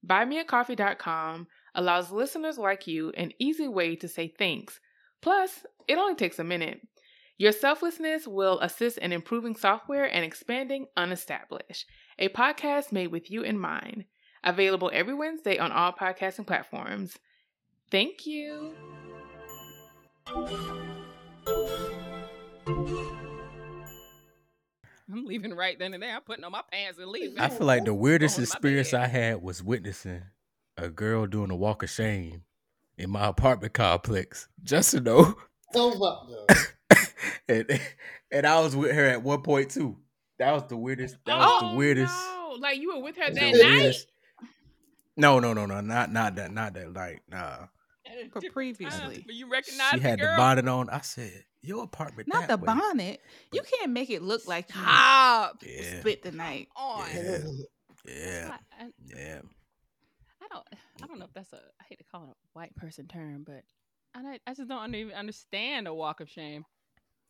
BuyMeACoffee.com 0.05 1.47
allows 1.73 2.11
listeners 2.11 2.59
like 2.59 2.85
you 2.85 3.11
an 3.17 3.31
easy 3.39 3.67
way 3.67 3.95
to 3.95 4.07
say 4.07 4.27
thanks. 4.27 4.79
Plus, 5.23 5.65
it 5.87 5.97
only 5.97 6.13
takes 6.13 6.37
a 6.37 6.43
minute. 6.43 6.81
Your 7.39 7.51
selflessness 7.51 8.27
will 8.27 8.59
assist 8.59 8.99
in 8.99 9.11
improving 9.11 9.55
software 9.55 10.05
and 10.05 10.23
expanding 10.23 10.85
Unestablished, 10.95 11.85
a 12.19 12.29
podcast 12.29 12.91
made 12.91 13.07
with 13.07 13.31
you 13.31 13.41
in 13.41 13.57
mind. 13.57 14.05
Available 14.43 14.91
every 14.93 15.13
Wednesday 15.13 15.57
on 15.57 15.71
all 15.71 15.93
podcasting 15.93 16.45
platforms. 16.45 17.17
Thank 17.89 18.25
you. 18.25 18.73
I'm 25.11 25.25
leaving 25.25 25.53
right 25.53 25.77
then 25.77 25.93
and 25.93 26.01
there. 26.01 26.15
I'm 26.15 26.21
putting 26.21 26.43
on 26.43 26.51
my 26.51 26.63
pants 26.71 26.97
and 26.97 27.07
leaving. 27.09 27.39
I 27.39 27.49
feel 27.49 27.67
like 27.67 27.85
the 27.85 27.93
weirdest 27.93 28.37
Going 28.37 28.45
to 28.45 28.49
my 28.49 28.55
experience. 28.55 28.93
I 28.93 29.07
had 29.07 29.41
was 29.41 29.63
witnessing 29.63 30.23
a 30.77 30.89
girl 30.89 31.27
doing 31.27 31.51
a 31.51 31.55
walk 31.55 31.83
of 31.83 31.89
shame 31.89 32.43
in 32.97 33.09
my 33.09 33.27
apartment 33.27 33.73
complex. 33.73 34.47
Just 34.63 34.91
to 34.91 35.01
know, 35.01 35.35
Oh 35.75 35.97
my 35.97 36.55
God. 36.55 36.97
and 37.47 37.81
and 38.31 38.47
I 38.47 38.59
was 38.61 38.75
with 38.75 38.91
her 38.91 39.05
at 39.05 39.23
one 39.23 39.41
point 39.41 39.71
too. 39.71 39.97
That 40.39 40.51
was 40.53 40.63
the 40.67 40.77
weirdest. 40.77 41.17
That 41.25 41.37
was 41.37 41.59
oh, 41.61 41.69
the 41.71 41.75
weirdest. 41.77 42.13
No. 42.15 42.57
Like 42.59 42.79
you 42.79 42.95
were 42.95 43.03
with 43.03 43.17
her 43.17 43.31
that 43.31 43.35
night? 43.35 43.53
weirdest- 43.53 44.07
No, 45.15 45.39
no, 45.39 45.53
no, 45.53 45.65
no, 45.65 45.81
not 45.81 46.11
not 46.11 46.35
that, 46.35 46.51
not 46.51 46.73
that. 46.73 46.93
Like, 46.93 47.21
nah. 47.29 47.67
For 48.31 48.41
previously. 48.51 49.23
But 49.25 49.35
you 49.35 49.49
recognize 49.49 49.91
She 49.91 49.97
the 49.97 50.03
had 50.03 50.19
the 50.19 50.25
girl? 50.25 50.37
bonnet 50.37 50.67
on. 50.67 50.89
I 50.89 51.01
said, 51.01 51.45
"Your 51.61 51.83
apartment." 51.83 52.27
Not 52.27 52.47
that 52.47 52.59
the 52.59 52.65
way." 52.65 52.79
bonnet. 52.79 53.21
You 53.51 53.61
can't 53.61 53.91
make 53.91 54.09
it 54.09 54.21
look 54.21 54.47
like 54.47 54.69
you 54.69 54.81
Stop. 54.81 55.63
Yeah, 55.65 55.99
split 55.99 56.21
the 56.23 56.31
night. 56.31 56.67
On. 56.75 57.05
Yeah. 57.13 57.37
yeah, 58.05 58.57
I, 58.79 58.83
I, 58.83 58.89
yeah. 59.05 59.39
I 60.41 60.47
don't. 60.51 60.67
I 61.01 61.07
don't 61.07 61.19
know 61.19 61.25
if 61.25 61.33
that's 61.33 61.53
a. 61.53 61.57
I 61.57 61.83
hate 61.87 61.99
to 61.99 62.03
call 62.11 62.23
it 62.23 62.29
a 62.31 62.35
white 62.53 62.75
person 62.75 63.07
term, 63.07 63.43
but 63.45 63.63
I 64.15 64.39
I 64.45 64.53
just 64.53 64.67
don't 64.67 64.93
even 64.93 65.13
understand 65.13 65.87
a 65.87 65.93
walk 65.93 66.19
of 66.19 66.29
shame. 66.29 66.65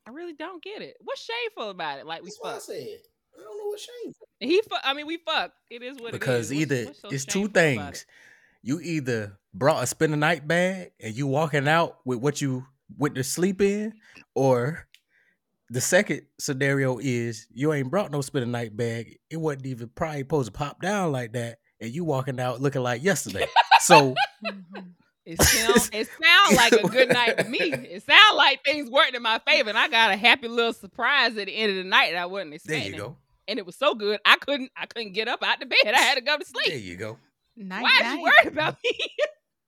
I 0.05 0.11
really 0.11 0.34
don't 0.34 0.61
get 0.61 0.81
it. 0.81 0.97
What's 1.01 1.21
shameful 1.23 1.69
about 1.69 1.99
it? 1.99 2.05
Like 2.05 2.23
we 2.23 2.29
That's 2.29 2.39
what 2.39 2.49
I 2.49 2.53
fuck. 2.53 2.99
Said. 3.36 3.41
I 3.41 3.43
don't 3.43 3.57
know 3.57 3.65
what 3.67 3.79
shame. 3.79 4.13
He 4.39 4.61
fuck. 4.69 4.81
I 4.84 4.93
mean, 4.93 5.07
we 5.07 5.17
fuck. 5.17 5.51
It 5.69 5.81
is 5.84 5.97
what 5.99 6.11
Because 6.11 6.51
it 6.51 6.55
is. 6.55 6.59
What's- 6.67 6.71
either 6.71 6.86
what's 6.88 7.01
so 7.01 7.07
it's 7.09 7.25
two 7.25 7.31
shameful 7.31 7.49
it? 7.49 7.53
things. 7.53 8.05
You 8.61 8.79
either 8.79 9.38
brought 9.53 9.84
a 9.84 9.88
spend 9.88 10.13
a 10.13 10.17
night 10.17 10.47
bag 10.47 10.91
and 10.99 11.13
you 11.15 11.27
walking 11.27 11.67
out 11.67 11.97
with 12.05 12.19
what 12.19 12.41
you 12.41 12.65
went 12.97 13.15
to 13.15 13.23
sleep 13.23 13.61
in, 13.61 13.93
or 14.36 14.88
the 15.69 15.81
second 15.81 16.21
scenario 16.39 16.97
is 16.99 17.47
you 17.53 17.73
ain't 17.73 17.89
brought 17.89 18.11
no 18.11 18.21
spend 18.21 18.43
a 18.43 18.47
night 18.47 18.75
bag. 18.77 19.17
It 19.29 19.38
wasn't 19.38 19.65
even 19.65 19.89
probably 19.95 20.19
supposed 20.19 20.47
to 20.47 20.51
pop 20.57 20.81
down 20.81 21.11
like 21.11 21.34
that, 21.34 21.59
and 21.81 21.91
you 21.93 22.03
walking 22.05 22.39
out 22.39 22.61
looking 22.61 22.84
like 22.84 23.03
yesterday. 23.03 23.47
so 23.81 24.13
Mhm. 24.45 24.93
It 25.25 25.41
sound 25.41 25.89
it 25.93 26.09
sound 26.21 26.55
like 26.57 26.73
a 26.73 26.88
good 26.88 27.09
night 27.09 27.38
to 27.38 27.43
me. 27.45 27.59
It 27.73 28.03
sound 28.03 28.38
like 28.38 28.63
things 28.63 28.89
worked 28.89 29.15
in 29.15 29.21
my 29.21 29.39
favor, 29.47 29.69
and 29.69 29.77
I 29.77 29.88
got 29.88 30.11
a 30.11 30.17
happy 30.17 30.47
little 30.47 30.73
surprise 30.73 31.38
at 31.38 31.45
the 31.47 31.55
end 31.55 31.71
of 31.71 31.77
the 31.77 31.84
night 31.89 32.11
that 32.11 32.21
I 32.21 32.25
wasn't 32.27 32.53
expecting. 32.55 32.91
there 32.91 33.01
you 33.01 33.05
go. 33.07 33.17
And 33.48 33.60
it 33.60 33.66
was 33.66 33.76
so 33.76 33.94
good, 33.94 34.20
I 34.26 34.38
couldn't 34.38 34.72
I 34.78 34.86
couldn't 34.86 35.14
get 35.14 35.28
up 35.28 35.44
out 35.44 35.60
the 35.60 35.66
bed. 35.66 35.94
I 35.94 35.98
had 36.00 36.16
to 36.16 36.22
go 36.22 36.38
to 36.38 36.46
sleep. 36.46 36.68
There 36.68 36.78
you 36.78 36.96
go. 36.96 37.18
Night, 37.58 37.84
Why 37.84 37.91
is 37.91 38.00
night. 38.02 38.14
you 38.16 38.22
worried 38.24 38.48
about 38.54 38.78
me? 38.84 38.91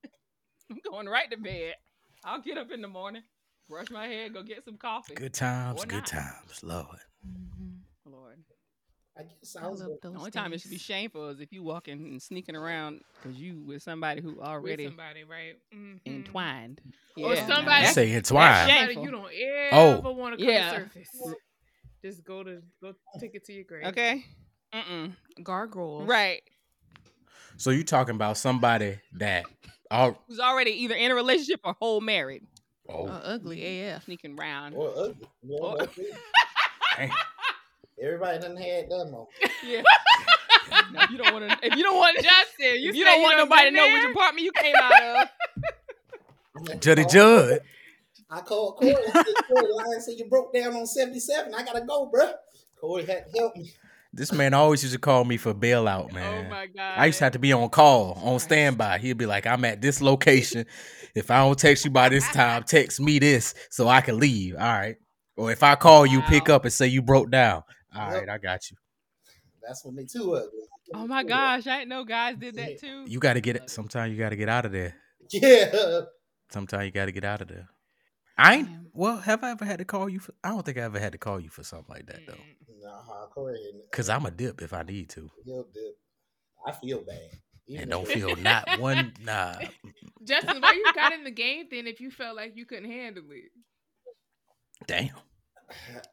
I'm 0.72 0.80
going 0.90 1.08
right 1.08 1.30
to 1.32 1.38
bed. 1.38 1.76
I'll 2.24 2.42
get 2.42 2.58
up 2.58 2.72
in 2.72 2.82
the 2.82 2.88
morning, 2.88 3.22
brush 3.70 3.92
my 3.92 4.08
hair, 4.08 4.30
go 4.30 4.42
get 4.44 4.66
some 4.66 4.78
coffee. 4.78 5.14
Good 5.14 5.34
times, 5.34 5.84
Or 5.84 5.86
good 5.86 5.98
not. 5.98 6.08
times, 6.08 6.64
Lord. 6.64 6.86
Mhm. 7.28 7.80
Lord. 8.06 8.38
I 9.18 9.24
guess 9.24 9.56
I 9.56 9.66
I 9.66 9.68
was. 9.70 9.80
love 9.82 9.92
The 10.02 10.10
those 10.10 10.18
only 10.18 10.32
time 10.32 10.52
it 10.54 10.60
should 10.62 10.72
be 10.72 10.78
shameful 10.80 11.30
is 11.30 11.40
if 11.40 11.52
you 11.54 11.62
walking 11.64 12.00
and 12.06 12.22
sneaking 12.22 12.56
around 12.56 13.02
because 13.14 13.40
you 13.40 13.62
with 13.62 13.84
somebody 13.84 14.22
who 14.22 14.30
With 14.32 14.40
already 14.40 14.88
somebody, 14.88 15.24
right? 15.24 15.56
Mhm. 15.74 16.00
entwined. 16.06 16.82
Or 17.16 17.36
somebody- 17.36 17.48
now 17.48 17.60
You 17.60 17.66
that's- 17.66 17.94
say 17.94 18.12
entwined. 18.14 18.70
shame. 18.70 18.78
Somebody 18.78 18.94
Shameful. 18.96 19.04
you 19.06 19.12
don't 19.12 19.72
Oh. 19.74 19.98
ever 20.00 20.12
want 20.12 20.40
to 20.40 20.44
come 20.46 20.54
Yeah. 20.54 20.72
to 20.72 20.80
surface. 20.86 21.22
Just 22.06 22.24
go 22.24 22.44
to 22.44 22.62
go 22.84 22.94
take 23.20 23.34
it 23.34 23.46
to 23.46 23.54
your 23.54 23.64
grave. 23.64 23.86
Okay. 23.88 24.24
Mm-mm. 24.72 25.14
Gargoyles. 25.42 26.08
Right. 26.08 26.44
So 27.58 27.72
you 27.72 27.84
talking 27.84 28.14
about 28.14 28.38
somebody 28.38 29.00
that 29.14 29.46
all 29.90 30.16
Who's 30.28 30.40
already 30.40 30.70
either 30.84 30.94
in 30.94 31.10
a 31.10 31.16
relationship 31.16 31.62
or 31.64 31.74
whole 31.80 32.02
married, 32.02 32.44
oh 32.88 33.08
Uh, 33.08 33.22
ugly 33.24 33.86
AF. 33.88 34.04
sneaking 34.04 34.38
around. 34.40 34.74
Or 34.76 34.90
ugly. 34.96 35.28
You 35.42 35.50
know, 35.60 35.66
Or- 35.70 35.78
that's 35.80 35.98
it. 35.98 36.14
dang. 36.96 37.12
Everybody 38.00 38.38
done 38.40 38.56
had 38.58 38.88
that 38.90 39.06
moment. 39.10 39.30
Yeah. 39.66 39.82
No, 40.92 41.00
if 41.02 41.10
you 41.10 41.18
don't 41.18 41.34
want 41.34 41.50
to, 41.62 41.66
if 41.66 41.76
you 41.76 41.82
don't 41.84 41.98
want, 41.98 42.18
Justin, 42.18 42.82
you 42.84 42.92
you 42.94 43.04
don't 43.04 43.24
want 43.24 43.38
done 43.38 43.50
nobody 43.50 43.70
to 43.72 43.76
know 43.76 43.92
which 43.94 44.12
apartment 44.16 44.46
you 44.46 44.52
came 44.52 44.76
out 44.76 45.28
of. 46.68 46.80
Juddy 46.82 47.06
Judd. 47.06 47.62
I 48.30 48.42
called 48.42 48.78
Corey. 48.78 48.96
I 48.96 49.12
said, 49.12 49.26
Corey, 49.48 49.72
Lion 49.72 50.02
said 50.02 50.16
you 50.18 50.26
broke 50.30 50.54
down 50.54 50.76
on 50.76 50.86
77. 50.88 51.54
I 51.54 51.64
gotta 51.64 51.86
go, 51.86 52.12
bruh. 52.14 52.34
Corey 52.80 53.06
had 53.06 53.26
to 53.32 53.40
help 53.40 53.56
me. 53.56 53.72
This 54.14 54.32
man 54.32 54.54
always 54.54 54.82
used 54.82 54.96
to 54.96 55.00
call 55.00 55.26
me 55.26 55.36
for 55.36 55.54
bailout, 55.54 56.08
oh 56.12 56.14
man. 56.14 56.46
Oh 56.46 56.50
my 56.50 56.68
god! 56.68 56.94
I 56.98 57.08
used 57.08 57.18
to 57.18 57.26
have 57.26 57.34
to 57.34 57.40
be 57.40 57.52
on 57.52 57.68
call, 57.70 58.14
on 58.24 58.40
standby. 58.40 59.00
He'd 59.00 59.18
be 59.18 59.26
like, 59.26 59.46
I'm 59.46 59.66
at 59.66 59.82
this 59.82 60.02
location. 60.02 60.66
If 61.16 61.30
I 61.30 61.40
don't 61.40 61.60
text 61.60 61.84
you 61.84 61.92
by 61.92 62.08
this 62.08 62.30
time, 62.32 62.64
text 62.68 63.02
me 63.02 63.20
this 63.20 63.54
so 63.70 63.90
I 63.90 64.00
can 64.00 64.18
leave. 64.18 64.56
All 64.56 64.62
right. 64.62 64.96
Or 65.36 65.52
if 65.52 65.64
I 65.64 65.76
call 65.76 66.06
you, 66.06 66.22
pick 66.22 66.48
up 66.48 66.64
and 66.64 66.72
say 66.72 66.88
you 66.88 67.02
broke 67.02 67.30
down. 67.30 67.64
All 67.94 68.10
Yep. 68.10 68.14
right, 68.22 68.30
I 68.30 68.38
got 68.38 68.72
you. 68.72 68.78
That's 69.68 69.84
when 69.84 69.96
they 69.98 70.06
too 70.06 70.34
ugly. 70.34 70.50
Oh 70.94 71.08
my 71.08 71.24
gosh, 71.24 71.68
I 71.68 71.80
didn't 71.80 71.90
know 71.90 72.06
guys 72.06 72.38
did 72.38 72.56
that 72.56 72.80
too. 72.80 73.04
You 73.08 73.20
got 73.20 73.34
to 73.34 73.42
get 73.42 73.58
it. 73.58 73.70
Sometimes 73.70 74.14
you 74.14 74.18
got 74.20 74.30
to 74.30 74.36
get 74.38 74.48
out 74.50 74.66
of 74.66 74.72
there. 74.72 74.96
Yeah. 75.32 76.02
Sometimes 76.52 76.86
you 76.86 76.92
got 76.92 77.06
to 77.08 77.12
get 77.12 77.26
out 77.26 77.42
of 77.42 77.48
there. 77.50 77.68
I 78.38 78.56
ain't. 78.56 78.70
Well, 78.94 79.18
have 79.18 79.44
I 79.44 79.52
ever 79.52 79.66
had 79.66 79.80
to 79.80 79.86
call 79.86 80.08
you 80.10 80.20
for? 80.20 80.34
I 80.44 80.50
don't 80.50 80.66
think 80.66 80.78
I 80.78 80.82
ever 80.82 81.00
had 81.00 81.12
to 81.14 81.18
call 81.18 81.40
you 81.40 81.50
for 81.50 81.64
something 81.64 81.94
like 81.94 82.06
that 82.08 82.20
though. 82.28 82.34
Mm. 82.34 82.84
Nah, 82.84 83.28
Corey. 83.34 83.58
Cause 83.92 84.10
I'm 84.10 84.26
a 84.26 84.32
dip 84.32 84.62
if 84.62 84.74
I 84.74 84.84
need 84.84 85.10
to, 85.10 85.30
He'll 85.46 85.64
dip. 85.74 85.98
I 86.68 86.72
feel 86.72 87.02
bad. 87.02 87.18
Even 87.68 87.82
and 87.84 87.92
don't 87.92 88.08
feel 88.08 88.36
not 88.42 88.80
one. 88.80 89.14
Nah, 89.24 89.56
Justin, 90.24 90.62
why 90.62 90.74
you 90.74 90.86
got 90.94 91.14
in 91.14 91.24
the 91.24 91.32
game 91.32 91.66
then 91.72 91.88
if 91.88 92.00
you 92.00 92.12
felt 92.12 92.36
like 92.36 92.56
you 92.56 92.66
couldn't 92.66 92.90
handle 92.92 93.24
it? 93.32 93.52
damn. 94.88 95.10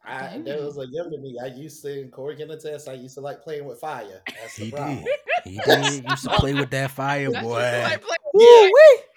I, 0.03 0.39
there 0.43 0.63
was 0.63 0.77
a 0.79 0.85
younger 0.89 1.17
me. 1.19 1.37
I 1.41 1.45
used 1.47 1.83
to, 1.83 2.01
and 2.01 2.11
Corey 2.11 2.35
can 2.35 2.49
attest, 2.49 2.89
I 2.89 2.93
used 2.93 3.13
to 3.15 3.21
like 3.21 3.41
playing 3.43 3.65
with 3.65 3.79
fire. 3.79 4.21
That's 4.27 4.57
the 4.57 4.65
He 4.65 4.71
problem. 4.71 5.03
did. 5.03 5.13
He 5.43 5.59
did. 5.63 6.09
Used 6.09 6.23
to 6.23 6.29
play 6.31 6.53
with 6.55 6.71
that 6.71 6.89
fire, 6.99 7.29
boy. 7.29 7.61
just 7.61 7.83
like 7.91 8.01
play- 8.01 8.17
Yeah. 8.33 8.69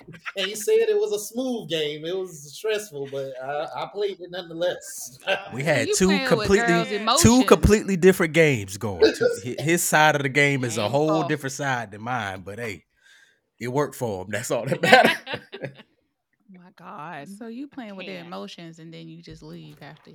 And 0.37 0.47
he 0.47 0.55
said 0.55 0.75
it 0.89 0.97
was 0.99 1.13
a 1.13 1.19
smooth 1.19 1.69
game. 1.69 2.05
It 2.05 2.17
was 2.17 2.55
stressful, 2.55 3.09
but 3.11 3.33
I, 3.43 3.67
I 3.85 3.89
played 3.93 4.21
it 4.21 4.31
nonetheless. 4.31 5.19
We 5.55 5.63
had 5.63 5.89
You 5.89 5.95
two 5.95 6.07
playing 6.07 6.37
with 6.37 6.49
girls' 6.49 6.89
completely 6.89 7.17
two 7.21 7.45
completely 7.45 7.97
different 7.97 8.35
games 8.35 8.77
going. 8.77 9.15
His 9.59 9.83
side 9.83 10.17
of 10.17 10.23
the 10.23 10.29
game 10.29 10.65
is 10.65 10.77
a 10.79 10.89
whole 10.89 11.23
off. 11.23 11.29
different 11.29 11.53
side 11.53 11.91
than 11.91 12.03
mine, 12.03 12.43
but 12.43 12.59
hey, 12.59 12.85
it 13.59 13.69
worked 13.69 13.95
for 13.95 14.25
him. 14.25 14.31
That's 14.31 14.51
all 14.51 14.67
that 14.67 14.83
matters. 14.83 15.17
Oh 16.55 16.59
my 16.63 16.71
God. 16.77 17.29
So 17.29 17.47
you 17.49 17.69
playing 17.69 17.97
with 17.97 18.07
their 18.07 18.21
emotions 18.21 18.79
and 18.79 18.93
then 18.93 19.09
you 19.09 19.23
just 19.23 19.43
leave 19.43 19.79
after. 19.83 20.13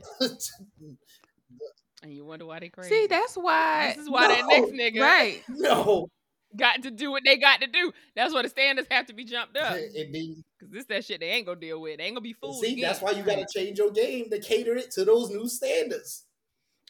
And 2.04 2.12
you 2.12 2.26
wonder 2.26 2.46
why 2.46 2.60
they 2.60 2.70
crazy. 2.70 2.90
See, 2.90 3.08
that's 3.08 3.36
why. 3.36 3.94
this 3.96 4.04
is 4.06 4.10
why 4.10 4.28
that 4.28 4.46
next 4.48 4.72
nigga 4.72 5.02
right. 5.02 5.44
no. 5.50 6.08
Got 6.56 6.84
to 6.84 6.92
do 6.92 7.12
what 7.12 7.24
they 7.26 7.38
got 7.38 7.62
to 7.62 7.68
do. 7.68 7.92
That's 8.16 8.34
why 8.34 8.42
the 8.44 8.50
standards 8.50 8.88
have 8.92 9.06
to 9.08 9.14
be 9.14 9.24
jumped 9.26 9.58
up. 9.58 9.74
Cause 9.74 10.70
this 10.70 10.86
that 10.86 11.06
shit 11.06 11.20
they 11.20 11.28
ain't 11.30 11.46
gonna 11.48 11.60
deal 11.60 11.82
with. 11.82 11.98
They 11.98 12.04
ain't 12.06 12.16
gonna 12.16 12.22
be 12.22 12.34
fooled. 12.34 12.64
see, 12.64 12.74
again. 12.74 12.84
that's 12.90 13.02
why 13.02 13.12
you 13.12 13.24
got 13.24 13.38
to 13.38 13.48
change 13.54 13.78
your 13.80 13.92
game 13.92 14.30
to 14.30 14.40
cater 14.40 14.76
it 14.76 14.92
to 14.92 15.06
those 15.06 15.30
new 15.32 15.48
standards. 15.48 16.26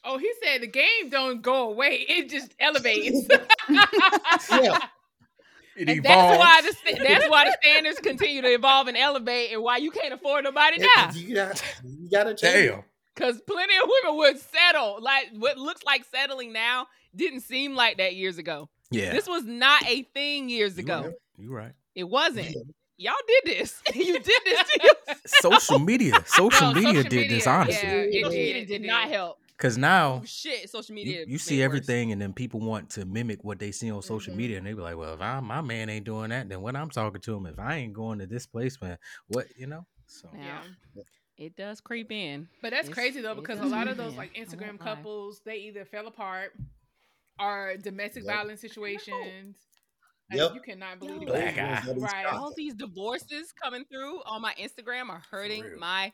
Oh, 0.04 0.18
he 0.18 0.32
said 0.44 0.62
the 0.62 0.68
game 0.68 1.10
don't 1.10 1.42
go 1.42 1.70
away; 1.70 2.06
it 2.08 2.30
just 2.30 2.54
elevates. 2.60 3.28
Yeah. 4.52 4.78
It 5.74 5.88
And 5.88 6.00
evolved. 6.00 6.06
that's 6.06 6.38
why 6.38 6.62
the 6.98 7.04
that's 7.08 7.30
why 7.30 7.46
the 7.46 7.58
standards 7.64 8.00
continue 8.00 8.42
to 8.42 8.50
evolve 8.50 8.90
and 8.90 8.98
elevate, 8.98 9.54
and 9.54 9.64
why 9.64 9.78
you 9.78 9.90
can't 9.90 10.14
afford 10.14 10.44
nobody 10.44 10.80
now. 10.80 11.12
You 11.14 11.34
got 11.34 11.64
you 11.86 12.10
got 12.10 12.24
to 12.26 12.36
change. 12.36 12.72
Damn. 12.72 12.84
Because 13.16 13.40
plenty 13.48 13.74
of 13.78 13.84
women 13.88 14.18
would 14.18 14.38
settle. 14.38 14.98
Like 15.02 15.28
what 15.38 15.58
looks 15.58 15.82
like 15.86 16.04
settling 16.14 16.52
now 16.52 16.88
didn't 17.16 17.40
seem 17.42 17.74
like 17.74 17.98
that 18.00 18.16
years 18.16 18.38
ago. 18.38 18.68
Yeah. 18.92 19.14
This 19.14 19.28
was 19.28 19.44
not 19.46 19.84
a 19.88 20.04
thing 20.04 20.50
years 20.50 20.78
You 20.78 20.84
ago. 20.84 21.02
right. 21.02 21.14
You 21.38 21.54
right. 21.54 21.72
It 21.96 22.04
wasn't. 22.06 22.56
Y'all 22.98 23.14
did 23.28 23.58
this. 23.58 23.82
you 23.96 24.14
did 24.20 24.42
this 24.46 24.64
to. 24.74 24.96
Social 25.42 25.80
media. 25.80 26.14
Social 26.28 26.68
No, 26.68 26.74
media 26.74 26.88
social 26.90 27.04
did 27.10 27.14
media, 27.14 27.30
this 27.38 27.48
honestly. 27.48 27.88
yeah, 27.88 27.94
it 27.96 28.14
Social 28.14 28.30
did, 28.30 28.38
media 28.38 28.56
it 28.62 28.66
did 28.68 28.82
did. 28.82 28.88
not 28.88 29.10
help. 29.10 29.38
Cause 29.58 29.78
now 29.78 30.24
Shit, 30.26 30.70
social 30.72 30.96
media. 30.96 31.20
you, 31.20 31.34
you 31.34 31.38
see 31.38 31.56
it 31.56 31.60
worse. 31.60 31.66
everything, 31.66 32.12
and 32.12 32.20
then 32.20 32.34
people 32.34 32.60
want 32.60 32.90
to 32.92 33.06
mimic 33.06 33.44
what 33.44 33.60
they 33.60 33.72
see 33.72 33.92
on 33.92 34.02
social 34.02 34.34
Mhm. 34.34 34.38
media, 34.38 34.58
and 34.58 34.66
they 34.66 34.74
be 34.74 34.82
like, 34.82 34.98
"Well, 34.98 35.14
if 35.14 35.22
I, 35.22 35.40
my 35.40 35.62
man 35.62 35.88
ain't 35.88 36.04
doing 36.04 36.32
that, 36.32 36.50
then 36.50 36.64
when 36.64 36.76
I'm 36.76 36.90
talking 36.90 37.22
to 37.22 37.36
him, 37.36 37.46
if 37.46 37.60
I 37.60 37.76
ain't 37.76 37.94
going 37.94 38.18
to 38.20 38.26
this 38.26 38.48
place, 38.48 38.82
man, 38.82 38.98
what 39.28 39.46
you 39.58 39.68
know?" 39.68 39.86
So 40.08 40.30
Now, 40.34 40.64
Yeah. 40.96 41.04
It 41.38 41.56
does 41.56 41.80
creep 41.82 42.12
in. 42.12 42.48
But 42.62 42.72
that's 42.72 42.88
It's- 42.90 42.94
crazy 42.96 43.22
though 43.22 43.36
because 43.36 43.60
a 43.60 43.66
lot 43.66 43.88
of 43.88 43.98
those 43.98 44.12
in. 44.14 44.18
like 44.18 44.34
Instagram 44.36 44.80
couples, 44.80 45.42
they 45.46 45.58
either 45.58 45.86
fell 45.86 46.08
apart 46.08 46.54
or 47.42 47.76
domestic 47.78 48.24
Yep. 48.24 48.34
violence 48.36 48.62
situations. 48.62 49.58
Like, 50.30 50.40
Yep. 50.40 50.54
You 50.56 50.62
cannot 50.62 51.00
believe 51.00 51.28
Those 51.28 51.38
it. 51.40 51.56
Black 51.56 51.58
ones 51.58 51.60
eye. 51.60 51.86
that 51.88 51.96
be 51.96 52.02
Right. 52.02 52.24
shocked. 52.26 52.36
All 52.38 52.54
these 52.56 52.74
divorces 52.76 53.52
coming 53.52 53.84
through 53.86 54.22
on 54.24 54.42
my 54.42 54.54
Instagram 54.56 55.10
are 55.10 55.24
hurting 55.32 55.78
my 55.80 56.14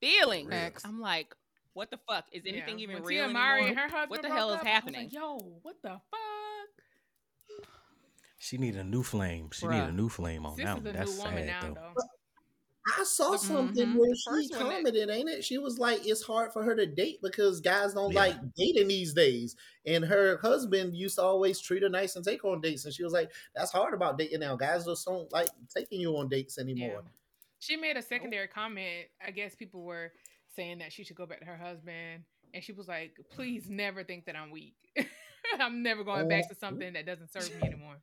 feelings. 0.00 0.52
I'm 0.84 1.00
like, 1.00 1.34
what 1.72 1.90
the 1.90 1.98
fuck? 2.08 2.26
Is 2.32 2.44
anything 2.46 2.78
Yeah. 2.78 2.82
even 2.84 2.94
when 2.96 3.04
real 3.04 3.24
Tia 3.26 3.32
Mowry 3.32 3.62
anymore? 3.62 3.68
and 3.70 3.78
her 3.78 3.88
husband 3.88 4.10
What 4.10 4.22
the 4.22 4.28
hell 4.30 4.50
is 4.50 4.60
up, 4.60 4.66
happening? 4.66 5.04
Like, 5.04 5.12
Yo, 5.12 5.38
what 5.62 5.76
the 5.82 6.00
fuck? 6.10 7.64
She 8.40 8.56
need 8.58 8.76
a 8.76 8.84
new 8.84 9.02
flame. 9.02 9.50
She 9.52 9.66
need 9.66 9.80
a 9.82 9.90
new 9.92 10.08
flame 10.08 10.46
on 10.46 10.54
Sis 10.56 10.64
that 10.64 10.76
is 10.78 10.84
one. 10.84 10.86
a 10.86 10.92
That's 10.92 11.16
new 11.16 11.22
woman 11.24 11.46
sad 11.46 11.62
now 11.62 11.74
though. 11.74 11.92
though. 11.96 12.08
I 12.96 13.04
saw 13.04 13.32
The- 13.32 13.38
something 13.38 13.88
mhm. 13.88 13.96
where 13.98 14.14
she 14.14 14.22
first 14.30 14.50
one 14.52 14.58
that- 14.60 14.64
commented, 14.76 15.10
ain't 15.10 15.28
it? 15.28 15.44
She 15.44 15.58
was 15.58 15.78
like, 15.78 16.06
"It's 16.06 16.22
hard 16.22 16.52
for 16.52 16.62
her 16.62 16.74
to 16.76 16.86
date 16.86 17.20
because 17.22 17.60
guys 17.60 17.94
don't 17.94 18.12
Yeah. 18.12 18.20
like 18.20 18.54
dating 18.54 18.88
these 18.88 19.12
days." 19.12 19.56
And 19.84 20.04
her 20.04 20.38
husband 20.38 20.96
used 20.96 21.16
to 21.16 21.22
always 21.22 21.60
treat 21.60 21.82
her 21.82 21.88
nice 21.88 22.16
and 22.16 22.24
take 22.24 22.42
her 22.42 22.48
on 22.48 22.60
dates, 22.60 22.84
and 22.84 22.94
she 22.94 23.02
was 23.04 23.12
like, 23.12 23.32
"That's 23.54 23.72
hard 23.72 23.94
about 23.94 24.16
dating 24.18 24.40
now. 24.40 24.56
Guys 24.56 24.84
just 24.84 25.04
don't 25.04 25.30
like 25.32 25.48
taking 25.68 26.00
you 26.00 26.16
on 26.16 26.28
dates 26.28 26.58
anymore." 26.58 27.02
Yeah. 27.04 27.10
She 27.60 27.76
made 27.76 27.96
a 27.96 28.02
secondary 28.02 28.46
comment. 28.48 29.08
I 29.20 29.32
guess 29.32 29.54
people 29.56 29.82
were 29.82 30.12
saying 30.54 30.78
that 30.78 30.92
she 30.92 31.04
should 31.04 31.16
go 31.16 31.26
back 31.26 31.40
to 31.40 31.44
her 31.46 31.56
husband, 31.56 32.24
and 32.54 32.62
she 32.64 32.72
was 32.72 32.86
like, 32.88 33.18
"Please 33.30 33.68
never 33.68 34.04
think 34.04 34.26
that 34.26 34.36
I'm 34.36 34.50
weak. 34.50 34.76
I'm 35.58 35.82
never 35.82 36.04
going 36.04 36.28
back 36.28 36.48
to 36.48 36.54
something 36.54 36.92
that 36.92 37.06
doesn't 37.06 37.32
serve 37.32 37.52
me 37.60 37.66
anymore." 37.66 38.00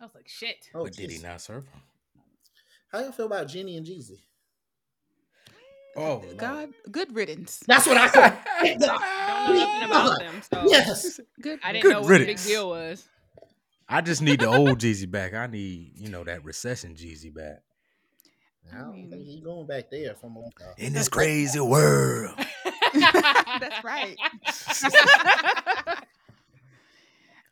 I 0.00 0.04
was 0.04 0.14
like, 0.14 0.28
"Shit." 0.28 0.68
Oh, 0.74 0.84
but 0.84 0.92
did 0.92 1.10
he 1.10 1.18
not 1.18 1.40
serve 1.40 1.64
her? 1.66 1.80
How 2.88 3.00
you 3.00 3.12
feel 3.12 3.26
about 3.26 3.48
Jenny 3.48 3.76
and 3.76 3.86
Jeezy? 3.86 4.20
Oh, 5.96 6.22
Lord. 6.24 6.36
God, 6.36 6.68
good 6.90 7.14
riddance. 7.14 7.64
That's 7.66 7.86
what 7.86 7.96
I 7.96 8.08
said. 8.08 8.38
Don't 8.78 8.90
know 8.90 9.54
nothing 9.54 9.82
about 9.84 10.18
them, 10.18 10.42
so 10.42 10.64
yes. 10.66 11.20
Good. 11.40 11.58
I 11.64 11.72
didn't 11.72 11.82
Good 11.82 11.92
know 11.92 12.00
what 12.02 12.18
the 12.18 12.26
big 12.26 12.38
deal 12.38 12.68
was. 12.68 13.08
I 13.88 14.00
just 14.02 14.20
need 14.20 14.40
the 14.40 14.46
old 14.46 14.78
Jeezy 14.78 15.10
back. 15.10 15.32
I 15.32 15.46
need, 15.46 15.92
you 15.96 16.10
know, 16.10 16.24
that 16.24 16.44
recession 16.44 16.94
Jeezy 16.94 17.32
back. 17.32 17.62
I 18.74 18.78
don't 18.78 19.08
think 19.10 19.24
he's 19.24 19.40
going 19.40 19.66
back 19.66 19.90
there 19.90 20.14
from 20.14 20.36
uh, 20.38 20.42
In 20.76 20.92
this 20.92 21.08
crazy 21.08 21.60
world. 21.60 22.34
That's 22.94 23.84
right. 23.84 24.16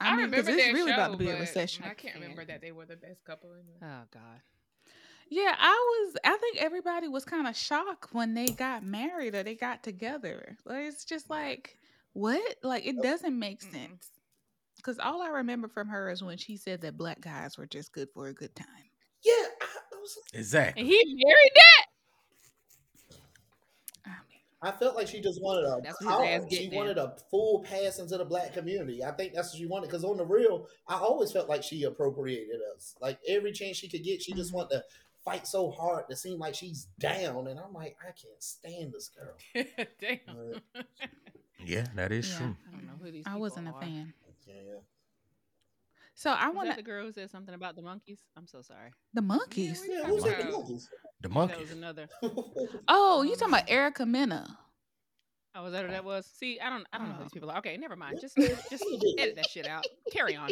I, 0.01 0.11
I 0.11 0.17
mean, 0.17 0.31
because 0.31 0.49
remember 0.49 0.51
it's 0.51 0.75
really 0.75 0.91
show, 0.91 0.95
about 0.95 1.13
to 1.13 1.17
be 1.17 1.31
a 1.31 1.39
recession. 1.39 1.85
I 1.89 1.95
can't 1.95 2.17
remember 2.17 2.45
that 2.45 2.61
they 2.61 2.73
were 2.73 2.85
the 2.85 2.97
best 2.97 3.25
couple. 3.25 3.51
In 3.53 3.61
Anyway. 3.61 3.79
Oh 3.83 4.03
God. 4.13 4.41
Yeah, 5.31 5.55
I 5.59 5.71
was. 6.05 6.17
I 6.25 6.37
think 6.37 6.59
everybody 6.59 7.09
was 7.09 7.25
kind 7.25 7.47
of 7.47 7.57
shocked 7.57 8.13
when 8.13 8.35
they 8.35 8.47
got 8.47 8.85
married 8.85 9.35
or 9.35 9.43
they 9.43 9.55
got 9.55 9.83
together. 9.83 10.57
Like, 10.65 10.85
it's 10.85 11.05
just 11.05 11.29
like, 11.31 11.77
what? 12.13 12.57
Like, 12.63 12.87
it 12.87 13.01
doesn't 13.03 13.37
make 13.39 13.63
sense. 13.63 14.11
Because 14.77 14.99
all 14.99 15.23
I 15.23 15.29
remember 15.29 15.67
from 15.69 15.89
her 15.89 16.11
is 16.11 16.23
when 16.23 16.37
she 16.37 16.57
said 16.57 16.83
that 16.83 16.99
black 16.99 17.21
guys 17.23 17.57
were 17.57 17.67
just 17.67 17.93
good 17.93 18.09
for 18.13 18.29
a 18.29 18.35
good 18.35 18.55
time. 18.55 18.67
Yeah, 19.25 19.33
I, 19.33 19.67
I 19.95 19.97
was 19.99 20.19
Exactly. 20.35 20.83
And 20.83 20.89
he 20.89 21.03
married 21.25 21.53
that. 21.55 21.87
I 24.05 24.11
mean, 24.29 24.41
I 24.63 24.71
felt 24.73 24.95
like 24.95 25.09
she 25.09 25.23
just 25.23 25.41
wanted 25.43 25.65
a 25.65 25.81
That's 25.83 26.05
what 26.05 26.27
his 26.29 26.39
power. 26.41 26.51
She 26.51 26.57
getting 26.57 26.73
at. 26.73 26.77
wanted 26.77 26.99
a 26.99 27.17
full 27.31 27.63
pass 27.63 27.99
into 27.99 28.19
the 28.19 28.27
black 28.27 28.53
community. 28.53 29.03
I 29.03 29.13
think 29.13 29.33
that's 29.33 29.53
what 29.55 29.59
she 29.59 29.65
wanted. 29.67 29.87
Because 29.87 30.05
on 30.05 30.19
the 30.19 30.27
real, 30.27 30.67
I 30.87 30.97
always 30.97 31.33
felt 31.33 31.49
like 31.49 31.63
she 31.63 31.85
appropriated 31.85 32.61
us. 32.77 32.95
Like 33.01 33.19
every 33.27 33.53
chance 33.53 33.79
she 33.79 33.89
could 33.89 34.05
get, 34.05 34.21
she 34.21 34.35
just 34.35 34.51
Mhm. 34.53 34.57
wanted 34.57 34.71
to 34.77 34.85
fight 35.25 35.47
so 35.47 35.71
hard 35.71 36.09
to 36.11 36.17
seem 36.17 36.39
like 36.39 36.55
she's 36.55 36.87
down. 36.99 37.47
And 37.49 37.59
I'm 37.59 37.73
like, 37.73 37.97
I 38.03 38.07
can't 38.07 38.41
stand 38.43 38.93
this 38.93 39.09
girl. 39.09 39.35
Damn. 40.01 40.61
Yeah, 41.67 41.87
that 41.95 42.13
is 42.13 42.31
Yeah. 42.31 42.37
true. 42.39 42.57
I 42.69 42.73
don't 42.73 42.85
know 42.87 42.93
who 43.03 43.11
these. 43.11 43.25
I 43.27 43.37
wasn't 43.37 43.69
a 43.69 43.73
fan. 43.81 44.13
Yeah. 44.47 44.55
So 46.15 46.31
I 46.31 46.51
want 46.51 46.69
to 46.71 46.77
the 46.77 46.83
girl 46.83 47.07
who 47.07 47.13
said 47.13 47.31
something 47.31 47.55
about 47.55 47.75
the 47.75 47.81
monkeys? 47.81 48.21
I'm 48.37 48.47
so 48.47 48.61
sorry. 48.61 48.91
the 49.15 49.23
monkeys. 49.23 49.83
Yeah, 49.89 49.95
Yeah, 49.95 50.01
Talking 50.03 50.15
who's 50.15 50.25
at 50.27 50.39
the 50.45 50.51
monkeys? 50.53 50.91
The 51.23 51.29
monkeys. 51.31 51.57
That 51.57 51.63
was 51.63 51.71
another. 51.73 52.09
Oh, 52.89 53.23
you 53.23 53.33
um, 53.33 53.39
talking 53.39 53.55
about 53.55 53.71
Erica 53.71 54.05
Mena? 54.05 54.59
Oh, 55.55 55.63
was 55.63 55.73
that 55.73 55.83
what 55.85 55.93
that 55.93 56.05
was? 56.05 56.27
See, 56.27 56.61
I 56.61 56.69
don't. 56.69 56.85
I 56.93 56.99
don't 56.99 57.09
know 57.09 57.15
who 57.15 57.21
Oh. 57.21 57.25
these 57.25 57.33
people 57.33 57.51
are. 57.51 57.59
Okay, 57.59 57.77
never 57.79 57.97
mind. 57.97 58.19
Just, 58.21 58.37
just 58.37 58.85
edit 59.19 59.37
that 59.37 59.49
shit 59.49 59.67
out. 59.67 59.87
Carry 60.13 60.37
on. 60.37 60.51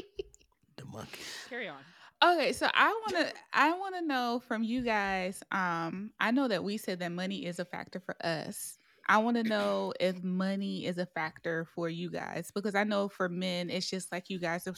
The 0.76 0.84
monkeys. 0.86 1.26
Carry 1.50 1.68
on. 1.68 1.78
Okay, 2.22 2.52
so 2.52 2.68
I 2.72 2.88
want 2.88 3.26
to 3.28 3.34
I 3.52 3.72
want 3.76 3.96
to 3.96 4.02
know 4.02 4.40
from 4.46 4.62
you 4.62 4.82
guys. 4.82 5.42
Um, 5.50 6.12
I 6.20 6.30
know 6.30 6.46
that 6.48 6.62
we 6.62 6.76
said 6.76 7.00
that 7.00 7.10
money 7.10 7.46
is 7.46 7.58
a 7.58 7.64
factor 7.64 7.98
for 7.98 8.14
us. 8.24 8.78
I 9.08 9.18
want 9.18 9.36
to 9.38 9.42
know 9.42 9.92
if 9.98 10.22
money 10.22 10.86
is 10.86 10.98
a 10.98 11.06
factor 11.06 11.64
for 11.74 11.88
you 11.88 12.08
guys 12.10 12.52
because 12.54 12.76
I 12.76 12.84
know 12.84 13.08
for 13.08 13.28
men 13.28 13.68
it's 13.70 13.90
just 13.90 14.12
like 14.12 14.30
you 14.30 14.38
guys 14.38 14.68
are, 14.68 14.74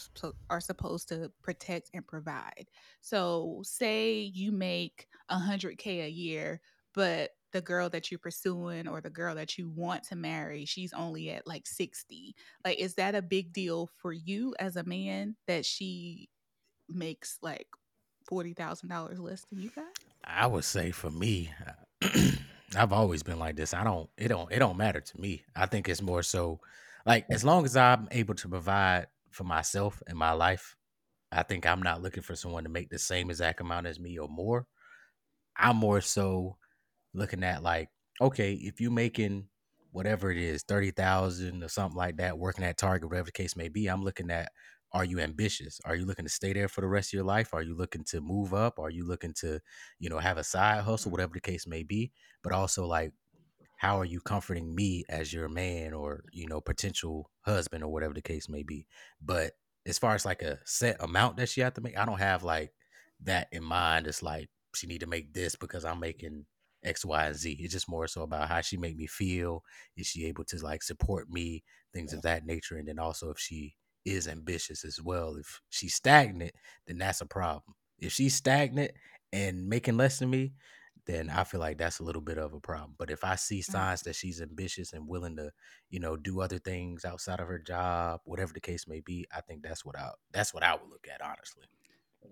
are 0.49 0.59
supposed 0.59 1.07
to 1.09 1.31
protect 1.43 1.91
and 1.93 2.05
provide. 2.07 2.65
So, 3.01 3.61
say 3.63 4.21
you 4.21 4.51
make 4.51 5.07
a 5.29 5.37
hundred 5.37 5.77
k 5.77 6.01
a 6.01 6.07
year, 6.09 6.61
but 6.95 7.31
the 7.51 7.61
girl 7.61 7.89
that 7.91 8.09
you're 8.11 8.19
pursuing 8.19 8.87
or 8.87 9.01
the 9.01 9.09
girl 9.11 9.35
that 9.35 9.57
you 9.57 9.69
want 9.69 10.03
to 10.05 10.15
marry, 10.15 10.65
she's 10.65 10.93
only 10.93 11.29
at 11.29 11.45
like 11.45 11.67
sixty. 11.67 12.35
Like, 12.65 12.79
is 12.79 12.95
that 12.95 13.13
a 13.13 13.21
big 13.21 13.53
deal 13.53 13.91
for 13.97 14.11
you 14.11 14.55
as 14.59 14.75
a 14.75 14.83
man 14.83 15.35
that 15.47 15.63
she 15.63 16.29
makes 16.89 17.37
like 17.41 17.67
forty 18.27 18.53
thousand 18.53 18.89
dollars 18.89 19.19
less 19.19 19.45
than 19.49 19.61
you 19.61 19.71
guys? 19.75 19.85
I 20.23 20.47
would 20.47 20.63
say 20.63 20.91
for 20.91 21.11
me, 21.11 21.51
I've 22.75 22.93
always 22.93 23.23
been 23.23 23.39
like 23.39 23.55
this. 23.55 23.73
I 23.73 23.83
don't. 23.83 24.09
It 24.17 24.29
don't. 24.29 24.51
It 24.51 24.59
don't 24.59 24.77
matter 24.77 25.01
to 25.01 25.21
me. 25.21 25.43
I 25.55 25.65
think 25.65 25.87
it's 25.87 26.01
more 26.01 26.23
so, 26.23 26.59
like 27.05 27.25
as 27.29 27.43
long 27.43 27.65
as 27.65 27.77
I'm 27.77 28.07
able 28.11 28.35
to 28.35 28.49
provide 28.49 29.07
for 29.31 29.43
myself 29.43 30.01
and 30.07 30.17
my 30.17 30.31
life, 30.31 30.75
I 31.31 31.43
think 31.43 31.65
I'm 31.65 31.81
not 31.81 32.01
looking 32.01 32.23
for 32.23 32.35
someone 32.35 32.63
to 32.63 32.69
make 32.69 32.89
the 32.89 32.99
same 32.99 33.29
exact 33.29 33.61
amount 33.61 33.87
as 33.87 33.99
me 33.99 34.17
or 34.17 34.27
more. 34.27 34.65
I'm 35.57 35.77
more 35.77 36.01
so 36.01 36.57
looking 37.13 37.43
at 37.43 37.63
like, 37.63 37.89
okay, 38.19 38.53
if 38.53 38.81
you're 38.81 38.91
making 38.91 39.47
whatever 39.91 40.31
it 40.31 40.37
is, 40.37 40.63
thirty 40.63 40.91
thousand 40.91 41.63
or 41.63 41.69
something 41.69 41.97
like 41.97 42.17
that, 42.17 42.37
working 42.37 42.65
at 42.65 42.77
Target, 42.77 43.09
whatever 43.09 43.27
the 43.27 43.31
case 43.31 43.55
may 43.55 43.69
be, 43.69 43.87
I'm 43.87 44.03
looking 44.03 44.31
at 44.31 44.51
are 44.95 45.03
you 45.03 45.19
ambitious? 45.19 45.81
Are 45.83 45.95
you 45.95 46.05
looking 46.05 46.23
to 46.23 46.31
stay 46.31 46.53
there 46.53 46.69
for 46.69 46.79
the 46.79 46.87
rest 46.87 47.09
of 47.09 47.13
your 47.17 47.25
life? 47.25 47.53
Are 47.53 47.61
you 47.61 47.75
looking 47.75 48.05
to 48.05 48.21
move 48.21 48.53
up? 48.53 48.79
Are 48.79 48.89
you 48.89 49.05
looking 49.05 49.33
to, 49.41 49.59
you 49.99 50.09
know, 50.09 50.19
have 50.19 50.37
a 50.37 50.43
side 50.43 50.83
hustle, 50.85 51.11
whatever 51.11 51.33
the 51.33 51.41
case 51.41 51.67
may 51.67 51.83
be? 51.83 52.13
But 52.41 52.53
also 52.53 52.87
like 52.87 53.11
how 53.77 53.99
are 53.99 54.05
you 54.05 54.21
comforting 54.21 54.73
me 54.73 55.03
as 55.09 55.33
your 55.33 55.49
man 55.49 55.93
or, 55.93 56.23
you 56.31 56.47
know, 56.47 56.61
potential 56.61 57.29
husband 57.41 57.83
or 57.83 57.91
whatever 57.91 58.13
the 58.13 58.21
case 58.21 58.47
may 58.47 58.63
be? 58.63 58.87
But 59.21 59.51
as 59.85 59.99
far 59.99 60.15
as 60.15 60.25
like 60.25 60.41
a 60.41 60.59
set 60.63 60.95
amount 61.03 61.35
that 61.37 61.49
she 61.49 61.59
have 61.59 61.73
to 61.73 61.81
make, 61.81 61.97
I 61.97 62.05
don't 62.05 62.19
have 62.19 62.43
like 62.43 62.71
that 63.23 63.49
in 63.51 63.65
mind. 63.65 64.07
It's 64.07 64.23
like 64.23 64.49
she 64.73 64.87
need 64.87 65.01
to 65.01 65.07
make 65.07 65.33
this 65.33 65.57
because 65.57 65.83
I'm 65.83 65.99
making 65.99 66.45
X, 66.85 67.03
Y, 67.03 67.25
and 67.25 67.35
Z. 67.35 67.57
It's 67.59 67.73
just 67.73 67.89
more 67.89 68.07
so 68.07 68.21
about 68.21 68.47
how 68.47 68.61
she 68.61 68.77
make 68.77 68.95
me 68.95 69.07
feel. 69.07 69.61
Is 69.97 70.07
she 70.07 70.25
able 70.25 70.45
to 70.45 70.57
like 70.63 70.83
support 70.83 71.29
me, 71.29 71.65
things 71.93 72.13
of 72.13 72.21
that 72.21 72.45
nature, 72.45 72.77
and 72.77 72.87
then 72.87 72.97
also 72.97 73.29
if 73.29 73.39
she 73.39 73.75
is 74.05 74.27
ambitious 74.27 74.85
as 74.85 75.01
well. 75.01 75.35
If 75.35 75.61
she's 75.69 75.95
stagnant, 75.95 76.53
then 76.87 76.97
that's 76.97 77.21
a 77.21 77.25
problem. 77.25 77.75
If 77.99 78.11
she's 78.13 78.35
stagnant 78.35 78.91
and 79.33 79.67
making 79.67 79.97
less 79.97 80.19
than 80.19 80.29
me, 80.29 80.53
then 81.05 81.29
I 81.29 81.43
feel 81.43 81.59
like 81.59 81.77
that's 81.77 81.99
a 81.99 82.03
little 82.03 82.21
bit 82.21 82.37
of 82.37 82.53
a 82.53 82.59
problem. 82.59 82.95
But 82.97 83.11
if 83.11 83.23
I 83.23 83.35
see 83.35 83.59
mm. 83.59 83.65
signs 83.65 84.01
that 84.03 84.15
she's 84.15 84.41
ambitious 84.41 84.93
and 84.93 85.07
willing 85.07 85.35
to, 85.37 85.51
you 85.89 85.99
know, 85.99 86.17
do 86.17 86.41
other 86.41 86.57
things 86.57 87.05
outside 87.05 87.39
of 87.39 87.47
her 87.47 87.59
job, 87.59 88.21
whatever 88.25 88.53
the 88.53 88.59
case 88.59 88.87
may 88.87 89.01
be, 89.01 89.25
I 89.35 89.41
think 89.41 89.61
that's 89.63 89.85
what 89.85 89.97
I 89.97 90.09
that's 90.31 90.53
what 90.53 90.63
I 90.63 90.73
would 90.73 90.89
look 90.89 91.07
at 91.13 91.21
honestly. 91.21 91.65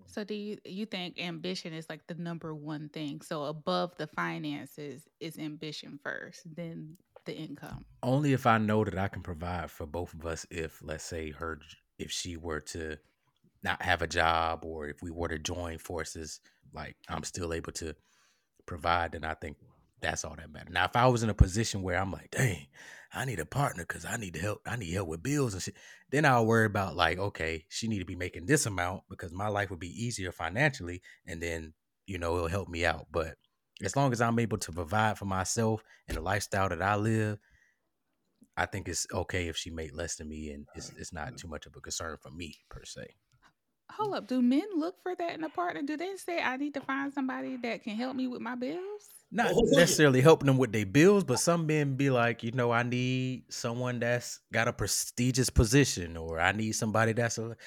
So 0.07 0.23
do 0.23 0.33
you 0.33 0.57
you 0.65 0.87
think 0.87 1.19
ambition 1.19 1.73
is 1.73 1.85
like 1.87 2.07
the 2.07 2.15
number 2.15 2.55
one 2.55 2.89
thing? 2.89 3.21
So 3.21 3.43
above 3.43 3.95
the 3.97 4.07
finances 4.07 5.07
is 5.19 5.37
ambition 5.37 5.99
first, 6.03 6.41
then 6.55 6.97
the 7.25 7.35
income. 7.35 7.85
Only 8.01 8.33
if 8.33 8.45
I 8.45 8.57
know 8.57 8.83
that 8.83 8.97
I 8.97 9.07
can 9.07 9.21
provide 9.21 9.71
for 9.71 9.85
both 9.85 10.13
of 10.13 10.25
us 10.25 10.45
if 10.49 10.81
let's 10.83 11.03
say 11.03 11.31
her 11.31 11.59
if 11.97 12.11
she 12.11 12.37
were 12.37 12.59
to 12.59 12.97
not 13.63 13.81
have 13.81 14.01
a 14.01 14.07
job 14.07 14.65
or 14.65 14.87
if 14.87 15.01
we 15.01 15.11
were 15.11 15.29
to 15.29 15.39
join 15.39 15.77
forces, 15.77 16.39
like 16.73 16.95
I'm 17.07 17.23
still 17.23 17.53
able 17.53 17.71
to 17.73 17.95
provide, 18.65 19.13
then 19.13 19.23
I 19.23 19.33
think 19.35 19.57
that's 20.01 20.25
all 20.25 20.35
that 20.35 20.51
matters. 20.51 20.73
Now, 20.73 20.85
if 20.85 20.95
I 20.95 21.07
was 21.07 21.23
in 21.23 21.29
a 21.29 21.33
position 21.33 21.81
where 21.81 21.97
I'm 21.97 22.11
like, 22.11 22.31
dang, 22.31 22.67
I 23.13 23.25
need 23.25 23.39
a 23.39 23.45
partner 23.45 23.85
because 23.87 24.05
I 24.05 24.17
need 24.17 24.33
to 24.33 24.39
help, 24.39 24.61
I 24.65 24.75
need 24.75 24.91
help 24.91 25.07
with 25.07 25.23
bills 25.23 25.53
and 25.53 25.63
shit, 25.63 25.75
then 26.11 26.25
I'll 26.25 26.45
worry 26.45 26.65
about 26.65 26.95
like, 26.95 27.17
okay, 27.17 27.65
she 27.69 27.87
need 27.87 27.99
to 27.99 28.05
be 28.05 28.15
making 28.15 28.45
this 28.45 28.65
amount 28.65 29.03
because 29.09 29.31
my 29.31 29.47
life 29.47 29.69
would 29.69 29.79
be 29.79 30.05
easier 30.05 30.31
financially, 30.31 31.01
and 31.25 31.41
then 31.41 31.73
you 32.05 32.17
know 32.17 32.35
it'll 32.35 32.47
help 32.47 32.67
me 32.67 32.85
out. 32.85 33.07
But 33.11 33.35
as 33.83 33.95
long 33.95 34.11
as 34.11 34.21
I'm 34.21 34.39
able 34.39 34.57
to 34.59 34.71
provide 34.71 35.17
for 35.17 35.25
myself 35.25 35.83
and 36.07 36.17
the 36.17 36.21
lifestyle 36.21 36.69
that 36.69 36.81
I 36.81 36.95
live, 36.95 37.39
I 38.55 38.65
think 38.65 38.87
it's 38.87 39.07
okay 39.11 39.47
if 39.47 39.57
she 39.57 39.69
make 39.69 39.95
less 39.95 40.15
than 40.15 40.29
me, 40.29 40.51
and 40.51 40.67
it's 40.75 40.91
it's 40.97 41.13
not 41.13 41.37
too 41.37 41.47
much 41.47 41.65
of 41.65 41.75
a 41.75 41.81
concern 41.81 42.17
for 42.21 42.29
me 42.31 42.55
per 42.69 42.83
se. 42.85 43.07
Hold 43.91 44.15
up, 44.15 44.27
do 44.27 44.41
men 44.41 44.63
look 44.75 44.95
for 45.03 45.15
that 45.15 45.33
in 45.33 45.43
a 45.43 45.49
partner? 45.49 45.81
Do 45.83 45.97
they 45.97 46.15
say 46.15 46.39
I 46.39 46.57
need 46.57 46.73
to 46.75 46.81
find 46.81 47.13
somebody 47.13 47.57
that 47.57 47.83
can 47.83 47.95
help 47.95 48.15
me 48.15 48.27
with 48.27 48.41
my 48.41 48.55
bills? 48.55 49.09
not 49.33 49.51
Oh, 49.51 49.61
necessarily 49.71 50.21
helping 50.21 50.45
them 50.45 50.57
with 50.57 50.71
their 50.71 50.85
bills, 50.85 51.23
but 51.23 51.39
some 51.39 51.65
men 51.65 51.95
be 51.95 52.11
like, 52.11 52.43
you 52.43 52.51
know, 52.51 52.71
I 52.71 52.83
need 52.83 53.51
someone 53.51 53.99
that's 53.99 54.39
got 54.53 54.67
a 54.67 54.73
prestigious 54.73 55.49
position, 55.49 56.15
or 56.15 56.39
I 56.39 56.51
need 56.51 56.73
somebody 56.73 57.13
that's 57.13 57.39
a 57.39 57.57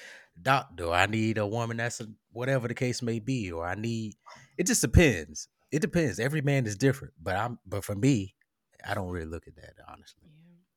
doctor, 0.41 0.85
or 0.85 0.93
I 0.93 1.07
need 1.07 1.37
a 1.37 1.45
woman 1.45 1.77
that's 1.77 1.99
a 1.99 2.07
whatever 2.31 2.69
the 2.69 2.73
case 2.73 3.01
may 3.01 3.19
be, 3.19 3.51
or 3.51 3.65
I 3.65 3.75
need. 3.75 4.15
It 4.57 4.65
just 4.67 4.81
depends. 4.81 5.49
It 5.71 5.81
depends. 5.81 6.19
Every 6.19 6.41
man 6.41 6.65
is 6.65 6.75
different, 6.75 7.13
but 7.21 7.35
I'm. 7.35 7.59
But 7.65 7.83
for 7.83 7.95
me, 7.95 8.35
I 8.85 8.93
don't 8.93 9.09
really 9.09 9.25
look 9.25 9.47
at 9.47 9.55
that 9.55 9.73
honestly. 9.87 10.23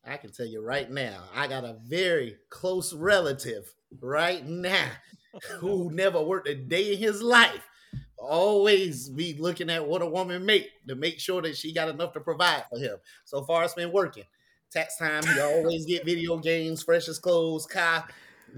I 0.04 0.16
can 0.16 0.32
tell 0.32 0.46
you 0.46 0.62
right 0.62 0.90
now, 0.90 1.24
I 1.34 1.46
got 1.46 1.64
a 1.64 1.76
very 1.86 2.36
close 2.48 2.92
relative 2.94 3.72
right 4.00 4.44
now 4.46 4.86
who 5.58 5.90
never 5.92 6.22
worked 6.22 6.48
a 6.48 6.54
day 6.54 6.94
in 6.94 6.98
his 6.98 7.22
life. 7.22 7.68
Always 8.16 9.08
be 9.08 9.34
looking 9.38 9.70
at 9.70 9.86
what 9.86 10.02
a 10.02 10.06
woman 10.06 10.44
make 10.44 10.68
to 10.88 10.94
make 10.94 11.20
sure 11.20 11.42
that 11.42 11.56
she 11.56 11.72
got 11.72 11.88
enough 11.88 12.12
to 12.14 12.20
provide 12.20 12.64
for 12.70 12.78
him. 12.78 12.96
So 13.24 13.44
far, 13.44 13.64
it's 13.64 13.74
been 13.74 13.92
working. 13.92 14.24
Tax 14.70 14.96
time, 14.98 15.22
he 15.24 15.40
always 15.40 15.86
get 15.86 16.04
video 16.04 16.38
games, 16.38 16.82
freshest 16.82 17.22
clothes, 17.22 17.66
car. 17.66 18.06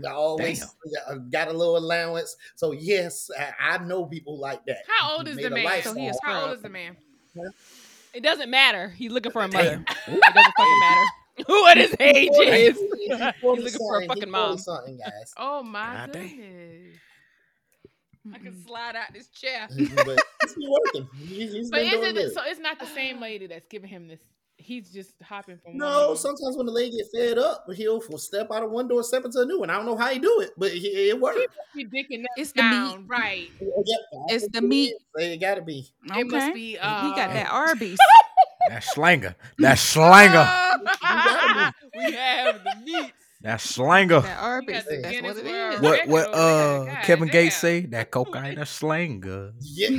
He 0.00 0.06
Always 0.06 0.62
uh, 1.08 1.14
got 1.30 1.48
a 1.48 1.52
little 1.52 1.76
allowance. 1.76 2.36
So 2.56 2.72
yes, 2.72 3.30
I, 3.38 3.74
I 3.74 3.78
know 3.78 4.06
people 4.06 4.38
like 4.38 4.64
that. 4.66 4.78
How 4.88 5.16
old 5.16 5.28
is 5.28 5.36
the 5.36 5.50
man? 5.50 5.82
So 5.82 5.94
he 5.94 6.06
is. 6.06 6.18
How 6.22 6.46
old 6.46 6.56
is 6.56 6.62
the 6.62 6.68
man? 6.68 6.96
It 8.14 8.22
doesn't 8.22 8.50
matter. 8.50 8.90
He's 8.90 9.10
looking 9.10 9.32
for 9.32 9.42
a 9.42 9.48
mother. 9.48 9.84
It 10.06 10.34
doesn't 10.34 10.52
fucking 10.56 10.80
matter 10.80 11.06
what 11.46 11.78
his 11.78 11.94
age 11.98 12.30
is. 12.32 12.78
He's 12.98 13.08
He's 13.08 13.20
looking 13.42 13.72
for 13.78 14.02
a 14.02 14.06
fucking 14.06 14.30
mom. 14.30 14.58
Something, 14.58 14.98
guys. 14.98 15.32
Oh 15.36 15.62
my 15.62 15.94
God 15.94 16.12
damn. 16.12 16.28
goodness. 16.28 16.96
I 18.34 18.38
can 18.38 18.64
slide 18.64 18.94
out 18.94 19.12
this 19.12 19.28
chair. 19.28 19.66
but 19.68 20.18
it's 20.42 20.54
been 20.54 20.70
working. 20.70 21.08
He, 21.26 21.46
he's 21.46 21.70
But 21.70 21.80
been 21.80 21.90
doing 21.90 22.02
isn't 22.04 22.16
it 22.18 22.34
so? 22.34 22.42
It's 22.44 22.60
not 22.60 22.78
the 22.78 22.86
same 22.86 23.20
lady 23.20 23.46
that's 23.46 23.66
giving 23.68 23.88
him 23.88 24.06
this. 24.06 24.20
He's 24.62 24.90
just 24.90 25.14
hopping 25.22 25.58
from 25.62 25.76
No, 25.76 26.08
room. 26.08 26.16
sometimes 26.16 26.56
when 26.56 26.66
the 26.66 26.72
lady 26.72 26.96
get 26.96 27.06
fed 27.14 27.38
up, 27.38 27.66
he'll 27.74 28.02
f- 28.02 28.20
step 28.20 28.48
out 28.52 28.62
of 28.62 28.70
one 28.70 28.86
door, 28.88 29.02
step 29.02 29.24
into 29.24 29.40
a 29.40 29.44
new 29.44 29.58
one. 29.60 29.70
I 29.70 29.76
don't 29.76 29.86
know 29.86 29.96
how 29.96 30.08
he 30.08 30.18
do 30.18 30.40
it, 30.40 30.50
but 30.56 30.72
he, 30.72 30.88
it 31.10 31.20
works. 31.20 31.40
He 31.74 31.84
dicking 31.84 32.22
that 32.22 32.30
It's 32.36 32.52
the 32.52 32.62
meat. 32.62 32.70
down, 32.70 33.06
right? 33.08 33.48
It's 34.28 34.46
the 34.48 34.62
meat. 34.62 34.94
It 35.16 35.40
got 35.40 35.56
to 35.56 35.62
be. 35.62 35.88
It 36.04 36.26
must 36.26 36.46
Okay. 36.46 36.52
be. 36.52 36.70
he 36.72 36.78
Uh, 36.78 37.14
got 37.14 37.32
that 37.32 37.50
Arby's. 37.50 37.98
That 38.68 38.84
slanger. 38.84 39.34
That 39.58 39.78
slanger. 39.78 40.46
we 41.96 42.12
have 42.12 42.62
the 42.62 42.74
meats. 42.84 43.12
That 43.42 43.60
slanger. 43.60 44.20
that 44.20 44.38
Arby's. 44.38 44.84
the 44.84 44.98
That's 45.02 45.22
what 45.22 45.36
it 45.36 45.44
World 45.44 45.74
is. 45.74 45.80
Record. 45.80 46.10
What 46.10 46.28
what 46.30 46.34
uh 46.38 46.84
God 46.86 47.02
Kevin 47.02 47.28
Gates 47.28 47.60
damn. 47.60 47.60
say? 47.60 47.86
That 47.86 48.10
cocaine 48.10 48.58
a 48.58 48.66
slanger. 48.66 49.52
Yeah, 49.60 49.98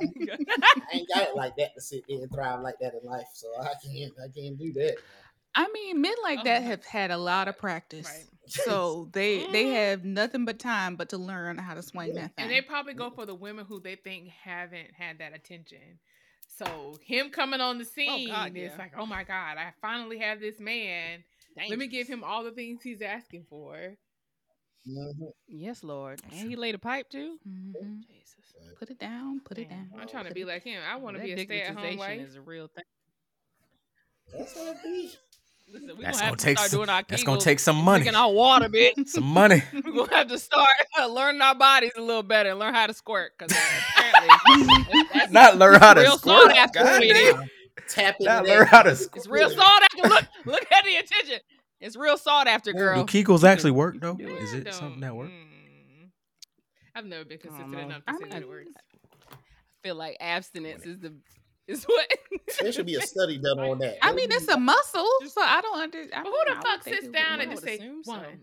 I 0.00 0.96
ain't 0.96 1.08
got 1.14 1.22
it 1.28 1.36
like 1.36 1.56
that 1.56 1.74
to 1.74 1.80
sit 1.80 2.04
there 2.08 2.18
and 2.18 2.30
thrive 2.32 2.60
like 2.60 2.76
that 2.80 2.94
in 3.00 3.08
life, 3.08 3.26
so 3.34 3.48
I 3.60 3.74
can't. 3.84 4.12
I 4.22 4.28
can't 4.36 4.58
do 4.58 4.72
that. 4.74 4.96
I 5.54 5.68
mean, 5.72 6.00
men 6.00 6.14
like 6.22 6.40
Oh, 6.40 6.44
that 6.44 6.62
have 6.62 6.84
had 6.84 7.10
a 7.10 7.18
lot 7.18 7.48
of 7.48 7.58
practice. 7.58 8.06
Right. 8.06 8.26
So 8.46 9.08
they 9.12 9.46
they 9.52 9.64
Mhm. 9.64 9.74
have 9.74 10.04
nothing 10.04 10.44
but 10.44 10.58
time 10.58 10.96
but 10.96 11.10
to 11.10 11.18
learn 11.18 11.58
how 11.58 11.74
to 11.74 11.82
swing 11.82 12.14
that 12.14 12.34
thing. 12.36 12.44
And 12.44 12.50
they 12.50 12.60
probably 12.62 12.94
go 12.94 13.10
for 13.10 13.26
the 13.26 13.34
women 13.34 13.66
who 13.66 13.80
they 13.80 13.96
think 13.96 14.28
haven't 14.28 14.94
had 14.96 15.18
that 15.18 15.34
attention. 15.34 15.98
So 16.46 16.98
him 17.04 17.30
coming 17.30 17.60
on 17.60 17.78
the 17.78 17.84
scene 17.84 18.28
God, 18.30 18.56
is 18.56 18.72
yeah. 18.72 18.78
like, 18.78 18.92
oh 18.96 19.06
my 19.06 19.22
god, 19.24 19.58
I 19.58 19.72
finally 19.80 20.18
have 20.18 20.40
this 20.40 20.58
man. 20.58 21.24
Let 21.68 21.78
me 21.78 21.86
give 21.86 22.06
him 22.06 22.22
all 22.24 22.44
the 22.44 22.52
things 22.52 22.82
he's 22.82 23.02
asking 23.02 23.44
for. 23.48 23.96
Mhm. 24.88 25.32
Yes, 25.48 25.82
Lord. 25.82 26.20
And 26.30 26.48
he 26.48 26.56
laid 26.56 26.74
a 26.74 26.78
pipe 26.78 27.10
too. 27.10 27.38
Mhm. 27.46 28.06
Jesus. 28.06 28.34
Put 28.78 28.90
it 28.90 28.98
down. 28.98 29.40
Put 29.40 29.58
it 29.58 29.68
down. 29.68 29.90
I'm 29.98 30.08
trying 30.08 30.26
to 30.26 30.34
be 30.34 30.44
like 30.44 30.62
him. 30.62 30.80
I 30.88 30.96
want 30.96 31.16
to 31.16 31.22
be 31.22 31.32
a 31.32 31.44
stay 31.44 31.62
at 31.62 31.74
home 31.76 31.96
wife. 31.96 32.20
is 32.20 32.36
a 32.36 32.40
real 32.40 32.68
thing. 32.68 32.84
That's 34.32 34.54
what 34.54 34.76
it 34.76 34.82
be. 34.82 35.12
Listen, 35.70 35.96
we 35.98 36.04
That's 36.04 36.16
gonna, 36.16 36.24
have 36.24 36.30
gonna 36.32 36.36
take 36.36 36.56
start 36.58 36.70
some, 36.70 36.78
doing 36.78 36.88
our 36.88 37.02
that's 37.06 37.24
gonna 37.24 37.38
Kegels, 37.38 37.42
take 37.44 37.58
some 37.58 37.76
money. 37.76 38.04
drinking 38.04 38.16
our 38.18 38.32
water, 38.32 38.68
bitch. 38.70 38.94
Some 39.08 39.24
money. 39.24 39.62
We're 39.72 39.82
gonna 40.06 40.16
have 40.16 40.28
to 40.28 40.38
start 40.38 40.66
learning 41.10 41.42
our 41.42 41.54
bodies 41.54 41.92
a 41.96 42.00
little 42.00 42.22
better 42.22 42.50
and 42.50 42.58
learn 42.58 42.72
how 42.72 42.86
to 42.86 42.94
squirt 42.94 43.32
because 43.38 43.54
apparently 43.96 45.04
that's 45.12 45.30
Not 45.32 45.56
learn 45.58 45.78
how 45.78 45.92
to 45.92 46.00
real 46.00 46.16
squirt. 46.16 46.52
after, 46.52 46.78
God 46.82 46.96
sweetie. 46.96 47.12
damn. 47.12 47.50
Tap 47.88 48.16
into 48.18 48.24
Not 48.32 48.44
that. 48.44 48.50
learn 48.50 48.66
how 48.66 48.82
to 48.82 48.90
It's 48.90 49.26
real 49.28 49.50
sought 49.50 49.82
after. 49.82 50.08
Look, 50.08 50.24
look 50.46 50.72
at 50.72 50.84
the 50.84 50.96
attention. 50.96 51.38
It's 51.80 51.96
real 51.96 52.16
sought 52.18 52.48
after, 52.48 52.72
girl. 52.72 53.04
Do. 53.04 53.24
Kegels 53.24 53.44
actually 53.44 53.70
work 53.72 53.96
though? 54.00 54.14
can 54.16 54.26
do 54.26 54.36
Is 54.36 54.52
it 54.54 54.74
something 54.74 55.00
that 55.00 55.08
don't- 55.08 55.16
work? 55.16 55.28
mm. 55.30 56.10
I've 56.94 57.04
never 57.06 57.24
been 57.24 57.38
consistent 57.38 57.74
enough 57.74 58.04
to 58.04 58.10
I'm 58.10 58.16
say 58.18 58.24
that 58.24 58.30
not- 58.34 58.42
it 58.42 58.48
works. 58.48 58.70
I 59.30 59.34
feel 59.82 59.94
like 59.94 60.16
abstinence 60.20 60.84
is 60.84 60.98
the 60.98 61.14
is 61.68 61.84
what. 61.84 62.06
There 62.60 62.72
should 62.72 62.86
be 62.86 62.96
a 62.96 63.00
study 63.06 63.38
done 63.38 63.60
on 63.60 63.78
that. 63.78 63.98
I 64.02 64.12
mean, 64.12 64.28
it's 64.32 64.48
a 64.48 64.58
muscle, 64.58 65.06
so 65.28 65.40
I 65.42 65.60
don't 65.60 65.80
understand. 65.80 66.24
But 66.24 66.32
who 66.32 66.54
the 66.54 66.60
fuck 66.62 66.82
sits 66.82 67.08
down 67.08 67.40
and 67.40 67.50
just 67.50 67.62
would 67.62 67.68
say 67.68 67.76
assume 67.76 68.02
so. 68.02 68.12
one, 68.12 68.40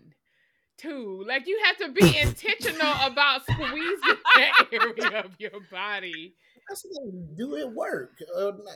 two? 0.78 1.24
Like 1.26 1.46
you 1.46 1.60
have 1.64 1.76
to 1.78 1.88
be 1.90 2.16
intentional 2.18 2.92
about 3.04 3.42
squeezing 3.42 3.98
that 4.36 4.68
area 4.72 5.20
of 5.24 5.32
your 5.38 5.50
body. 5.70 6.34
That's 6.68 6.84
what 6.84 7.04
they 7.04 7.34
do 7.36 7.54
it 7.54 7.70
work 7.70 8.10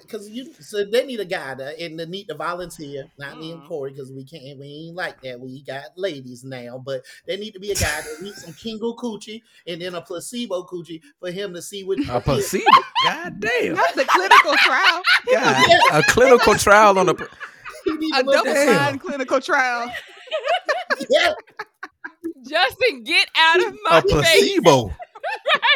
because 0.03 0.29
you 0.31 0.53
so 0.61 0.85
they 0.85 1.05
need 1.05 1.19
a 1.19 1.25
guy 1.25 1.57
to, 1.57 1.81
and 1.85 1.99
they 1.99 2.07
need 2.07 2.27
to 2.29 2.35
volunteer. 2.37 3.11
Not 3.19 3.39
me 3.41 3.51
and 3.51 3.63
Mhm. 3.63 3.69
Corey 3.69 3.91
because 3.91 4.13
we 4.13 4.23
can't 4.25 4.59
we 4.61 4.67
ain't 4.87 4.95
like 4.97 5.21
that. 5.23 5.41
We 5.41 5.63
got 5.63 5.87
ladies 5.97 6.45
now, 6.45 6.79
but 6.85 7.03
they 7.27 7.37
need 7.37 7.51
to 7.55 7.59
be 7.59 7.73
a 7.73 7.75
guy 7.75 8.01
that 8.03 8.23
needs 8.23 8.45
some 8.45 8.55
Kingo 8.55 8.95
coochie 8.95 9.43
and 9.67 9.83
then 9.83 9.97
a 9.97 10.01
placebo 10.01 10.63
coochie 10.65 11.03
for 11.19 11.33
him 11.33 11.53
to 11.55 11.61
see 11.61 11.83
which 11.83 12.09
A 12.09 12.21
placebo. 12.21 12.65
God 13.07 13.41
damn. 13.41 13.75
That's 13.75 13.95
the 13.97 14.05
clinical 14.05 14.55
trial. 14.59 15.03
God. 15.33 15.67
A 15.93 16.03
clinical 16.05 16.55
trial 16.55 16.97
on 16.97 17.09
a. 17.09 17.15
pl- 17.15 17.27
He 17.87 17.93
need 17.97 18.15
A 18.15 18.23
double 18.23 18.51
at- 18.51 18.67
blind 18.67 19.01
clinical 19.01 19.41
trial. 19.41 19.91
Yeah, 21.09 21.33
Justin, 22.49 23.03
get 23.05 23.27
out 23.37 23.67
of 23.67 23.75
my 23.85 23.99
A 23.99 24.23
face. 24.23 24.61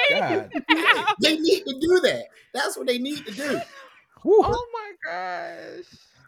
Placebo. 0.09 0.51
God. 0.85 1.15
they 1.21 1.37
need 1.39 1.65
to 1.65 1.79
do 1.81 2.01
that. 2.01 2.25
That's 2.53 2.77
what 2.77 2.87
they 2.87 2.99
need 2.99 3.25
to 3.27 3.33
do. 3.33 3.61
Oh 4.27 4.67
my 4.73 4.93
gosh. 5.11 5.85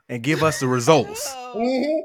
And 0.09 0.23
give 0.23 0.43
us 0.43 0.61
the 0.61 0.69
results. 0.69 1.27
Oh. 1.37 1.55
Mm-hmm. 1.59 2.01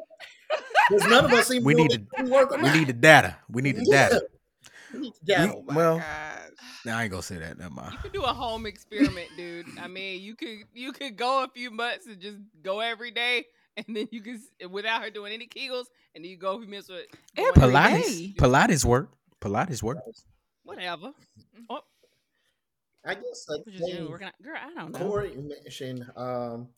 Because 0.89 1.07
none 1.09 1.23
of 1.25 1.31
us 1.31 1.47
seem 1.47 1.63
We 1.63 1.73
to 1.75 1.81
need 1.83 1.91
if 1.93 2.25
it 2.25 2.29
work 2.29 2.51
or 2.51 2.57
We 2.57 2.63
not. 2.63 2.75
need 2.75 2.87
the 2.87 2.93
data. 2.93 3.37
We 3.49 3.61
need 3.61 3.77
the 3.77 3.85
Yeah. 3.85 4.09
data. 4.09 4.27
We 4.93 4.99
need 4.99 5.13
the 5.21 5.25
data. 5.25 5.47
We- 5.47 5.59
Oh 5.59 5.63
my 5.67 5.75
well, 5.75 5.97
gosh. 5.99 6.05
nah, 6.85 6.97
I 6.97 7.03
ain't 7.03 7.11
gonna 7.11 7.23
say 7.23 7.37
that. 7.37 7.57
Never 7.57 7.73
mind. 7.73 7.93
You 7.93 7.97
could 7.99 8.11
do 8.13 8.23
a 8.23 8.33
home 8.33 8.65
experiment, 8.65 9.29
dude. 9.37 9.67
I 9.79 9.87
mean, 9.87 10.21
you 10.21 10.35
could 10.35 10.57
you 10.73 10.91
could 10.91 11.15
go 11.15 11.43
a 11.43 11.47
few 11.53 11.71
months 11.71 12.07
and 12.07 12.19
just 12.19 12.37
go 12.61 12.81
every 12.81 13.11
day, 13.11 13.45
and 13.77 13.85
then 13.95 14.09
you 14.11 14.21
can 14.21 14.41
without 14.69 15.01
her 15.03 15.09
doing 15.09 15.31
any 15.31 15.47
kegels, 15.47 15.85
and 16.15 16.23
then 16.25 16.31
you 16.31 16.37
go 16.37 16.55
a 16.55 16.59
few 16.59 16.67
minutes 16.67 16.89
with 16.89 17.05
going 17.37 17.49
Every 17.55 17.63
every 17.63 17.73
Pilates. 17.73 18.35
Pilates 18.35 18.85
work. 18.85 19.11
Pilates 19.39 19.81
work. 19.81 19.99
Whatever. 20.63 21.11
Oh, 21.69 21.81
I 23.05 23.15
guess 23.15 23.45
the 23.45 23.63
we're 23.65 23.71
just 23.73 23.87
you 23.87 23.93
know, 23.93 23.99
thing 24.01 24.09
working 24.11 24.27
out. 24.27 24.41
Girl, 24.43 24.57
I 24.57 24.73
don't 24.79 24.91
know. 24.91 24.99
Corey 24.99 25.35
mentioned, 25.35 26.05
um, 26.15 26.69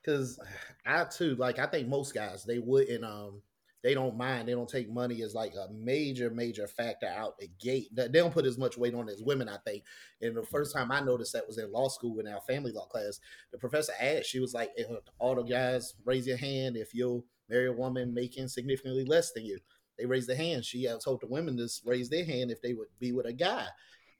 because 0.00 0.38
I 0.86 1.04
too 1.04 1.34
like 1.36 1.58
I 1.58 1.66
think 1.66 1.88
most 1.88 2.14
guys 2.14 2.44
they 2.44 2.58
wouldn't 2.58 3.04
um 3.04 3.42
they 3.82 3.94
don't 3.94 4.16
mind 4.16 4.48
they 4.48 4.52
don't 4.52 4.68
take 4.68 4.90
money 4.90 5.22
as 5.22 5.34
like 5.34 5.54
a 5.54 5.72
major 5.72 6.30
major 6.30 6.66
factor 6.66 7.06
out 7.06 7.38
the 7.38 7.48
gate. 7.60 7.88
They 7.92 8.08
they 8.08 8.18
don't 8.20 8.32
put 8.32 8.46
as 8.46 8.58
much 8.58 8.76
weight 8.76 8.94
on 8.94 9.08
it 9.08 9.12
as 9.12 9.22
women. 9.22 9.48
I 9.48 9.58
think. 9.64 9.84
And 10.20 10.36
the 10.36 10.42
first 10.42 10.74
time 10.74 10.92
I 10.92 11.00
noticed 11.00 11.32
that 11.32 11.46
was 11.46 11.58
in 11.58 11.72
law 11.72 11.88
school 11.88 12.20
in 12.20 12.28
our 12.28 12.40
family 12.42 12.72
law 12.72 12.86
class. 12.86 13.20
The 13.52 13.58
professor 13.58 13.92
asked, 14.00 14.26
she 14.26 14.40
was 14.40 14.54
like, 14.54 14.70
"Eh, 14.78 14.84
"All 15.18 15.34
the 15.34 15.42
guys 15.42 15.94
raise 16.04 16.26
your 16.26 16.36
hand 16.36 16.76
if 16.76 16.94
you'll 16.94 17.24
marry 17.48 17.66
a 17.66 17.72
woman 17.72 18.14
making 18.14 18.48
significantly 18.48 19.04
less 19.04 19.32
than 19.32 19.44
you." 19.44 19.58
They 19.98 20.06
raised 20.06 20.28
their 20.28 20.36
hand. 20.36 20.64
She 20.64 20.88
told 21.02 21.20
the 21.20 21.26
women 21.26 21.56
to 21.56 21.68
raise 21.84 22.08
their 22.08 22.24
hand 22.24 22.50
if 22.50 22.60
they 22.60 22.74
would 22.74 22.88
be 22.98 23.12
with 23.12 23.26
a 23.26 23.32
guy, 23.32 23.66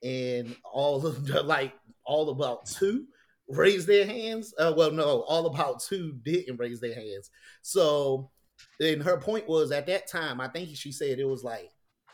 and 0.03 0.55
all 0.73 1.07
of 1.07 1.27
the 1.27 1.43
like 1.43 1.75
all 2.05 2.31
about 2.31 2.67
two 2.67 3.07
raised 3.49 3.87
their 3.87 4.07
hands. 4.07 4.55
Uh, 4.59 4.73
well, 4.77 4.91
no, 4.91 5.23
all 5.23 5.47
about 5.47 5.83
two 5.83 6.13
didn't 6.23 6.59
raise 6.59 6.81
their 6.81 6.95
hands. 6.95 7.31
So, 7.63 8.31
and 8.81 9.03
her 9.03 9.19
point 9.19 9.49
was 9.49 9.73
at 9.73 9.87
that 9.87 10.07
time, 10.07 10.41
I 10.41 10.49
think 10.49 10.77
she 10.77 10.93
said 10.93 11.19
it 11.19 11.25
was 11.25 11.45
like 11.45 11.71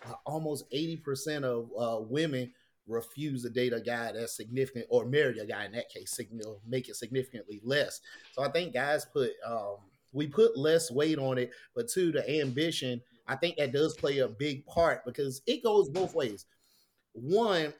uh, 0.08 0.14
almost 0.24 0.64
eighty 0.72 0.96
percent 0.96 1.44
of 1.44 1.68
uh, 1.78 1.98
women 2.00 2.52
refuse 2.86 3.42
to 3.42 3.50
date 3.50 3.72
a 3.72 3.80
guy 3.80 4.10
that's 4.10 4.36
significant 4.36 4.86
or 4.88 5.04
marry 5.04 5.38
a 5.38 5.46
guy 5.46 5.64
in 5.64 5.72
that 5.72 5.88
case, 5.90 6.18
make 6.66 6.88
it 6.88 6.96
significantly 6.96 7.60
less. 7.62 8.00
So 8.32 8.42
I 8.42 8.50
think 8.50 8.74
guys 8.74 9.04
put 9.04 9.30
um, 9.46 9.76
we 10.12 10.26
put 10.26 10.58
less 10.58 10.90
weight 10.90 11.18
on 11.18 11.38
it, 11.38 11.50
but 11.74 11.88
two, 11.88 12.10
the 12.10 12.40
ambition. 12.40 13.00
I 13.30 13.36
think 13.36 13.56
that 13.56 13.72
does 13.72 13.94
play 13.94 14.18
a 14.18 14.28
big 14.28 14.66
part 14.66 15.04
because 15.04 15.40
it 15.46 15.62
goes 15.62 15.88
both 15.88 16.14
ways. 16.14 16.46
One, 17.12 17.72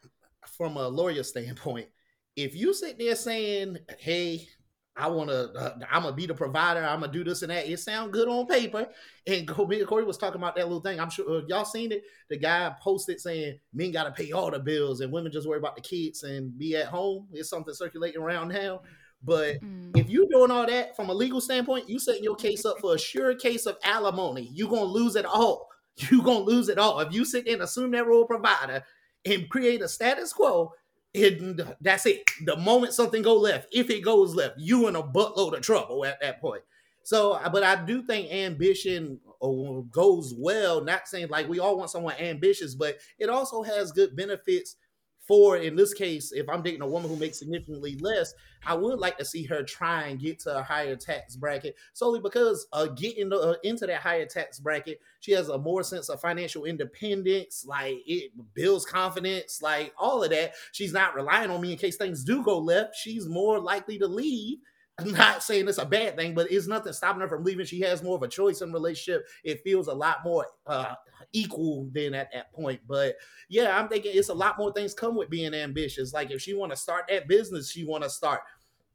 from 0.57 0.77
a 0.77 0.89
lawyer 0.89 1.23
standpoint, 1.25 1.89
if 2.37 2.55
you 2.55 2.73
sit 2.73 2.99
there 2.99 3.17
saying, 3.17 3.79
"Hey, 3.99 4.49
I 4.97 5.09
want 5.09 5.31
to. 5.31 5.51
Uh, 5.53 5.79
I'm 5.91 6.03
gonna 6.03 6.15
be 6.15 6.27
the 6.27 6.35
provider. 6.35 6.85
I'm 6.85 7.01
gonna 7.01 7.13
do 7.13 7.25
this 7.25 7.43
and 7.43 7.51
that. 7.51 7.69
It 7.69 7.79
sounds 7.79 8.13
good 8.13 8.29
on 8.29 8.47
paper. 8.47 8.87
And 9.27 9.49
Corey 9.87 10.05
was 10.05 10.19
talking 10.19 10.41
about 10.41 10.57
that 10.57 10.67
little 10.67 10.83
thing. 10.83 11.01
I'm 11.01 11.11
sure 11.11 11.39
uh, 11.39 11.43
y'all 11.49 11.65
seen 11.65 11.91
it. 11.93 12.03
The 12.29 12.37
guy 12.37 12.75
posted 12.83 13.21
saying 13.21 13.59
men 13.73 13.93
got 13.93 14.05
to 14.05 14.11
pay 14.11 14.33
all 14.33 14.51
the 14.51 14.59
bills 14.59 15.01
and 15.01 15.13
women 15.13 15.33
just 15.33 15.49
worry 15.49 15.59
about 15.59 15.77
the 15.77 15.83
kids 15.83 16.23
and 16.23 16.57
be 16.59 16.77
at 16.77 16.87
home. 16.87 17.29
It's 17.33 17.49
something 17.49 17.75
circulating 17.75 18.21
around 18.21 18.49
now. 18.49 18.83
But 19.23 19.61
Mm. 19.61 19.97
if 19.99 20.09
you're 20.09 20.29
doing 20.29 20.51
all 20.51 20.67
that 20.67 20.97
from 20.97 21.11
a 21.11 21.15
legal 21.15 21.41
standpoint, 21.41 21.89
you 21.89 21.99
setting 21.99 22.25
your 22.25 22.37
case 22.37 22.65
up 22.65 22.79
for 22.81 22.95
a 22.95 22.99
sure 22.99 23.35
case 23.35 23.67
of 23.67 23.77
alimony. 23.85 24.51
You're 24.55 24.71
gonna 24.71 24.85
lose 24.85 25.17
it 25.17 25.25
all. 25.27 25.69
You're 26.11 26.23
gonna 26.25 26.45
lose 26.45 26.69
it 26.69 26.79
all. 26.79 27.01
If 27.01 27.13
you 27.13 27.25
sit 27.25 27.45
there 27.45 27.55
and 27.55 27.63
assume 27.63 27.91
that 27.91 28.07
role 28.07 28.25
provider 28.25 28.83
and 29.27 29.49
create 29.51 29.83
a 29.83 29.89
status 29.89 30.33
quo, 30.33 30.73
and 31.15 31.75
that's 31.81 32.07
it. 32.07 32.23
The 32.45 32.57
moment 32.57 32.95
something 32.95 33.21
go 33.23 33.35
left, 33.37 33.69
if 33.73 33.91
it 33.91 34.01
goes 34.01 34.35
left, 34.35 34.59
you 34.59 34.87
in 34.89 34.97
a 34.97 35.03
buttload 35.03 35.55
of 35.55 35.61
trouble 35.63 36.05
at 36.05 36.21
that 36.21 36.41
point. 36.41 36.63
So, 37.03 37.39
but 37.53 37.63
I 37.65 37.85
do 37.85 38.03
think 38.03 38.31
ambition 38.33 39.19
uh, 39.43 39.81
goes 39.91 40.35
well. 40.39 40.83
Not 40.85 41.09
saying 41.09 41.29
like 41.29 41.49
we 41.49 41.59
all 41.59 41.77
want 41.77 41.91
someone 41.91 42.15
ambitious, 42.19 42.75
but 42.75 42.99
it 43.19 43.29
also 43.29 43.63
has 43.63 43.91
good 43.91 44.15
benefits 44.15 44.77
for, 45.31 45.59
in 45.59 45.77
this 45.77 45.95
case, 45.95 46.33
if 46.33 46.49
I'm 46.49 46.61
dating 46.61 46.83
a 46.83 46.89
woman 46.89 47.09
who 47.09 47.15
makes 47.15 47.39
significantly 47.39 47.97
less, 48.01 48.35
I 48.67 48.75
would 48.75 48.99
like 48.99 49.17
to 49.19 49.25
see 49.25 49.45
her 49.45 49.63
try 49.63 50.09
and 50.09 50.19
get 50.19 50.41
to 50.41 50.59
a 50.59 50.63
higher 50.65 50.97
tax 50.97 51.37
bracket 51.37 51.77
solely 51.93 52.19
because 52.19 52.67
uh, 52.73 52.87
getting 52.87 53.33
uh, 53.33 53.55
into 53.63 53.87
that 53.87 54.01
higher 54.01 54.27
tax 54.27 54.59
bracket, 54.59 55.01
she 55.21 55.31
has 55.31 55.49
a 55.49 55.57
more 55.57 55.85
sense 55.85 56.09
of 56.09 56.21
financial 56.21 56.65
independence. 56.65 57.65
Like 57.65 57.99
it 58.07 58.33
builds 58.55 58.85
confidence, 58.85 59.63
like 59.63 59.95
all 59.97 60.25
of 60.25 60.31
that. 60.31 60.55
She's 60.73 60.93
not 60.93 61.15
relying 61.15 61.53
on 61.53 61.61
me 61.61 61.71
in 61.71 61.79
case 61.79 61.97
things 61.97 62.25
do 62.25 62.43
go 62.43 62.59
left. 62.59 62.97
She's 62.97 63.29
more 63.29 63.61
likely 63.61 64.01
to 64.01 64.09
leave. 64.09 64.59
Not 65.05 65.43
saying 65.43 65.69
it's 65.69 65.79
a 65.79 65.87
bad 65.87 66.17
thing, 66.17 66.35
but 66.35 66.51
it's 66.51 66.67
nothing 66.67 66.93
stopping 66.93 67.21
her 67.21 67.29
from 67.29 67.45
leaving. 67.45 67.67
She 67.67 67.81
has 67.81 68.03
more 68.03 68.17
of 68.17 68.23
a 68.23 68.29
choice 68.29 68.61
in 68.63 68.73
relationship. 68.73 69.27
It 69.45 69.63
feels 69.63 69.89
a 69.89 69.95
lot 69.95 70.19
more 70.25 70.47
uh, 70.67 70.95
equal 71.33 71.89
than 71.93 72.15
at 72.15 72.33
that 72.33 72.53
point. 72.53 72.81
But 72.87 73.17
yeah, 73.49 73.79
I'm 73.79 73.89
thinking 73.89 74.13
it's 74.15 74.29
a 74.29 74.35
lot 74.35 74.59
more 74.59 74.73
things 74.73 74.95
come 74.95 75.17
with 75.17 75.31
being 75.31 75.55
ambitious. 75.55 76.13
Like 76.13 76.31
if 76.31 76.41
she 76.41 76.55
want 76.55 76.73
to 76.73 76.77
start 76.77 77.07
that 77.09 77.29
business, 77.29 77.71
she 77.71 77.85
want 77.85 78.05
to 78.05 78.11
start. 78.11 78.41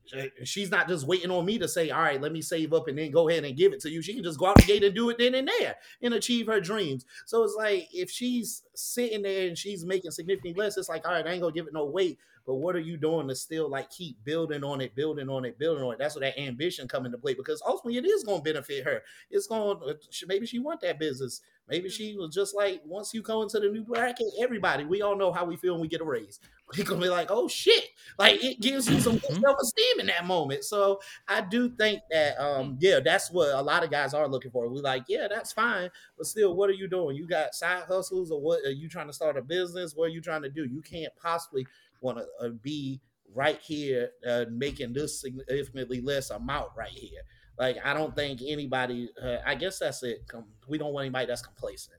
She- 0.05 0.31
She's 0.45 0.71
not 0.71 0.87
just 0.87 1.07
waiting 1.07 1.31
on 1.31 1.45
me 1.45 1.57
to 1.59 1.67
say, 1.67 1.89
"All 1.89 2.01
right, 2.01 2.21
let 2.21 2.31
me 2.31 2.41
save 2.41 2.73
up 2.73 2.87
and 2.87 2.97
then 2.97 3.11
go 3.11 3.27
ahead 3.29 3.43
and 3.43 3.57
give 3.57 3.73
it 3.73 3.79
to 3.81 3.89
you." 3.89 4.01
She 4.01 4.13
can 4.13 4.23
just 4.23 4.39
go 4.39 4.45
out 4.47 4.55
the 4.57 4.63
gate 4.63 4.83
and 4.83 4.93
do 4.95 5.09
it 5.09 5.17
then 5.17 5.35
and 5.35 5.47
there 5.47 5.77
and 6.01 6.13
achieve 6.13 6.47
her 6.47 6.59
dreams. 6.61 7.05
So 7.25 7.43
it's 7.43 7.55
like 7.55 7.89
if 7.93 8.09
she's 8.09 8.63
sitting 8.75 9.23
there 9.23 9.47
and 9.47 9.57
she's 9.57 9.85
making 9.85 10.11
significantly 10.11 10.53
less, 10.61 10.77
it's 10.77 10.89
like, 10.89 11.05
all 11.07 11.13
right, 11.13 11.25
I 11.25 11.31
ain't 11.31 11.41
gonna 11.41 11.53
give 11.53 11.67
it 11.67 11.73
no 11.73 11.85
weight. 11.85 12.19
But 12.45 12.55
what 12.55 12.75
are 12.75 12.79
you 12.79 12.95
doing 12.97 13.27
to 13.27 13.35
still 13.35 13.67
like 13.69 13.89
keep 13.89 14.23
building 14.23 14.63
on 14.63 14.79
it, 14.79 14.93
building 14.93 15.29
on 15.29 15.45
it, 15.45 15.57
building 15.57 15.83
on 15.83 15.93
it? 15.93 15.99
That's 15.99 16.15
where 16.15 16.29
that 16.29 16.39
ambition 16.39 16.87
come 16.87 17.05
into 17.07 17.17
play 17.17 17.33
because 17.33 17.61
ultimately 17.65 17.97
it 17.97 18.05
is 18.05 18.23
to 18.23 18.39
benefit 18.39 18.83
her. 18.85 19.01
It's 19.31 19.47
going 19.47 19.79
to 19.79 19.85
uh, 19.87 19.93
maybe 20.27 20.45
she 20.45 20.59
want 20.59 20.81
that 20.81 20.99
business. 20.99 21.41
Maybe 21.67 21.89
she 21.89 22.15
was 22.15 22.33
just 22.33 22.55
like 22.55 22.81
once 22.85 23.13
you 23.13 23.23
come 23.23 23.41
into 23.41 23.59
the 23.59 23.69
new 23.69 23.83
bracket, 23.83 24.27
everybody 24.39 24.85
we 24.85 25.01
all 25.01 25.15
know 25.15 25.31
how 25.31 25.45
we 25.45 25.55
feel 25.57 25.73
when 25.73 25.81
we 25.81 25.87
get 25.87 26.01
a 26.01 26.05
raise. 26.05 26.39
We 26.75 26.83
gonna 26.83 26.99
be 26.99 27.09
like, 27.09 27.27
oh 27.29 27.47
shit! 27.47 27.89
Like 28.17 28.43
it 28.43 28.59
gives 28.59 28.89
you 28.89 28.99
some 28.99 29.17
Mhm. 29.19 29.39
self 29.39 29.57
esteem 29.61 29.99
in 29.99 30.07
that 30.07 30.25
moment. 30.25 30.63
So 30.63 30.99
I 31.27 31.41
do 31.41 31.69
think 31.69 32.01
that 32.09 32.39
um 32.43 32.77
yeah, 32.79 32.99
that's 32.99 33.29
what 33.31 33.49
a 33.49 33.61
lot 33.61 33.83
of 33.83 33.91
guys 33.91 34.15
are 34.15 34.27
looking 34.27 34.49
for. 34.49 34.67
We're 34.67 34.81
like 34.81 35.03
yeah, 35.07 35.27
that's 35.29 35.53
fine, 35.53 35.91
but 36.17 36.25
still, 36.25 36.55
what 36.55 36.71
are 36.71 36.73
you 36.73 36.87
doing? 36.87 37.15
You 37.17 37.27
got 37.27 37.53
side 37.53 37.83
hustles 37.87 38.31
or 38.31 38.41
what? 38.41 38.65
Are 38.65 38.71
you 38.71 38.89
trying 38.89 39.07
to 39.07 39.13
start 39.13 39.37
a 39.37 39.43
business? 39.43 39.93
What 39.95 40.05
are 40.05 40.13
you 40.13 40.21
trying 40.21 40.41
to 40.41 40.49
do? 40.49 40.65
You 40.65 40.81
can't 40.81 41.15
possibly 41.17 41.67
want 42.01 42.17
to 42.17 42.25
uh, 42.43 42.49
be 42.49 42.99
right 43.33 43.59
here 43.61 44.09
uh, 44.27 44.45
making 44.49 44.93
this 44.93 45.21
significantly 45.21 46.01
less 46.01 46.29
amount 46.29 46.69
right 46.75 46.89
here. 46.89 47.21
Like 47.57 47.77
I 47.83 47.93
don't 47.93 48.15
think 48.15 48.41
anybody. 48.45 49.09
Uh, 49.21 49.37
I 49.45 49.55
guess 49.55 49.79
that's 49.79 50.03
it. 50.03 50.25
We 50.67 50.77
don't 50.77 50.93
want 50.93 51.05
anybody 51.05 51.25
that's 51.25 51.41
complacent. 51.41 51.97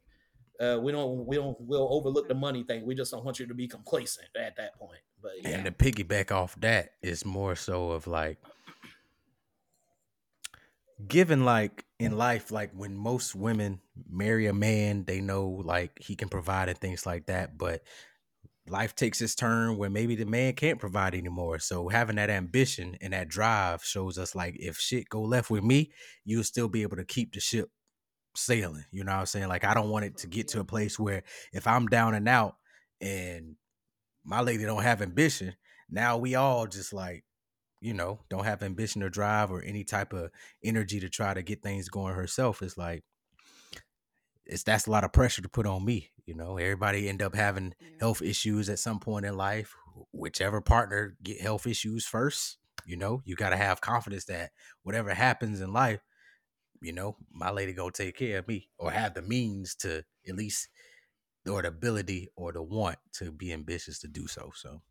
Uh, 0.61 0.79
we 0.81 0.93
don't. 0.93 1.27
We 1.27 1.37
don't. 1.37 1.57
We'll 1.61 1.89
overlook 1.91 2.29
the 2.29 2.35
money 2.35 2.63
thing. 2.63 2.85
We 2.87 2.95
just 2.95 3.13
don't 3.13 3.25
want 3.25 3.39
you 3.39 3.47
to 3.47 3.55
be 3.55 3.69
complacent 3.69 4.29
at 4.39 4.57
that 4.57 4.79
point. 4.79 5.01
But 5.23 5.33
yeah, 5.43 5.51
And 5.51 5.65
to 5.65 5.71
piggyback 5.71 6.31
off 6.31 6.59
that 6.61 6.93
is 7.03 7.25
more 7.25 7.55
so 7.55 7.91
of 7.91 8.07
like 8.07 8.39
given 11.07 11.45
like 11.45 11.85
in 11.99 12.17
life, 12.17 12.51
like 12.51 12.73
when 12.73 12.95
most 12.95 13.35
women 13.35 13.81
marry 14.09 14.47
a 14.47 14.53
man, 14.53 15.05
they 15.05 15.21
know 15.21 15.63
like 15.65 15.99
he 16.01 16.17
can 16.17 16.29
provide 16.29 16.69
and 16.69 16.79
things 16.79 17.07
like 17.07 17.27
that, 17.27 17.59
but 17.59 17.83
life 18.69 18.95
takes 18.95 19.21
its 19.21 19.35
turn 19.35 19.77
where 19.77 19.91
maybe 19.91 20.17
the 20.17 20.25
man 20.25 20.53
can't 20.55 20.79
provide 20.79 21.15
anymore. 21.15 21.59
So 21.59 21.89
having 21.89 22.17
that 22.17 22.31
ambition 22.31 22.97
and 23.01 23.13
that 23.13 23.29
drive 23.29 23.85
shows 23.85 24.19
us 24.19 24.35
like 24.35 24.57
if 24.59 24.79
shit 24.79 25.09
go 25.09 25.23
left 25.23 25.51
with 25.51 25.65
me, 25.65 25.93
you'll 26.25 26.45
still 26.45 26.69
be 26.69 26.83
able 26.83 26.97
to 26.97 27.05
keep 27.05 27.33
the 27.33 27.41
ship 27.41 27.71
sailing. 28.35 28.85
You 28.91 29.05
know 29.05 29.13
what 29.13 29.21
I'm 29.21 29.27
saying? 29.27 29.49
Like 29.49 29.65
I 29.65 29.75
don't 29.75 29.91
want 29.91 30.05
it 30.05 30.19
to 30.19 30.27
get 30.27 30.49
to 30.49 30.61
a 30.61 30.65
place 30.65 30.99
where 30.99 31.23
if 31.53 31.67
I'm 31.67 31.87
down 31.87 32.15
and 32.15 32.29
out 32.29 32.57
and 33.01 33.57
my 34.25 34.41
lady 34.41 34.65
don't 34.65 34.83
have 34.83 35.03
ambition, 35.03 35.55
now 35.89 36.17
we 36.17 36.35
all 36.35 36.67
just 36.67 36.93
like, 36.93 37.25
you 37.81 37.95
know, 37.95 38.21
don't 38.29 38.45
have 38.45 38.63
ambition 38.63 39.03
or 39.03 39.09
drive 39.09 39.51
or 39.51 39.63
any 39.63 39.85
type 39.85 40.13
of 40.13 40.31
energy 40.65 41.01
to 41.01 41.09
try 41.09 41.35
to 41.35 41.43
get 41.43 41.63
things 41.63 41.89
going 41.89 42.15
herself. 42.15 42.63
It's 42.63 42.77
like 42.77 43.05
it's 44.45 44.63
that's 44.63 44.87
a 44.87 44.91
lot 44.91 45.05
of 45.05 45.13
pressure 45.13 45.43
to 45.43 45.49
put 45.49 45.67
on 45.67 45.85
me. 45.85 46.11
You 46.27 46.35
know, 46.35 46.59
everybody 46.59 47.09
end 47.09 47.23
up 47.23 47.35
having 47.35 47.75
Yeah. 47.81 47.89
health 48.01 48.21
issues 48.21 48.69
at 48.69 48.79
some 48.81 48.99
point 49.01 49.25
in 49.25 49.37
life. 49.37 49.75
Whichever 50.13 50.61
partner 50.61 51.17
get 51.23 51.41
health 51.41 51.67
issues 51.67 52.05
first, 52.07 52.59
you 52.85 52.97
know, 52.97 53.23
you 53.25 53.37
got 53.37 53.51
to 53.51 53.57
have 53.57 53.81
confidence 53.81 54.25
that 54.27 54.51
whatever 54.83 55.15
happens 55.15 55.61
in 55.61 55.73
life, 55.73 56.01
you 56.83 56.93
know, 56.93 57.17
my 57.33 57.51
lady 57.51 57.73
gonna 57.73 57.93
take 57.93 58.17
care 58.17 58.39
of 58.39 58.49
me 58.49 58.69
or 58.79 58.91
have 58.91 59.15
the 59.15 59.23
means 59.23 59.75
to 59.77 60.05
at 60.29 60.35
least 60.37 60.69
or 61.49 61.63
the 61.63 61.69
ability 61.69 62.29
or 62.37 62.53
the 62.53 62.63
want 62.63 62.99
to 63.15 63.31
be 63.33 63.53
ambitious 63.53 63.99
to 64.01 64.09
do 64.09 64.27
so. 64.27 64.51
So 64.55 64.83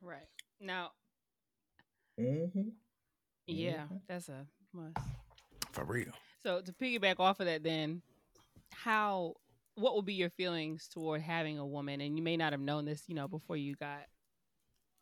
Right. 0.00 0.28
Now, 0.60 0.92
Mhm. 2.18 2.72
yeah, 3.46 3.86
Mhm. 3.86 4.00
that's 4.06 4.28
a 4.28 4.46
must. 4.72 4.96
for 5.72 5.84
real. 5.84 6.12
So 6.42 6.60
to 6.60 6.72
piggyback 6.72 7.20
off 7.20 7.40
of 7.40 7.46
that, 7.46 7.62
then 7.62 8.02
how 8.72 9.34
what 9.74 9.94
would 9.96 10.04
be 10.06 10.14
your 10.14 10.30
feelings 10.30 10.88
toward 10.92 11.20
having 11.22 11.58
a 11.58 11.66
woman? 11.66 12.00
And 12.00 12.16
you 12.16 12.22
may 12.22 12.36
not 12.36 12.52
have 12.52 12.60
known 12.60 12.84
this, 12.84 13.02
you 13.06 13.14
know, 13.14 13.28
before 13.28 13.56
you 13.56 13.74
got 13.76 14.00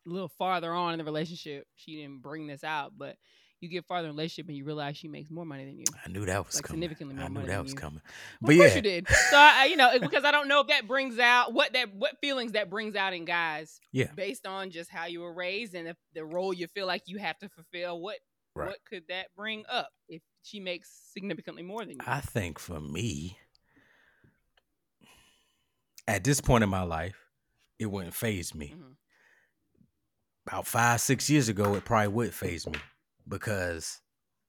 a 0.07 0.09
little 0.09 0.29
farther 0.29 0.73
on 0.73 0.93
in 0.93 0.97
the 0.99 1.03
relationship. 1.05 1.65
She 1.75 1.97
didn't 1.97 2.21
bring 2.21 2.47
this 2.47 2.63
out, 2.63 2.93
but 2.97 3.17
you 3.59 3.67
get 3.67 3.85
farther 3.85 4.07
in 4.07 4.13
relationship 4.15 4.47
and 4.47 4.55
you 4.55 4.63
realize 4.63 4.95
she 4.95 5.09
makes 5.09 5.29
more 5.29 5.43
money 5.43 5.65
than 5.65 5.77
you. 5.77 5.83
I 6.05 6.07
knew 6.09 6.25
that 6.25 6.45
was 6.45 6.55
Like, 6.55 6.63
coming. 6.63 6.77
significantly 6.81 7.15
more 7.15 7.25
I 7.25 7.27
knew 7.27 7.33
money 7.33 7.47
that 7.47 7.53
than 7.55 7.63
was 7.63 7.71
you. 7.73 7.77
coming. 7.77 8.01
Well, 8.41 8.47
But 8.47 8.51
of 8.53 8.57
course 8.59 8.75
you 8.75 8.81
did. 8.81 9.07
So 9.09 9.37
I- 9.37 9.65
you 9.65 9.75
know, 9.75 9.99
because 9.99 10.23
I 10.23 10.31
don't 10.31 10.47
know 10.47 10.61
if 10.61 10.67
that 10.67 10.87
brings 10.87 11.19
out 11.19 11.51
what 11.53 11.73
that 11.73 11.93
what 11.93 12.17
feelings 12.21 12.53
that 12.53 12.69
brings 12.69 12.95
out 12.95 13.11
in 13.13 13.25
guys. 13.25 13.81
Yeah. 13.91 14.13
Based 14.15 14.47
on 14.47 14.71
just 14.71 14.89
how 14.89 15.05
you 15.07 15.19
were 15.19 15.33
raised 15.33 15.75
and 15.75 15.89
if 15.89 15.97
the 16.13 16.23
role 16.23 16.53
you 16.53 16.67
feel 16.67 16.87
like 16.87 17.03
you 17.07 17.17
have 17.17 17.37
to 17.39 17.49
fulfill, 17.49 17.99
what 17.99 18.19
Right. 18.55 18.69
what 18.69 18.79
could 18.89 19.03
that 19.09 19.27
bring 19.35 19.65
up 19.69 19.89
if 20.07 20.21
she 20.41 20.59
makes 20.61 20.89
significantly 21.13 21.61
more 21.61 21.81
than 21.81 21.91
you? 21.91 21.97
I 22.07 22.21
think 22.21 22.57
for 22.59 22.79
me, 22.79 23.37
at 26.09 26.23
this 26.23 26.41
point 26.41 26.63
in 26.63 26.69
my 26.69 26.83
life, 26.83 27.27
it 27.77 27.85
wouldn't 27.85 28.13
phase 28.13 28.53
me. 28.53 28.75
Mhm. 28.75 28.97
About 30.47 30.67
five, 30.67 31.01
six 31.01 31.29
years 31.29 31.47
ago, 31.49 31.75
it 31.75 31.85
probably 31.85 32.07
would 32.07 32.33
phase 32.33 32.67
me 32.67 32.79
because 33.27 34.01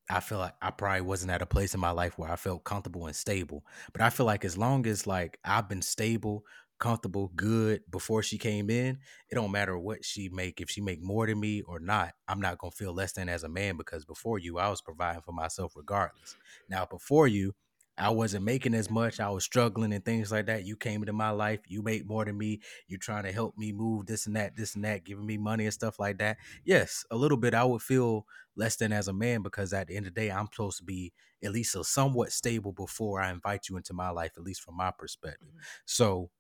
I 0.09 0.21
feel 0.21 0.39
like 0.39 0.55
I 0.63 0.71
probably 0.71 1.03
wasn't 1.03 1.33
at 1.33 1.43
a 1.43 1.47
place 1.47 1.75
in 1.75 1.81
my 1.81 1.91
life 1.91 2.19
where 2.19 2.31
I 2.31 2.37
felt 2.37 2.65
comfortable 2.65 3.07
and 3.07 3.17
stable. 3.17 3.65
But 3.93 4.03
I 4.03 4.11
feel 4.11 4.27
like 4.27 4.45
as 4.45 4.59
long 4.59 4.87
as 4.87 5.07
like 5.07 5.39
I've 5.45 5.69
been 5.69 5.83
stable, 5.83 6.45
comfortable, 6.79 7.29
good 7.37 7.83
before 7.91 8.23
she 8.23 8.39
came 8.39 8.71
in, 8.71 8.99
it 9.31 9.35
don't 9.35 9.53
matter 9.53 9.79
what 9.79 10.05
she 10.05 10.29
make. 10.31 10.61
If 10.61 10.71
she 10.71 10.81
make 10.81 11.03
more 11.03 11.27
than 11.27 11.41
me 11.41 11.63
or 11.63 11.81
not, 11.81 12.15
I'm 12.29 12.41
not 12.41 12.59
gonna 12.59 12.73
feel 12.73 12.95
less 12.95 13.13
than 13.13 13.29
as 13.29 13.45
a 13.45 13.49
man 13.49 13.77
because 13.77 14.05
before 14.07 14.39
you, 14.39 14.59
I 14.59 14.69
was 14.71 14.81
providing 14.83 15.23
for 15.23 15.33
myself 15.33 15.75
regardless. 15.77 16.37
Now 16.69 16.87
before 16.87 17.29
you, 17.29 17.55
I 18.01 18.11
wasn't 18.11 18.45
making 18.45 18.75
as 18.75 18.91
much. 18.91 19.21
I 19.21 19.29
was 19.29 19.45
struggling 19.45 19.93
and 19.93 20.05
things 20.05 20.33
like 20.33 20.47
that. 20.47 20.65
You 20.65 20.77
came 20.77 21.03
into 21.03 21.13
my 21.13 21.31
life. 21.31 21.61
You 21.69 21.83
make 21.83 22.09
more 22.09 22.25
than 22.25 22.39
me. 22.39 22.61
You're 22.89 22.99
trying 22.99 23.25
to 23.25 23.33
help 23.33 23.59
me 23.59 23.73
move 23.73 24.07
this 24.07 24.27
and 24.27 24.37
that, 24.37 24.57
this 24.57 24.75
and 24.75 24.85
that, 24.85 25.05
giving 25.05 25.27
me 25.27 25.37
money 25.37 25.65
and 25.65 25.75
stuff 25.75 25.99
like 25.99 26.19
that. 26.19 26.39
Yes, 26.65 27.05
a 27.11 27.17
little 27.17 27.37
bit. 27.37 27.53
I 27.53 27.65
would 27.65 27.83
feel 27.83 28.25
less 28.57 28.77
than 28.77 28.93
as 28.93 29.09
a 29.09 29.13
man 29.13 29.43
because 29.43 29.73
at 29.73 29.89
the 29.89 29.97
end 29.97 30.07
of 30.07 30.15
the 30.15 30.21
day, 30.21 30.31
I'm 30.31 30.49
supposed 30.51 30.79
to 30.79 30.85
be 30.85 31.13
at 31.45 31.53
least 31.53 31.77
a 31.77 31.85
somewhat 31.85 32.33
stable 32.33 32.73
before 32.73 33.21
I 33.21 33.31
invite 33.31 33.69
you 33.69 33.77
into 33.77 33.93
my 33.93 34.11
life, 34.11 34.33
at 34.37 34.43
least 34.43 34.63
from 34.63 34.77
my 34.77 34.91
perspective. 34.97 35.49
Mm-hmm. 35.49 35.59
So 35.85 36.31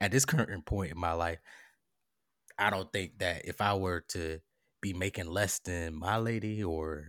at 0.00 0.12
this 0.12 0.24
current 0.24 0.64
point 0.64 0.92
in 0.92 0.98
my 0.98 1.12
life, 1.12 1.38
I 2.58 2.70
don't 2.70 2.92
think 2.92 3.18
that 3.18 3.46
if 3.46 3.60
I 3.60 3.74
were 3.74 4.04
to 4.10 4.40
be 4.80 4.92
making 4.92 5.26
less 5.26 5.58
than 5.58 5.94
my 5.94 6.18
lady 6.18 6.62
or 6.62 7.08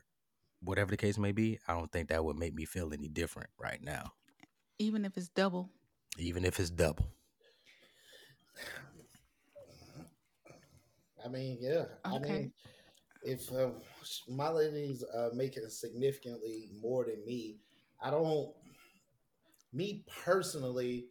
whatever 0.64 0.91
the 0.91 0.97
case 0.97 1.18
may 1.18 1.32
be, 1.32 1.59
I 1.68 1.74
don't 1.74 1.91
think 1.91 2.09
that 2.09 2.24
would 2.24 2.38
make 2.38 2.53
me 2.53 2.66
feel 2.66 2.93
any 2.93 3.07
different 3.07 3.49
right 3.59 3.82
now, 3.82 4.14
Even 4.80 5.05
if 5.05 5.18
it's 5.18 5.30
double. 5.30 5.70
even 6.18 6.45
if 6.45 6.59
it's 6.59 6.70
double. 6.70 7.07
I 11.24 11.28
mean, 11.28 11.57
yeah. 11.62 11.86
I 12.05 12.18
Okay. 12.18 12.34
mean, 12.39 12.51
if 13.24 13.51
uh, 13.51 13.70
my 14.28 14.49
lady's 14.49 15.03
uh, 15.03 15.30
making 15.34 15.68
significantly 15.70 16.70
more 16.82 17.05
than 17.05 17.24
me, 17.26 17.57
I 18.01 18.09
don't. 18.12 18.53
Me 19.74 20.03
personally, 20.26 21.07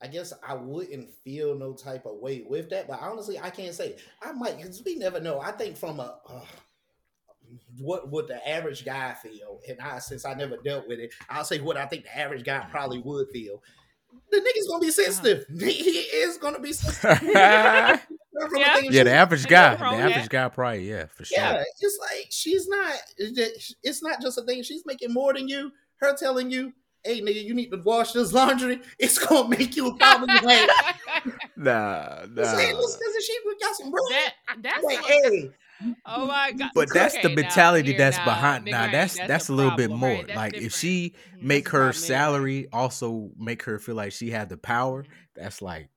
I 0.00 0.06
guess 0.06 0.32
I 0.46 0.54
wouldn't 0.54 1.10
feel 1.24 1.56
no 1.56 1.72
type 1.72 2.06
of 2.06 2.18
weight 2.18 2.48
with 2.48 2.70
that. 2.70 2.86
But 2.86 3.00
honestly, 3.00 3.38
I 3.40 3.50
can't 3.50 3.74
say 3.74 3.96
I 4.22 4.32
might 4.32 4.56
because 4.58 4.82
we 4.84 4.96
never 4.96 5.18
know. 5.20 5.40
I 5.40 5.50
think 5.52 5.76
from 5.76 5.98
a 6.00 6.18
uh, 6.28 6.40
what 7.78 8.10
would 8.10 8.28
the 8.28 8.46
average 8.48 8.84
guy 8.84 9.14
feel, 9.14 9.60
and 9.68 9.80
I 9.80 9.98
since 9.98 10.24
I 10.24 10.34
never 10.34 10.56
dealt 10.58 10.88
with 10.88 10.98
it, 10.98 11.12
I'll 11.28 11.44
say 11.44 11.60
what 11.60 11.76
I 11.76 11.86
think 11.86 12.04
the 12.04 12.18
average 12.18 12.44
guy 12.44 12.66
probably 12.70 12.98
mm-hmm. 12.98 13.08
would 13.08 13.28
feel. 13.32 13.62
The 14.30 14.38
nigga's 14.38 14.68
gonna 14.68 14.80
be 14.80 14.90
sensitive. 14.90 15.44
He 15.60 15.98
is 15.98 16.38
gonna 16.38 16.60
be 16.60 16.72
sensitive. 16.72 17.30
Yeah. 17.34 18.00
Yeah, 18.90 19.04
the 19.04 19.12
average 19.12 19.46
guy, 19.46 19.76
nothing 19.76 19.98
the 19.98 20.04
average 20.04 20.24
that. 20.24 20.30
guy, 20.30 20.48
probably 20.48 20.88
yeah, 20.88 21.06
for 21.06 21.24
sure. 21.24 21.38
Yeah, 21.38 21.62
it's 21.80 21.98
like 22.00 22.26
she's 22.30 22.68
not. 22.68 22.92
It's 23.16 24.02
not 24.02 24.20
just 24.20 24.38
a 24.38 24.42
thing. 24.42 24.62
She's 24.64 24.84
making 24.84 25.12
more 25.12 25.32
than 25.32 25.46
you. 25.46 25.70
Her 25.98 26.16
telling 26.16 26.50
you, 26.50 26.72
"Hey, 27.04 27.20
nigga, 27.20 27.42
you 27.44 27.54
need 27.54 27.70
to 27.70 27.80
wash 27.84 28.12
this 28.12 28.32
laundry." 28.32 28.80
It's 28.98 29.18
gonna 29.18 29.48
make 29.48 29.76
you 29.76 29.96
probably 29.96 30.34
like, 30.34 30.68
Nah, 31.56 32.22
it's 32.24 32.34
nah. 32.34 32.52
like, 32.54 32.74
"Listen, 32.74 33.00
'cause 33.00 33.24
she 33.24 33.38
got 33.60 33.76
some 33.76 33.90
bread." 33.92 34.04
that 34.10 34.34
that's 34.62 34.84
like, 34.84 35.00
what- 35.00 35.10
hey, 35.10 35.50
Oh 36.06 36.26
my 36.26 36.52
god! 36.52 36.70
But 36.74 36.92
that's 36.92 37.14
the 37.14 37.20
Okay, 37.20 37.28
now, 37.28 37.34
mentality 37.42 37.88
here, 37.90 37.98
that's 37.98 38.16
now, 38.18 38.24
behind. 38.24 38.66
nigga, 38.66 38.70
Now 38.70 38.80
right, 38.82 38.92
that's 38.92 39.16
that's, 39.16 39.46
the 39.48 39.52
a 39.52 39.54
little 39.54 39.76
bit 39.76 39.90
more. 39.90 40.08
Right, 40.10 40.26
that's 40.26 40.36
like 40.36 40.54
if 40.56 40.72
she 40.74 41.14
Mhm. 41.36 41.42
make 41.42 41.64
That's 41.64 41.72
her 41.72 41.80
about 41.82 41.94
men, 41.94 42.02
salary 42.02 42.68
also 42.72 43.30
make 43.38 43.62
her 43.64 43.78
feel 43.78 43.94
like 43.94 44.12
she 44.12 44.30
had 44.30 44.48
the 44.48 44.56
power. 44.56 45.02
Mhm. 45.02 45.08
That's 45.36 45.60
like, 45.62 45.88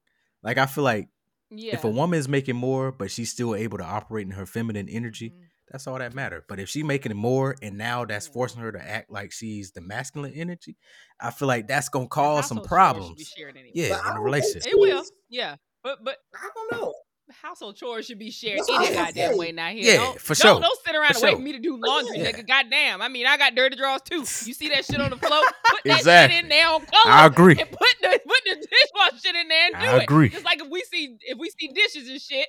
like 0.44 0.58
I 0.58 0.66
feel 0.66 0.84
like 0.84 1.10
Yeah. 1.50 1.74
if 1.76 1.84
a 1.84 1.90
woman 1.90 2.20
is 2.20 2.28
making 2.28 2.56
more, 2.56 2.92
but 2.92 3.12
she's 3.12 3.32
still 3.32 3.56
able 3.56 3.78
to 3.78 3.84
operate 3.86 4.26
in 4.26 4.32
her 4.32 4.46
feminine 4.46 4.90
energy, 4.90 5.30
Mhm. 5.32 5.44
that's 5.72 5.88
all 5.88 5.98
that 6.00 6.14
matter. 6.14 6.44
But 6.48 6.60
if 6.60 6.68
she 6.70 6.84
making 6.84 7.16
more, 7.16 7.56
and 7.62 7.78
now 7.78 8.04
that's 8.06 8.28
Yeah. 8.28 8.34
forcing 8.34 8.62
her 8.62 8.72
to 8.72 8.82
act 8.82 9.10
like 9.12 9.32
she's 9.32 9.72
the 9.72 9.82
masculine 9.82 10.34
energy, 10.34 10.78
I 11.20 11.32
feel 11.32 11.48
like 11.48 11.68
that's 11.68 11.90
gonna 11.90 12.06
The 12.06 12.10
cause 12.10 12.48
some 12.48 12.58
household 12.58 12.70
chores 12.70 12.70
should 12.70 12.70
be 12.70 13.04
problems. 13.04 13.34
shared 13.38 13.58
anyway. 13.58 13.72
Yeah, 13.76 13.90
But 13.90 14.06
I 14.06 14.12
in 14.12 14.18
a 14.18 14.22
relationship. 14.22 14.72
It 14.72 14.80
will. 14.80 15.04
Yeah. 15.30 15.56
But 15.84 16.04
but 16.04 16.18
I 16.36 16.50
don't 16.54 16.72
know. 16.74 16.94
Household 17.42 17.76
chores 17.76 18.06
should 18.06 18.20
be 18.20 18.32
shared 18.32 18.60
That's 18.60 18.70
any 18.70 18.80
was 18.80 18.90
gonna 18.90 19.06
goddamn 19.06 19.32
say. 19.34 19.38
way 19.38 19.52
now 19.52 19.68
here. 19.70 19.84
Yeah, 19.94 19.98
don't, 19.98 20.20
for 20.22 20.36
don't, 20.36 20.54
sure. 20.56 20.62
Don't 20.62 20.80
sit 20.86 20.96
around 20.96 21.14
For 21.14 21.18
and 21.18 21.24
wait 21.24 21.36
for 21.36 21.42
me 21.42 21.52
to 21.54 21.60
do 21.60 21.80
laundry, 21.84 22.20
Yeah. 22.20 22.32
nigga. 22.32 22.48
Goddamn. 22.48 23.02
I 23.02 23.08
mean, 23.08 23.26
I 23.26 23.38
got 23.38 23.56
dirty 23.56 23.76
drawers 23.76 24.02
too. 24.02 24.20
You 24.20 24.54
see 24.54 24.70
that 24.70 24.86
shit 24.86 25.00
on 25.00 25.10
the 25.12 25.18
floor? 25.18 25.42
Put 25.70 25.84
that 25.86 26.30
shit 26.32 26.44
in 26.44 26.50
there 26.50 26.68
on 26.68 26.82
color. 26.86 27.12
I 27.14 27.26
agree. 27.26 27.58
And 27.60 27.70
put 27.72 27.88
the 28.02 28.20
put 28.26 28.40
the 28.46 28.56
dishwasher 28.56 29.18
shit 29.26 29.36
in 29.36 29.48
there 29.48 29.66
and 29.68 29.76
do 29.76 29.88
I 29.88 29.98
it. 29.98 30.04
agree. 30.04 30.30
Just 30.30 30.46
like 30.46 30.62
if 30.62 30.70
we 30.70 30.84
see 30.92 31.18
if 31.22 31.38
we 31.38 31.50
see 31.60 31.68
dishes 31.70 32.10
and 32.10 32.22
shit, 32.22 32.48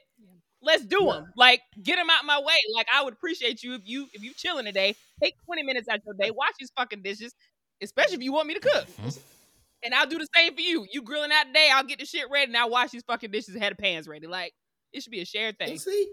let's 0.62 0.84
do 0.84 0.98
Yeah. 1.04 1.12
them. 1.14 1.32
Like 1.36 1.62
get 1.82 1.96
them 1.96 2.08
out 2.10 2.24
my 2.24 2.38
way. 2.40 2.56
Like 2.74 2.86
I 2.92 3.02
would 3.04 3.12
appreciate 3.14 3.62
you 3.62 3.74
if 3.74 3.82
you 3.84 4.06
if 4.12 4.22
you 4.22 4.32
chilling 4.34 4.64
today, 4.64 4.94
take 5.22 5.34
twenty 5.44 5.62
minutes 5.62 5.88
out 5.88 6.00
your 6.04 6.14
day, 6.14 6.30
wash 6.30 6.52
these 6.58 6.70
fucking 6.76 7.02
dishes, 7.02 7.34
especially 7.82 8.14
if 8.16 8.22
you 8.22 8.32
want 8.32 8.46
me 8.48 8.54
to 8.54 8.60
cook. 8.60 8.86
Mhm. 9.02 9.18
And 9.84 9.94
I'll 9.94 10.06
do 10.08 10.18
the 10.18 10.26
same 10.34 10.54
for 10.54 10.60
you. 10.60 10.86
You 10.92 11.02
grilling 11.02 11.30
out 11.32 11.44
today, 11.46 11.70
I'll 11.72 11.84
get 11.84 12.00
the 12.00 12.04
shit 12.04 12.28
ready 12.30 12.46
and 12.50 12.56
I'll 12.56 12.68
wash 12.70 12.90
these 12.90 13.04
fucking 13.06 13.30
dishes 13.30 13.54
and 13.54 13.62
have 13.62 13.76
the 13.76 13.80
pans 13.80 14.08
ready. 14.08 14.26
Like 14.26 14.52
it 14.92 15.02
should 15.02 15.10
be 15.10 15.20
a 15.20 15.26
shared 15.26 15.58
thing. 15.58 15.70
And 15.70 15.80
see, 15.80 16.08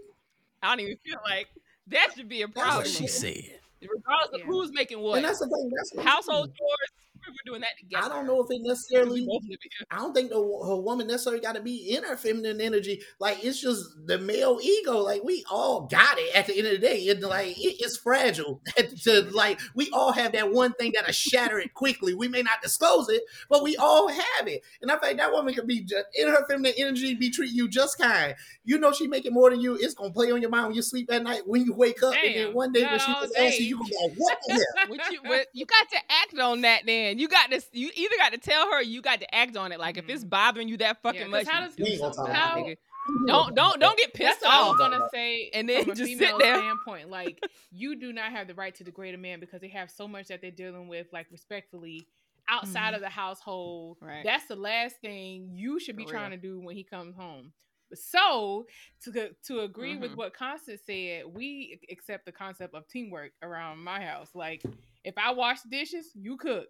I 0.62 0.68
don't 0.68 0.80
even 0.80 0.96
feel 1.04 1.18
like 1.24 1.48
that 1.88 2.08
should 2.16 2.28
be 2.28 2.42
a 2.42 2.46
That's 2.46 2.58
problem. 2.58 2.78
What 2.78 2.88
she 2.88 3.06
said. 3.06 3.60
Regardless 3.82 4.40
of 4.40 4.46
who's 4.46 4.72
making 4.72 5.00
what. 5.00 5.16
and 5.16 5.24
that's 5.24 5.38
the 5.38 5.46
thing. 5.46 5.70
That's 5.76 5.94
what 5.94 6.06
Household 6.06 6.48
chores, 6.48 6.90
we're 7.28 7.50
doing 7.52 7.60
that 7.62 7.76
together. 7.78 8.04
I 8.04 8.08
don't 8.08 8.26
know 8.26 8.40
if 8.42 8.50
it 8.50 8.56
'Cause 8.56 8.60
we 8.62 8.68
necessarily. 8.68 9.26
both 9.26 9.42
live 9.48 9.58
here. 9.62 9.86
I 9.90 9.96
don't 9.98 10.14
think 10.14 10.30
the 10.30 10.36
her 10.36 10.76
woman 10.76 11.06
necessarily 11.06 11.40
got 11.40 11.54
to 11.56 11.60
be 11.62 11.94
in 11.94 12.02
her 12.04 12.16
feminine 12.16 12.60
energy. 12.60 13.02
Like 13.18 13.44
it's 13.44 13.60
just 13.60 13.84
the 14.06 14.18
male 14.18 14.58
ego. 14.62 14.98
Like 14.98 15.22
we 15.24 15.44
all 15.50 15.82
got 15.82 16.18
it 16.18 16.34
at 16.34 16.46
the 16.46 16.56
end 16.56 16.66
of 16.66 16.72
the 16.74 16.78
day. 16.78 17.08
And 17.08 17.22
like 17.22 17.58
it, 17.58 17.76
it's 17.80 17.96
fragile. 17.96 18.60
to 19.04 19.22
like 19.32 19.60
we 19.74 19.90
all 19.92 20.12
have 20.12 20.32
that 20.32 20.52
one 20.52 20.72
thing 20.74 20.92
that'll 20.94 21.12
shatter 21.12 21.58
it 21.58 21.74
quickly. 21.74 22.14
We 22.14 22.28
may 22.28 22.42
not 22.42 22.62
disclose 22.62 23.08
it, 23.08 23.22
but 23.48 23.62
we 23.62 23.76
all 23.76 24.08
have 24.08 24.48
it. 24.48 24.62
And 24.82 24.90
I 24.90 24.96
think 24.96 25.18
that 25.18 25.32
woman 25.32 25.54
could 25.54 25.66
be 25.66 25.80
just, 25.80 26.04
in 26.14 26.28
her 26.28 26.44
feminine 26.48 26.74
energy, 26.76 27.14
be 27.14 27.30
treating 27.30 27.56
you 27.56 27.68
just 27.68 27.98
kind. 27.98 28.34
You 28.64 28.78
know 28.78 28.92
she 28.92 29.06
making 29.06 29.32
more 29.32 29.50
than 29.50 29.60
you. 29.60 29.76
It's 29.76 29.94
gonna 29.94 30.10
play 30.12 30.30
on 30.30 30.40
your 30.40 30.50
mind 30.50 30.68
when 30.68 30.76
you 30.76 30.82
sleep 30.82 31.12
at 31.12 31.22
night. 31.22 31.42
When 31.46 31.64
you 31.64 31.72
wake 31.74 32.02
up, 32.02 32.14
and 32.14 32.34
then 32.34 32.54
one 32.54 32.72
day 32.72 32.82
when 32.84 32.98
she 32.98 33.12
all 33.12 33.20
was 33.22 33.32
asking 33.36 33.66
you, 33.66 33.76
gonna 33.78 33.88
be 33.88 33.96
like, 34.08 34.16
"What 34.16 34.38
the 34.46 34.52
hell?" 34.54 34.62
What 34.88 35.10
you, 35.12 35.20
what, 35.24 35.46
you 35.52 35.66
got 35.66 35.88
to 35.90 35.96
act 36.08 36.38
on 36.38 36.60
that 36.62 36.82
then. 36.86 37.15
You 37.18 37.28
got 37.28 37.50
to 37.50 37.60
you 37.72 37.90
either 37.94 38.14
got 38.18 38.32
to 38.32 38.38
tell 38.38 38.66
her 38.70 38.78
or 38.78 38.82
you 38.82 39.00
got 39.02 39.20
to 39.20 39.34
act 39.34 39.56
on 39.56 39.72
it. 39.72 39.78
Like 39.80 39.96
if 39.96 40.08
it's 40.08 40.24
bothering 40.24 40.68
you 40.68 40.76
that 40.78 41.02
fucking 41.02 41.20
Yeah, 41.20 41.26
'cause 41.26 41.30
much, 41.46 41.46
how 41.48 41.60
does- 41.64 41.76
do 41.76 41.82
We 41.84 41.90
ain't 41.90 42.00
gonna 42.00 42.14
something 42.14 42.34
talk 42.34 42.44
about 42.44 42.58
it, 42.58 42.60
about 42.60 42.66
nigga. 42.68 43.26
Don't 43.28 43.54
don't 43.54 43.80
don't 43.80 43.96
get 43.98 44.12
That's 44.14 44.38
pissed 44.40 44.42
what 44.44 44.52
I 44.54 44.68
was 44.68 44.76
gonna 44.78 45.08
say. 45.12 45.50
And 45.54 45.68
then 45.68 45.82
from 45.84 45.92
a 45.92 45.94
just 45.94 46.10
sit 46.10 46.18
female 46.18 46.38
there. 46.38 46.56
standpoint, 46.56 47.08
like 47.10 47.44
you 47.70 47.94
do 47.96 48.12
not 48.12 48.32
have 48.32 48.48
the 48.48 48.54
right 48.54 48.74
to 48.74 48.84
degrade 48.84 49.14
a 49.14 49.18
man 49.18 49.38
because 49.40 49.60
they 49.60 49.68
have 49.68 49.90
so 49.90 50.08
much 50.08 50.26
that 50.28 50.40
they're 50.42 50.50
dealing 50.50 50.88
with, 50.88 51.06
like 51.12 51.26
respectfully, 51.30 52.06
outside 52.48 52.94
of 52.94 53.00
the 53.00 53.08
household. 53.08 53.98
Right. 54.00 54.24
That's 54.24 54.46
the 54.46 54.56
last 54.56 54.96
thing 55.00 55.50
you 55.52 55.78
should 55.80 55.96
be 55.96 56.04
For 56.04 56.10
trying 56.10 56.30
real. 56.32 56.40
to 56.40 56.46
do 56.48 56.60
when 56.60 56.74
he 56.76 56.82
comes 56.84 57.14
home. 57.14 57.52
So 57.94 58.66
to 59.04 59.32
to 59.46 59.60
agree 59.60 59.96
with 59.96 60.12
Mhm. 60.12 60.16
what 60.16 60.34
Constance 60.34 60.82
said, 60.84 61.26
we 61.26 61.78
accept 61.88 62.24
the 62.26 62.32
concept 62.32 62.74
of 62.74 62.88
teamwork 62.88 63.32
around 63.42 63.78
my 63.78 64.04
house. 64.04 64.34
Like 64.34 64.62
if 65.04 65.16
I 65.16 65.30
wash 65.30 65.60
the 65.60 65.68
dishes, 65.68 66.10
you 66.16 66.36
cook. 66.36 66.68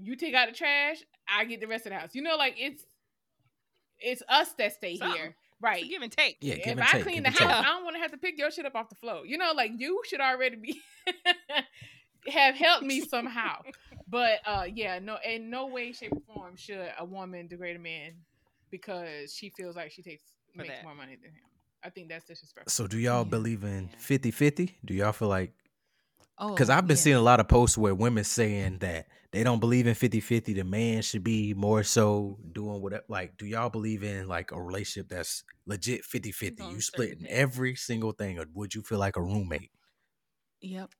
You 0.00 0.16
take 0.16 0.34
out 0.34 0.48
the 0.48 0.54
trash, 0.54 0.98
I 1.28 1.44
get 1.44 1.60
the 1.60 1.66
rest 1.66 1.86
of 1.86 1.92
the 1.92 1.98
house. 1.98 2.14
You 2.14 2.22
know, 2.22 2.36
like 2.36 2.54
it's 2.58 2.82
it's 4.00 4.22
us 4.28 4.52
that 4.58 4.74
stay 4.74 4.96
Something. 4.96 5.16
here. 5.16 5.26
It's 5.26 5.36
Right. 5.60 5.82
a 5.84 5.88
give 5.88 6.02
and 6.02 6.12
take. 6.12 6.36
Yeah, 6.40 6.54
give 6.54 6.64
if 6.66 6.70
and 6.72 6.80
I 6.82 6.92
take. 6.92 7.02
clean 7.02 7.22
the 7.24 7.30
house, 7.30 7.38
take. 7.40 7.48
I 7.50 7.62
don't 7.64 7.82
want 7.84 7.96
to 7.96 8.00
have 8.00 8.12
to 8.12 8.16
pick 8.16 8.38
your 8.38 8.50
shit 8.52 8.64
up 8.64 8.76
off 8.76 8.88
the 8.88 8.94
floor. 8.94 9.26
You 9.26 9.38
know, 9.38 9.52
like 9.56 9.72
you 9.76 10.00
should 10.06 10.20
already 10.20 10.54
be 10.56 10.80
have 12.28 12.54
helped 12.54 12.84
me 12.84 13.00
somehow. 13.00 13.62
But 14.08 14.40
uh 14.46 14.64
yeah, 14.72 14.98
no 15.00 15.18
in 15.24 15.50
no 15.50 15.66
way, 15.66 15.92
shape, 15.92 16.12
or 16.12 16.34
form 16.34 16.56
should 16.56 16.92
a 16.98 17.04
woman 17.04 17.46
degrade 17.48 17.76
a 17.76 17.78
man 17.80 18.12
because 18.70 19.32
she 19.34 19.50
feels 19.50 19.76
like 19.76 19.90
she 19.90 20.02
takes 20.02 20.22
makes 20.54 20.68
that. 20.70 20.84
more 20.84 20.94
money 20.94 21.16
than 21.16 21.30
him. 21.32 21.42
I 21.82 21.90
think 21.90 22.08
that's 22.08 22.24
disrespectful. 22.24 22.70
So 22.70 22.86
do 22.86 22.98
y'all 22.98 23.24
Yeah. 23.24 23.30
believe 23.30 23.62
in 23.64 23.88
Yeah. 23.92 23.98
50-50? 23.98 24.74
Do 24.84 24.94
y'all 24.94 25.12
feel 25.12 25.28
like 25.28 25.52
Oh, 26.40 26.50
because 26.50 26.70
I've 26.70 26.86
been 26.86 26.96
yes. 26.96 27.02
seeing 27.02 27.16
a 27.16 27.20
lot 27.22 27.40
of 27.40 27.48
posts 27.48 27.76
where 27.76 27.94
women 27.94 28.24
saying 28.24 28.78
that 28.78 29.06
they 29.32 29.42
don't 29.44 29.58
believe 29.60 29.86
in 29.86 29.94
50-50. 29.94 30.54
The 30.54 30.62
man 30.62 31.02
should 31.02 31.24
be 31.24 31.52
more 31.54 31.82
so 31.82 32.38
doing 32.52 32.80
whatever. 32.80 33.04
Like, 33.08 33.36
do 33.36 33.44
y'all 33.46 33.68
believe 33.70 34.02
in 34.02 34.28
like 34.28 34.52
a 34.52 34.60
relationship 34.62 35.08
that's 35.10 35.44
legit 35.66 36.02
50-50? 36.04 36.70
You 36.72 36.80
splitting 36.80 37.18
things. 37.20 37.28
every 37.30 37.74
single 37.74 38.12
thing, 38.12 38.38
or 38.38 38.44
would 38.54 38.74
you 38.74 38.82
feel 38.82 38.98
like 38.98 39.16
a 39.16 39.22
roommate? 39.22 39.70
Yep. 40.60 40.90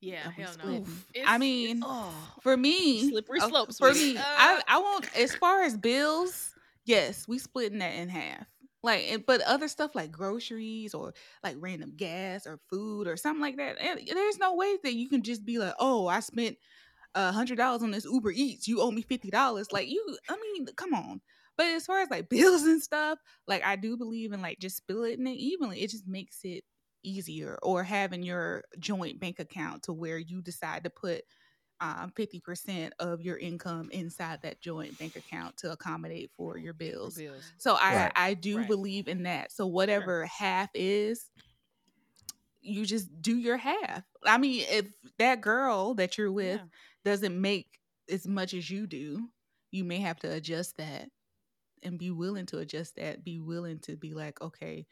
Yeah, 0.00 0.20
I'll 0.26 0.30
hell 0.30 0.52
no. 0.64 0.84
I 1.26 1.38
mean, 1.38 1.80
Oh. 1.84 2.14
for 2.42 2.56
me, 2.56 3.10
Slippery 3.10 3.40
uh, 3.40 3.48
slope, 3.48 3.74
For 3.74 3.92
me, 3.92 4.16
Uh, 4.16 4.22
I 4.24 4.62
I 4.68 4.78
won't. 4.78 5.16
As 5.16 5.34
far 5.34 5.62
as 5.62 5.76
bills, 5.76 6.54
yes, 6.84 7.26
we 7.26 7.38
splitting 7.38 7.80
that 7.80 7.94
in 7.94 8.08
half. 8.08 8.46
Like, 8.82 9.04
and- 9.10 9.26
but 9.26 9.40
other 9.42 9.68
stuff 9.68 9.94
like 9.94 10.12
groceries 10.12 10.94
or 10.94 11.14
like 11.42 11.56
random 11.58 11.94
gas 11.96 12.46
or 12.46 12.60
food 12.70 13.08
or 13.08 13.16
something 13.16 13.40
like 13.42 13.56
that, 13.56 13.76
eh, 13.80 13.96
there's 14.12 14.38
no 14.38 14.54
way 14.54 14.76
that 14.84 14.94
you 14.94 15.08
can 15.08 15.22
just 15.22 15.44
be 15.44 15.58
like, 15.58 15.74
oh, 15.78 16.06
I 16.06 16.20
spent 16.20 16.58
a 17.14 17.32
hundred 17.32 17.56
dollars 17.56 17.82
on 17.82 17.90
this 17.90 18.04
Uber 18.04 18.32
Eats, 18.32 18.68
you 18.68 18.80
owe 18.80 18.90
me 18.90 19.02
fifty 19.02 19.30
dollars. 19.30 19.72
Like 19.72 19.88
you, 19.88 20.18
I 20.28 20.36
mean, 20.36 20.66
come 20.76 20.94
on. 20.94 21.20
But 21.56 21.66
as 21.68 21.86
far 21.86 22.00
as 22.00 22.10
like 22.10 22.28
bills 22.30 22.62
and 22.62 22.82
stuff, 22.82 23.18
like 23.46 23.64
I 23.64 23.76
do 23.76 23.96
believe 23.96 24.32
in 24.32 24.42
like 24.42 24.58
just 24.60 24.76
splitting 24.76 25.26
it 25.26 25.36
evenly. 25.38 25.80
It 25.82 25.90
just 25.90 26.06
makes 26.06 26.40
it 26.44 26.64
easier. 27.02 27.58
Or 27.62 27.82
having 27.84 28.22
your 28.22 28.64
joint 28.78 29.20
bank 29.20 29.38
account 29.40 29.84
to 29.84 29.92
where 29.92 30.18
you 30.18 30.42
decide 30.42 30.84
to 30.84 30.90
put 30.90 31.24
um, 31.80 32.12
50% 32.16 32.92
of 32.98 33.20
your 33.22 33.36
income 33.38 33.88
inside 33.92 34.40
that 34.42 34.60
joint 34.60 34.98
bank 34.98 35.16
account 35.16 35.56
to 35.58 35.72
accommodate 35.72 36.30
for 36.36 36.58
your 36.58 36.72
bills. 36.72 37.16
bills. 37.16 37.52
So 37.58 37.74
I 37.74 37.94
Right. 37.94 38.12
I 38.16 38.34
do 38.34 38.58
Right. 38.58 38.68
believe 38.68 39.08
in 39.08 39.24
that. 39.24 39.52
So 39.52 39.66
whatever 39.66 40.26
half 40.26 40.70
is, 40.74 41.30
you 42.60 42.84
just 42.84 43.08
do 43.22 43.36
your 43.36 43.56
half. 43.56 44.04
I 44.24 44.38
mean, 44.38 44.64
if 44.68 44.86
that 45.18 45.40
girl 45.40 45.94
that 45.94 46.18
you're 46.18 46.32
with 46.32 46.60
Yeah. 46.60 46.64
doesn't 47.04 47.40
make 47.40 47.78
as 48.10 48.26
much 48.26 48.54
as 48.54 48.68
you 48.70 48.86
do, 48.86 49.28
you 49.70 49.84
may 49.84 49.98
have 50.00 50.18
to 50.20 50.32
adjust 50.32 50.76
that 50.78 51.08
and 51.82 51.98
be 51.98 52.10
willing 52.10 52.46
to 52.46 52.58
adjust 52.58 52.96
that. 52.96 53.24
Be 53.24 53.38
willing 53.38 53.78
to 53.80 53.96
be 53.96 54.14
like, 54.14 54.40
okay, 54.40 54.86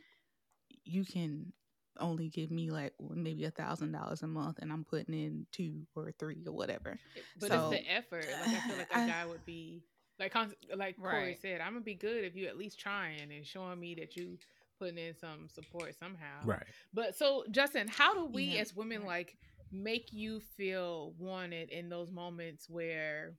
you 0.84 1.04
can 1.04 1.52
only 2.00 2.28
give 2.28 2.50
me 2.50 2.70
like 2.70 2.92
maybe 3.00 3.44
a 3.44 3.50
thousand 3.50 3.92
dollars 3.92 4.22
a 4.22 4.26
month 4.26 4.58
and 4.60 4.72
I'm 4.72 4.84
putting 4.84 5.14
in 5.14 5.46
two 5.52 5.86
or 5.94 6.12
three 6.18 6.42
or 6.46 6.52
whatever. 6.52 6.98
But 7.36 7.48
So, 7.48 7.54
it's 7.54 7.68
the 7.70 7.90
effort. 7.92 8.26
Like 8.40 8.54
I 8.54 8.60
feel 8.60 8.76
like 8.76 8.90
a 8.94 8.98
I- 8.98 9.06
guy 9.06 9.24
would 9.26 9.44
be 9.44 9.82
like 10.18 10.34
like 10.76 10.96
Corey 10.98 11.34
Right. 11.34 11.40
said, 11.40 11.60
I'm 11.60 11.72
gonna 11.72 11.80
be 11.84 11.94
good 11.94 12.24
if 12.24 12.34
you 12.36 12.46
at 12.46 12.56
least 12.56 12.78
trying 12.78 13.30
and 13.32 13.46
showing 13.46 13.78
me 13.80 13.94
that 13.96 14.16
you 14.16 14.38
putting 14.78 14.98
in 14.98 15.14
some 15.16 15.48
support 15.48 15.94
somehow. 15.98 16.42
Right. 16.44 16.62
But 16.92 17.16
so 17.16 17.44
Justin, 17.50 17.88
how 17.88 18.14
do 18.14 18.26
we 18.26 18.56
Yeah, 18.56 18.60
as 18.60 18.74
women 18.74 19.04
like 19.04 19.36
make 19.72 20.12
you 20.12 20.40
feel 20.56 21.12
wanted 21.18 21.70
in 21.70 21.88
those 21.88 22.10
moments 22.10 22.68
where 22.68 23.34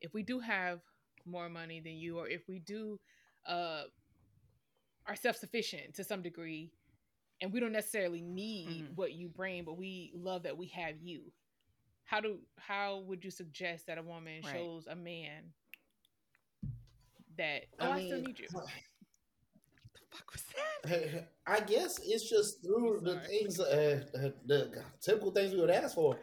if 0.00 0.12
we 0.14 0.22
do 0.22 0.38
have 0.40 0.80
more 1.26 1.48
money 1.48 1.80
than 1.80 1.94
you 1.94 2.18
or 2.18 2.28
if 2.28 2.48
we 2.48 2.58
do 2.58 2.98
uh 3.46 3.82
are 5.06 5.16
self-sufficient 5.16 5.94
to 5.94 6.04
some 6.04 6.22
degree 6.22 6.70
and 7.44 7.52
we 7.52 7.60
don't 7.60 7.72
necessarily 7.72 8.22
need 8.22 8.86
Mhm. 8.86 8.96
what 8.96 9.12
you 9.12 9.28
bring, 9.28 9.64
but 9.64 9.76
we 9.76 10.10
love 10.14 10.44
that 10.44 10.56
we 10.56 10.66
have 10.68 10.98
you. 11.02 11.30
How 12.04 12.18
do 12.20 12.40
how 12.56 13.00
would 13.00 13.22
you 13.22 13.30
suggest 13.30 13.86
that 13.86 13.98
a 13.98 14.02
woman 14.02 14.42
Right. 14.42 14.52
shows 14.52 14.86
a 14.86 14.96
man 14.96 15.52
that 17.36 17.66
oh 17.80 17.90
I 17.90 17.96
I, 17.98 18.06
still 18.06 18.20
need 18.22 18.38
you? 18.38 18.48
What 18.50 18.64
the 19.92 20.00
fuck 20.10 20.32
was 20.32 20.44
that? 20.54 21.28
I 21.46 21.60
guess 21.60 21.98
it's 22.02 22.30
just 22.30 22.62
through 22.62 23.02
the 23.04 23.20
things, 23.20 23.60
uh, 23.60 24.04
uh, 24.14 24.30
the 24.46 24.82
typical 25.02 25.30
things 25.30 25.52
we 25.52 25.60
would 25.60 25.70
ask 25.70 25.94
for: 25.94 26.18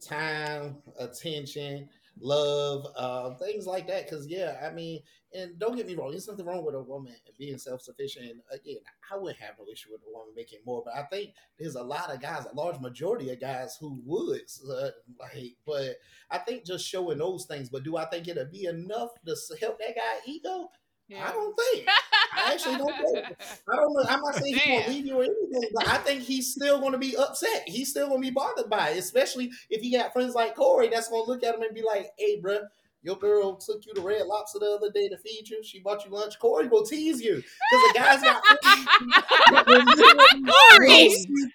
time, 0.00 0.82
attention, 0.98 1.88
love, 2.20 2.86
uh, 2.96 3.34
things 3.34 3.66
like 3.66 3.86
that. 3.88 4.04
Because 4.04 4.26
yeah, 4.26 4.56
I 4.64 4.72
mean, 4.72 5.00
and 5.32 5.58
don't 5.58 5.76
get 5.76 5.86
me 5.86 5.96
wrong, 5.96 6.10
there's 6.10 6.28
nothing 6.28 6.46
wrong 6.46 6.64
with 6.64 6.74
a 6.74 6.82
woman 6.82 7.14
being 7.38 7.58
self-sufficient. 7.58 8.24
And 8.24 8.40
again, 8.52 8.78
I 9.12 9.16
wouldn't 9.16 9.40
have 9.40 9.54
no 9.58 9.66
issue 9.70 9.90
with 9.92 10.02
a 10.02 10.12
woman 10.12 10.34
making 10.36 10.60
more, 10.64 10.82
but 10.84 10.94
I 10.94 11.02
think 11.04 11.30
there's 11.58 11.74
a 11.74 11.82
lot 11.82 12.12
of 12.12 12.20
guys, 12.20 12.46
a 12.50 12.54
large 12.54 12.80
majority 12.80 13.30
of 13.30 13.40
guys 13.40 13.76
who 13.80 14.00
would 14.04 14.42
uh, 14.70 14.90
like. 15.18 15.56
But 15.66 15.96
I 16.30 16.38
think 16.38 16.64
just 16.64 16.86
showing 16.86 17.18
those 17.18 17.46
things. 17.46 17.68
But 17.68 17.84
do 17.84 17.96
I 17.96 18.06
think 18.06 18.28
it'll 18.28 18.46
be 18.46 18.66
enough 18.66 19.10
to 19.26 19.36
help 19.60 19.78
that 19.80 19.96
guy 19.96 20.20
ego? 20.26 20.70
I 21.12 21.32
don't 21.32 21.54
think. 21.54 21.88
I 22.36 22.52
actually 22.52 22.76
don't 22.76 22.94
think. 22.96 23.26
I 23.72 23.76
don't 23.76 23.92
know. 23.92 24.04
I'm 24.08 24.20
not 24.20 24.34
saying 24.34 24.54
he's 24.54 24.66
gonna 24.66 24.88
leave 24.88 25.06
you 25.06 25.20
or 25.20 25.24
anything, 25.24 25.70
but 25.74 25.86
I 25.88 25.98
think 25.98 26.22
he's 26.22 26.52
still 26.52 26.80
gonna 26.80 26.98
be 26.98 27.16
upset. 27.16 27.64
He's 27.66 27.90
still 27.90 28.08
gonna 28.08 28.20
be 28.20 28.30
bothered 28.30 28.70
by 28.70 28.90
it, 28.90 28.98
especially 28.98 29.52
if 29.70 29.82
he 29.82 29.92
got 29.92 30.12
friends 30.12 30.34
like 30.34 30.54
Corey 30.54 30.88
that's 30.88 31.08
gonna 31.08 31.24
look 31.24 31.44
at 31.44 31.54
him 31.54 31.62
and 31.62 31.74
be 31.74 31.82
like, 31.82 32.10
"Hey, 32.18 32.40
bruh, 32.40 32.62
your 33.02 33.16
girl 33.16 33.56
took 33.56 33.84
you 33.86 33.92
to 33.94 34.00
Red 34.00 34.26
Lobster 34.26 34.58
the 34.60 34.78
other 34.80 34.90
day 34.90 35.08
to 35.10 35.18
feed 35.18 35.48
you. 35.48 35.62
She 35.62 35.80
bought 35.80 36.04
you 36.06 36.10
lunch. 36.10 36.38
Corey 36.38 36.68
will 36.68 36.84
tease 36.86 37.20
you 37.20 37.34
because 37.36 37.82
the 37.82 37.92
guy's 37.94 38.22
got 38.22 38.42
Corey! 40.80 41.10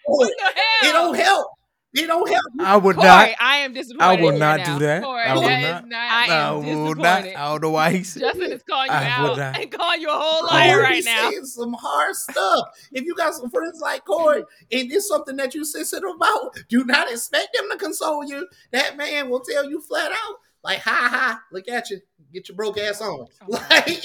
What 0.06 0.32
the 0.38 0.44
hell? 0.44 0.90
It 0.90 0.94
don't 0.94 1.16
help. 1.16 1.48
It 1.92 2.06
don't 2.06 2.30
help. 2.30 2.44
Me. 2.54 2.64
I 2.64 2.78
would 2.78 2.96
Corey, 2.98 3.08
not. 3.08 3.30
I 3.40 3.58
am 3.58 3.74
disappointed. 3.74 4.20
I 4.20 4.22
will 4.22 4.38
not 4.38 4.60
now. 4.60 4.78
do 4.78 4.86
that. 4.86 5.04
Corey, 5.04 5.24
I 5.24 5.34
will 5.34 5.42
that 5.42 5.60
is 5.64 5.70
not. 5.72 5.88
not. 5.88 5.98
I 6.12 6.26
I 6.28 6.50
am 6.50 6.64
will 6.64 6.96
not. 6.96 7.24
I 7.26 7.34
don't 7.34 7.62
know 7.64 7.70
why 7.72 7.92
he 7.92 8.04
said 8.04 8.22
Justin 8.22 8.52
is 8.52 8.62
calling 8.62 8.88
you 8.92 8.94
I 8.94 9.22
would 9.24 9.32
out 9.32 9.38
not. 9.38 9.60
and 9.60 9.72
calling 9.72 10.02
you 10.02 10.10
a 10.10 10.14
whole 10.14 10.46
liar 10.46 10.74
Corey 10.74 10.84
right 10.84 11.04
now. 11.04 11.30
saying 11.32 11.46
some 11.46 11.74
hard 11.74 12.16
stuff. 12.16 12.68
If 12.92 13.06
you 13.06 13.16
got 13.16 13.34
some 13.34 13.50
friends 13.50 13.80
like 13.82 14.06
Corey 14.06 14.42
and 14.72 14.92
it's 14.92 15.08
something 15.08 15.36
that 15.38 15.56
you're 15.56 15.64
sensitive 15.64 16.10
about, 16.16 16.56
do 16.70 16.86
not 16.86 17.12
expect 17.12 17.50
them 17.58 17.70
to 17.72 17.78
console 17.78 18.24
you. 18.24 18.48
That 18.72 18.96
man 18.96 19.30
will 19.32 19.40
tell 19.42 19.68
you 19.68 19.82
flat 19.82 20.12
out, 20.12 20.36
like, 20.64 20.80
ha 20.82 21.08
ha, 21.12 21.42
look 21.52 21.68
at 21.68 21.90
you, 21.90 22.02
get 22.32 22.48
your 22.50 22.56
broke 22.56 22.78
ass 22.78 23.02
on. 23.02 23.26
Oh 23.50 23.66
like, 23.72 24.04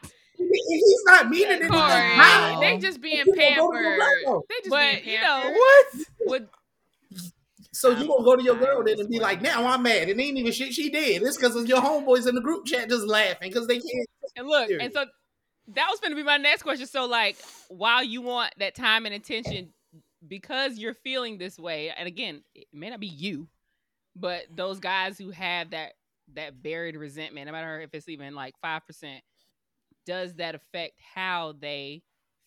he's 0.68 1.02
not 1.06 1.28
meaning 1.30 1.48
anything. 1.50 1.68
Corey, 1.70 1.80
bad. 1.80 2.60
they 2.60 2.78
just 2.78 3.00
being 3.00 3.24
You 3.26 3.34
gonna 3.34 3.56
go 3.56 3.70
to 3.72 3.78
pampered. 3.78 4.42
They 4.48 4.54
just 4.56 4.70
But, 4.70 5.04
being 5.04 5.16
you 5.16 5.20
know, 5.20 5.40
pampered. 5.42 5.56
What? 5.56 5.86
Would 6.26 6.48
So 7.72 7.90
you 7.90 8.06
gonna 8.08 8.24
go 8.24 8.36
to 8.36 8.42
your 8.42 8.56
girl 8.56 8.82
then 8.84 9.00
and 9.00 9.08
be 9.08 9.18
like, 9.20 9.42
now 9.42 9.66
I'm 9.66 9.82
mad. 9.82 10.08
It 10.08 10.18
ain't 10.18 10.38
even 10.38 10.52
shit 10.52 10.72
she 10.74 10.90
did. 10.90 11.22
It's 11.22 11.36
because 11.36 11.56
of 11.56 11.66
your 11.66 11.80
homeboys 11.80 12.28
in 12.28 12.34
the 12.34 12.40
group 12.40 12.66
chat 12.66 12.88
just 12.88 13.06
laughing 13.06 13.50
because 13.50 13.66
they 13.66 13.78
can't. 13.78 14.08
and 14.36 14.48
look, 14.48 14.68
Period. 14.68 14.84
and 14.84 14.92
so 14.94 15.04
that 15.74 15.88
was 15.90 16.00
going 16.00 16.10
to 16.10 16.16
be 16.16 16.22
my 16.22 16.36
next 16.36 16.62
question. 16.62 16.86
So, 16.86 17.06
like, 17.06 17.36
while 17.68 18.02
you 18.02 18.22
want 18.22 18.52
that 18.58 18.74
time 18.74 19.06
and 19.06 19.14
attention, 19.14 19.72
because 20.26 20.78
you're 20.78 20.94
feeling 20.94 21.38
this 21.38 21.58
way, 21.58 21.90
and 21.96 22.08
again, 22.08 22.42
it 22.54 22.66
may 22.72 22.90
not 22.90 23.00
be 23.00 23.06
you, 23.06 23.48
but 24.16 24.44
those 24.54 24.80
guys 24.80 25.16
who 25.18 25.30
have 25.30 25.70
that 25.70 25.92
that 26.34 26.62
buried 26.62 26.96
resentment, 26.96 27.46
no 27.46 27.52
matter 27.52 27.80
if 27.80 27.90
it's 27.94 28.08
even 28.08 28.34
like 28.34 28.54
five 28.62 28.86
percent, 28.86 29.22
does 30.10 30.34
that 30.34 30.56
affect 30.56 30.94
how 31.14 31.54
they 31.60 32.02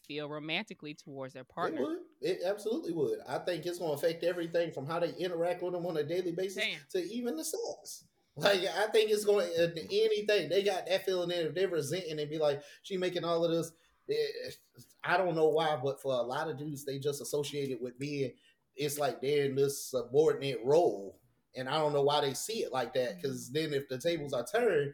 feel 0.06 0.28
romantically 0.28 0.94
towards 0.94 1.34
their 1.34 1.44
It 1.44 1.48
partner? 1.48 1.80
would. 1.80 2.00
It 2.20 2.40
absolutely 2.46 2.92
would. 2.92 3.20
I 3.26 3.38
think 3.38 3.66
it's 3.66 3.80
gonna 3.80 3.94
affect 3.94 4.26
everything 4.26 4.74
from 4.74 4.86
how 4.86 5.00
they 5.00 5.14
interact 5.14 5.64
with 5.64 5.72
them 5.72 5.86
on 5.86 5.96
a 5.96 6.04
daily 6.04 6.34
basis 6.34 6.62
Damn. 6.62 6.80
to 6.92 7.00
even 7.14 7.38
the 7.38 7.46
sex. 7.46 8.04
Like 8.36 8.62
I 8.66 8.88
think 8.88 9.12
it's 9.12 9.24
going 9.24 9.48
to 9.56 9.72
anything 9.92 10.50
they 10.50 10.64
got 10.64 10.88
that 10.88 11.06
feeling 11.06 11.32
in 11.32 11.46
if 11.46 11.54
they're 11.54 11.70
resenting 11.70 12.20
and 12.20 12.30
be 12.30 12.38
like 12.38 12.62
she 12.82 12.98
making 12.98 13.24
all 13.24 13.46
of 13.46 13.52
this. 13.52 13.72
eh, 14.10 14.50
I 15.06 15.16
don't 15.18 15.36
know 15.36 15.50
why, 15.50 15.80
but 15.82 16.02
for 16.02 16.14
a 16.14 16.22
lot 16.22 16.50
of 16.50 16.58
dudes, 16.58 16.84
they 16.84 16.98
just 17.00 17.22
associate 17.22 17.70
it 17.70 17.82
with 17.82 17.98
being. 18.00 18.34
It's 18.76 18.98
like 18.98 19.22
they're 19.22 19.46
in 19.46 19.56
this 19.56 19.86
subordinate 19.92 20.60
role, 20.66 21.20
and 21.56 21.70
I 21.70 21.78
don't 21.78 21.94
know 21.94 22.02
why 22.02 22.22
they 22.22 22.34
see 22.34 22.64
it 22.64 22.74
like 22.74 22.94
that. 22.96 23.22
Because 23.22 23.52
then, 23.52 23.72
if 23.72 23.88
the 23.88 24.00
tables 24.00 24.34
are 24.34 24.46
turned, 24.46 24.94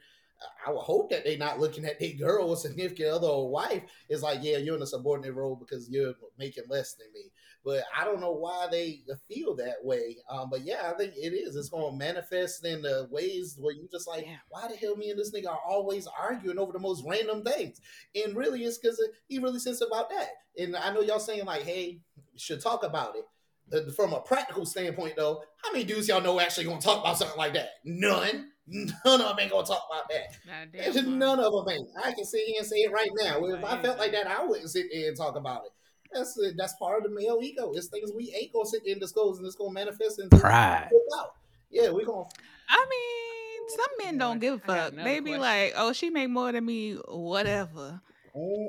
I 0.65 0.71
would 0.71 0.79
hope 0.79 1.09
that 1.09 1.23
they're 1.25 1.37
not 1.37 1.59
looking 1.59 1.85
at 1.85 1.99
their 1.99 2.13
girl 2.13 2.49
or 2.49 2.55
significant 2.55 3.09
other 3.09 3.27
or 3.27 3.49
wife 3.49 3.83
is 4.07 4.23
like, 4.23 4.39
yeah, 4.41 4.57
you're 4.57 4.75
in 4.75 4.81
a 4.81 4.87
subordinate 4.87 5.35
role 5.35 5.55
because 5.55 5.89
you're 5.89 6.13
making 6.37 6.63
less 6.69 6.93
than 6.93 7.07
me. 7.13 7.31
But 7.65 7.83
I 7.95 8.05
don't 8.05 8.21
know 8.21 8.31
why 8.31 8.67
they 8.71 9.01
feel 9.27 9.55
that 9.57 9.83
way. 9.83 10.17
Um, 10.29 10.49
but 10.49 10.61
yeah, 10.61 10.89
I 10.93 10.97
think 10.97 11.13
it 11.15 11.33
is. 11.33 11.55
It's 11.57 11.69
going 11.69 11.91
to 11.91 11.97
manifest 11.97 12.65
in 12.65 12.81
the 12.81 13.07
ways 13.11 13.57
where 13.59 13.73
you 13.73 13.87
just 13.91 14.07
like, 14.07 14.25
Yeah. 14.25 14.37
why 14.47 14.67
the 14.69 14.77
hell 14.77 14.95
me 14.95 15.09
and 15.09 15.19
this 15.19 15.31
nigga 15.31 15.49
are 15.49 15.59
always 15.67 16.07
arguing 16.07 16.57
over 16.57 16.71
the 16.71 16.79
most 16.79 17.03
random 17.05 17.43
things? 17.43 17.81
And 18.15 18.35
really, 18.35 18.63
it's 18.63 18.77
because 18.77 19.01
he 19.27 19.39
really 19.39 19.59
sensitive 19.59 19.89
about 19.91 20.09
that. 20.09 20.29
And 20.57 20.75
I 20.75 20.93
know 20.93 21.01
y'all 21.01 21.19
saying 21.19 21.45
like, 21.45 21.63
hey, 21.63 21.99
should 22.37 22.61
talk 22.61 22.83
about 22.83 23.15
it. 23.17 23.25
Uh, 23.71 23.91
From 23.91 24.13
a 24.13 24.21
practical 24.21 24.65
standpoint, 24.65 25.15
though, 25.15 25.43
how 25.63 25.71
many 25.71 25.83
dudes 25.83 26.07
y'all 26.07 26.21
know 26.21 26.39
actually 26.39 26.65
gonna 26.65 26.81
talk 26.81 27.01
about 27.01 27.17
something 27.17 27.37
like 27.37 27.53
that? 27.53 27.69
None. 27.83 28.51
None 28.71 29.21
of 29.21 29.29
them 29.29 29.39
ain't 29.39 29.51
gonna 29.51 29.65
talk 29.65 29.83
about 29.89 30.09
that. 30.09 30.71
There's 30.71 30.95
none 31.07 31.39
of 31.39 31.51
them 31.53 31.69
ain't. 31.73 31.87
I 32.03 32.11
can 32.11 32.25
sit 32.25 32.41
here 32.45 32.55
and 32.59 32.67
say 32.67 32.77
it 32.77 32.91
right 32.91 33.09
now. 33.15 33.43
If 33.45 33.63
I 33.63 33.81
felt 33.81 33.97
like 33.97 34.11
that, 34.11 34.27
I 34.27 34.43
wouldn't 34.45 34.69
sit 34.69 34.87
there 34.93 35.07
and 35.07 35.17
talk 35.17 35.35
about 35.35 35.65
it. 35.65 35.71
That's 36.13 36.37
it. 36.39 36.55
that's 36.57 36.73
part 36.79 36.97
of 36.97 37.03
the 37.03 37.15
male 37.15 37.39
ego. 37.41 37.71
It's 37.73 37.87
things 37.87 38.11
we 38.15 38.33
ain't 38.39 38.51
gonna 38.53 38.65
sit 38.65 38.81
there 38.83 38.93
and 38.93 39.01
disclose, 39.01 39.37
and 39.37 39.45
it's 39.47 39.55
gonna 39.55 39.73
manifest 39.73 40.19
into 40.19 40.37
Pride. 40.37 40.89
Yeah, 41.69 41.91
we 41.91 42.03
gonna. 42.05 42.25
I 42.67 42.85
mean, 42.89 43.69
some 43.77 44.05
men 44.05 44.17
don't 44.17 44.39
give 44.39 44.55
a 44.55 44.59
fuck. 44.59 44.93
another 44.93 45.07
They 45.09 45.19
be 45.19 45.31
question. 45.31 45.41
like, 45.41 45.73
"Oh, 45.75 45.93
she 45.93 46.09
make 46.09 46.29
more 46.29 46.51
than 46.51 46.65
me, 46.65 46.93
whatever." 47.07 48.01
Mm. 48.35 48.67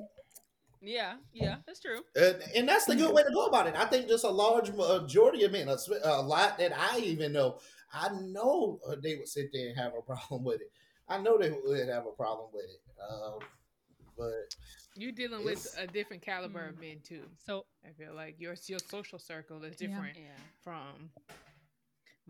Yeah, 0.83 1.15
yeah, 1.35 1.57
that's 1.67 1.81
true. 1.81 2.01
And, 2.17 2.37
and 2.57 2.69
that's 2.69 2.87
the 2.87 2.97
good 2.97 3.13
way 3.15 3.23
to 3.23 3.31
go 3.35 3.45
about 3.47 3.67
it. 3.67 3.75
I 3.77 3.85
think 3.85 4.09
just 4.09 4.25
a 4.25 4.31
large 4.31 4.73
majority 4.73 5.45
of 5.45 5.53
men, 5.53 5.69
a, 5.69 5.77
a 6.05 6.23
lot 6.23 6.57
that 6.59 6.73
I 6.75 6.99
even 7.01 7.33
know, 7.33 7.59
I 7.93 8.11
know 8.21 8.79
uh, 8.89 8.97
they 9.03 9.17
would 9.17 9.29
sit 9.29 9.51
there 9.53 9.69
and 9.69 9.79
have 9.79 9.93
a 9.99 10.03
problem 10.13 10.45
with 10.45 10.61
it. 10.61 10.71
I 11.09 11.19
know 11.19 11.39
they 11.39 11.51
would 11.51 11.89
have 11.89 12.07
a 12.07 12.13
problem 12.13 12.49
with 12.53 12.65
it. 12.65 12.81
Um, 13.11 13.39
but 14.17 14.55
You're 14.95 15.13
dealing 15.13 15.45
with 15.45 15.67
a 15.77 15.87
different 15.87 16.23
caliber 16.23 16.69
of 16.69 16.81
men 16.81 17.01
too. 17.03 17.23
So, 17.45 17.65
I 17.85 17.91
feel 17.93 18.15
like 18.15 18.37
your 18.39 18.55
your 18.67 18.79
social 18.79 19.19
circle 19.19 19.65
is 19.65 19.77
Yeah. 19.81 19.89
different 19.89 20.17
yeah, 20.17 20.37
from 20.63 21.11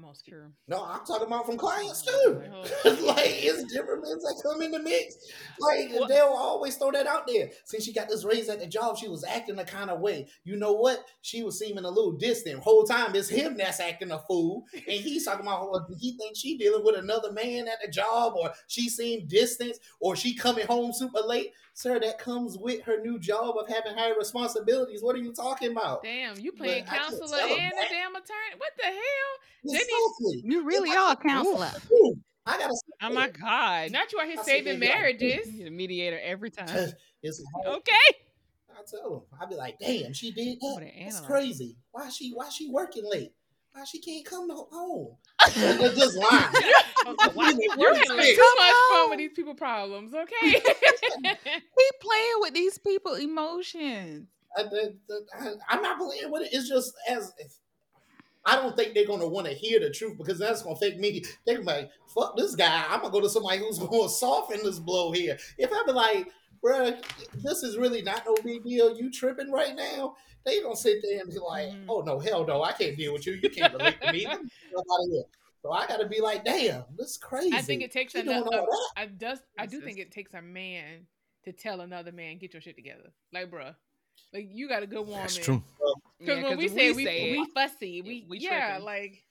most 0.01 0.25
people. 0.25 0.41
true. 0.41 0.51
no, 0.69 0.85
I'm 0.85 1.05
talking 1.07 1.27
about 1.27 1.47
from 1.47 1.57
clients 1.57 2.03
too. 2.03 2.43
Oh. 2.53 2.63
like 3.07 3.19
it's 3.27 3.65
different 3.73 4.03
men 4.03 4.19
that 4.19 4.41
come 4.43 4.63
in 4.63 4.71
the 4.71 4.79
mix. 4.79 5.17
Like 5.59 5.93
What- 5.93 6.09
they'll 6.09 6.27
always 6.27 6.77
throw 6.77 6.91
that 6.93 7.07
out 7.07 7.27
there. 7.27 7.51
Since 7.65 7.85
she 7.85 7.93
got 7.93 8.09
this 8.09 8.25
raise 8.25 8.49
at 8.49 8.61
the 8.61 8.67
job, 8.67 8.97
she 8.97 9.09
was 9.09 9.25
acting 9.25 9.59
a 9.59 9.65
kind 9.65 9.91
of 9.91 10.01
way. 10.01 10.29
You 10.45 10.57
know 10.57 10.73
what? 10.73 11.05
She 11.23 11.43
was 11.43 11.59
seeming 11.59 11.85
a 11.85 11.89
little 11.91 12.13
distant. 12.13 12.61
Whole 12.61 12.85
time 12.85 13.15
it's 13.15 13.29
him 13.29 13.57
that's 13.57 13.81
acting 13.81 14.11
a 14.11 14.19
fool, 14.21 14.65
and 14.75 14.85
he's 15.01 15.25
talking 15.25 15.47
about 15.47 15.69
oh, 15.73 15.87
he 15.99 16.17
thinks 16.17 16.41
she 16.41 16.57
dealing 16.57 16.85
with 16.85 16.97
another 16.97 17.33
man 17.33 17.69
at 17.69 17.79
the 17.85 17.91
job, 17.91 18.35
or 18.37 18.53
she 18.67 18.89
seemed 18.89 19.29
distant, 19.29 19.77
or 20.01 20.17
she 20.17 20.35
coming 20.35 20.67
home 20.67 20.93
super 20.93 21.21
late. 21.21 21.53
Sir, 21.81 21.99
that 21.99 22.19
comes 22.19 22.59
with 22.59 22.83
her 22.83 23.01
new 23.01 23.19
job 23.19 23.57
of 23.57 23.67
having 23.67 23.97
higher 23.97 24.15
responsibilities. 24.15 25.03
What 25.03 25.17
are 25.17 25.19
you 25.19 25.33
talking 25.33 25.71
about? 25.71 26.03
Damn, 26.03 26.39
you 26.39 26.53
playing 26.53 26.85
I 26.85 26.89
can't 26.89 27.03
counselor 27.05 27.39
tell 27.39 27.49
'em 27.49 27.59
and 27.59 27.73
a 27.73 27.89
damn 27.89 28.15
attorney? 28.15 28.59
What 28.59 28.73
the 28.77 28.85
hell? 28.85 29.33
Exactly. 29.65 30.43
You 30.45 30.63
really 30.63 30.95
are 30.95 31.13
a 31.13 31.17
counselor. 31.17 31.71
Ooh, 31.91 32.17
I 32.45 32.59
gotta. 32.59 32.75
say 32.75 32.81
Oh 33.01 33.11
my 33.15 33.29
god! 33.31 33.93
Not 33.93 34.13
you 34.13 34.21
out 34.21 34.27
here 34.27 34.37
saving 34.45 34.79
marriages. 34.79 35.51
You're 35.55 35.65
the 35.65 35.71
mediator 35.71 36.21
every 36.23 36.51
time. 36.51 36.93
It's. 37.23 37.43
Okay. 37.67 37.93
I 38.71 38.83
tell 38.87 39.11
them, 39.11 39.23
I'd 39.41 39.49
be 39.49 39.55
like, 39.55 39.79
damn, 39.79 40.13
she 40.13 40.33
did 40.33 40.59
that. 40.61 40.75
What 40.75 40.85
That's 40.85 41.21
crazy. 41.21 41.77
Why 41.93 42.11
she 42.11 42.33
why 42.35 42.51
she 42.51 42.69
working 42.69 43.09
late? 43.09 43.33
Why 43.73 43.85
she 43.85 44.01
can't 44.01 44.25
come 44.25 44.49
to 44.49 44.55
home? 44.55 45.17
They're 45.55 45.95
just 45.95 46.17
lying. 46.17 46.55
Why 47.35 47.51
you 47.51 47.59
You're 47.79 47.79
You're 47.79 47.95
having 47.95 48.17
late? 48.17 48.37
too 48.37 48.55
much 48.59 48.75
fun 48.91 49.11
with 49.11 49.19
these 49.19 49.33
people 49.33 49.55
problems, 49.55 50.13
okay? 50.15 50.53
He 51.23 51.91
playing 52.01 52.35
with 52.39 52.55
these 52.55 52.79
people 52.79 53.15
emotions. 53.15 54.29
Uh, 54.57 54.65
I, 55.39 55.77
am 55.77 55.83
not 55.83 55.99
playing 55.99 56.31
with 56.31 56.43
it. 56.43 56.51
It's 56.53 56.69
just 56.69 56.93
as 57.09 57.33
I 58.45 58.57
don't 58.57 58.77
think 58.77 58.95
they're 58.95 59.07
gonna 59.07 59.29
want 59.29 59.47
to 59.47 59.53
hear 59.53 59.79
the 59.79 59.91
truth 59.91 60.19
because 60.19 60.39
that's 60.39 60.63
gonna 60.63 60.77
fake 60.77 60.99
me. 60.99 61.23
They're 61.47 61.63
like, 61.63 61.91
fuck 62.15 62.37
this 62.37 62.57
guy. 62.57 62.85
I'm 62.89 63.01
gonna 63.01 63.13
go 63.13 63.21
to 63.21 63.29
somebody 63.29 63.59
who's 63.59 63.79
gonna 63.79 64.09
soften 64.09 64.61
this 64.65 64.79
blow 64.79 65.13
here. 65.13 65.39
If 65.59 65.71
I 65.73 65.83
be 65.87 65.93
like, 65.93 66.29
bruh, 66.65 67.03
this 67.43 67.63
is 67.63 67.77
really 67.77 68.03
not 68.03 68.25
no 68.27 68.37
big 68.43 68.65
deal. 68.65 68.97
You 68.97 69.11
tripping 69.11 69.53
right 69.53 69.77
now? 69.77 70.17
They 70.45 70.63
gonna 70.63 70.77
sit 70.77 71.03
there 71.03 71.21
and 71.21 71.29
be 71.31 71.39
like, 71.39 71.69
Mhm. 71.69 71.85
oh 71.89 72.01
no, 72.01 72.19
hell 72.19 72.47
no, 72.47 72.63
I 72.63 72.73
can't 72.73 72.97
deal 72.97 73.13
with 73.13 73.27
you. 73.27 73.35
You 73.35 73.51
can't 73.51 73.73
relate 73.73 74.01
to 74.01 74.13
me. 74.13 74.21
Get 74.25 74.33
the 74.41 74.49
fuck 74.75 74.85
out 74.93 75.05
of 75.05 75.11
here. 75.13 75.25
So 75.63 75.71
I 75.73 75.87
gotta 75.87 76.07
be 76.09 76.21
like, 76.21 76.45
damn, 76.45 76.85
this 76.97 77.19
crazy. 77.19 77.55
I 77.55 77.61
think 77.61 77.83
it 77.83 77.93
takes 77.93 78.13
She 78.13 78.21
another. 78.21 78.61
all 78.61 78.67
that. 78.67 79.03
I 79.03 79.07
does. 79.07 79.41
I 79.59 79.67
do 79.67 79.81
think 79.81 79.99
it 79.99 80.11
takes 80.11 80.33
a 80.35 80.41
man 80.41 81.07
to 81.45 81.53
tell 81.53 81.81
another 81.83 82.13
man, 82.13 82.39
"Get 82.39 82.55
your 82.55 82.63
shit 82.63 82.77
together." 82.77 83.13
Like, 83.33 83.51
bruh, 83.51 83.75
Like 84.33 84.49
you 84.51 84.69
got 84.69 84.83
a 84.83 84.87
good 84.87 85.01
woman. 85.07 85.15
That's 85.23 85.37
true. 85.37 85.63
Because 86.19 86.37
Yeah, 86.39 86.43
when 86.43 86.53
'cause 86.53 86.59
we 86.59 86.69
say 86.69 86.93
we 86.93 87.05
say 87.05 87.31
it, 87.31 87.33
we 87.33 87.47
fussy, 87.53 88.01
we, 88.03 88.25
we 88.29 88.39
yeah, 88.39 88.69
tripping. 88.69 88.85
like 88.85 89.25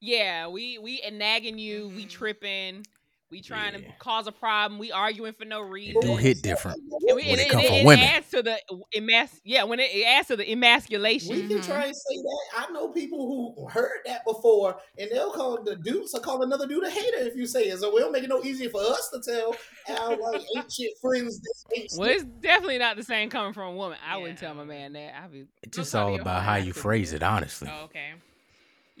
yeah, 0.00 0.48
we 0.48 0.78
we 0.78 1.00
and 1.02 1.18
nagging 1.18 1.58
you, 1.58 1.88
we 1.88 2.06
Mhm. 2.06 2.10
tripping, 2.10 2.86
we 3.30 3.40
trying 3.40 3.74
Yeah. 3.74 3.80
to 3.88 3.92
cause 3.98 4.26
a 4.26 4.32
problem, 4.32 4.78
we 4.80 4.90
arguing 4.90 5.32
for 5.34 5.44
no 5.44 5.62
It 5.64 5.70
reason. 5.70 6.00
do 6.00 6.16
hit 6.16 6.42
different. 6.42 6.78
And 6.80 7.16
we, 7.16 7.22
when 7.22 7.24
and 7.28 7.40
it 7.40 7.48
come 7.50 7.60
and 7.60 7.68
from 7.68 7.76
it 7.76 7.84
women. 7.86 8.04
adds 8.04 8.30
to 8.30 8.42
the 8.42 8.60
emas- 8.96 9.40
yeah, 9.44 9.62
when 9.64 9.78
it, 9.78 9.90
it 9.94 10.04
adds 10.04 10.28
to 10.28 10.36
the 10.36 10.50
emasculation. 10.50 11.30
We 11.34 11.46
can 11.46 11.62
try 11.62 11.76
mm-hmm. 11.76 11.86
and 11.86 11.96
say 11.96 12.16
that. 12.16 12.68
I 12.68 12.72
know 12.72 12.88
people 12.88 13.54
who 13.56 13.68
heard 13.68 14.00
that 14.06 14.24
before, 14.24 14.78
and 14.98 15.08
they'll 15.12 15.30
call 15.32 15.62
the 15.62 15.76
dudes 15.76 16.12
or 16.14 16.20
call 16.20 16.42
another 16.42 16.66
dude 16.66 16.84
a 16.84 16.90
hater 16.90 17.18
if 17.18 17.36
you 17.36 17.46
say 17.46 17.64
it. 17.64 17.78
So 17.78 17.94
we 17.94 18.00
don't 18.00 18.12
make 18.12 18.24
it 18.24 18.28
no 18.28 18.42
easier 18.42 18.68
for 18.70 18.80
us 18.80 19.10
to 19.10 19.20
tell 19.20 19.54
our 20.00 20.16
like 20.16 20.42
ancient 20.56 20.98
friends 21.00 21.40
this 21.40 21.64
ain't 21.76 21.90
Well, 21.96 22.10
it's 22.10 22.24
definitely 22.24 22.78
not 22.78 22.96
the 22.96 23.04
same 23.04 23.30
coming 23.30 23.52
from 23.52 23.74
a 23.74 23.76
woman. 23.76 23.98
I 24.06 24.16
wouldn't 24.16 24.38
tell 24.38 24.54
my 24.54 24.64
man 24.64 24.92
that. 24.94 25.14
I'd 25.22 25.32
be 25.32 25.46
It's 25.62 25.76
just 25.76 25.94
all 25.94 26.14
about 26.20 26.42
how 26.42 26.56
you 26.56 26.72
phrase 26.72 27.12
it, 27.12 27.22
honestly. 27.22 27.68
oh, 27.72 27.84
okay. 27.84 28.12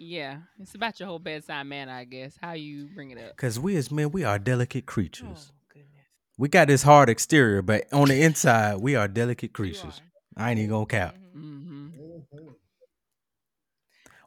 Yeah, 0.00 0.38
it's 0.58 0.74
about 0.74 0.98
your 0.98 1.08
whole 1.08 1.18
bedside 1.18 1.64
manner, 1.64 1.92
I 1.92 2.04
guess. 2.04 2.36
How 2.40 2.52
you 2.52 2.88
bring 2.94 3.10
it 3.10 3.18
up. 3.18 3.36
Because 3.36 3.58
we 3.60 3.76
as 3.76 3.90
men, 3.90 4.10
we 4.10 4.24
are 4.24 4.38
delicate 4.38 4.84
Oh 4.88 4.92
creatures. 4.92 5.52
goodness. 5.72 5.88
We 6.38 6.48
got 6.48 6.68
this 6.68 6.82
hard 6.82 7.08
exterior, 7.10 7.60
but 7.62 7.92
on 7.92 8.08
the 8.08 8.22
inside, 8.22 8.76
we 8.76 8.96
are 8.96 9.06
delicate 9.08 9.50
You 9.50 9.54
creatures. 9.54 10.00
are. 10.38 10.42
I 10.44 10.50
ain't 10.50 10.58
even 10.58 10.70
gonna 10.70 10.86
cap. 10.86 11.16
Mhm. 11.16 11.36
Mm-hmm. 11.36 11.86
Mhm. 12.38 12.54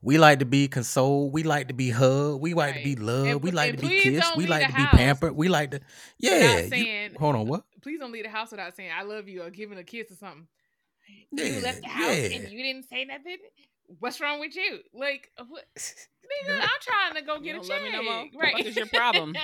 We 0.02 0.18
like 0.18 0.40
to 0.40 0.46
be 0.46 0.68
consoled. 0.68 1.32
We 1.32 1.44
like 1.44 1.70
to 1.70 1.74
be 1.74 1.90
hugged. 1.90 2.42
We 2.42 2.54
like 2.54 2.76
to 2.76 2.84
be 2.84 2.96
loved. 2.98 3.28
And 3.30 3.42
we 3.42 3.52
like 3.52 3.78
to 3.78 3.88
be 3.88 4.00
kissed. 4.02 4.36
We 4.36 4.48
like 4.48 4.68
to 4.68 4.74
be 4.76 4.86
pampered. 4.86 5.34
We 5.36 5.48
like 5.48 5.72
to, 5.72 5.80
yeah. 6.20 6.60
you- 6.60 7.10
hold 7.18 7.36
on, 7.38 7.48
what? 7.48 7.64
Please 7.82 8.00
don't 8.00 8.12
leave 8.12 8.24
the 8.26 8.30
house 8.30 8.52
without 8.52 8.76
saying 8.76 8.92
"I 8.98 9.04
love 9.04 9.28
you" 9.28 9.44
or 9.44 9.50
giving 9.50 9.78
a 9.78 9.84
kiss 9.84 10.12
or 10.12 10.16
something. 10.16 10.48
Yeah, 11.32 11.46
you 11.46 11.62
left 11.62 11.82
the 11.82 11.88
house 11.88 12.16
yeah. 12.16 12.38
and 12.38 12.50
you 12.52 12.64
didn't 12.64 12.88
say 12.90 13.06
nothing. 13.06 13.38
What's 14.00 14.20
wrong 14.22 14.40
with 14.40 14.56
you? 14.56 14.80
Like, 14.94 15.30
uh, 15.38 15.44
what? 15.48 15.66
Nigga, 15.76 16.62
I'm 16.62 16.70
trying 16.82 17.16
to 17.16 17.22
go 17.22 17.36
You 17.36 17.44
get 17.44 17.52
a 17.52 17.56
don't 17.56 17.68
check. 17.68 17.82
no? 17.92 18.40
Right? 18.40 18.54
What 18.54 18.66
is 18.66 18.76
your 18.76 18.88
problem? 18.88 19.36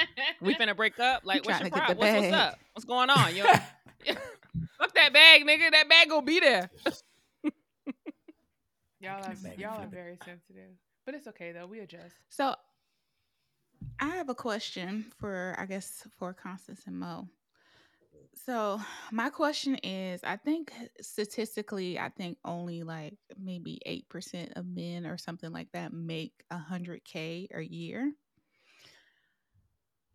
We 0.42 0.56
finna 0.56 0.76
break 0.76 0.98
up. 1.00 1.24
Like, 1.26 1.46
what's 1.46 1.60
your 1.60 1.70
problem? 1.70 1.98
What's, 1.98 2.22
what's 2.22 2.34
up? 2.34 2.60
What's 2.74 2.86
going 2.86 3.10
on? 3.10 3.36
Yo, 3.36 3.44
fuck 4.78 4.94
that 4.96 5.14
bag, 5.14 5.46
nigga. 5.46 5.72
That 5.72 5.90
bag 5.90 6.10
gonna 6.10 6.26
be 6.26 6.40
there. 6.40 6.70
y'all 9.02 9.24
are 9.24 9.36
y'all 9.58 9.82
are 9.82 9.88
very 9.88 10.18
sensitive, 10.24 10.72
but 11.06 11.16
it's 11.16 11.28
okay 11.28 11.52
though. 11.52 11.68
We 11.68 11.80
adjust. 11.80 12.16
So 12.30 12.56
I 14.00 14.08
have 14.16 14.30
a 14.30 14.36
question 14.36 15.06
for 15.20 15.56
I 15.60 15.66
guess 15.66 16.08
for 16.18 16.34
Constance 16.34 16.84
and 16.88 16.98
Mo. 16.98 17.28
So 18.46 18.80
my 19.12 19.30
question 19.30 19.76
is 19.84 20.22
I 20.24 20.38
think 20.38 20.72
statistically 21.02 22.00
I 22.00 22.10
think 22.10 22.38
only 22.46 22.84
like 22.84 23.16
maybe 23.42 23.80
8% 23.88 24.58
of 24.58 24.66
men 24.66 25.06
or 25.06 25.18
something 25.18 25.52
like 25.52 25.72
that 25.74 25.94
make 25.94 26.34
a 26.52 26.58
100k 26.58 27.48
a 27.54 27.62
year. 27.62 28.12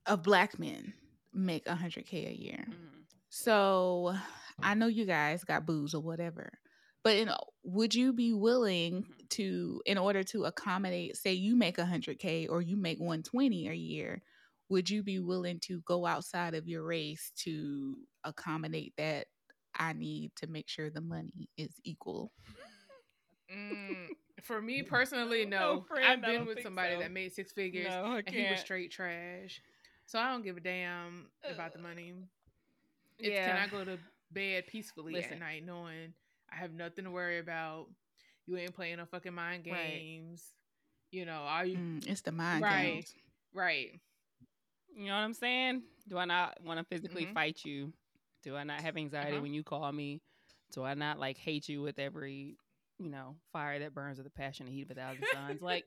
Of 0.06 0.22
black 0.22 0.58
men 0.58 0.92
make 1.32 1.66
a 1.66 1.74
100k 1.74 2.28
a 2.28 2.38
year. 2.38 2.66
Mm. 2.68 3.04
So 3.30 4.14
I 4.62 4.74
know 4.74 4.86
you 4.86 5.06
guys 5.06 5.44
got 5.44 5.66
booze 5.66 5.94
or 5.94 6.00
whatever, 6.00 6.52
but 7.02 7.16
in, 7.16 7.30
would 7.64 7.94
you 7.94 8.12
be 8.12 8.32
willing 8.32 9.02
mm-hmm. 9.02 9.12
to, 9.30 9.82
in 9.86 9.98
order 9.98 10.22
to 10.24 10.44
accommodate, 10.44 11.16
say 11.16 11.32
you 11.32 11.56
make 11.56 11.78
a 11.78 11.84
hundred 11.84 12.18
k 12.18 12.46
or 12.46 12.62
you 12.62 12.76
make 12.76 13.00
one 13.00 13.22
twenty 13.22 13.68
a 13.68 13.72
year, 13.72 14.22
would 14.68 14.88
you 14.88 15.02
be 15.02 15.18
willing 15.18 15.60
to 15.60 15.80
go 15.86 16.06
outside 16.06 16.54
of 16.54 16.68
your 16.68 16.84
race 16.84 17.32
to 17.40 17.96
accommodate 18.24 18.94
that? 18.96 19.26
I 19.76 19.92
need 19.92 20.30
to 20.36 20.46
make 20.46 20.68
sure 20.68 20.88
the 20.88 21.00
money 21.00 21.48
is 21.58 21.72
equal. 21.82 22.30
Mm, 23.52 24.08
for 24.42 24.60
me 24.60 24.82
personally, 24.90 25.44
No, 25.46 25.76
no. 25.76 25.84
friend, 25.88 26.04
I've 26.06 26.20
been 26.22 26.46
with 26.46 26.62
somebody 26.62 26.94
so. 26.94 27.00
that 27.00 27.10
made 27.12 27.32
six 27.34 27.52
figures 27.52 27.92
No, 27.92 28.04
I 28.06 28.22
and 28.26 28.34
he 28.34 28.44
was 28.50 28.60
straight 28.60 28.90
trash. 28.90 29.60
So 30.06 30.18
I 30.18 30.30
don't 30.30 30.42
give 30.42 30.56
a 30.56 30.60
damn 30.60 31.26
about 31.50 31.72
the 31.72 31.78
money. 31.78 32.14
It's 33.18 33.38
Yeah. 33.38 33.54
can 33.54 33.56
I 33.56 33.66
go 33.66 33.84
to 33.84 33.98
bed 34.32 34.66
peacefully 34.66 35.14
Listen. 35.14 35.34
at 35.34 35.40
night 35.40 35.64
knowing 35.64 36.12
I 36.52 36.56
have 36.56 36.72
nothing 36.72 37.04
to 37.04 37.10
worry 37.10 37.38
about. 37.38 37.86
You 38.46 38.56
ain't 38.58 38.74
playing 38.74 38.98
no 38.98 39.06
fucking 39.06 39.32
mind 39.34 39.64
Right. 39.64 40.00
games. 40.00 40.42
You 41.10 41.24
know, 41.24 41.42
are 41.46 41.64
you 41.64 41.76
Mm, 41.78 42.06
it's 42.08 42.20
the 42.22 42.32
mind 42.32 42.62
Right. 42.62 42.92
games. 42.94 43.14
right? 43.54 44.00
You 44.94 45.06
know 45.06 45.12
what 45.14 45.20
I'm 45.20 45.34
saying? 45.34 45.82
Do 46.08 46.18
I 46.18 46.24
not 46.24 46.58
want 46.62 46.78
to 46.78 46.84
physically 46.84 47.24
Mhm. 47.24 47.34
fight 47.34 47.64
you? 47.64 47.92
Do 48.42 48.56
I 48.56 48.64
not 48.64 48.80
have 48.80 48.96
anxiety 48.96 49.32
Uh-huh. 49.32 49.42
when 49.42 49.54
you 49.54 49.62
call 49.62 49.90
me? 49.92 50.20
Do 50.72 50.82
I 50.84 50.94
not 50.94 51.18
like 51.18 51.36
hate 51.38 51.68
you 51.68 51.82
with 51.82 51.98
every, 51.98 52.56
you 52.98 53.08
know, 53.10 53.36
fire 53.52 53.78
that 53.80 53.94
burns 53.94 54.18
with 54.18 54.24
the 54.26 54.30
passion 54.30 54.66
and 54.66 54.74
heat 54.74 54.82
of 54.82 54.90
a 54.90 54.94
thousand 54.94 55.24
suns? 55.32 55.60
like, 55.62 55.84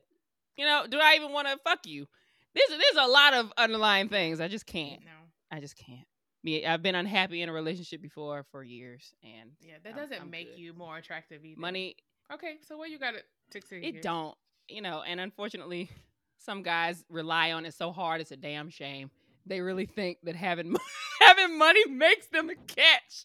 you 0.56 0.64
know, 0.66 0.86
do 0.88 0.98
I 1.00 1.14
even 1.16 1.32
want 1.32 1.48
to 1.48 1.56
fuck 1.64 1.86
you? 1.86 2.06
There's 2.54 2.68
there's 2.70 3.04
a 3.06 3.08
lot 3.08 3.34
of 3.34 3.52
underlying 3.56 4.08
things. 4.08 4.40
I 4.40 4.48
just 4.48 4.66
can't. 4.66 5.00
No. 5.04 5.10
I 5.50 5.60
just 5.60 5.76
can't. 5.76 6.06
Me, 6.44 6.64
I've 6.64 6.82
been 6.82 6.94
unhappy 6.94 7.42
in 7.42 7.48
a 7.48 7.52
relationship 7.52 8.00
before 8.00 8.44
for 8.50 8.62
years, 8.62 9.12
and 9.22 9.50
Yeah, 9.60 9.74
that 9.82 9.90
I'm- 9.94 9.98
doesn't 9.98 10.22
I'm 10.22 10.30
make 10.30 10.50
good. 10.52 10.58
you 10.60 10.72
more 10.72 10.96
attractive 10.96 11.44
either. 11.44 11.60
money 11.60 11.96
Okay, 12.32 12.56
so 12.66 12.76
what 12.76 12.90
you 12.90 12.98
got 12.98 13.14
it 13.14 13.24
six 13.52 13.66
figures? 13.68 13.94
it 13.96 14.02
don't 14.02 14.36
you 14.68 14.82
know 14.82 15.02
and 15.02 15.18
unfortunately 15.18 15.88
some 16.36 16.62
guys 16.62 17.02
rely 17.08 17.52
on 17.52 17.64
it 17.64 17.72
so 17.72 17.90
hard 17.90 18.20
it's 18.20 18.30
a 18.32 18.36
damn 18.36 18.68
shame 18.68 19.10
they 19.46 19.60
really 19.62 19.86
think 19.86 20.18
that 20.24 20.36
having 20.36 20.76
having 21.22 21.56
money 21.58 21.86
makes 21.88 22.26
them 22.26 22.50
a 22.50 22.54
catch 22.54 23.24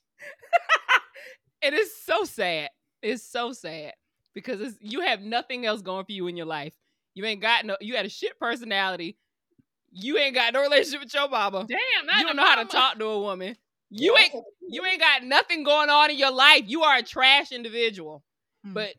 it 1.61 1.73
is 1.73 1.91
so 2.05 2.23
sad 2.23 2.69
it's 3.03 3.23
so 3.23 3.51
sad 3.53 3.93
because 4.33 4.59
it's, 4.61 4.77
you 4.81 5.01
have 5.01 5.21
nothing 5.21 5.65
else 5.65 5.81
going 5.81 6.05
for 6.05 6.11
you 6.11 6.27
in 6.27 6.35
your 6.37 6.45
life 6.47 6.73
you 7.13 7.25
ain't 7.25 7.41
got 7.41 7.65
no 7.65 7.77
you 7.81 7.95
had 7.95 8.05
a 8.05 8.09
shit 8.09 8.39
personality 8.39 9.17
you 9.91 10.17
ain't 10.17 10.33
got 10.35 10.53
no 10.53 10.61
relationship 10.61 11.01
with 11.01 11.13
your 11.13 11.29
mama 11.29 11.65
Damn, 11.67 12.05
not 12.07 12.17
you 12.17 12.23
don't 12.25 12.35
the 12.35 12.41
know 12.41 12.47
how 12.47 12.55
to 12.63 12.65
talk 12.65 12.97
to 12.97 13.05
a 13.05 13.19
woman 13.19 13.55
you 13.89 14.15
ain't 14.17 14.33
you 14.67 14.83
ain't 14.85 14.99
got 14.99 15.23
nothing 15.23 15.63
going 15.63 15.89
on 15.89 16.09
in 16.09 16.17
your 16.17 16.31
life 16.31 16.63
you 16.65 16.81
are 16.83 16.97
a 16.97 17.03
trash 17.03 17.51
individual 17.51 18.23
Mm. 18.65 18.73
but 18.75 18.93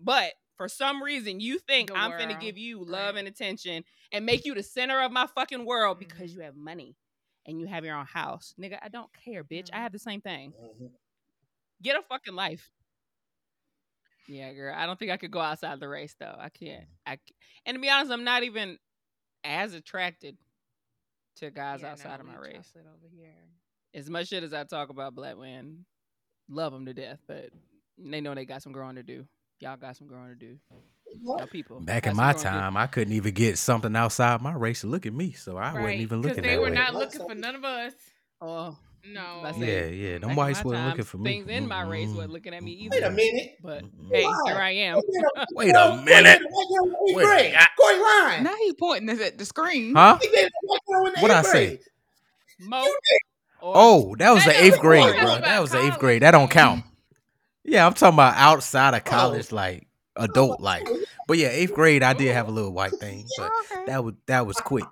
but 0.00 0.32
for 0.56 0.68
some 0.68 1.02
reason 1.02 1.40
you 1.40 1.58
think 1.58 1.88
The 1.88 1.96
I'm 1.96 2.12
finna 2.12 2.28
world, 2.30 2.40
give 2.40 2.56
you 2.56 2.84
love 2.84 3.14
right. 3.14 3.18
and 3.18 3.26
attention 3.28 3.84
and 4.12 4.24
make 4.24 4.44
you 4.46 4.54
the 4.54 4.62
center 4.62 5.00
of 5.02 5.10
my 5.12 5.26
fucking 5.26 5.64
world 5.66 5.96
Mhm. 5.96 6.00
because 6.00 6.32
you 6.32 6.40
have 6.42 6.54
money 6.56 6.94
and 7.44 7.60
you 7.60 7.66
have 7.66 7.84
your 7.84 7.96
own 7.96 8.06
house. 8.06 8.54
Nigga, 8.60 8.78
I 8.80 8.88
don't 8.88 9.10
care, 9.24 9.42
bitch. 9.42 9.70
I 9.72 9.78
Mhm. 9.78 9.82
have 9.82 9.92
the 9.92 9.98
same 9.98 10.20
thing. 10.20 10.52
Mhm. 10.52 10.90
Get 11.82 11.96
a 11.98 12.02
fucking 12.02 12.34
life. 12.34 12.70
Yeah, 14.28 14.52
girl. 14.52 14.74
I 14.76 14.84
don't 14.86 14.98
think 14.98 15.10
I 15.10 15.16
could 15.16 15.30
go 15.30 15.40
outside 15.40 15.80
the 15.80 15.88
race 15.88 16.14
though. 16.20 16.36
I 16.38 16.50
can't. 16.50 16.82
Mm. 16.82 16.86
I 17.06 17.14
c- 17.16 17.34
and 17.66 17.74
to 17.74 17.80
be 17.80 17.88
honest, 17.88 18.12
I'm 18.12 18.24
not 18.24 18.42
even 18.44 18.78
as 19.42 19.72
attracted 19.74 20.36
to 21.36 21.50
guys 21.50 21.80
Yeah, 21.80 21.86
no, 21.88 21.92
outside 21.92 22.20
of 22.20 22.26
my 22.26 22.36
race. 22.36 22.72
over 22.76 23.08
here. 23.10 23.32
As 23.94 24.10
much 24.10 24.28
shit 24.28 24.44
as 24.44 24.52
I 24.52 24.64
talk 24.64 24.90
about 24.90 25.14
black 25.14 25.38
men, 25.38 25.84
love 26.50 26.72
them 26.72 26.84
to 26.86 26.92
death, 26.94 27.20
but 27.26 27.48
they 27.98 28.20
know 28.20 28.34
they 28.34 28.44
got 28.44 28.62
some 28.62 28.72
growing 28.72 28.96
to 28.96 29.02
do. 29.02 29.24
Y'all 29.60 29.76
got 29.76 29.96
some 29.96 30.06
growing 30.06 30.28
to 30.28 30.34
do. 30.34 30.58
Y'all 31.24 31.46
people. 31.46 31.80
Back 31.80 32.06
in 32.06 32.14
my 32.14 32.32
growing 32.32 32.36
to 32.36 32.42
do. 32.44 32.48
time, 32.50 32.76
I 32.76 32.86
couldn't 32.86 33.14
even 33.14 33.32
get 33.34 33.56
something 33.58 33.96
outside 33.96 34.42
my 34.42 34.52
race 34.52 34.82
to 34.82 34.86
look 34.88 35.06
at 35.06 35.12
me, 35.14 35.32
so 35.32 35.56
I 35.56 35.72
wasn't 35.72 36.00
even 36.00 36.18
looking 36.20 36.30
at 36.30 36.42
them. 36.42 36.44
they 36.44 36.50
that 36.56 36.60
were 36.60 36.68
way. 36.68 36.74
not 36.74 36.94
looking 36.94 37.26
for 37.26 37.34
none 37.34 37.54
of 37.56 37.64
us. 37.64 37.92
Oh, 38.40 38.76
No. 39.06 39.42
I 39.44 39.52
yeah, 39.56 39.86
yeah, 39.86 40.18
them 40.18 40.34
whites 40.36 40.62
weren't 40.64 40.86
looking 40.88 41.04
for 41.04 41.18
me. 41.18 41.32
Things 41.32 41.48
in 41.48 41.66
my 41.68 41.82
race 41.82 42.08
Mm-mm. 42.08 42.16
weren't 42.16 42.30
looking 42.30 42.52
at 42.54 42.62
me 42.62 42.72
either. 42.72 42.96
Wait 42.96 43.02
a 43.04 43.10
minute. 43.10 43.56
But 43.62 43.84
mm-hmm. 43.84 44.08
hey, 44.14 44.24
Why? 44.24 44.40
here 44.46 44.56
I 44.56 44.70
am. 44.70 45.00
Wait 45.52 45.74
a 45.74 45.96
minute. 46.04 46.40
Wait 46.42 47.16
Wait 47.16 47.24
grade. 47.24 47.52
minute. 47.52 47.68
Corey 47.80 47.98
Line. 48.00 48.42
Now 48.44 48.54
he 48.56 48.72
pointing 48.74 49.08
us 49.10 49.20
at 49.20 49.38
the 49.38 49.44
screen. 49.44 49.94
Huh? 49.94 50.18
He 50.20 50.28
dated 50.28 50.50
a 50.52 50.66
white 50.66 50.80
girl 50.88 51.06
in 51.06 51.12
the 51.14 51.20
What'd 51.20 51.36
I 51.36 51.42
say? 51.42 51.78
Mo. 52.60 52.86
Oh, 53.62 54.14
that 54.18 54.30
was 54.32 54.44
That 54.44 54.54
the 54.56 54.64
eighth 54.64 54.80
grade, 54.80 55.14
bro. 55.16 55.26
That 55.26 55.38
about 55.38 55.62
was 55.62 55.70
the 55.72 55.80
eighth 55.80 55.98
grade. 55.98 56.22
That 56.22 56.32
don't 56.32 56.50
count. 56.50 56.84
Yeah, 57.64 57.86
I'm 57.86 57.92
talking 57.92 58.14
about 58.14 58.34
outside 58.36 58.94
of 58.94 59.02
Oh. 59.06 59.10
college, 59.10 59.52
like 59.52 59.86
adult, 60.16 60.58
like. 60.62 60.88
But 61.26 61.36
yeah, 61.36 61.48
eighth 61.48 61.74
grade, 61.74 62.02
I 62.02 62.14
did 62.14 62.32
have 62.32 62.48
a 62.48 62.50
little 62.50 62.72
white 62.72 62.94
thing, 62.94 63.26
but 63.36 63.50
that 63.86 64.02
was 64.02 64.14
that 64.26 64.46
was 64.46 64.56
quick. 64.56 64.84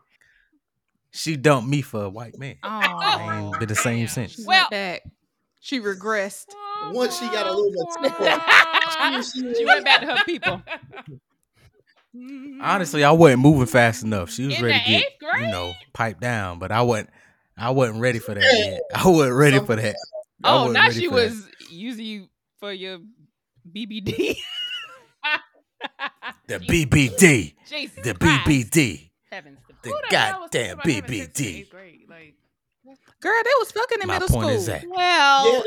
She 1.16 1.36
dumped 1.36 1.68
me 1.68 1.82
for 1.82 2.05
a 2.05 2.09
white 2.09 2.38
man. 2.38 2.56
I 2.62 2.86
Oh, 2.88 3.20
oh 3.28 3.48
ain't 3.51 3.59
been 3.60 3.68
the 3.68 3.74
same 3.74 3.98
damn. 4.01 4.09
since. 4.09 4.32
she 4.34 4.44
Well- 4.44 4.68
back. 4.70 5.02
She 5.60 5.80
regressed. 5.80 6.47
Once 6.93 7.18
she 7.18 7.26
got 7.26 7.47
a 7.48 7.52
little 7.52 7.70
bit 7.72 8.12
oh 8.20 8.20
Wah, 8.20 9.20
She 9.22 9.64
went 9.64 9.84
back 9.84 10.01
to 10.02 10.06
her 10.16 10.24
people. 10.24 10.62
Honestly, 12.62 13.02
I 13.05 13.10
wasn't 13.10 13.43
moving 13.43 13.66
fast 13.66 14.02
enough. 14.05 14.30
She 14.30 14.47
was 14.47 14.56
In 14.59 14.64
ready 14.64 14.78
to 14.78 14.90
get, 14.90 15.18
grade? 15.18 15.47
you 15.47 15.51
know, 15.51 15.72
piped 15.93 16.20
down, 16.20 16.59
but 16.59 16.70
I 16.72 16.82
wasn't. 16.82 17.10
I 17.59 17.70
wasn't 17.70 18.01
ready 18.01 18.18
for 18.20 18.34
that 18.34 18.43
yet. 18.43 18.80
I 18.94 19.09
wasn't 19.09 19.34
ready 19.36 19.59
for 19.59 19.76
that. 19.76 19.97
Oh, 20.44 20.68
now 20.70 20.90
she 20.90 21.09
for 21.09 21.16
that. 21.16 21.30
was 21.30 21.48
using 21.70 22.05
you 22.05 22.28
for 22.60 22.72
your 22.72 22.98
BBD. 23.70 24.36
the 26.47 26.59
BBD, 26.60 27.55
Jesus 27.68 28.05
the 28.05 28.14
Christ. 28.14 28.47
BBD, 28.47 29.10
Heavens 29.32 29.59
to 29.65 29.65
the 29.86 29.92
Who 29.94 30.00
the 30.10 30.16
hell 30.16 30.40
was 30.40 30.50
goddamn 30.50 30.78
thinking 30.78 30.98
about 30.98 31.10
having 31.10 31.26
sex 31.26 31.40
in 31.40 31.46
BBD. 31.66 31.72
Like, 32.08 32.34
Girl, 33.20 33.42
they 33.44 33.50
was 33.58 33.72
fucking 33.72 33.98
in 34.02 34.06
My 34.06 34.14
middle 34.14 34.28
point 34.28 34.44
school. 34.46 34.56
is 34.56 34.66
that 34.66 34.84
Well, 34.88 35.52
Yeah, 35.52 35.60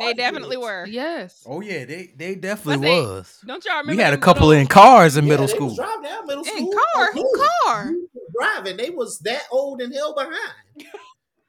they 0.00 0.06
They 0.06 0.14
definitely 0.14 0.56
were. 0.56 0.84
Yes. 0.86 1.44
Oh 1.46 1.60
yeah, 1.60 1.84
they 1.84 2.12
they 2.16 2.34
definitely 2.34 2.88
they- 2.88 3.00
was. 3.00 3.38
Don't 3.46 3.64
y'all 3.64 3.76
remember? 3.78 3.96
We 3.98 4.02
had 4.02 4.14
a 4.14 4.18
couple 4.18 4.48
little- 4.48 4.62
in 4.62 4.66
cars 4.66 5.16
in 5.16 5.24
Yeah, 5.24 5.30
middle 5.30 5.46
they 5.46 5.54
school. 5.54 5.74
driving 5.76 6.02
down 6.02 6.26
middle 6.26 6.42
In 6.44 6.50
school. 6.56 6.72
car? 6.72 6.82
Oh, 6.96 7.12
Who 7.12 7.32
car? 7.66 7.92
Driving. 8.40 8.76
They 8.78 8.90
was 8.90 9.18
that 9.20 9.42
old 9.52 9.80
and 9.82 9.94
hell 9.94 10.14
behind. 10.14 10.34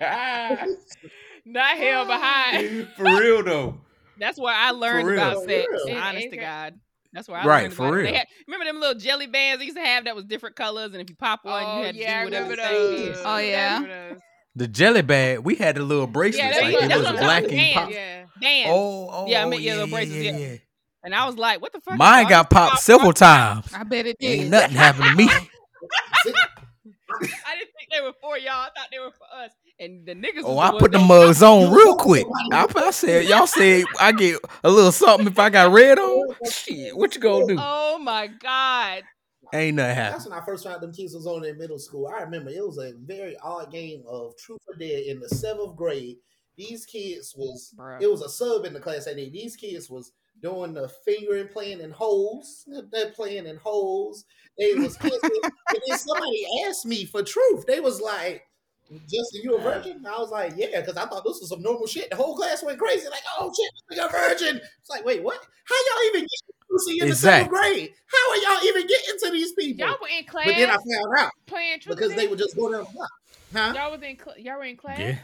Not 1.46 1.76
hell 1.76 2.04
behind. 2.06 2.88
For 2.96 3.04
real 3.04 3.42
though. 3.42 3.80
That's 4.18 4.38
where 4.38 4.54
I 4.54 4.70
learned 4.72 5.10
about 5.12 5.44
sex. 5.44 5.66
Honest 5.90 6.30
to 6.30 6.36
God. 6.36 6.78
That's 7.12 7.28
where 7.28 7.38
I 7.40 7.44
Right, 7.46 7.62
learned 7.64 7.74
for 7.74 7.86
about 7.88 7.94
it. 7.94 8.02
They 8.02 8.10
real. 8.10 8.14
had- 8.18 8.26
remember 8.46 8.64
them 8.66 8.80
little 8.80 9.00
jelly 9.00 9.26
bands 9.26 9.58
they 9.58 9.64
used 9.66 9.76
to 9.76 9.82
have 9.84 10.04
that 10.04 10.14
was 10.14 10.24
different 10.24 10.54
colors, 10.56 10.92
and 10.92 11.00
if 11.02 11.10
you 11.10 11.16
pop 11.16 11.44
one, 11.44 11.62
oh 11.66 11.78
you 11.80 11.84
had 11.86 11.94
to 11.94 12.00
yeah, 12.00 12.16
I 12.16 12.20
do 12.20 12.24
whatever 12.26 12.50
remember 12.50 12.62
the 12.62 12.68
thing 12.96 13.06
those. 13.12 13.22
Oh, 13.24 13.36
yeah. 13.38 14.12
I. 14.12 14.16
The 14.56 14.68
jelly 14.68 15.02
bag, 15.02 15.38
we 15.40 15.54
had 15.54 15.76
the 15.76 15.82
little 15.82 16.06
bracelets 16.06 16.56
that's 16.56 16.62
like 16.62 16.74
it 16.74 16.98
was 16.98 17.08
black 17.20 17.44
and 17.44 17.52
about. 17.52 17.72
pop. 17.74 17.90
Yeah. 17.92 18.24
Dance. 18.40 18.68
Oh, 18.70 19.08
oh, 19.10 19.26
Yeah, 19.28 19.40
I 19.40 19.44
oh, 19.44 19.48
meant, 19.50 19.62
yeah, 19.62 19.70
yeah, 19.70 19.74
little 19.80 19.90
bracelets, 19.96 20.24
yeah, 20.24 20.30
yeah. 20.32 20.38
yeah. 20.52 20.56
And 21.02 21.14
I 21.14 21.24
was 21.26 21.36
like, 21.36 21.60
what 21.62 21.72
the 21.72 21.80
fuck? 21.80 21.96
Mine 21.96 22.28
got 22.28 22.50
popped 22.50 22.72
pop- 22.72 22.80
several 22.80 23.12
times. 23.12 23.66
I 23.74 23.84
bet 23.84 24.06
it 24.06 24.16
did. 24.20 24.40
Ain't 24.40 24.50
nothing 24.50 24.76
happened 24.76 25.04
to 25.06 25.14
me. 25.16 25.28
I 27.22 27.54
didn't 27.56 27.70
think 27.76 27.90
they 27.90 28.00
were 28.00 28.12
for 28.20 28.38
y'all. 28.38 28.52
I 28.52 28.68
thought 28.76 28.88
they 28.90 28.98
were 28.98 29.10
for 29.12 29.26
us. 29.34 29.50
And 29.80 30.04
the 30.04 30.14
niggas. 30.14 30.42
Oh, 30.44 30.56
was 30.56 30.74
I 30.74 30.78
put 30.78 30.92
the 30.92 30.98
mugs 30.98 31.42
on 31.42 31.72
real 31.74 31.96
quick. 31.96 32.26
I, 32.52 32.66
I 32.76 32.90
said, 32.90 33.26
y'all 33.26 33.46
said 33.46 33.84
I 33.98 34.12
get 34.12 34.38
a 34.62 34.70
little 34.70 34.92
something 34.92 35.26
if 35.26 35.38
I 35.38 35.48
got 35.48 35.72
red 35.72 35.98
on. 35.98 36.34
Shit, 36.50 36.94
what 36.94 37.14
you 37.14 37.20
gonna 37.20 37.46
do? 37.46 37.56
Oh 37.58 37.98
my 37.98 38.26
god. 38.26 39.04
Ain't 39.52 39.76
nothing 39.76 39.96
That's 39.96 40.28
when 40.28 40.38
I 40.38 40.44
first 40.44 40.64
found 40.64 40.80
them 40.80 40.92
kids 40.92 41.14
was 41.14 41.26
on 41.26 41.44
in 41.44 41.58
middle 41.58 41.78
school. 41.78 42.06
I 42.06 42.20
remember 42.20 42.50
it 42.50 42.64
was 42.64 42.78
a 42.78 42.92
very 43.04 43.36
odd 43.42 43.72
game 43.72 44.04
of 44.06 44.36
truth 44.36 44.60
or 44.68 44.76
dare 44.76 45.00
in 45.08 45.18
the 45.18 45.28
seventh 45.28 45.76
grade. 45.76 46.18
These 46.56 46.84
kids 46.84 47.34
was 47.36 47.74
Bruh. 47.76 48.00
it 48.00 48.10
was 48.10 48.22
a 48.22 48.28
sub 48.28 48.64
in 48.64 48.74
the 48.74 48.80
class 48.80 49.06
that 49.06 49.16
day. 49.16 49.30
These 49.30 49.56
kids 49.56 49.90
was 49.90 50.12
doing 50.42 50.74
the 50.74 50.88
fingering, 51.04 51.48
playing 51.48 51.80
in 51.80 51.90
holes. 51.90 52.68
They're 52.92 53.10
playing 53.12 53.46
in 53.46 53.56
holes. 53.56 54.24
They 54.58 54.74
was 54.74 54.96
kissing. 54.96 55.20
and 55.42 55.80
then 55.88 55.98
somebody 55.98 56.46
asked 56.68 56.86
me 56.86 57.06
for 57.06 57.22
truth. 57.22 57.66
They 57.66 57.80
was 57.80 58.00
like, 58.00 58.42
Justin, 58.90 59.42
you 59.42 59.56
a 59.56 59.60
virgin? 59.60 59.92
And 59.98 60.06
I 60.06 60.18
was 60.18 60.30
like, 60.30 60.52
yeah, 60.56 60.80
because 60.80 60.96
I 60.96 61.06
thought 61.06 61.22
this 61.24 61.38
was 61.40 61.48
some 61.48 61.62
normal 61.62 61.86
shit. 61.86 62.10
The 62.10 62.16
whole 62.16 62.34
class 62.36 62.62
went 62.62 62.78
crazy, 62.78 63.06
like, 63.08 63.22
oh 63.38 63.52
shit, 63.56 63.96
you're 63.96 64.06
a 64.06 64.10
virgin. 64.10 64.56
It's 64.80 64.90
like, 64.90 65.04
wait, 65.04 65.22
what? 65.22 65.38
How 65.64 65.74
y'all 65.76 66.06
even 66.08 66.20
get 66.22 66.56
pussy 66.70 67.00
in 67.00 67.08
the 67.08 67.14
seventh 67.14 67.50
grade? 67.50 67.92
How 68.06 68.30
are 68.32 68.36
y'all 68.36 68.64
even 68.68 68.86
getting 68.88 69.18
to 69.24 69.30
these 69.30 69.52
people? 69.52 69.86
Y'all 69.86 69.96
were 70.00 70.08
in 70.08 70.24
class 70.24 70.46
But 70.46 70.54
then 70.56 70.70
I 70.70 70.74
found 70.74 71.18
out 71.18 71.30
playing 71.46 71.80
truth 71.80 71.96
because 71.96 72.10
they 72.14 72.22
dare? 72.22 72.30
would 72.30 72.38
just 72.38 72.56
go 72.56 72.72
down 72.72 72.84
the 72.84 72.90
block. 72.90 73.10
Huh? 73.52 73.72
Y'all 73.76 73.90
was 73.92 74.02
in 74.02 74.16
cl- 74.18 74.38
y'all 74.38 74.58
were 74.58 74.64
in 74.64 74.76
class. 74.76 74.98
Yeah. 74.98 75.18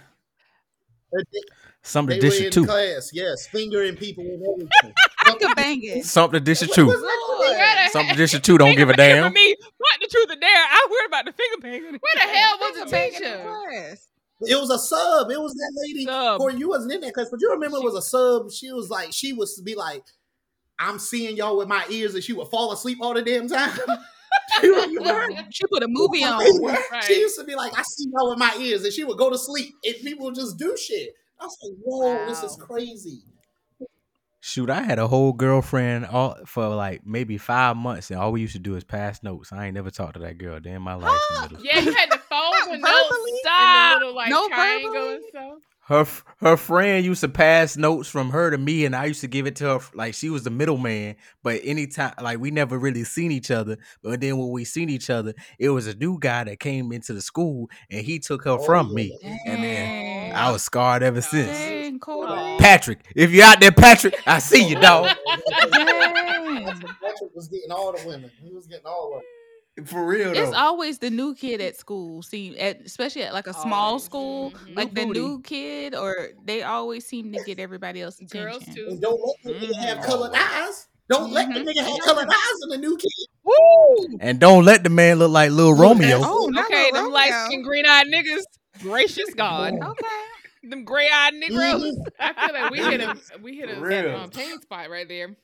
They, 1.12 1.40
Something 1.82 2.20
they 2.20 2.28
to 2.30 2.38
were 2.40 2.46
in 2.46 2.52
too. 2.52 2.64
class, 2.66 3.10
yes, 3.12 3.46
fingering 3.46 3.96
people 3.96 4.24
and 4.24 4.42
everything. 4.44 4.94
Finger 5.26 5.54
banging. 5.54 6.02
Something 6.02 6.40
to 6.40 6.44
dish 6.44 6.62
it 6.62 6.72
too. 6.72 6.86
what's 6.86 7.00
that 7.00 7.26
Lord. 7.28 7.56
gonna 7.56 7.84
be? 7.84 7.90
Something 7.90 8.10
to 8.14 8.16
dish 8.16 8.34
it 8.34 8.44
too. 8.44 8.58
Don't 8.58 8.76
give 8.76 8.88
a 8.88 8.94
damn. 8.96 9.30
For 9.30 9.34
me, 9.34 9.54
what 9.78 10.00
the 10.00 10.06
truth 10.08 10.30
of 10.30 10.40
dare? 10.40 10.50
I 10.50 10.88
heard 10.90 11.06
about 11.08 11.24
the 11.26 11.32
finger 11.32 11.60
banging. 11.62 12.00
Where 12.00 12.14
the 12.14 12.20
hell 12.20 12.56
was 12.60 12.80
the 12.80 12.86
Finger 12.86 13.16
in 13.16 13.22
teacher? 13.22 13.42
class. 13.44 14.08
It 14.42 14.60
was 14.60 14.70
a 14.70 14.78
sub. 14.78 15.30
It 15.30 15.40
was 15.40 15.54
that 15.54 15.72
lady. 15.86 16.04
Sub. 16.04 16.40
Or 16.40 16.50
you 16.50 16.68
wasn't 16.68 16.92
in 16.92 17.00
that 17.02 17.14
class, 17.14 17.28
but 17.30 17.40
you 17.40 17.50
remember 17.50 17.78
it 17.78 17.84
was 17.84 17.94
a 17.94 18.02
sub. 18.02 18.50
She 18.52 18.70
was 18.72 18.90
like, 18.90 19.12
she 19.12 19.32
was 19.32 19.60
be 19.62 19.74
like, 19.74 20.04
I'm 20.78 20.98
seeing 20.98 21.36
y'all 21.36 21.56
with 21.56 21.68
my 21.68 21.84
ears, 21.90 22.14
and 22.14 22.22
she 22.22 22.34
would 22.34 22.48
fall 22.48 22.72
asleep 22.72 22.98
all 23.00 23.14
the 23.14 23.22
damn 23.22 23.48
time. 23.48 23.78
you? 24.62 24.78
She 25.50 25.64
put 25.72 25.82
a 25.82 25.88
movie 25.88 26.22
on. 26.22 26.38
Right. 26.62 27.04
She 27.04 27.18
used 27.18 27.38
to 27.38 27.44
be 27.44 27.54
like, 27.54 27.72
I 27.78 27.82
see 27.82 28.10
y'all 28.12 28.28
with 28.28 28.38
my 28.38 28.54
ears, 28.60 28.84
and 28.84 28.92
she 28.92 29.04
would 29.04 29.16
go 29.16 29.30
to 29.30 29.38
sleep, 29.38 29.74
and 29.84 29.94
people 30.02 30.26
would 30.26 30.34
just 30.34 30.58
do 30.58 30.76
shit. 30.76 31.14
I 31.40 31.44
was 31.44 31.56
like, 31.62 31.78
whoa, 31.82 32.26
this 32.26 32.42
is 32.42 32.56
crazy. 32.56 33.22
Shoot, 34.48 34.70
I 34.70 34.82
had 34.82 35.00
a 35.00 35.08
whole 35.08 35.32
girlfriend 35.32 36.06
all 36.06 36.36
for 36.46 36.68
like 36.68 37.04
maybe 37.04 37.36
five 37.36 37.76
months, 37.76 38.12
and 38.12 38.20
all 38.20 38.30
we 38.30 38.40
used 38.42 38.52
to 38.52 38.60
do 38.60 38.76
is 38.76 38.84
pass 38.84 39.20
notes. 39.24 39.52
I 39.52 39.66
ain't 39.66 39.74
never 39.74 39.90
talked 39.90 40.14
to 40.14 40.20
that 40.20 40.38
girl 40.38 40.54
a 40.54 40.60
day 40.60 40.70
in 40.70 40.82
my 40.82 40.94
life. 40.94 41.20
Yeah, 41.60 41.80
you 41.80 41.92
had 41.92 42.10
to 42.12 42.18
fold 42.18 42.54
the 42.70 42.76
notes 42.78 42.92
Verbally? 42.92 43.30
in 43.32 43.38
Stop. 43.38 43.98
the 43.98 44.04
little 44.06 44.14
like 44.14 44.30
No 44.30 44.46
triangle 44.48 44.92
verbally? 44.92 45.14
and 45.16 45.24
stuff. 45.30 45.58
Her 45.88 46.04
her 46.38 46.56
friend 46.56 47.04
used 47.04 47.20
to 47.20 47.28
pass 47.28 47.76
notes 47.76 48.08
from 48.08 48.30
her 48.30 48.50
to 48.50 48.58
me, 48.58 48.84
and 48.84 48.94
I 48.94 49.04
used 49.06 49.20
to 49.20 49.28
give 49.28 49.46
it 49.46 49.56
to 49.56 49.64
her. 49.78 49.80
Like 49.94 50.14
she 50.14 50.30
was 50.30 50.42
the 50.44 50.50
middleman, 50.50 51.16
but 51.42 51.60
anytime 51.64 52.12
like 52.20 52.38
we 52.40 52.50
never 52.50 52.76
really 52.78 53.04
seen 53.04 53.30
each 53.30 53.50
other. 53.52 53.76
But 54.02 54.20
then 54.20 54.36
when 54.36 54.50
we 54.50 54.64
seen 54.64 54.90
each 54.90 55.10
other, 55.10 55.34
it 55.58 55.70
was 55.70 55.86
a 55.86 55.94
new 55.94 56.18
guy 56.18 56.44
that 56.44 56.58
came 56.60 56.90
into 56.92 57.12
the 57.12 57.22
school, 57.22 57.70
and 57.90 58.04
he 58.04 58.18
took 58.18 58.44
her 58.44 58.50
Oh, 58.52 58.58
from 58.58 58.88
yeah. 58.88 58.94
me, 58.94 59.18
and 59.46 59.62
then 59.62 60.34
I 60.34 60.50
was 60.50 60.62
scarred 60.62 61.02
ever 61.04 61.20
since. 61.20 61.56
Dang, 61.56 61.98
Cody. 62.00 62.32
Aw. 62.32 62.58
Patrick, 62.58 63.00
if 63.14 63.30
you're 63.30 63.44
out 63.44 63.60
there, 63.60 63.70
Patrick, 63.72 64.16
I 64.26 64.38
see 64.40 64.66
you, 64.68 64.74
dog. 64.80 65.08
Patrick 65.70 67.34
was 67.34 67.48
getting 67.48 67.70
all 67.70 67.92
the 67.92 68.02
women. 68.06 68.30
He 68.42 68.52
was 68.52 68.66
getting 68.66 68.86
all 68.86 69.14
of 69.14 69.20
them. 69.20 69.22
For 69.84 70.06
real 70.06 70.32
It's 70.34 70.54
always 70.54 70.98
the 71.00 71.10
new 71.10 71.34
kid 71.34 71.60
at 71.60 71.76
school. 71.76 72.22
See, 72.22 72.58
at, 72.58 72.80
especially 72.80 73.24
at 73.24 73.34
like 73.34 73.46
a 73.46 73.52
small 73.52 73.88
Always. 73.88 74.04
school, 74.04 74.50
Mhm. 74.52 74.74
like 74.76 74.92
New 74.94 75.00
the 75.00 75.06
booty. 75.06 75.20
new 75.20 75.42
kid, 75.42 75.94
or 75.94 76.30
they 76.44 76.62
always 76.62 77.04
seem 77.06 77.30
to 77.32 77.42
get 77.44 77.58
everybody 77.60 78.00
else 78.00 78.16
attention. 78.20 78.40
Girls 78.50 78.64
too. 78.74 78.86
And 78.90 79.00
don't 79.02 79.20
let 79.20 79.42
the 79.42 79.66
nigga 79.66 79.74
have 79.80 79.98
Mhm. 79.98 80.04
colored 80.04 80.32
eyes. 80.34 80.88
Don't 81.10 81.30
let 81.32 81.48
the 81.52 81.60
Mhm. 81.60 81.66
nigga 81.68 81.84
have 81.84 81.98
colored 82.04 82.28
eyes 82.28 82.58
in 82.64 82.68
the 82.70 82.78
new 82.78 82.96
kid. 82.96 83.26
Woo! 83.44 84.16
And 84.20 84.40
don't 84.40 84.64
let 84.64 84.82
the 84.82 84.88
man 84.90 85.18
look 85.18 85.30
like 85.30 85.50
Lil 85.50 85.74
Romeo. 85.74 86.20
Oh, 86.22 86.46
not 86.50 86.64
Okay, 86.66 86.90
Lil 86.92 87.04
them 87.04 87.12
light 87.12 87.30
Romeo. 87.30 87.44
skinned 87.46 87.64
green 87.64 87.86
eyed 87.86 88.06
niggas. 88.06 88.42
Gracious 88.80 89.32
God. 89.36 89.74
Okay. 89.74 90.06
Them 90.64 90.84
gray 90.84 91.08
eyed 91.12 91.34
Negroes. 91.48 91.82
Mhm. 91.84 92.06
I 92.18 92.46
feel 92.46 92.54
like 92.54 92.70
we 92.72 92.78
hit 92.78 93.00
a 93.02 93.16
we 93.42 93.56
hit 93.56 93.68
a 93.70 93.74
For 93.76 93.80
real. 93.86 94.16
um, 94.16 94.30
pain 94.30 94.60
spot 94.62 94.90
right 94.90 95.06
there. 95.06 95.36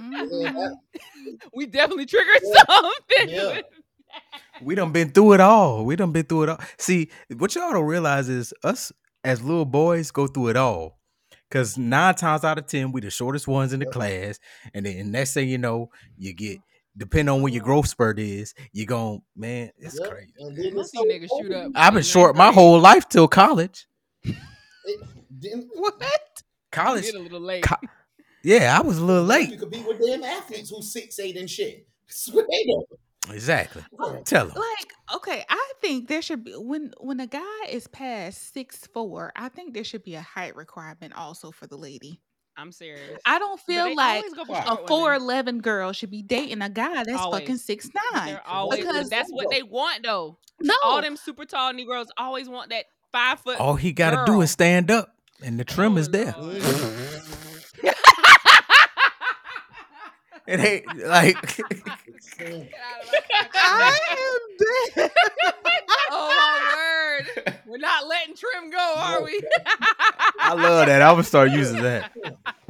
Yeah, 0.00 0.22
Mhm. 0.22 0.72
We 1.54 1.66
definitely 1.66 2.06
triggered 2.06 2.42
Yeah. 2.42 2.62
something. 2.68 3.28
Yeah. 3.28 3.60
We 4.62 4.74
done 4.74 4.92
been 4.92 5.10
through 5.10 5.34
it 5.34 5.40
all. 5.40 5.84
We 5.84 5.96
done 5.96 6.12
been 6.12 6.24
through 6.24 6.44
it 6.44 6.48
all. 6.50 6.60
See, 6.78 7.10
what 7.36 7.54
y'all 7.54 7.72
don't 7.72 7.84
realize 7.86 8.28
is 8.28 8.52
us 8.64 8.92
as 9.24 9.42
little 9.42 9.64
boys 9.64 10.10
go 10.10 10.26
through 10.26 10.48
it 10.48 10.56
all. 10.56 10.98
Cause 11.50 11.78
nine 11.78 12.14
times 12.14 12.44
out 12.44 12.58
of 12.58 12.66
ten, 12.66 12.92
we 12.92 13.00
the 13.00 13.10
shortest 13.10 13.48
ones 13.48 13.72
in 13.72 13.80
the 13.80 13.86
Yep. 13.86 13.92
class. 13.92 14.38
And 14.74 14.84
then 14.84 15.10
next 15.10 15.32
thing 15.34 15.48
you 15.48 15.58
know, 15.58 15.90
you 16.16 16.34
get 16.34 16.58
depending 16.96 17.32
on 17.32 17.42
when 17.42 17.52
your 17.52 17.62
growth 17.62 17.86
spurt 17.88 18.18
is, 18.18 18.54
you 18.72 18.84
gon' 18.84 19.22
man, 19.36 19.70
it's 19.78 19.98
Yep. 20.00 20.10
crazy. 20.10 20.32
And 20.38 20.56
then 20.56 20.78
it's 20.78 20.92
so 20.92 21.04
niggas 21.04 21.28
shoot 21.40 21.52
up. 21.52 21.70
I've 21.74 21.94
been 21.94 22.02
short 22.02 22.34
my 22.36 22.50
whole 22.52 22.80
life 22.80 23.08
till 23.08 23.28
college. 23.28 23.86
It 24.24 25.00
didn't- 25.38 25.68
What? 25.74 26.02
College, 26.72 27.04
Get 27.04 27.14
a 27.14 27.18
little 27.20 27.40
late. 27.40 27.62
co- 27.62 27.76
yeah, 28.42 28.76
I 28.78 28.82
was 28.86 28.98
a 28.98 29.04
little 29.04 29.24
late. 29.24 29.50
You 29.50 29.58
could 29.58 29.70
be 29.70 29.82
with 29.82 29.98
them 30.04 30.22
athletes 30.24 30.70
who 30.70 30.82
six 30.82 31.18
eight 31.18 31.36
and 31.36 31.48
shit. 31.48 31.86
That's 32.06 32.28
what 32.32 32.46
they 32.50 32.64
do. 32.64 32.84
Exactly. 33.30 33.82
Yeah. 34.00 34.20
Tell 34.24 34.46
them. 34.46 34.56
Like, 34.56 34.92
okay, 35.16 35.44
I 35.50 35.72
think 35.82 36.08
there 36.08 36.22
should 36.22 36.44
be 36.44 36.52
when 36.52 36.92
when 36.98 37.20
a 37.20 37.26
guy 37.26 37.66
is 37.68 37.86
past 37.86 38.54
six 38.54 38.86
four, 38.94 39.32
I 39.36 39.48
think 39.50 39.74
there 39.74 39.84
should 39.84 40.02
be 40.02 40.14
a 40.14 40.22
height 40.22 40.56
requirement 40.56 41.14
also 41.14 41.50
for 41.50 41.66
the 41.66 41.76
lady. 41.76 42.20
I'm 42.56 42.72
serious. 42.72 43.20
I 43.24 43.38
don't 43.38 43.60
feel 43.60 43.94
like 43.94 44.16
always 44.24 44.34
go 44.34 44.44
for 44.46 44.52
Wow. 44.52 44.80
a 44.82 44.86
four 44.88 45.14
eleven 45.14 45.60
girl 45.60 45.92
should 45.92 46.10
be 46.10 46.22
dating 46.22 46.60
a 46.62 46.68
guy 46.70 47.04
that's 47.04 47.12
Always. 47.20 47.40
fucking 47.42 47.58
six 47.58 47.88
nine. 48.14 48.40
Always 48.46 48.80
because- 48.80 49.08
that's 49.10 49.30
what 49.30 49.48
they 49.50 49.62
want 49.62 50.02
though. 50.04 50.38
No, 50.60 50.74
All 50.82 51.00
them 51.02 51.16
super 51.16 51.44
tall 51.44 51.72
Negroes 51.72 52.08
always 52.16 52.48
want 52.48 52.70
that 52.70 52.86
five 53.12 53.38
foot. 53.40 53.60
All 53.60 53.76
he 53.76 53.92
gotta 53.92 54.24
do 54.26 54.40
is 54.40 54.50
stand 54.50 54.90
up 54.90 55.14
and 55.42 55.60
the 55.60 55.64
trim 55.64 55.94
Oh, 55.94 55.98
is 55.98 56.08
there. 56.08 56.34
Lord. 57.82 57.94
It 60.48 60.60
ain't 60.60 61.06
like. 61.06 61.36
I 63.54 63.98
am 64.10 64.40
dead. 64.96 65.10
oh 66.10 66.28
my 66.38 67.26
word! 67.44 67.60
We're 67.66 67.76
not 67.76 68.06
letting 68.06 68.34
trim 68.34 68.70
go, 68.70 68.94
are 68.96 69.22
we? 69.22 69.42
I 70.40 70.54
love 70.54 70.86
that. 70.86 71.02
I'm 71.02 71.12
gonna 71.12 71.24
start 71.24 71.50
using 71.50 71.82
that. 71.82 72.12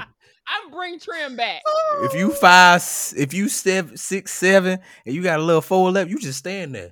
I'm 0.00 0.70
bring 0.72 0.98
trim 0.98 1.36
back. 1.36 1.62
If 2.02 2.14
you 2.14 2.32
five, 2.32 2.82
if 3.16 3.32
you 3.32 3.48
seven, 3.48 3.96
six, 3.96 4.32
seven, 4.32 4.80
and 5.06 5.14
you 5.14 5.22
got 5.22 5.38
a 5.38 5.42
little 5.42 5.62
four 5.62 5.92
left, 5.92 6.10
you 6.10 6.18
just 6.18 6.40
stand 6.40 6.74
there. 6.74 6.90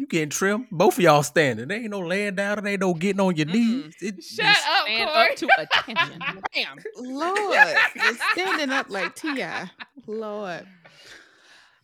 You 0.00 0.06
getting 0.06 0.30
trim. 0.30 0.66
Both 0.72 0.94
of 0.96 1.00
y'all 1.04 1.22
standing. 1.22 1.68
There 1.68 1.76
ain't 1.78 1.90
no 1.90 2.00
laying 2.00 2.34
down. 2.34 2.56
There 2.62 2.72
ain't 2.72 2.80
no 2.80 2.94
getting 2.94 3.20
on 3.20 3.36
your 3.36 3.44
knees. 3.46 3.94
It, 4.00 4.24
Shut 4.24 4.46
it's- 4.46 4.64
up, 4.66 4.86
Stand 4.86 5.10
Corey. 5.10 5.28
up 5.30 5.36
to 5.36 5.48
attention. 5.58 6.22
Bam. 6.54 6.78
Lord, 6.96 7.38
you're 7.94 8.14
standing 8.32 8.70
up 8.70 8.88
like 8.88 9.14
Ti. 9.14 9.44
Lord, 10.06 10.66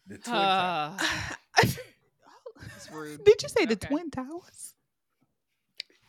the 0.06 0.16
twin 0.18 0.34
tower. 0.34 0.96
Uh, 0.98 1.62
it's 1.62 1.78
rude. 2.92 3.22
did 3.24 3.42
you 3.42 3.48
say 3.50 3.66
the 3.66 3.74
Okay. 3.74 3.88
twin 3.88 4.10
towers? 4.10 4.74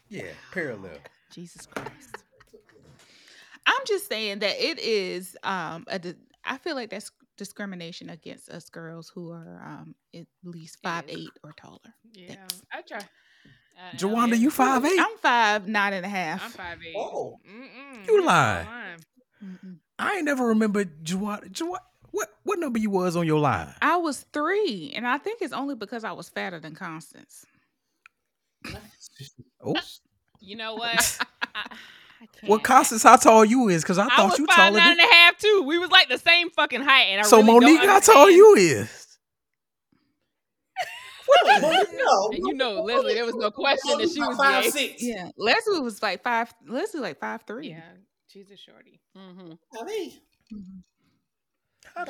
yeah, 0.08 0.24
parallel. 0.54 0.92
Jesus 1.30 1.66
Christ. 1.66 2.24
I'm 3.66 3.82
just 3.86 4.08
saying 4.08 4.40
that 4.40 4.56
it 4.58 4.80
is. 4.80 5.36
Um, 5.44 5.84
a 5.90 6.00
di- 6.00 6.16
I 6.46 6.58
feel 6.58 6.76
like 6.76 6.90
that's 6.90 7.12
discrimination 7.38 8.10
against 8.10 8.50
us 8.50 8.70
girls 8.70 9.10
who 9.14 9.32
are 9.32 9.62
um 9.66 9.96
at 10.16 10.26
least 10.44 10.78
five 10.84 11.06
eight 11.08 11.30
or 11.44 11.54
taller. 11.54 11.78
Yeah, 12.14 12.36
Thanks. 12.36 12.62
I 12.74 12.82
try. 12.82 13.00
Uh, 13.00 13.96
Jawanda, 13.96 14.30
yeah. 14.30 14.36
you 14.36 14.50
five 14.50 14.84
eight? 14.84 15.00
I'm 15.00 15.18
five 15.20 15.68
nine 15.68 15.94
and 15.94 16.06
a 16.06 16.10
half. 16.10 16.44
I'm 16.44 16.50
five 16.52 16.78
eight. 16.86 16.96
Oh. 16.98 17.38
Mm-mm, 17.48 18.08
You 18.08 18.26
lie. 18.26 18.66
Mm-mm. 19.44 19.78
I 20.00 20.16
ain't 20.16 20.26
never 20.26 20.48
remembered 20.48 21.04
Jawanda. 21.04 21.50
Jawanda, 21.52 21.80
what 22.12 22.30
what 22.44 22.58
number 22.60 22.80
you 22.80 22.90
was 22.90 23.16
on 23.16 23.28
your 23.28 23.40
line? 23.40 23.74
I 23.82 23.98
was 23.98 24.26
three, 24.34 24.92
and 24.96 25.08
I 25.08 25.18
think 25.20 25.42
it's 25.42 25.54
only 25.54 25.76
because 25.76 26.04
I 26.04 26.12
was 26.14 26.28
fatter 26.30 26.60
than 26.60 26.74
Constance. 26.74 27.46
Oh, 29.64 29.76
You 30.40 30.56
know 30.56 30.76
what? 30.76 31.20
I, 31.22 31.26
I 31.56 31.64
can't. 31.64 31.80
Well, 32.48 32.60
Constance, 32.60 33.04
how 33.04 33.16
tall 33.18 33.46
you 33.46 33.70
is? 33.70 33.84
Because 33.84 33.98
I 33.98 34.06
I 34.06 34.16
thought 34.16 34.30
was 34.32 34.40
you 34.40 34.46
five 34.48 34.56
taller 34.56 34.78
nine 34.80 34.98
than. 34.98 35.00
and 35.00 35.10
a 35.12 35.14
half 35.14 35.38
too. 35.38 35.64
We 35.68 35.78
was 35.78 35.90
like 35.92 36.10
the 36.10 36.18
same 36.18 36.50
fucking 36.52 36.82
height, 36.82 37.08
and 37.10 37.22
I 37.22 37.24
So 37.24 37.38
really 37.38 37.48
don't 37.48 37.64
Monique, 37.64 37.86
how 37.86 38.00
tall 38.00 38.30
you 38.30 38.56
is? 38.56 39.04
no, 41.46 42.30
And 42.32 42.38
you 42.48 42.54
know, 42.54 42.82
Leslie, 42.84 43.14
there 43.14 43.26
was 43.26 43.36
no 43.36 43.52
question 43.52 43.98
that 43.98 44.10
she 44.10 44.20
was 44.20 44.38
five 44.38 44.64
gay. 44.64 44.70
six. 44.70 44.94
Yeah, 45.04 45.30
Leslie 45.38 45.82
was 45.82 46.02
like 46.02 46.24
five. 46.24 46.54
Leslie 46.68 47.02
like 47.02 47.20
five 47.20 47.42
three. 47.46 47.70
Yeah, 47.70 47.82
she's 48.28 48.50
a 48.52 48.58
shorty. 48.58 49.02
Mm-hmm. 49.18 49.54
I 49.80 49.84
mean, 49.84 50.14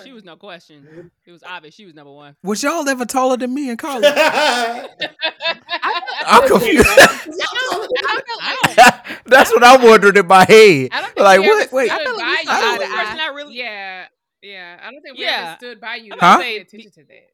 She 0.03 0.11
was 0.11 0.23
no 0.23 0.35
question. 0.35 1.11
It 1.25 1.31
was 1.31 1.43
obvious 1.43 1.75
she 1.75 1.85
was 1.85 1.93
number 1.95 2.11
one. 2.11 2.35
Was 2.43 2.61
y'all 2.63 2.87
ever 2.87 3.05
taller 3.05 3.37
than 3.37 3.53
me 3.53 3.69
in 3.69 3.77
college? 3.77 4.03
I 4.15 4.87
I'm 6.25 6.47
confused. 6.47 6.87
That's 9.25 9.51
what 9.51 9.63
I'm 9.63 9.81
wondering 9.83 10.17
in 10.17 10.27
my 10.27 10.45
head. 10.45 10.89
I 10.91 11.01
don't 11.01 11.13
think 11.13 11.19
Like 11.19 11.39
we 11.41 11.47
what? 11.47 11.63
ever 11.67 11.75
Wait, 11.75 11.89
stood 11.91 11.99
I 11.99 12.03
feel 12.03 12.17
like 12.17 12.25
by 12.25 12.31
we 12.31 12.37
you. 12.39 12.45
saw 12.45 12.53
eye 12.53 12.77
That's 12.77 12.91
to 12.91 12.97
person 12.97 13.19
I 13.19 13.27
really. 13.35 13.55
Yeah, 13.57 14.05
yeah. 14.41 14.79
I 14.81 14.91
don't 14.91 15.01
think 15.01 15.17
we 15.17 15.23
Yeah. 15.23 15.47
ever 15.49 15.55
stood 15.57 15.81
by 15.81 15.95
you. 15.95 16.11
to 16.11 16.17
Huh? 16.19 16.37
Pay 16.39 16.57
attention 16.57 16.91
to 16.91 17.03
that. 17.05 17.29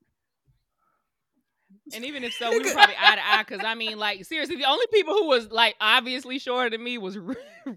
And 1.95 2.05
even 2.05 2.23
if 2.23 2.33
so, 2.33 2.49
we 2.49 2.59
were 2.59 2.71
probably 2.71 2.95
eye 2.99 3.15
to 3.15 3.25
eye. 3.25 3.43
Because 3.47 3.63
I 3.65 3.75
mean, 3.75 3.97
like 3.97 4.23
seriously, 4.25 4.55
the 4.55 4.65
only 4.65 4.85
people 4.91 5.13
who 5.15 5.27
was 5.27 5.51
like 5.51 5.75
obviously 5.81 6.39
shorter 6.39 6.69
than 6.69 6.83
me 6.83 6.97
was 6.97 7.17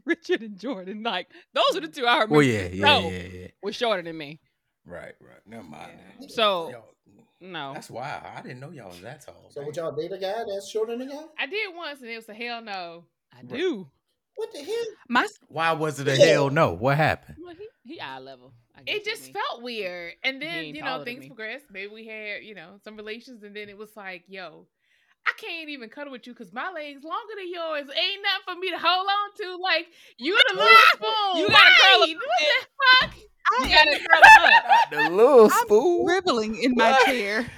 Richard 0.04 0.42
and 0.42 0.58
Jordan. 0.58 1.02
Like 1.02 1.28
those 1.54 1.76
are 1.76 1.80
the 1.80 1.88
two 1.88 2.06
I 2.06 2.14
remember. 2.14 2.34
Well, 2.36 2.42
yeah, 2.42 2.68
yeah, 2.72 2.84
No. 2.84 3.10
yeah, 3.10 3.18
yeah. 3.22 3.46
was 3.62 3.74
shorter 3.74 4.02
than 4.02 4.16
me. 4.16 4.40
Right, 4.86 5.14
right. 5.20 5.40
Never 5.46 5.64
mind. 5.64 5.92
Yeah. 6.20 6.26
So 6.28 6.70
Y'all- 6.70 6.94
no, 7.40 7.74
that's 7.74 7.90
wild. 7.90 8.22
I 8.24 8.40
didn't 8.40 8.60
know 8.60 8.70
y'all 8.70 8.88
was 8.88 9.00
that 9.02 9.20
tall. 9.20 9.50
So 9.50 9.60
man. 9.60 9.66
would 9.66 9.76
y'all 9.76 9.94
date 9.94 10.12
a 10.12 10.18
guy 10.18 10.44
that's 10.48 10.68
shorter 10.70 10.96
than 10.96 11.10
y'all? 11.10 11.30
I 11.38 11.46
did 11.46 11.74
once, 11.74 12.00
and 12.00 12.10
it 12.10 12.16
was 12.16 12.28
a 12.28 12.34
hell 12.34 12.62
no. 12.62 13.04
I 13.36 13.42
do. 13.42 13.88
What 14.36 14.52
the 14.52 14.62
hell? 14.62 14.84
My 15.08 15.26
Why 15.48 15.72
was 15.72 15.98
it 15.98 16.08
a 16.08 16.16
hell 16.16 16.50
no? 16.50 16.72
What 16.72 16.96
happened? 16.96 17.38
Well, 17.42 17.54
he, 17.54 17.94
he 17.94 18.00
eye 18.00 18.18
level. 18.18 18.52
It 18.86 19.04
just 19.04 19.28
me. 19.28 19.32
felt 19.32 19.62
weird, 19.62 20.14
and 20.22 20.40
then 20.40 20.66
you 20.74 20.82
know 20.82 21.02
things 21.04 21.26
progressed. 21.26 21.66
Maybe 21.70 21.92
we 21.92 22.06
had 22.06 22.42
you 22.44 22.54
know 22.54 22.78
some 22.84 22.96
relations, 22.96 23.42
and 23.42 23.56
then 23.56 23.68
it 23.68 23.76
was 23.76 23.96
like, 23.96 24.24
yo. 24.28 24.66
I 25.28 25.32
can't 25.40 25.68
even 25.70 25.88
cuddle 25.88 26.12
with 26.12 26.24
you 26.28 26.34
because 26.34 26.52
my 26.52 26.70
legs 26.70 27.02
longer 27.02 27.34
than 27.36 27.50
yours. 27.52 27.90
Ain't 27.90 28.22
nothing 28.22 28.44
for 28.46 28.60
me 28.60 28.70
to 28.70 28.78
hold 28.78 29.08
on 29.08 29.56
to. 29.56 29.60
Like 29.60 29.88
you 30.18 30.38
the 30.50 30.54
little 30.54 30.78
spoon. 30.92 31.38
You 31.38 31.48
gotta 31.48 31.70
curl 31.82 32.00
right? 32.00 32.14
What 32.14 32.38
the 32.38 33.06
fuck? 33.06 33.14
You 33.60 33.68
gotta 33.68 33.98
curl 33.98 34.20
up. 34.24 34.62
The 34.90 35.10
little 35.10 35.50
I'm 35.52 36.04
dribbling 36.06 36.62
in 36.62 36.74
my 36.76 36.98
chair. 37.04 37.46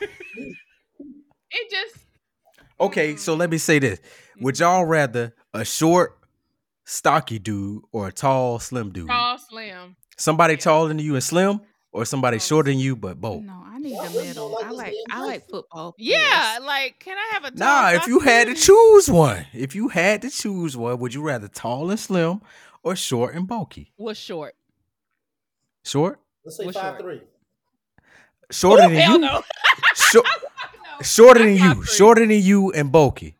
It 1.50 1.70
just 1.70 2.04
Okay, 2.80 3.16
so 3.16 3.34
let 3.34 3.50
me 3.50 3.58
say 3.58 3.78
this: 3.78 3.98
mm-hmm. 3.98 4.44
Would 4.44 4.58
y'all 4.60 4.84
rather 4.84 5.34
a 5.54 5.64
short, 5.64 6.18
stocky 6.84 7.38
dude 7.38 7.82
or 7.90 8.08
a 8.08 8.12
tall, 8.12 8.58
slim 8.60 8.90
dude? 8.92 9.08
tall, 9.08 9.38
slim. 9.38 9.96
Somebody 10.16 10.54
Yeah. 10.54 10.60
taller 10.60 10.88
than 10.88 10.98
you 10.98 11.14
and 11.14 11.24
slim, 11.24 11.60
or 11.92 12.04
somebody 12.04 12.38
Tall. 12.38 12.46
shorter 12.46 12.70
than 12.70 12.78
you 12.78 12.94
but 12.96 13.20
both? 13.20 13.42
No, 13.42 13.62
I 13.64 13.78
need 13.78 13.94
Why 13.94 14.08
the 14.08 14.20
middle. 14.20 14.58
I 14.62 14.70
like 14.70 14.94
I 15.10 15.20
like 15.20 15.40
nice? 15.42 15.50
football. 15.50 15.94
Yeah, 15.98 16.58
like 16.62 16.98
can 17.00 17.16
I 17.16 17.34
have 17.34 17.44
a 17.44 17.50
tall 17.50 17.58
Nah, 17.58 17.90
if 17.92 18.06
you 18.06 18.20
had 18.20 18.46
to 18.48 18.54
choose 18.54 19.10
one, 19.10 19.46
if 19.52 19.74
you 19.74 19.88
had 19.88 20.22
to 20.22 20.30
choose 20.30 20.76
one, 20.76 20.98
would 21.00 21.14
you 21.14 21.22
rather 21.22 21.48
tall 21.48 21.90
and 21.90 21.98
slim 21.98 22.42
or 22.82 22.94
short 22.94 23.34
and 23.34 23.46
bulky? 23.48 23.92
was 23.96 24.18
short. 24.18 24.54
Short, 25.88 26.20
Let's 26.44 26.58
say 26.58 26.66
What's 26.66 26.76
five 26.76 26.96
short? 26.98 27.00
three. 27.02 27.20
shorter 28.50 28.84
Ooh, 28.84 28.88
than 28.90 29.10
you, 29.10 29.18
no. 29.18 29.42
Short- 29.94 30.26
No. 30.98 31.02
shorter 31.02 31.40
than 31.44 31.56
you, 31.56 31.74
three. 31.76 31.86
shorter 31.86 32.26
than 32.26 32.42
you 32.42 32.72
and 32.72 32.92
bulky. 32.92 33.36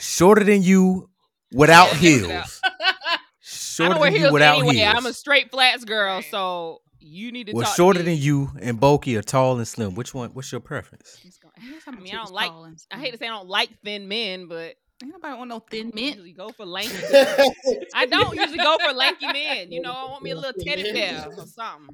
Shorter 0.00 0.42
than 0.44 0.62
you 0.62 1.08
without 1.52 1.86
Yeah, 1.86 1.92
check 1.92 2.02
it 2.02 2.06
heels. 2.06 2.60
I 2.64 3.18
Shorter 3.40 3.92
don't 3.94 4.00
wear 4.00 4.10
than 4.10 4.14
you 4.14 4.20
heels 4.22 4.32
without 4.32 4.58
anyway. 4.58 4.74
heels. 4.74 4.94
I'm 4.96 5.06
a 5.06 5.12
straight 5.12 5.50
flats 5.50 5.84
girl, 5.84 6.22
so 6.22 6.80
you 6.98 7.30
need 7.30 7.46
to 7.48 7.52
well, 7.52 7.64
talk. 7.64 7.76
shorter 7.76 7.98
to 8.00 8.04
than 8.04 8.16
you 8.16 8.50
and 8.60 8.80
bulky 8.80 9.16
or 9.16 9.22
tall 9.22 9.56
and 9.58 9.68
slim. 9.68 9.94
Which 9.94 10.14
one? 10.14 10.30
What's 10.30 10.50
your 10.50 10.60
preference? 10.60 11.16
I 11.56 11.68
guess 11.70 11.82
I 11.86 11.90
I'm 11.90 12.02
mean, 12.02 12.14
I 12.14 12.18
don't 12.24 12.32
like. 12.32 12.50
I 12.90 12.98
hate 12.98 13.12
to 13.12 13.18
say 13.18 13.26
I 13.26 13.30
don't 13.30 13.48
like 13.48 13.70
thin 13.84 14.08
men, 14.08 14.48
but 14.48 14.74
Ain't 15.02 15.12
nobody 15.12 15.36
want 15.36 15.48
no 15.48 15.58
thin 15.58 15.88
I 15.88 15.94
mint. 15.94 16.16
usually 16.16 16.32
go 16.32 16.50
for 16.50 16.64
lanky. 16.64 16.96
I 17.94 18.06
don't 18.06 18.36
usually 18.36 18.58
go 18.58 18.78
for 18.78 18.92
lanky 18.94 19.26
men. 19.26 19.72
You 19.72 19.80
know, 19.82 19.92
I 19.92 20.04
want 20.10 20.22
me 20.22 20.30
a 20.30 20.36
little 20.36 20.52
teddy 20.64 20.92
bear 20.92 21.26
or 21.36 21.46
something. 21.46 21.88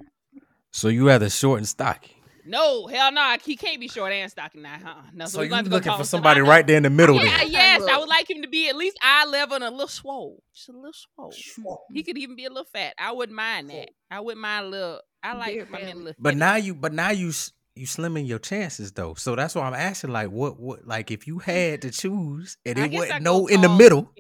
So 0.70 0.88
you 0.88 1.06
rather 1.06 1.30
short 1.30 1.58
and 1.58 1.66
stocky. 1.68 2.14
No, 2.44 2.86
hell 2.86 3.12
no, 3.12 3.36
he 3.42 3.56
can't 3.56 3.78
be 3.78 3.88
short 3.88 4.10
and 4.12 4.30
stocky 4.30 4.58
now. 4.60 4.76
Huh? 4.82 4.94
No, 5.12 5.26
So 5.26 5.38
we're 5.38 5.44
you 5.44 5.48
gonna 5.50 5.56
have 5.58 5.64
to 5.66 5.70
go 5.70 5.76
looking 5.76 5.88
tall 5.90 5.98
for 5.98 6.04
somebody 6.04 6.40
right 6.40 6.66
there 6.66 6.78
in 6.78 6.82
the 6.82 6.88
middle 6.90 7.16
Yeah, 7.16 7.38
there. 7.38 7.46
yes, 7.46 7.82
I 7.90 7.98
would 7.98 8.08
like 8.08 8.30
him 8.30 8.40
to 8.42 8.48
be 8.48 8.68
at 8.70 8.76
least 8.76 8.96
eye 9.02 9.26
level 9.26 9.56
and 9.56 9.64
a 9.64 9.70
little 9.70 9.86
swole, 9.88 10.42
just 10.54 10.68
a 10.70 10.72
little 10.72 10.92
swole. 10.94 11.32
Swole. 11.32 11.82
He 11.92 12.02
could 12.02 12.16
even 12.16 12.36
be 12.36 12.46
a 12.46 12.48
little 12.48 12.64
fat. 12.64 12.94
I 12.98 13.12
wouldn't 13.12 13.36
mind 13.36 13.68
that. 13.70 13.90
I 14.10 14.20
wouldn't 14.20 14.40
mind 14.40 14.66
a 14.66 14.68
little. 14.68 15.00
I 15.22 15.34
like 15.34 15.54
Beer 15.54 15.66
my 15.70 15.78
men 15.82 15.96
a 15.96 15.98
little. 15.98 16.14
But 16.18 16.30
teddy 16.30 16.38
now 16.38 16.56
you, 16.56 16.74
but 16.74 16.94
now 16.94 17.10
you, 17.10 17.28
s- 17.30 17.52
you 17.78 17.86
slimming 17.86 18.26
your 18.26 18.38
chances 18.38 18.92
though. 18.92 19.14
So 19.14 19.34
that's 19.34 19.54
why 19.54 19.62
I'm 19.62 19.74
asking, 19.74 20.10
like, 20.10 20.30
what, 20.30 20.58
what, 20.58 20.86
like, 20.86 21.10
if 21.10 21.26
you 21.26 21.36
mm. 21.36 21.42
had 21.42 21.82
to 21.82 21.90
choose 21.90 22.56
and 22.66 22.78
it 22.78 22.92
wasn't 22.92 23.22
no 23.22 23.46
in 23.46 23.60
the 23.60 23.68
and 23.68 23.78
middle. 23.78 24.12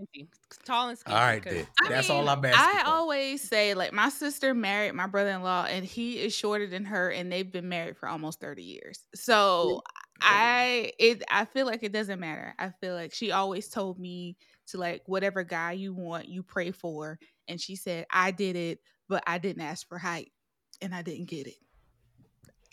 tall 0.64 0.88
and 0.88 0.98
skinny. 0.98 1.16
All 1.16 1.22
right, 1.22 1.42
then. 1.42 1.66
That's 1.88 2.08
mean, 2.08 2.18
all 2.18 2.28
I'm 2.28 2.44
asking. 2.44 2.60
I 2.60 2.82
for. 2.84 2.90
always 2.90 3.48
say 3.48 3.74
like 3.74 3.92
my 3.92 4.08
sister 4.08 4.54
married 4.54 4.94
my 4.94 5.06
brother-in-law 5.06 5.66
and 5.70 5.84
he 5.84 6.18
is 6.20 6.34
shorter 6.34 6.66
than 6.66 6.84
her 6.86 7.10
and 7.10 7.30
they've 7.32 7.50
been 7.50 7.68
married 7.68 7.96
for 7.96 8.08
almost 8.08 8.40
30 8.40 8.62
years. 8.62 9.04
So 9.14 9.36
oh. 9.78 9.82
I 10.20 10.92
it 10.98 11.22
I 11.30 11.44
feel 11.44 11.66
like 11.66 11.82
it 11.82 11.92
doesn't 11.92 12.20
matter. 12.20 12.54
I 12.58 12.70
feel 12.80 12.94
like 12.94 13.14
she 13.14 13.32
always 13.32 13.68
told 13.68 13.98
me 13.98 14.36
to 14.68 14.78
like 14.78 15.02
whatever 15.06 15.44
guy 15.44 15.72
you 15.72 15.94
want, 15.94 16.28
you 16.28 16.42
pray 16.42 16.70
for. 16.70 17.18
And 17.46 17.60
she 17.60 17.76
said, 17.76 18.06
I 18.10 18.30
did 18.30 18.56
it, 18.56 18.80
but 19.08 19.22
I 19.26 19.38
didn't 19.38 19.62
ask 19.62 19.88
for 19.88 19.98
height 19.98 20.32
and 20.80 20.94
I 20.94 21.02
didn't 21.02 21.26
get 21.26 21.46
it. 21.46 21.56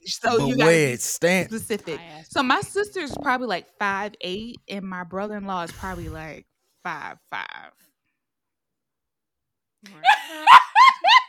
So 0.06 0.38
but 0.40 0.48
you 0.48 0.56
gotta 0.57 0.65
where 0.68 0.88
be 0.88 0.94
it 0.94 1.02
stand, 1.02 1.49
specific. 1.49 1.99
So 2.30 2.44
my 2.44 2.56
height. 2.56 2.65
sister's 2.65 3.11
probably 3.22 3.48
like 3.48 3.68
five 3.80 4.14
eight, 4.22 4.57
and 4.69 4.86
my 4.86 5.03
brother 5.03 5.36
in 5.38 5.45
law 5.45 5.64
is 5.64 5.72
probably 5.72 6.10
like 6.10 6.45
five 6.84 7.18
five. 7.32 7.72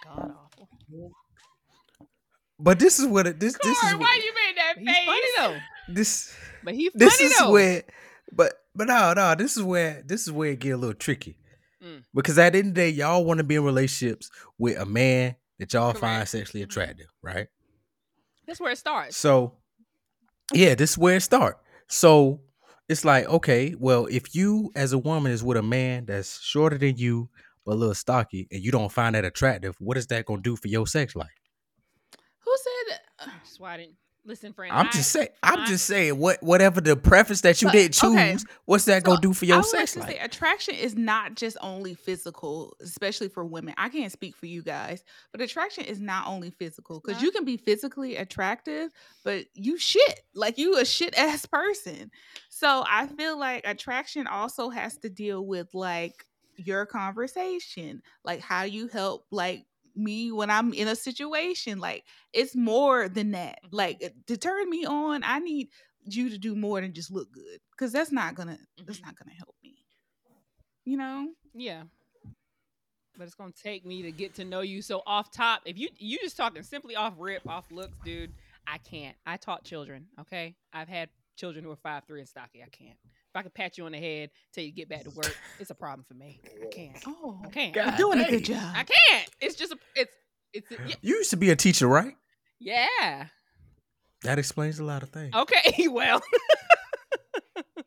God 0.04 0.32
awful. 0.34 0.68
but 2.58 2.78
this 2.78 2.98
is 2.98 3.06
what 3.06 3.26
it, 3.26 3.40
this, 3.40 3.56
this 3.62 3.76
is 3.76 3.80
Corey, 3.82 3.94
what, 3.94 4.00
why 4.02 4.20
you 4.24 4.32
made 4.34 4.56
that 4.56 4.74
He's 4.78 4.88
face? 4.88 5.06
funny 5.06 5.20
though. 5.38 5.92
this, 5.92 6.34
But 6.64 6.74
he 6.74 6.88
funny 6.90 6.98
this 7.04 7.20
is 7.20 7.38
though. 7.38 7.50
where, 7.52 7.82
but, 8.32 8.54
but 8.74 8.86
no, 8.86 9.12
no, 9.14 9.34
this 9.34 9.56
is 9.56 9.62
where, 9.62 10.02
this 10.06 10.22
is 10.22 10.32
where 10.32 10.50
it 10.52 10.60
get 10.60 10.70
a 10.70 10.76
little 10.76 10.94
tricky. 10.94 11.36
Mm. 11.82 12.04
Because 12.14 12.38
at 12.38 12.52
the 12.54 12.60
end 12.60 12.68
of 12.68 12.74
the 12.74 12.80
day, 12.80 12.88
y'all 12.90 13.24
want 13.24 13.38
to 13.38 13.44
be 13.44 13.56
in 13.56 13.64
relationships 13.64 14.30
with 14.58 14.78
a 14.78 14.86
man 14.86 15.36
that 15.58 15.72
y'all 15.72 15.92
find 15.92 16.26
sexually 16.28 16.62
Mhm. 16.62 16.66
attractive, 16.66 17.06
right? 17.22 17.48
That's 18.46 18.60
where 18.60 18.72
it 18.72 18.78
starts. 18.78 19.16
So, 19.16 19.54
yeah, 20.52 20.74
this 20.74 20.92
is 20.92 20.98
where 20.98 21.16
it 21.16 21.22
start. 21.22 21.58
So 21.88 22.40
it's 22.88 23.04
like, 23.04 23.26
okay, 23.26 23.74
well, 23.78 24.06
if 24.06 24.34
you 24.34 24.70
as 24.76 24.92
a 24.92 24.98
woman 24.98 25.32
is 25.32 25.42
with 25.42 25.56
a 25.56 25.62
man 25.62 26.06
that's 26.06 26.40
shorter 26.40 26.78
than 26.78 26.96
you 26.96 27.28
but 27.64 27.72
a 27.72 27.74
little 27.74 27.94
stocky, 27.94 28.46
and 28.52 28.62
you 28.62 28.70
don't 28.70 28.92
find 28.92 29.16
that 29.16 29.24
attractive, 29.24 29.74
what 29.80 29.96
is 29.96 30.06
that 30.06 30.24
gonna 30.24 30.40
do 30.40 30.54
for 30.54 30.68
your 30.68 30.86
sex 30.86 31.16
life? 31.16 31.28
Who 32.44 32.54
said? 32.56 32.98
That's 33.26 33.58
why 33.58 33.74
I 33.74 33.76
didn't 33.78 33.96
listen, 34.26 34.52
friend. 34.52 34.72
I'm 34.72 34.88
I- 34.88 34.90
just 34.90 35.10
saying. 35.12 35.28
I'm 35.42 35.60
I- 35.60 35.66
just 35.66 35.86
saying. 35.86 36.18
What 36.18 36.42
whatever 36.42 36.80
the 36.80 36.96
preference 36.96 37.40
that 37.42 37.62
you 37.62 37.68
But, 37.68 37.72
didn't 37.72 37.94
choose, 37.94 38.12
okay. 38.14 38.36
what's 38.64 38.84
that 38.86 39.02
So, 39.02 39.06
gonna 39.06 39.20
do 39.20 39.32
for 39.32 39.44
I 39.44 39.48
your 39.48 39.56
would 39.58 39.66
sex 39.66 39.96
life? 39.96 40.08
say 40.10 40.18
attraction 40.18 40.74
is 40.74 40.94
not 40.96 41.34
just 41.34 41.56
only 41.62 41.94
physical, 41.94 42.76
especially 42.80 43.28
for 43.28 43.44
women. 43.44 43.74
I 43.78 43.88
can't 43.88 44.12
speak 44.12 44.36
for 44.36 44.46
you 44.46 44.62
guys, 44.62 45.04
but 45.32 45.40
attraction 45.40 45.84
is 45.84 46.00
not 46.00 46.26
only 46.26 46.50
physical 46.50 47.00
because 47.00 47.22
you 47.22 47.30
can 47.30 47.44
be 47.44 47.56
physically 47.56 48.16
attractive, 48.16 48.90
but 49.24 49.46
you 49.54 49.78
shit 49.78 50.20
like 50.34 50.58
you 50.58 50.78
a 50.78 50.84
shit 50.84 51.14
ass 51.18 51.46
person. 51.46 52.10
So 52.48 52.84
I 52.88 53.06
feel 53.06 53.38
like 53.38 53.66
attraction 53.66 54.26
also 54.26 54.68
has 54.70 54.96
to 54.98 55.08
deal 55.08 55.46
with 55.46 55.74
like 55.74 56.24
your 56.56 56.86
conversation, 56.86 58.02
like 58.24 58.40
how 58.40 58.62
you 58.62 58.88
help 58.88 59.26
like 59.30 59.66
me 59.96 60.30
when 60.32 60.50
I'm 60.50 60.72
in 60.72 60.88
a 60.88 60.96
situation. 60.96 61.78
Like 61.78 62.04
it's 62.32 62.54
more 62.54 63.08
than 63.08 63.32
that. 63.32 63.58
Like 63.70 64.12
to 64.26 64.36
turn 64.36 64.68
me 64.70 64.84
on, 64.84 65.22
I 65.24 65.38
need 65.38 65.68
you 66.04 66.30
to 66.30 66.38
do 66.38 66.54
more 66.54 66.80
than 66.80 66.92
just 66.92 67.10
look 67.10 67.32
good 67.32 67.58
because 67.72 67.92
that's 67.92 68.12
not 68.12 68.34
gonna 68.34 68.58
that's 68.84 68.98
Mhm. 69.00 69.06
not 69.06 69.16
gonna 69.16 69.34
help 69.36 69.54
me. 69.62 69.84
You 70.84 70.96
know, 70.96 71.32
Yeah. 71.54 71.84
But 73.18 73.24
it's 73.24 73.34
gonna 73.34 73.50
take 73.52 73.86
me 73.86 74.02
to 74.02 74.12
get 74.12 74.34
to 74.34 74.44
know 74.44 74.60
you. 74.60 74.82
So 74.82 75.02
off 75.06 75.30
top, 75.32 75.62
if 75.64 75.78
you 75.78 75.88
you 75.96 76.18
just 76.18 76.36
talking 76.36 76.62
simply 76.62 76.96
off 76.96 77.14
rip, 77.18 77.48
off 77.48 77.70
looks, 77.70 77.96
dude, 78.04 78.32
I 78.66 78.78
can't. 78.78 79.16
I 79.26 79.36
taught 79.38 79.64
children. 79.64 80.06
Okay, 80.20 80.54
I've 80.72 80.88
had 80.88 81.08
children 81.36 81.64
who 81.64 81.70
are 81.70 81.76
five 81.76 82.04
three 82.06 82.20
and 82.20 82.28
stocky. 82.28 82.62
I 82.62 82.68
can't. 82.68 82.98
I 83.36 83.42
could 83.42 83.54
pat 83.54 83.76
you 83.78 83.84
on 83.86 83.92
the 83.92 83.98
head 83.98 84.30
till 84.52 84.64
you 84.64 84.72
get 84.72 84.88
back 84.88 85.04
to 85.04 85.10
work, 85.10 85.36
it's 85.60 85.70
a 85.70 85.74
problem 85.74 86.04
for 86.06 86.14
me. 86.14 86.40
I 86.62 86.66
can't. 86.66 86.96
Oh, 87.06 87.40
I 87.44 87.48
can't. 87.50 87.74
you're 87.74 87.84
God 87.84 87.96
doing 87.96 88.20
a 88.20 88.28
good 88.30 88.44
job. 88.44 88.74
I 88.74 88.84
can't. 88.84 89.28
It's 89.40 89.54
just 89.56 89.72
a, 89.72 89.78
it's 89.94 90.14
it's 90.52 90.70
a, 90.72 90.76
You 91.02 91.16
used 91.16 91.30
to 91.30 91.36
be 91.36 91.50
a 91.50 91.56
teacher, 91.56 91.86
right? 91.86 92.14
yeah. 92.58 93.26
That 94.22 94.38
explains 94.38 94.78
a 94.78 94.84
lot 94.84 95.02
of 95.02 95.10
things. 95.10 95.34
Okay, 95.34 95.88
well. 95.88 96.22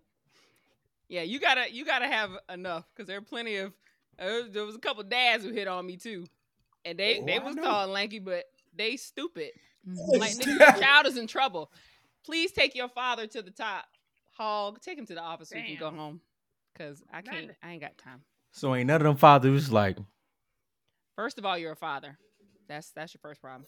yeah, 1.10 1.24
you 1.24 1.40
gotta 1.40 1.72
you 1.72 1.86
gotta 1.86 2.08
have 2.08 2.32
enough 2.50 2.86
because 2.96 3.08
there 3.08 3.18
are 3.18 3.22
plenty 3.22 3.58
of 3.58 3.74
uh, 4.20 4.42
there 4.52 4.64
was 4.66 4.76
a 4.76 4.80
couple 4.80 5.04
dads 5.04 5.44
who 5.44 5.52
hit 5.52 5.68
on 5.68 5.86
me 5.86 5.98
too, 5.98 6.26
and 6.86 6.98
they 7.00 7.20
Oh, 7.20 7.26
they 7.26 7.40
I 7.40 7.44
was 7.44 7.56
know. 7.56 7.64
tall 7.64 7.84
and 7.86 7.94
lanky, 7.94 8.20
but 8.20 8.46
they 8.76 8.96
stupid. 8.98 9.50
Mhm. 9.88 10.20
Like 10.20 10.34
nigga, 10.34 10.60
your 10.60 10.72
child 10.84 11.08
is 11.08 11.18
in 11.18 11.26
trouble. 11.28 11.72
Please 12.26 12.52
take 12.52 12.76
your 12.76 12.90
father 12.90 13.26
to 13.28 13.42
the 13.42 13.52
top 13.52 13.86
hog. 14.40 14.80
Take 14.82 14.98
him 14.98 15.06
to 15.08 15.14
the 15.14 15.22
office 15.22 15.50
so 15.50 15.58
he 15.58 15.76
can 15.76 15.80
go 15.80 15.92
home. 15.96 16.22
Cause 16.78 17.04
I 17.12 17.22
can't. 17.22 17.48
that- 17.48 17.58
I 17.62 17.72
ain't 17.74 17.82
got 17.82 17.98
time. 17.98 18.22
So 18.52 18.74
ain't 18.74 18.88
none 18.88 19.02
of 19.02 19.04
them 19.06 19.16
fathers 19.18 19.72
like, 19.72 19.98
First 21.16 21.38
of 21.38 21.46
all, 21.46 21.58
you're 21.58 21.74
a 21.74 21.76
father. 21.76 22.18
That's 22.68 22.92
that's 22.92 23.14
your 23.14 23.20
first 23.22 23.42
problem. 23.42 23.66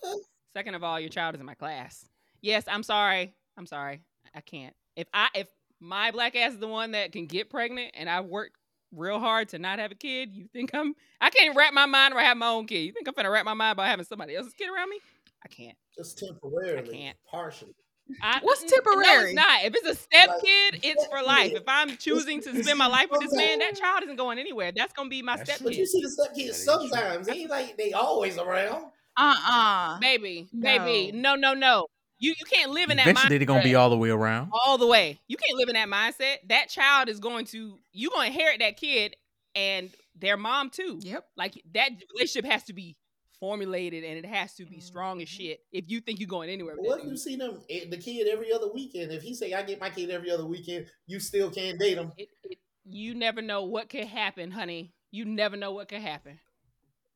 Second 0.55 0.75
of 0.75 0.83
all, 0.83 0.99
your 0.99 1.09
child 1.09 1.35
is 1.35 1.41
in 1.41 1.45
my 1.45 1.53
class. 1.55 2.05
Yes, 2.41 2.63
I'm 2.67 2.83
sorry. 2.83 3.33
I'm 3.57 3.65
sorry. 3.65 4.01
I 4.33 4.41
can't. 4.41 4.73
If 4.95 5.07
I 5.13 5.27
if 5.35 5.47
my 5.79 6.11
black 6.11 6.35
ass 6.35 6.53
is 6.53 6.59
the 6.59 6.67
one 6.67 6.91
that 6.91 7.11
can 7.11 7.25
get 7.25 7.49
pregnant 7.49 7.91
and 7.95 8.09
I 8.09 8.21
worked 8.21 8.55
real 8.95 9.19
hard 9.19 9.49
to 9.49 9.59
not 9.59 9.79
have 9.79 9.91
a 9.91 9.95
kid, 9.95 10.33
you 10.35 10.47
think 10.53 10.73
I'm 10.73 10.93
I 11.19 11.29
can't 11.29 11.55
wrap 11.55 11.73
my 11.73 11.85
mind 11.85 12.13
around 12.13 12.25
having 12.25 12.39
my 12.39 12.47
own 12.49 12.67
kid. 12.67 12.79
You 12.85 12.93
think 12.93 13.07
I'm 13.07 13.13
gonna 13.15 13.29
wrap 13.31 13.45
my 13.45 13.53
mind 13.53 13.73
about 13.73 13.87
having 13.87 14.05
somebody 14.05 14.35
else's 14.35 14.53
kid 14.53 14.69
around 14.69 14.89
me? 14.89 14.99
I 15.43 15.49
can't. 15.49 15.77
Just 15.97 16.17
temporarily, 16.19 16.89
I 16.89 16.93
can't. 16.97 17.17
partially. 17.29 17.75
I, 18.21 18.39
What's 18.41 18.61
n- 18.63 18.69
no, 18.71 18.75
temporary? 18.77 19.31
it's 19.31 19.33
not. 19.35 19.63
If 19.63 19.75
it's 19.75 19.87
a 19.87 19.95
step 19.95 20.29
Like, 20.29 20.41
kid, 20.41 20.79
it's 20.83 21.05
for 21.07 21.21
life. 21.23 21.53
If 21.53 21.63
I'm 21.67 21.97
choosing 21.97 22.41
to 22.41 22.63
spend 22.63 22.77
my 22.77 22.87
life 22.87 23.07
with 23.11 23.21
this 23.21 23.33
man, 23.33 23.59
that 23.59 23.75
child 23.75 24.03
isn't 24.03 24.15
going 24.15 24.39
anywhere. 24.39 24.71
That's 24.75 24.93
gonna 24.93 25.09
be 25.09 25.21
my 25.21 25.37
That's 25.37 25.49
step 25.49 25.57
true. 25.59 25.67
But 25.67 25.75
you 25.75 25.83
kid. 25.83 25.89
see 25.89 26.01
the 26.01 26.09
step 26.09 26.27
That 26.27 26.35
kids 26.35 26.63
sometimes. 26.63 27.27
It 27.27 27.35
ain't 27.35 27.49
like 27.49 27.77
they 27.77 27.93
always 27.93 28.37
around. 28.37 28.85
Uh-uh. 29.17 29.99
Baby, 29.99 30.47
baby, 30.57 31.11
no, 31.13 31.35
no, 31.35 31.53
no. 31.53 31.87
You 32.19 32.33
you 32.37 32.45
can't 32.45 32.71
live 32.71 32.89
in 32.91 32.97
that 32.97 33.07
eventually 33.07 33.37
they're 33.39 33.45
gonna 33.47 33.63
be 33.63 33.75
all 33.75 33.89
the 33.89 33.97
way 33.97 34.09
around. 34.09 34.51
all 34.53 34.77
the 34.77 34.85
way. 34.87 35.19
You 35.27 35.37
can't 35.37 35.57
live 35.57 35.69
in 35.69 35.73
that 35.73 35.87
mindset. 35.89 36.47
That 36.49 36.69
child 36.69 37.09
is 37.09 37.19
going 37.19 37.45
to 37.47 37.79
you 37.93 38.09
going 38.11 38.31
to 38.31 38.33
inherit 38.37 38.59
that 38.59 38.77
kid 38.77 39.15
and 39.55 39.89
their 40.15 40.37
mom 40.37 40.69
too. 40.69 40.99
Yep. 41.01 41.25
Like 41.35 41.61
that 41.73 41.89
relationship 42.13 42.45
has 42.49 42.63
to 42.65 42.73
be 42.73 42.95
formulated 43.41 44.03
and 44.05 44.17
it 44.17 44.25
has 44.25 44.53
to 44.53 44.65
be 44.65 44.79
strong 44.79 45.21
as 45.21 45.27
shit 45.27 45.59
if 45.73 45.89
you 45.89 45.99
think 45.99 46.19
you're 46.21 46.27
going 46.29 46.49
anywhere 46.49 46.75
with 46.77 46.87
What 46.87 46.99
if 46.99 47.03
you 47.05 47.09
dude. 47.11 47.19
see 47.19 47.35
them 47.35 47.59
eh, 47.69 47.85
the 47.89 47.97
kid 47.97 48.27
every 48.27 48.53
other 48.53 48.71
weekend? 48.71 49.11
If 49.11 49.23
he 49.23 49.33
say 49.33 49.51
I 49.53 49.63
get 49.63 49.81
my 49.81 49.89
kid 49.89 50.09
every 50.11 50.31
other 50.31 50.45
weekend, 50.45 50.85
you 51.07 51.19
still 51.19 51.49
can't 51.51 51.77
date 51.79 51.97
him. 51.97 52.13
It, 52.17 52.29
it, 52.43 52.59
you 52.85 53.15
never 53.15 53.41
know 53.41 53.63
what 53.65 53.89
could 53.89 54.05
happen, 54.05 54.51
honey. 54.51 54.93
You 55.11 55.25
never 55.25 55.57
know 55.57 55.71
what 55.73 55.89
could 55.89 56.01
happen. 56.01 56.39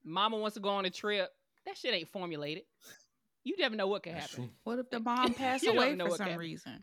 Mama 0.03 0.37
wants 0.37 0.55
to 0.55 0.59
go 0.59 0.69
on 0.69 0.85
a 0.85 0.89
trip. 0.89 1.29
That 1.65 1.77
shit 1.77 1.93
ain't 1.93 2.09
formulated. 2.11 2.63
You 3.43 3.55
never 3.59 3.75
know 3.75 3.87
what 3.87 4.03
could 4.03 4.15
That's 4.15 4.31
happen. 4.31 4.45
true. 4.45 4.53
What 4.63 4.79
if 4.79 4.89
the 4.89 4.99
mom 4.99 5.33
passed 5.35 5.63
You 5.63 5.69
don't 5.73 5.77
away 5.77 5.95
know 5.95 6.05
for 6.05 6.09
what 6.11 6.17
some 6.17 6.27
can- 6.29 6.37
reason? 6.39 6.81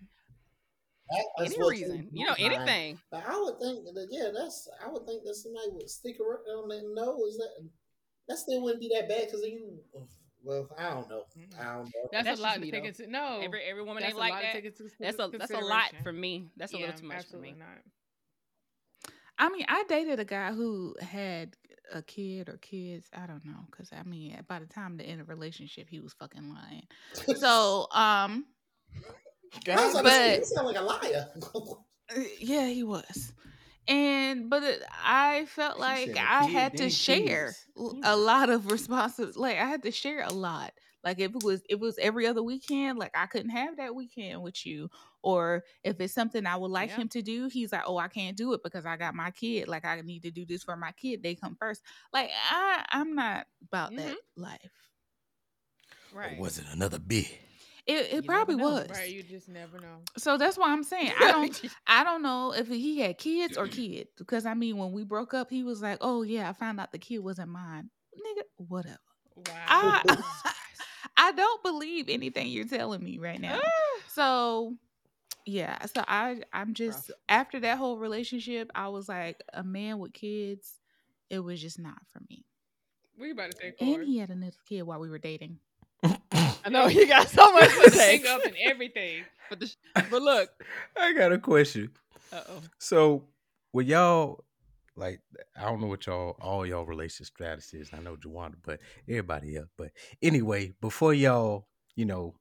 That- 1.11 1.25
that's 1.39 1.55
Any 1.55 1.69
reason, 1.69 2.09
they 2.13 2.21
you 2.21 2.27
know, 2.27 2.35
do, 2.37 2.43
man. 2.45 2.53
anything. 2.53 2.99
But 3.11 3.25
I 3.29 3.39
would 3.39 3.59
think 3.59 3.85
that 3.85 4.07
yeah, 4.11 4.31
that's 4.35 4.69
I 4.83 4.89
would 4.89 5.05
think 5.05 5.25
that 5.25 5.35
somebody 5.35 5.69
would 5.73 5.91
stick 5.91 6.17
around 6.21 6.71
and 6.73 6.95
know 6.95 7.27
is 7.27 7.37
that 7.37 7.51
that 8.29 8.39
still 8.39 8.63
wouldn't 8.63 8.81
be 8.81 8.91
that 8.95 9.09
bad 9.09 9.27
because 9.27 9.43
you. 9.43 9.79
Well, 10.45 10.69
I 10.77 10.91
don't 10.91 11.09
know. 11.09 11.23
I 11.61 11.65
don't 11.65 11.85
know. 11.85 11.91
That's, 12.11 12.25
That's 12.25 12.41
a 12.41 12.43
lot 12.43 12.55
just 12.55 12.65
to 12.65 12.71
take 12.73 12.85
into 12.85 13.07
no. 13.07 13.41
Every 13.43 13.63
every 13.63 13.83
woman 13.83 14.03
that's 14.03 14.11
ain't 14.11 14.17
a 14.17 14.21
like 14.21 14.33
lot 14.33 14.41
to 14.41 14.47
that. 14.47 14.53
take 14.55 14.65
into 14.65 14.85
That's 14.99 15.19
a 15.19 15.31
that's 15.39 15.53
a 15.53 15.59
lot 15.59 15.93
for 16.03 16.13
me. 16.13 16.49
That's 16.57 16.75
a 16.75 16.79
yeah, 16.79 16.87
little 16.87 17.01
too 17.01 17.07
much 17.07 17.17
for 17.19 17.21
absolutely 17.21 17.53
me. 17.53 17.59
not. 17.61 19.13
I 19.39 19.49
mean, 19.51 19.65
I 19.69 19.85
dated 19.89 20.21
a 20.21 20.25
guy 20.25 20.53
who 20.53 20.95
had 21.01 21.57
a 21.93 22.03
kid 22.03 22.49
or 22.49 22.59
kids. 22.59 23.09
I 23.15 23.27
don't 23.27 23.45
know, 23.45 23.67
because 23.71 23.91
I 23.93 24.03
mean, 24.03 24.39
by 24.49 24.59
the 24.59 24.67
time 24.67 24.97
the 24.97 25.05
end 25.05 25.21
of 25.21 25.27
the 25.27 25.35
relationship, 25.35 25.89
he 25.89 26.01
was 26.01 26.13
fucking 26.15 26.49
lying. 26.53 26.87
So, 27.39 27.87
um, 27.93 28.47
I 29.69 29.85
was 29.87 29.95
like, 29.95 30.05
but- 30.05 30.39
you 30.39 30.45
sound 30.45 30.67
like 30.67 30.77
a 30.77 30.83
liar. 30.83 31.29
uh, 32.17 32.21
yeah, 32.39 32.67
he 32.67 32.83
was. 32.83 33.33
And 33.89 34.49
but 34.51 34.63
it, 34.63 34.83
I 35.05 35.47
felt 35.47 35.77
She 35.77 35.81
like 35.81 36.17
i 36.17 36.47
kid, 36.47 36.53
had 36.53 36.77
to 36.79 36.91
share 36.91 37.57
kids. 37.77 38.01
a 38.05 38.17
lot 38.17 38.49
of 38.51 38.71
responsibility. 38.71 39.39
Like 39.39 39.59
I 39.59 39.67
had 39.67 39.83
to 39.85 39.91
share 39.91 40.23
a 40.23 40.33
lot. 40.33 40.73
Like 41.05 41.19
if 41.19 41.35
it 41.35 41.43
was 41.43 41.63
if 41.69 41.75
it 41.77 41.81
was 41.81 41.99
every 41.99 42.27
other 42.27 42.43
weekend, 42.43 42.99
like 42.99 43.13
I 43.17 43.27
couldn't 43.27 43.51
have 43.51 43.77
that 43.79 43.95
weekend 43.95 44.43
with 44.43 44.65
you. 44.65 44.89
Or 45.23 45.65
if 45.85 46.01
it's 46.01 46.15
something 46.15 46.47
I 46.47 46.57
would 46.57 46.71
like 46.71 46.91
Yeah. 46.91 46.97
him 46.97 47.09
to 47.11 47.23
do, 47.23 47.49
he's 47.49 47.73
like, 47.73 47.83
"Oh, 47.87 47.99
I 47.99 48.09
can't 48.09 48.37
do 48.37 48.53
it 48.55 48.63
because 48.63 48.87
I 48.87 48.97
got 48.97 49.15
my 49.15 49.31
kid. 49.33 49.69
Like 49.69 49.85
I 49.85 50.01
need 50.03 50.23
to 50.25 50.31
do 50.31 50.47
this 50.47 50.63
for 50.65 50.77
my 50.77 50.93
kid. 50.93 51.23
They 51.23 51.35
come 51.35 51.57
first. 51.57 51.83
Like 52.13 52.31
I 52.51 52.85
I'm 52.91 53.15
not 53.17 53.47
about 53.63 53.97
that 53.97 54.17
mm-hmm. 54.17 54.43
life. 54.43 54.73
Right. 56.13 56.39
Or 56.39 56.43
was 56.43 56.59
it 56.59 56.67
another 56.73 56.99
bit? 56.99 57.27
It 57.87 57.93
it 57.93 58.13
never 58.13 58.27
probably 58.27 58.57
know, 58.57 58.71
was. 58.71 58.91
Right, 58.91 59.11
you 59.11 59.23
just 59.23 59.49
never 59.49 59.79
know. 59.79 60.03
So 60.17 60.39
that's 60.39 60.57
why 60.57 60.73
I'm 60.73 60.85
saying 60.85 61.13
I 61.19 61.33
don't 61.33 61.63
I 61.87 62.05
don't 62.05 62.23
know 62.23 62.53
if 62.53 62.69
he 62.69 63.01
had 63.01 63.19
kids 63.19 63.57
or 63.57 63.67
kid 63.69 64.09
because 64.17 64.47
I 64.47 64.55
mean 64.55 64.77
when 64.77 64.93
we 64.93 65.05
broke 65.05 65.35
up 65.35 65.51
he 65.51 65.65
was 65.65 65.83
like, 65.83 65.99
"Oh 66.01 66.23
yeah, 66.23 66.49
I 66.49 66.53
found 66.53 66.79
out 66.79 66.93
the 66.93 66.99
kid 66.99 67.19
wasn't 67.19 67.49
mine." 67.49 67.91
Nigga, 68.17 68.43
whatever. 68.57 68.99
Wow. 69.35 69.53
I 69.69 70.03
oh, 70.09 70.53
I 71.17 71.33
don't 71.33 71.63
believe 71.63 72.09
anything 72.09 72.49
you're 72.49 72.67
telling 72.67 73.03
me 73.03 73.19
right 73.19 73.41
now. 73.41 73.61
So 74.09 74.77
yeah, 75.47 75.87
so 75.87 76.05
I 76.07 76.43
I'm 76.53 76.75
just 76.75 77.09
Rough. 77.09 77.19
after 77.31 77.61
that 77.61 77.79
whole 77.79 77.97
relationship, 77.97 78.71
I 78.75 78.89
was 78.89 79.09
like 79.09 79.43
a 79.55 79.65
man 79.65 79.99
with 79.99 80.13
kids, 80.13 80.79
it 81.31 81.39
was 81.39 81.63
just 81.63 81.79
not 81.79 81.97
for 82.13 82.21
me. 82.29 82.45
what 83.17 83.27
you 83.27 83.33
about 83.33 83.53
to 83.53 83.57
say, 83.57 83.75
And 83.81 84.05
he 84.05 84.19
had 84.19 84.29
another 84.29 84.53
kid 84.69 84.83
while 84.83 85.01
we 85.01 85.09
were 85.09 85.19
dating. 85.19 85.59
I 86.65 86.69
know 86.69 86.87
you 86.87 87.07
got 87.07 87.29
so 87.29 87.53
much 87.53 87.71
to 87.85 87.91
take 87.91 88.27
up 88.27 88.45
and 88.45 88.55
everything. 88.65 89.25
But 89.49 89.61
the, 89.61 89.75
but 90.11 90.23
look. 90.23 90.51
I 90.97 91.13
got 91.13 91.33
a 91.33 91.39
question. 91.39 91.91
Uh 92.33 92.41
oh. 92.49 92.63
So, 92.79 93.25
with 93.73 93.87
y'all, 93.87 94.45
like, 94.97 95.21
I 95.57 95.63
don't 95.63 95.81
know 95.81 95.87
what 95.87 96.07
y'all, 96.07 96.37
all 96.41 96.67
y'all 96.67 96.85
relationship 96.85 97.27
strategies 97.27 97.75
is. 97.75 97.91
I 97.93 98.01
know 98.01 98.17
Juwanda, 98.17 98.55
but 98.63 98.81
everybody 99.09 99.57
else. 99.57 99.69
But 99.77 99.91
anyway, 100.23 100.73
before 100.81 101.15
y'all, 101.15 101.67
you 101.97 102.05
know, 102.05 102.35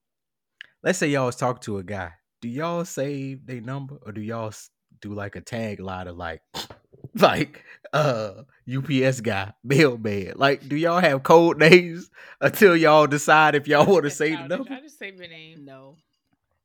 let's 0.84 0.99
say 0.99 1.07
y'all 1.07 1.27
was 1.27 1.35
talking 1.35 1.61
to 1.64 1.77
a 1.77 1.84
guy. 1.84 2.11
Do 2.41 2.49
y'all 2.49 2.85
save 2.85 3.45
their 3.45 3.61
number 3.61 3.98
or 4.06 4.11
do 4.11 4.22
y'all 4.22 4.53
do 5.02 5.14
like 5.14 5.35
a 5.35 5.41
tag 5.41 5.80
line 5.80 6.07
of 6.07 6.18
like, 6.18 6.41
like, 7.20 7.64
uh, 7.94 8.44
UPS 8.74 9.22
guy, 9.22 9.54
mailman? 9.64 10.34
Like, 10.36 10.68
do 10.68 10.76
y'all 10.76 11.00
have 11.00 11.24
code 11.24 11.58
names 11.58 12.10
until 12.40 12.76
y'all 12.76 13.08
decide 13.08 13.56
if 13.56 13.68
y'all 13.68 13.86
want 13.86 14.04
to 14.04 14.10
That's 14.10 14.18
save 14.18 14.32
the 14.32 14.38
childish. 14.38 14.58
number? 14.58 14.74
I 14.74 14.82
just 14.82 15.00
save 15.00 15.16
your 15.18 15.28
name. 15.28 15.66
No. 15.66 15.98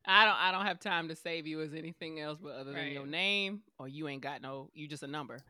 I 0.09 0.25
don't 0.25 0.37
I 0.37 0.53
don't 0.53 0.67
have 0.67 0.79
time 0.79 1.09
to 1.09 1.17
save 1.17 1.49
you 1.49 1.61
as 1.63 1.75
anything 1.75 2.21
else 2.21 2.39
but 2.41 2.53
other 2.53 2.73
than 2.73 2.93
your 2.93 3.07
name 3.07 3.63
or 3.77 3.89
you 3.89 4.07
ain't 4.07 4.23
got 4.23 4.41
no 4.41 4.71
you 4.73 4.87
just 4.87 5.03
a 5.03 5.09
number. 5.09 5.41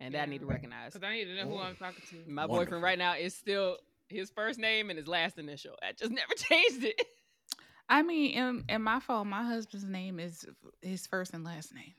And 0.00 0.14
that 0.14 0.22
I 0.22 0.26
need 0.26 0.40
to 0.40 0.46
recognize. 0.46 0.94
Because 0.94 1.06
I 1.06 1.12
need 1.12 1.26
to 1.26 1.34
know 1.34 1.50
who 1.50 1.58
I'm 1.58 1.76
talking 1.76 2.02
to. 2.10 2.16
My 2.30 2.46
Wonderful. 2.46 2.64
boyfriend 2.64 2.82
right 2.82 2.98
now 2.98 3.14
is 3.16 3.34
still 3.34 3.76
his 4.08 4.30
first 4.30 4.58
name 4.58 4.88
and 4.90 4.98
his 4.98 5.06
last 5.08 5.38
initial. 5.38 5.74
I 5.82 5.92
just 5.92 6.10
never 6.12 6.32
changed 6.34 6.84
it. 6.84 7.00
I 7.88 8.02
mean, 8.02 8.32
in, 8.32 8.64
in 8.68 8.82
my 8.82 9.00
phone, 9.00 9.28
my 9.28 9.42
husband's 9.44 9.86
name 9.86 10.18
is 10.18 10.44
his 10.82 11.06
first 11.06 11.34
and 11.34 11.44
last 11.44 11.74
name. 11.74 11.94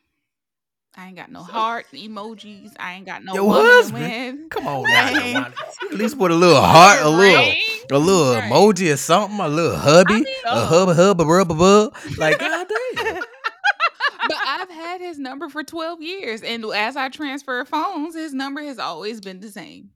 I 0.98 1.07
ain't 1.07 1.15
got 1.15 1.32
no 1.32 1.41
So- 1.45 1.52
heart 1.52 1.86
emojis. 1.94 2.72
I 2.80 2.94
ain't 2.95 3.06
got 3.06 3.24
no 3.24 3.34
Your 3.36 3.53
husband? 3.53 4.02
when- 4.03 4.49
Come 4.49 4.65
on 4.68 4.84
now, 4.88 5.06
Right. 5.14 5.36
Juwanda. 5.36 5.53
You 5.84 5.90
At 5.91 5.98
least 5.98 6.18
put 6.18 6.32
a 6.32 6.36
little 6.36 6.61
heart, 6.61 7.02
a 7.02 7.10
little. 7.10 7.19
Ring? 7.40 7.64
a 7.91 7.98
little 7.99 8.34
Right. 8.34 8.52
emoji 8.52 8.91
or 8.94 8.98
something, 8.98 9.40
a 9.40 9.48
little 9.48 9.78
hubby, 9.78 10.15
mean, 10.15 10.26
a 10.45 10.49
oh. 10.49 10.65
hubba 10.65 10.94
hubba 10.95 11.24
rubba 11.24 11.53
bub. 11.53 11.95
Like, 12.18 12.40
goddamn. 12.40 12.76
but 14.28 14.38
I've 14.45 14.69
had 14.69 14.99
his 14.99 15.18
number 15.19 15.48
for 15.49 15.64
12 15.64 16.02
years. 16.02 16.41
And 16.44 16.65
as 16.65 16.98
I 16.98 17.10
transfer 17.10 17.64
phones, 17.64 18.15
his 18.15 18.34
number 18.34 18.61
has 18.64 18.80
always 18.80 19.22
been 19.22 19.40
the 19.40 19.49
same. 19.49 19.91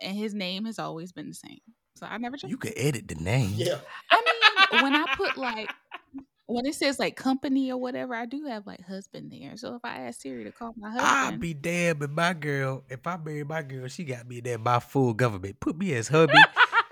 And 0.00 0.16
his 0.16 0.34
name 0.34 0.64
has 0.64 0.78
always 0.78 1.12
been 1.12 1.28
the 1.28 1.34
same. 1.34 1.60
So 1.96 2.06
I 2.06 2.18
never 2.18 2.36
changed. 2.36 2.50
You 2.52 2.58
could 2.58 2.74
edit 2.76 3.06
the 3.08 3.14
name. 3.16 3.52
Yeah. 3.54 3.78
I 4.10 4.22
mean, 4.72 4.82
when 4.82 4.94
I 4.94 5.04
put 5.16 5.36
like, 5.36 5.70
when 6.46 6.64
it 6.66 6.74
says 6.74 6.98
like 6.98 7.16
company 7.16 7.70
or 7.72 7.76
whatever, 7.78 8.14
I 8.14 8.24
do 8.26 8.44
have 8.46 8.66
like 8.66 8.84
husband 8.86 9.32
there. 9.32 9.56
So 9.56 9.74
if 9.74 9.84
I 9.84 10.02
ask 10.02 10.20
Siri 10.20 10.44
to 10.44 10.52
call 10.52 10.74
my 10.76 10.90
husband, 10.90 11.06
I'd 11.34 11.40
be 11.40 11.54
damned 11.54 12.02
if 12.02 12.10
my 12.10 12.32
girl, 12.34 12.84
if 12.88 13.06
I 13.06 13.16
marry 13.16 13.44
my 13.44 13.62
girl, 13.62 13.88
she 13.88 14.04
got 14.04 14.26
me 14.28 14.40
there 14.40 14.58
by 14.58 14.78
full 14.80 15.12
government. 15.14 15.58
Put 15.60 15.76
me 15.76 15.92
as 15.94 16.08
hubby, 16.08 16.34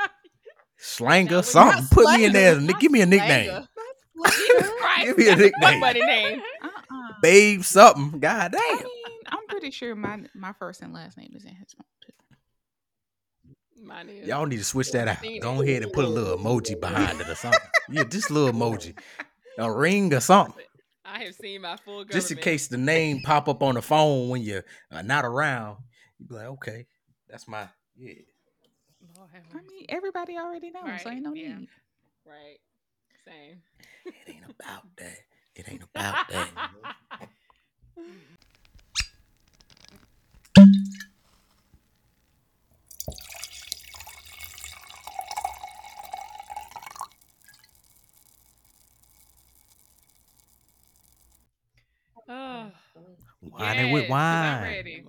slanger, 0.76 1.36
No, 1.36 1.40
something. 1.42 1.82
not 1.82 1.90
Put 1.90 2.16
me 2.16 2.24
in 2.24 2.32
there. 2.32 2.54
slanger, 2.56 2.72
Give 2.80 2.90
me 2.92 3.00
a 3.02 3.06
nickname. 3.06 3.50
slanger. 3.50 3.68
Jesus 4.30 4.70
Christ, 4.80 5.06
Give 5.06 5.18
me 5.18 5.28
a 5.28 5.36
nickname. 5.36 6.42
Uh-uh. 6.62 7.12
Babe, 7.22 7.62
something. 7.62 8.18
God 8.20 8.52
damn. 8.52 8.60
I 8.60 8.74
mean, 8.82 8.86
I'm 9.28 9.46
pretty 9.48 9.70
sure 9.70 9.94
my 9.94 10.20
my 10.34 10.52
first 10.52 10.82
and 10.82 10.92
last 10.92 11.16
name 11.16 11.32
is 11.34 11.44
in 11.44 11.54
his 11.54 11.72
phone 11.74 11.84
too. 12.04 12.12
Mine 13.84 14.08
is. 14.08 14.26
Y'all 14.28 14.46
need 14.46 14.58
to 14.58 14.64
switch 14.64 14.92
that 14.92 15.08
out. 15.08 15.18
Go 15.40 15.62
ahead 15.62 15.82
and 15.82 15.92
put 15.92 16.04
a 16.04 16.08
little 16.08 16.38
emoji 16.38 16.78
behind 16.80 17.20
it 17.20 17.28
or 17.28 17.34
something. 17.34 17.60
Yeah, 17.90 18.04
just 18.04 18.30
a 18.30 18.32
little 18.32 18.52
emoji. 18.52 18.98
A 19.58 19.70
ring 19.72 20.12
or 20.12 20.20
something. 20.20 20.64
I 21.04 21.24
have 21.24 21.34
seen 21.34 21.60
my 21.62 21.76
full 21.76 22.04
government. 22.04 22.12
Just 22.12 22.30
in 22.32 22.38
case 22.38 22.66
the 22.66 22.78
name 22.78 23.20
pop 23.22 23.48
up 23.48 23.62
on 23.62 23.74
the 23.74 23.82
phone 23.82 24.28
when 24.28 24.42
you're 24.42 24.64
uh, 24.90 25.02
not 25.02 25.24
around, 25.24 25.78
you 26.18 26.26
be 26.26 26.34
like, 26.34 26.46
okay, 26.46 26.86
that's 27.28 27.46
my 27.46 27.68
yeah. 27.96 28.14
Lord 29.16 29.28
I 29.54 29.56
mean, 29.70 29.86
everybody 29.88 30.38
already 30.38 30.70
knows, 30.70 30.84
so 30.84 30.88
Right, 30.90 31.06
ain't 31.08 31.22
no 31.22 31.34
yeah. 31.34 31.58
need. 31.58 31.68
Right. 32.26 32.58
Same. 33.24 33.62
It 34.06 34.34
ain't 34.34 34.44
about 34.44 34.84
that. 34.96 35.18
It 35.54 35.68
ain't 35.70 35.82
about 35.82 36.28
that. 36.30 36.48
Oh. 52.28 52.70
Wine 53.42 53.78
it 53.78 53.92
with 53.92 54.02
Yes, 54.04 54.10
'cause 54.10 54.16
I'm 54.16 54.62
wine. 54.62 54.62
ready. 54.62 55.04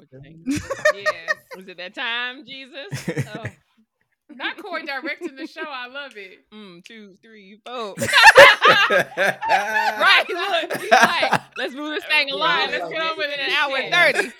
Yes. 0.95 1.35
Was 1.55 1.67
it 1.69 1.77
that 1.77 1.93
time, 1.95 2.45
Jesus? 2.45 3.27
Oh. 3.35 3.43
Not 4.35 4.57
Corey 4.57 4.83
directing 4.85 5.35
the 5.35 5.47
show. 5.47 5.63
I 5.65 5.87
love 5.87 6.17
it. 6.17 6.39
Mm, 6.53 6.83
two, 6.83 7.15
three, 7.21 7.59
four. 7.65 7.93
right. 7.97 8.09
right, 9.47 10.23
look. 10.27 10.81
He's 10.81 10.91
like, 10.91 11.41
let's 11.57 11.73
move 11.75 11.95
this 11.95 12.03
thing 12.05 12.31
along. 12.31 12.71
Let's 12.71 12.89
get 12.89 12.97
yeah. 12.97 13.09
over 13.11 13.21
it 13.21 13.39
in 13.39 13.45
an 13.45 13.51
hour 13.51 13.77
and 13.77 14.13
30. 14.13 14.33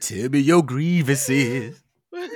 Tell 0.00 0.28
me 0.30 0.38
your 0.40 0.62
grievances. 0.62 1.82
You 2.12 2.20
want 2.20 2.30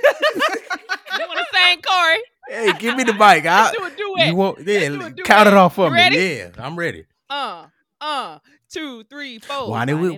to 1.39 1.45
sing, 1.53 1.81
Corey? 1.81 2.19
Hey, 2.49 2.73
give 2.79 2.97
me 2.97 3.03
the 3.03 3.13
mic. 3.13 3.45
I, 3.45 3.71
Let's 3.71 3.77
do 3.77 3.85
a 3.85 3.89
duet. 3.91 4.27
you 4.27 4.35
want, 4.35 4.59
yeah, 4.67 4.89
do 4.89 5.01
a 5.01 5.09
duet. 5.11 5.25
count 5.25 5.47
it 5.47 5.53
off 5.53 5.75
for 5.75 5.85
You 5.87 5.91
me. 5.93 5.97
ready? 5.99 6.17
Yeah, 6.17 6.49
I'm 6.57 6.75
ready. 6.77 7.05
Uh, 7.29 7.67
uh, 8.03 8.39
two, 8.71 9.03
three, 9.05 9.39
four. 9.39 9.69
Whining 9.69 9.99
with 10.01 10.17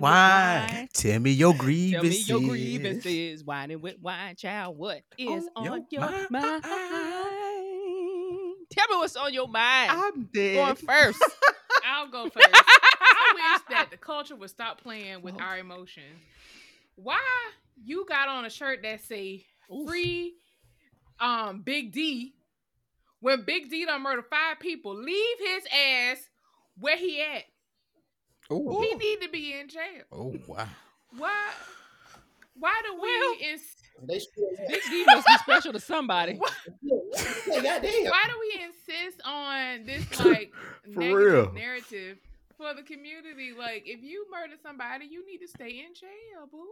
wine. 0.76 0.88
Tell 0.92 1.18
me 1.20 1.30
your 1.32 1.54
grievances. 1.54 2.26
Tell 2.26 2.40
grievances. 2.40 3.04
me 3.04 3.10
your 3.12 3.30
grievances. 3.30 3.44
Whining 3.44 3.80
with 3.80 3.96
wine, 4.00 4.34
child. 4.36 4.76
What 4.76 5.02
is 5.18 5.48
On 5.56 5.68
on 5.68 5.86
your 5.90 6.00
your 6.02 6.10
mind. 6.10 6.30
mind? 6.30 6.64
Tell 8.70 8.86
me 8.90 8.96
what's 8.96 9.16
on 9.16 9.32
your 9.32 9.48
mind. 9.48 9.90
I'm 9.92 10.24
dead. 10.32 10.54
Going 10.56 10.74
dead. 10.74 10.78
first. 10.78 11.24
I'll 11.86 12.08
go 12.08 12.28
first. 12.28 12.48
I 12.52 13.32
wish 13.34 13.62
that 13.70 13.88
the 13.90 13.96
culture 13.96 14.34
would 14.36 14.50
stop 14.50 14.80
playing 14.82 15.22
with 15.22 15.34
Oh. 15.38 15.42
our 15.42 15.58
emotions. 15.58 16.20
Why 16.96 17.20
you 17.82 18.04
got 18.08 18.28
on 18.28 18.44
a 18.44 18.50
shirt 18.50 18.82
that 18.82 19.02
say 19.04 19.44
free 19.86 20.34
um 21.20 21.62
Big 21.62 21.92
D 21.92 22.34
when 23.20 23.42
Big 23.42 23.70
D 23.70 23.84
done 23.86 24.02
murder 24.02 24.22
five 24.28 24.58
people, 24.60 24.94
leave 24.96 25.38
his 25.38 25.64
ass 25.72 26.18
where 26.78 26.96
he 26.96 27.20
at. 27.22 27.44
Oh, 28.50 28.80
He 28.82 28.94
need 28.94 29.20
to 29.22 29.28
be 29.28 29.58
in 29.58 29.68
jail. 29.68 30.04
oh 30.12 30.34
wow. 30.46 30.68
Why 31.16 31.50
why 32.58 32.80
do 32.84 32.94
we 32.94 33.00
Well- 33.08 33.36
ins- 33.52 33.76
They 34.02 34.18
still 34.18 34.48
Big 34.68 34.82
D 34.90 35.04
must 35.06 35.26
be 35.26 35.36
special 35.38 35.72
to 35.72 35.80
somebody. 35.80 36.38
Hey, 37.48 38.08
why 38.08 38.24
do 38.28 38.38
we 38.40 38.64
insist 38.64 39.20
on 39.24 39.84
this 39.86 40.20
like 40.24 40.52
For 40.94 41.00
negative 41.00 41.16
real. 41.16 41.52
narrative 41.52 42.18
for 42.56 42.74
the 42.74 42.82
community? 42.82 43.52
Like 43.56 43.84
if 43.86 44.02
you 44.02 44.26
murder 44.30 44.54
somebody, 44.62 45.06
you 45.06 45.24
need 45.26 45.38
to 45.38 45.48
stay 45.48 45.80
in 45.86 45.94
jail, 45.94 46.46
boo. 46.50 46.66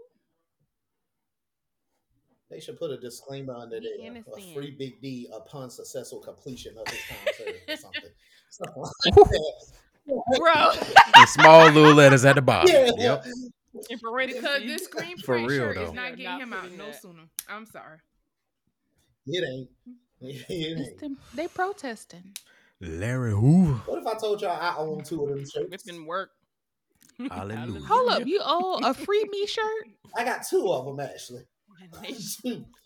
They 2.50 2.60
should 2.60 2.78
put 2.78 2.90
a 2.90 2.98
disclaimer 2.98 3.54
under 3.54 3.80
Be 3.80 4.10
there. 4.10 4.22
A 4.36 4.54
free 4.54 4.70
Big 4.78 5.00
D 5.00 5.28
upon 5.34 5.70
successful 5.70 6.20
completion 6.20 6.76
of 6.78 6.86
his 6.88 7.00
time 7.08 7.54
or 7.68 7.76
something. 7.76 8.10
Something 8.50 8.82
like 8.82 9.14
that. 9.14 9.72
Bro. 10.38 10.70
In 11.18 11.26
small 11.26 11.68
little 11.70 11.94
letters 11.94 12.24
at 12.24 12.36
the 12.36 12.42
bottom. 12.42 12.70
Yeah. 12.70 12.90
Yep. 12.96 13.26
In 13.90 13.98
parentheses. 13.98 14.42
Because 14.42 14.62
this 14.62 14.84
screen 14.84 15.16
For 15.18 15.24
print 15.34 15.48
real, 15.48 15.60
shirt 15.60 15.74
though. 15.76 15.82
is 15.84 15.92
not 15.92 16.10
getting 16.10 16.24
not 16.24 16.40
him 16.42 16.52
out 16.52 16.62
putting 16.62 16.78
no 16.78 16.86
that. 16.86 17.02
sooner. 17.02 17.22
I'm 17.48 17.66
sorry. 17.66 17.98
It 19.26 19.44
ain't. 19.48 19.68
It 20.20 20.78
ain't. 20.78 21.00
them- 21.00 21.18
they 21.34 21.48
protesting. 21.48 22.34
Larry 22.80 23.32
Hoover. 23.32 23.74
What 23.86 24.00
if 24.00 24.06
I 24.06 24.14
told 24.18 24.40
y'all 24.42 24.58
I 24.60 24.74
own 24.76 25.02
two 25.04 25.22
of 25.24 25.28
them 25.30 25.40
shirts? 25.40 25.70
Whipping 25.86 26.06
work. 26.06 26.30
Hallelujah. 27.30 27.80
Hold 27.86 28.10
up, 28.10 28.26
you 28.26 28.40
owe 28.42 28.80
a 28.82 28.92
free 28.94 29.24
me 29.30 29.46
shirt? 29.46 29.86
I 30.16 30.24
got 30.24 30.46
two 30.48 30.70
of 30.72 30.86
them 30.86 31.00
actually. 31.00 31.42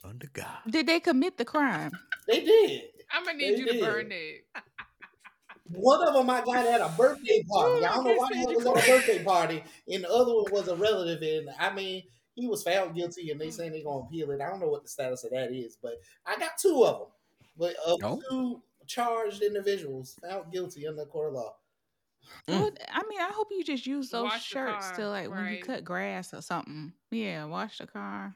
Under 0.05 0.27
God. 0.33 0.47
Did 0.69 0.87
they 0.87 1.01
commit 1.01 1.37
the 1.39 1.45
crime? 1.45 1.93
they 2.27 2.41
did. 2.45 2.83
I'm 3.13 3.25
gonna 3.25 3.39
need 3.39 3.55
They 3.55 3.59
you 3.61 3.67
to 3.75 3.81
burn 3.81 4.09
that. 4.09 4.63
One 5.71 6.07
of 6.07 6.15
them 6.15 6.31
I 6.31 6.43
got 6.45 6.67
at 6.67 6.81
a 6.81 6.93
birthday 6.97 7.43
party. 7.51 7.85
I 7.85 7.95
don't 7.95 8.05
know 8.05 8.15
why 8.15 8.29
he 8.33 8.47
was 8.47 8.67
on 8.67 8.79
a 8.79 8.81
birthday 8.87 9.23
party, 9.25 9.63
and 9.93 10.05
the 10.05 10.11
other 10.11 10.35
one 10.35 10.53
was 10.53 10.69
a 10.69 10.77
relative. 10.77 11.23
And 11.23 11.51
I 11.59 11.73
mean, 11.75 12.03
he 12.35 12.47
was 12.47 12.63
found 12.63 12.95
guilty, 12.95 13.31
and 13.31 13.41
they 13.41 13.51
saying 13.51 13.73
they're 13.73 13.83
gonna 13.85 14.05
appeal 14.05 14.31
it. 14.31 14.41
I 14.41 14.49
don't 14.49 14.61
know 14.61 14.69
what 14.69 14.83
the 14.83 14.89
status 14.89 15.25
of 15.25 15.31
that 15.31 15.53
is, 15.53 15.77
but 15.83 15.95
I 16.27 16.37
got 16.39 16.53
two 16.61 16.85
of 16.85 16.99
them. 16.99 17.09
But 17.57 17.75
of 17.87 17.99
Oh. 18.03 18.23
two 18.31 18.63
charged 18.87 19.43
individuals 19.43 20.17
found 20.23 20.53
guilty 20.53 20.87
under 20.87 21.05
court 21.05 21.29
of 21.29 21.35
law. 21.35 21.55
Mm. 22.49 22.77
I 22.91 23.03
mean, 23.09 23.21
I 23.21 23.31
hope 23.33 23.49
you 23.51 23.65
just 23.65 23.87
use 23.87 24.11
those 24.11 24.25
Wash 24.25 24.45
shirts 24.45 24.89
car, 24.89 24.97
to 24.97 25.09
like 25.09 25.31
when 25.31 25.47
you 25.53 25.63
cut 25.63 25.85
grass 25.85 26.35
or 26.35 26.43
something. 26.43 26.93
Yeah, 27.11 27.45
wash 27.45 27.79
the 27.79 27.87
car. 27.87 28.35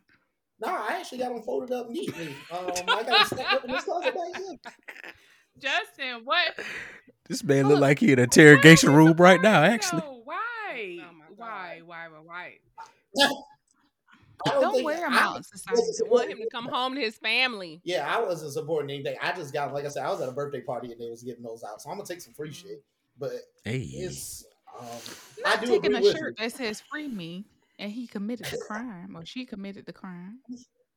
No, 0.60 0.68
I 0.68 0.98
actually 0.98 1.18
got 1.18 1.32
them 1.32 1.42
folded 1.42 1.72
up 1.72 1.88
neatly. 1.88 2.34
Um, 2.52 2.70
I 2.88 3.02
got 3.02 3.06
them 3.06 3.24
stacked 3.26 3.52
up 3.52 3.64
in 3.64 3.70
this 3.72 3.84
closet 3.84 4.14
back 4.14 4.36
here. 4.40 4.56
Justin, 5.58 6.22
what? 6.24 6.58
This 7.28 7.44
man 7.44 7.64
Hold 7.64 7.74
look 7.74 7.80
like 7.80 7.98
he 8.00 8.12
in 8.12 8.18
interrogation 8.18 8.92
room 8.94 9.14
right 9.16 9.40
now, 9.40 9.62
actually. 9.62 10.00
though? 10.00 10.20
Why? 10.24 10.98
Oh 11.00 11.12
my 11.12 11.24
why? 11.36 11.80
Why? 11.84 12.08
Why? 12.08 12.20
Why? 12.24 13.32
I 14.44 14.50
Don't, 14.50 14.72
think- 14.74 14.84
wear 14.84 14.96
them 15.00 15.12
I 15.14 15.18
out 15.20 15.36
in 15.36 15.42
society. 15.44 15.82
want 16.10 16.28
him 16.30 16.38
to 16.38 16.48
come 16.50 16.66
home 16.66 16.94
to 16.96 17.00
his 17.00 17.16
family. 17.16 17.80
Yeah, 17.84 18.12
I 18.12 18.20
wasn't 18.20 18.52
supporting 18.52 18.90
anything. 18.90 19.16
I 19.22 19.32
just 19.32 19.52
got, 19.52 19.72
like 19.72 19.84
I 19.84 19.88
said, 19.88 20.04
I 20.04 20.10
was 20.10 20.20
at 20.20 20.28
a 20.28 20.32
birthday 20.32 20.60
party 20.62 20.90
and 20.90 21.00
they 21.00 21.08
was 21.08 21.22
giving 21.22 21.44
those 21.44 21.62
out. 21.62 21.80
So 21.80 21.90
I'm 21.90 21.96
gonna 21.96 22.06
take 22.08 22.20
some 22.20 22.34
free 22.34 22.52
shit. 22.52 22.82
But 23.18 23.32
Hey. 23.64 23.78
it's, 23.78 24.44
um, 24.80 24.86
I 25.46 25.56
do 25.58 25.66
taking 25.66 25.94
agree 25.94 25.98
a 25.98 26.00
with 26.10 26.16
shirt 26.18 26.34
you. 26.38 26.44
that 26.44 26.52
says 26.56 26.80
"free 26.90 27.06
me" 27.06 27.44
and 27.78 27.92
he 27.92 28.06
committed 28.08 28.46
the 28.46 28.58
crime 28.58 29.14
or 29.16 29.24
she 29.24 29.44
committed 29.46 29.86
the 29.86 29.92
crime. 29.92 30.40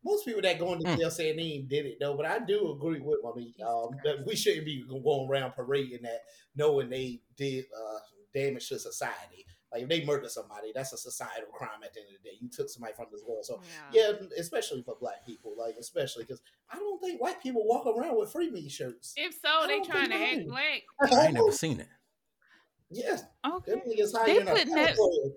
Most 0.06 0.24
people 0.26 0.42
that 0.44 0.60
go 0.60 0.74
into 0.74 0.86
Mm. 0.86 0.98
jail 1.00 1.10
saying 1.12 1.36
they 1.38 1.42
ain't 1.44 1.68
did 1.68 1.86
it 1.88 1.98
though, 2.00 2.16
but 2.16 2.28
I 2.28 2.38
do 2.40 2.72
agree 2.72 3.00
with 3.00 3.20
Monique. 3.24 3.60
Um, 3.60 3.90
that 4.04 4.24
we 4.26 4.36
shouldn't 4.36 4.66
be 4.66 4.84
going 4.88 5.28
around 5.30 5.54
parading 5.54 6.04
that, 6.04 6.22
knowing 6.56 6.90
they 6.92 7.22
did 7.36 7.66
uh, 7.76 7.98
damage 8.34 8.70
to 8.70 8.78
society. 8.78 9.46
Like 9.72 9.82
if 9.82 9.90
they 9.90 10.06
murdered 10.06 10.30
somebody, 10.30 10.72
that's 10.74 10.94
a 10.94 10.98
societal 10.98 11.50
crime. 11.52 11.82
At 11.84 11.94
the 11.96 12.02
end 12.02 12.10
of 12.16 12.22
the 12.24 12.30
day, 12.30 12.36
you 12.40 12.50
took 12.50 12.70
somebody 12.70 12.94
from 12.94 13.08
this 13.12 13.24
world. 13.28 13.46
So 13.46 13.62
yeah, 13.92 14.12
especially 14.38 14.84
for 14.84 14.96
black 15.02 15.26
people, 15.26 15.56
like 15.58 15.76
especially 15.80 16.24
because 16.24 16.42
I 16.70 16.78
don't 16.78 17.02
think 17.02 17.20
white 17.20 17.42
people 17.42 17.66
walk 17.66 17.86
around 17.88 18.18
with 18.18 18.32
free 18.32 18.52
me 18.52 18.70
shirts. 18.70 19.14
If 19.18 19.34
so, 19.42 19.50
I 19.50 19.68
they 19.68 19.80
trying 19.82 20.12
to 20.12 20.18
think 20.18 20.38
act 20.38 20.42
so. 20.48 20.52
black. 20.52 21.12
I 21.20 21.26
ain't 21.26 21.34
never 21.34 21.52
seen 21.52 21.80
it. 21.80 21.88
Yes, 22.92 23.24
Okay. 23.44 23.74
They 23.86 24.04
hiding 24.14 24.36
in 24.42 24.46
putting 24.48 24.76
that- 24.76 24.96
California. 24.96 25.32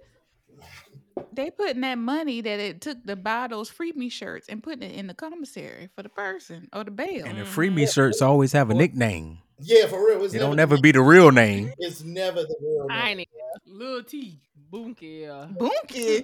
They 1.33 1.51
putting 1.51 1.81
that 1.83 1.99
money 1.99 2.41
that 2.41 2.61
it 2.61 2.81
took 2.81 3.05
to 3.07 3.17
buy 3.17 3.49
those 3.49 3.69
free 3.71 3.93
me 3.93 4.09
shirts 4.09 4.49
and 4.49 4.63
putting 4.63 4.83
it 4.83 4.95
in 4.97 5.07
the 5.07 5.15
commissary 5.15 5.89
for 5.95 6.03
the 6.03 6.09
person 6.09 6.69
or 6.73 6.85
the 6.85 6.91
bail. 6.91 7.25
And 7.27 7.39
the 7.39 7.43
Mhm. 7.43 7.47
free 7.47 7.71
me 7.71 7.87
shirts 7.87 8.21
always 8.23 8.53
have 8.53 8.71
a 8.71 8.75
nickname. 8.75 9.39
Yeah, 9.61 9.87
for 9.89 10.07
real. 10.07 10.25
It's 10.25 10.35
It 10.35 10.39
never 10.39 10.49
don't 10.51 10.57
the- 10.57 10.63
ever 10.63 10.79
be 10.79 10.93
the 10.93 11.01
real 11.03 11.31
name. 11.33 11.73
It's 11.79 12.03
never 12.03 12.43
the 12.43 12.57
real 12.61 12.87
name. 12.89 12.99
Tiny. 12.99 13.29
Lil 13.67 14.03
T. 14.05 14.41
Boonky. 14.73 15.27
Bunky, 15.59 16.23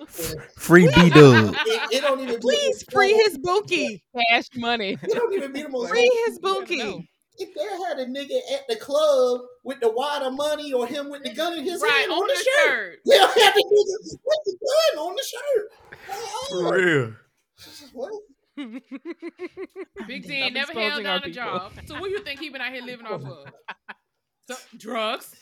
Free 0.59 0.87
B 0.95 1.09
Dub. 1.11 1.55
It, 1.66 1.93
it 1.95 2.01
don't 2.03 2.21
even 2.21 2.39
please 2.41 2.85
free 2.93 3.15
his 3.15 3.39
bunky. 3.39 4.03
Cash 4.31 4.49
money. 4.55 4.99
It 5.03 5.11
don't 5.15 5.33
even 5.33 5.51
be 5.53 5.62
the 5.62 5.69
most. 5.71 5.89
Free 5.89 6.11
his 6.27 6.39
never 6.43 6.55
know. 6.55 6.61
bunky. 6.61 7.11
If 7.39 7.55
they 7.55 7.62
had 7.89 7.98
a 7.98 8.06
nigga 8.06 8.39
at 8.55 8.66
the 8.69 8.77
club 8.77 9.40
with 9.65 9.81
the 9.81 9.90
wad 9.90 10.23
of 10.23 10.35
money 10.35 10.73
or 10.73 10.86
him 10.86 11.11
with 11.11 11.23
the 11.24 11.32
gun 11.35 11.59
in 11.59 11.65
his 11.65 11.81
Right 11.82 11.90
hand 11.90 12.12
on 12.12 12.27
the 12.27 12.35
shirt, 12.35 12.44
shirt. 12.66 12.98
they 13.06 13.16
don't 13.16 13.40
have 13.43 13.55
the 13.55 13.65
nigga 13.65 14.19
with 14.24 14.39
the 14.44 14.56
gun 14.61 15.05
on 15.05 15.16
the 15.16 15.24
shirt. 15.24 15.70
For 16.48 16.74
real. 16.74 17.15
What? 17.93 18.12
Big 20.06 20.24
Stop 20.24 20.32
D 20.32 20.51
never 20.51 20.73
held 20.73 21.02
down 21.02 21.19
a 21.19 21.23
people. 21.23 21.32
job. 21.32 21.73
So 21.86 21.94
what 21.94 22.05
do 22.05 22.11
you 22.11 22.20
think 22.20 22.40
he 22.40 22.51
been 22.51 22.61
out 22.61 22.73
here 22.73 22.82
living 22.82 23.06
off 23.06 23.23
of? 23.24 23.47
So, 24.47 24.56
drugs. 24.77 25.32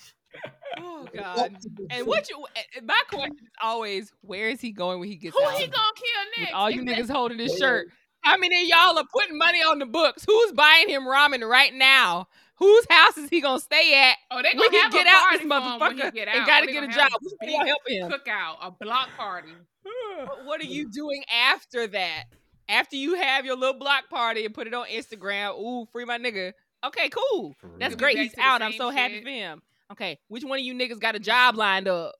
Oh 0.78 1.09
God. 1.14 1.56
And 1.90 2.06
what 2.06 2.31
you? 2.31 2.47
eh, 2.55 2.81
My 2.85 3.01
question 3.10 3.32
is 3.43 3.48
always, 3.60 4.12
where 4.20 4.48
is 4.48 4.60
he 4.60 4.70
going 4.70 5.01
when 5.01 5.09
he 5.09 5.16
gets 5.16 5.36
Who 5.36 5.44
out? 5.44 5.55
he 5.55 5.66
gonna 5.66 5.74
kill 5.97 6.06
With 6.36 6.39
next? 6.39 6.52
all 6.55 6.70
you 6.70 6.82
Exactly. 6.82 7.05
niggas 7.05 7.10
holding 7.12 7.39
his 7.40 7.59
shirt. 7.59 7.89
How 8.23 8.36
many 8.39 8.62
of 8.62 8.69
y'all 8.69 8.99
are 8.99 9.05
putting 9.12 9.36
money 9.36 9.59
on 9.61 9.78
the 9.78 9.86
books? 9.86 10.24
Who's 10.24 10.53
buying 10.53 10.89
him 10.89 11.03
ramen 11.03 11.49
right 11.49 11.74
now? 11.74 12.28
Whose 12.57 12.86
house 12.89 13.16
is 13.19 13.28
he 13.28 13.40
gonna 13.40 13.59
stay 13.59 13.94
at 13.94 14.16
Oh, 14.31 14.40
they 14.40 14.51
when 14.57 14.70
gonna 14.70 14.70
he 14.70 14.78
have 14.78 14.93
get 14.93 15.07
a 15.07 15.11
out 15.11 15.32
this 15.32 15.47
party 15.47 15.49
for 15.49 15.90
him 15.90 15.99
motherfucker 15.99 16.15
get 16.15 16.28
and 16.28 16.39
out. 16.40 16.47
gotta 16.47 16.66
get 16.66 16.85
a 16.85 16.86
job? 16.86 16.99
have 16.99 17.12
Who's 17.20 17.35
big 17.40 17.51
gonna 17.51 17.66
help 17.66 17.81
him? 17.89 18.11
Cookout, 18.11 18.57
a 18.62 18.70
block 18.70 19.09
party. 19.16 19.53
But 20.24 20.44
what 20.44 20.61
are 20.61 20.65
you 20.65 20.89
doing 20.89 21.24
after 21.32 21.89
that? 21.89 22.24
After 22.69 22.94
you 22.94 23.15
have 23.15 23.44
your 23.44 23.57
little 23.57 23.78
block 23.78 24.09
party 24.09 24.44
and 24.44 24.55
put 24.55 24.69
it 24.69 24.74
on 24.74 24.86
Instagram, 24.86 25.59
ooh, 25.59 25.86
free 25.90 26.05
my 26.05 26.19
nigga. 26.19 26.53
Okay, 26.85 27.09
cool. 27.11 27.57
That's 27.81 27.97
great. 27.97 28.19
He's 28.19 28.35
out. 28.39 28.62
I'm 28.62 28.73
same 28.73 28.78
so 28.78 28.90
happy 28.90 29.15
shit. 29.15 29.24
for 29.24 29.31
him. 29.31 29.62
Okay, 29.90 30.19
which 30.28 30.44
one 30.44 30.59
of 30.61 30.65
you 30.65 30.74
niggas 30.74 31.01
got 31.01 31.16
a 31.16 31.19
job 31.19 31.57
lined 31.57 31.89
up? 31.89 32.15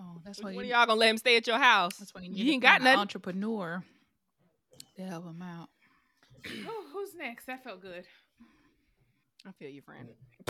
Oh, 0.00 0.20
that's 0.24 0.38
Which 0.38 0.44
why 0.44 0.54
one 0.54 0.64
of 0.64 0.68
you. 0.68 0.74
y'all 0.74 0.86
gonna 0.86 1.00
let 1.00 1.10
him 1.10 1.18
stay 1.18 1.36
at 1.36 1.46
your 1.46 1.58
house? 1.58 1.96
That's 1.96 2.14
why 2.14 2.22
you, 2.22 2.32
You 2.32 2.52
ain't 2.52 2.62
got 2.62 2.72
find 2.78 2.82
an 2.82 2.84
nothing. 2.84 3.00
entrepreneur 3.00 3.84
to 4.96 5.02
help 5.02 5.24
him 5.26 5.42
out. 5.42 5.68
Oh, 6.66 6.84
who's 6.92 7.14
next? 7.14 7.46
That 7.46 7.64
felt 7.64 7.80
good. 7.80 8.04
I 9.46 9.52
feel 9.52 9.68
you, 9.70 9.82
friend. 9.82 10.08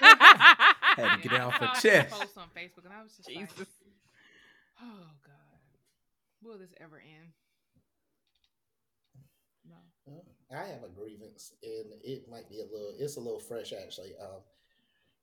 Had 0.00 1.16
to 1.16 1.22
get 1.22 1.32
it 1.32 1.40
I 1.40 1.44
off 1.44 1.54
her 1.54 1.66
saw 1.66 1.72
some 1.74 1.80
chest. 1.82 2.10
post 2.20 2.38
on 2.38 2.48
Facebook, 2.56 2.84
and 2.84 2.92
I 2.98 3.02
was 3.02 3.12
just 3.16 3.28
like, 3.28 3.48
Jesus. 3.50 3.68
"Oh 4.82 5.06
God, 5.24 5.60
will 6.42 6.58
this 6.58 6.72
ever 6.80 6.98
end?" 6.98 7.32
No. 9.68 9.76
I 10.56 10.64
have 10.66 10.84
a 10.84 10.88
grievance, 10.88 11.52
and 11.62 11.86
it 12.04 12.28
might 12.30 12.48
be 12.48 12.60
a 12.60 12.64
little. 12.64 12.94
It's 12.98 13.16
a 13.16 13.20
little 13.20 13.40
fresh, 13.40 13.72
actually. 13.72 14.12
Um, 14.20 14.40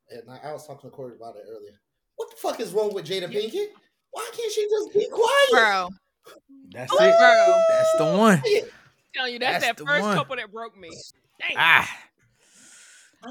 and 0.09 0.29
I, 0.29 0.49
I 0.49 0.53
was 0.53 0.67
talking 0.67 0.89
to 0.89 0.95
Corey 0.95 1.15
about 1.15 1.35
it 1.37 1.45
earlier. 1.49 1.79
What 2.15 2.29
the 2.31 2.35
fuck 2.37 2.59
is 2.59 2.71
wrong 2.71 2.93
with 2.93 3.05
Jada 3.05 3.31
Pinkett? 3.31 3.67
Why 4.11 4.29
can't 4.35 4.51
she 4.51 4.67
just 4.69 4.93
be 4.93 5.07
quiet? 5.09 5.49
Bro, 5.51 5.89
That's 6.71 6.95
bro. 6.95 7.05
it. 7.07 7.15
That's 7.69 7.97
the 7.97 8.05
one. 8.17 8.41
telling 9.15 9.33
you, 9.33 9.39
that's, 9.39 9.63
That's 9.65 9.79
that 9.79 9.85
first 9.87 10.01
one. 10.03 10.15
couple 10.17 10.35
that 10.35 10.51
broke 10.51 10.77
me. 10.77 10.89
Dang. 11.39 11.55
Ah, 11.57 11.89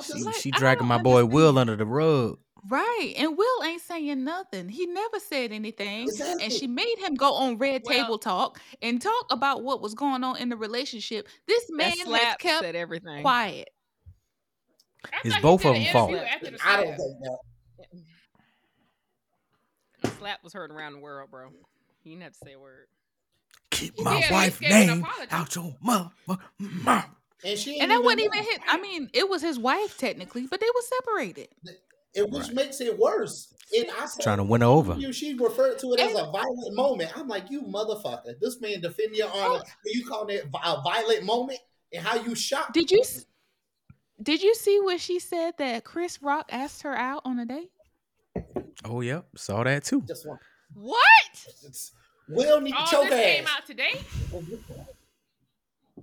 she, 0.05 0.23
Like, 0.23 0.35
she 0.37 0.51
dragging 0.51 0.87
my 0.87 0.99
boy 0.99 1.25
Will 1.25 1.59
under 1.59 1.77
the 1.77 1.85
rug. 1.87 2.39
Right. 2.69 3.15
And 3.19 3.37
Will 3.37 3.65
ain't 3.65 3.83
saying 3.83 4.23
nothing. 4.23 4.69
He 4.69 4.87
never 4.87 5.19
said 5.19 5.51
anything. 5.53 6.05
Exactly. 6.05 6.45
And 6.45 6.53
she 6.53 6.67
made 6.69 6.95
him 6.99 7.15
go 7.15 7.35
on 7.35 7.59
Red 7.59 7.83
Well- 7.85 7.97
Table 7.99 8.19
Talk 8.19 8.61
and 8.81 9.03
talk 9.03 9.27
about 9.31 9.63
what 9.65 9.81
was 9.83 9.95
going 9.95 10.23
on 10.25 10.37
in 10.37 10.49
the 10.49 10.57
relationship. 10.57 11.29
This 11.49 11.65
man 11.71 11.97
has 11.99 12.37
kept 12.39 12.65
everything. 12.65 13.23
quiet. 13.23 13.69
I 15.13 15.19
It's 15.25 15.39
both 15.41 15.65
of 15.65 15.75
them 15.75 15.85
fault. 15.93 16.11
interview 16.11 16.27
after 16.29 16.51
the 16.53 16.59
I 16.65 16.77
don't 16.77 16.97
think 16.97 17.19
that. 17.23 17.39
That 20.23 20.29
slap 20.29 20.45
was 20.45 20.53
heard 20.53 20.71
around 20.71 20.93
the 20.95 20.99
world, 21.01 21.31
bro. 21.31 21.49
You 22.05 22.13
didn't 22.13 22.23
have 22.23 22.33
to 22.35 22.39
say 22.45 22.53
a 22.53 22.59
word. 22.61 22.87
Keep 23.71 24.01
my 24.01 24.15
did, 24.21 24.25
he 24.25 24.33
wife's 24.33 24.61
name 24.61 25.07
out 25.31 25.55
your 25.55 25.75
mother 25.83 26.11
mouth. 26.59 27.07
And 27.45 27.59
she 27.59 27.73
ain't 27.73 27.83
And 27.83 27.91
that 27.91 28.03
wasn't 28.05 28.21
even 28.21 28.39
know. 28.39 28.45
his. 28.51 28.59
I 28.69 28.81
mean, 28.81 29.11
it 29.13 29.29
was 29.29 29.43
his 29.43 29.59
wife 29.59 29.99
technically, 29.99 30.47
but 30.47 30.61
they 30.61 30.67
were 30.67 30.83
separated. 30.83 31.49
It 32.15 32.31
which 32.31 32.45
Right. 32.49 32.55
makes 32.55 32.81
it 32.81 32.97
worse. 32.99 33.53
And 33.77 33.87
I 33.99 34.07
said, 34.07 34.23
Trying 34.23 34.37
to 34.39 34.45
win 34.45 34.61
her 34.61 34.67
over. 34.67 34.95
You, 34.95 35.13
she 35.13 35.35
referred 35.35 35.79
to 35.81 35.95
it 35.95 36.01
as 36.01 36.13
a 36.13 36.31
violent 36.31 36.75
moment. 36.75 37.11
I'm 37.17 37.27
like, 37.27 37.51
you 37.51 37.63
motherfucker. 37.63 38.39
This 38.39 38.61
man 38.61 38.81
defend 38.81 39.17
your 39.17 39.29
honor. 39.29 39.63
Oh. 39.65 39.71
You 39.87 40.05
call 40.07 40.27
it 40.29 40.45
a 40.45 40.83
violent 40.83 41.25
moment 41.25 41.59
and 41.93 42.05
how 42.07 42.17
you 42.23 42.35
shot. 42.35 42.73
Did 42.75 42.91
you 42.91 43.01
s- 43.01 43.25
did 44.23 44.43
you 44.43 44.55
see 44.55 44.79
what 44.81 45.01
she 45.01 45.19
said 45.19 45.55
that 45.59 45.83
Chris 45.85 46.23
Rock 46.23 46.51
asked 46.53 46.83
her 46.83 46.95
out 46.95 47.23
on 47.25 47.39
a 47.41 47.47
date? 47.47 47.71
Oh, 48.85 49.01
yep. 49.01 49.27
Saw 49.37 49.63
that 49.65 49.85
too. 49.85 50.03
Just 50.03 50.27
one. 50.27 50.39
What? 50.75 51.01
It's, 51.65 51.93
Will 52.29 52.61
need 52.61 52.73
to 52.73 52.79
Oh, 52.81 52.87
choke 52.91 53.09
this 53.11 53.25
came 53.37 53.47
out 53.47 53.67
today. 53.67 54.01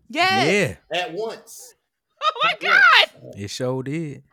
Yes. 0.10 0.78
Yeah, 0.92 0.98
at 1.00 1.14
once. 1.14 1.76
Oh 2.22 2.32
my 2.44 2.54
god! 2.60 3.34
it 3.38 3.50
sure 3.50 3.82
did. 3.82 4.24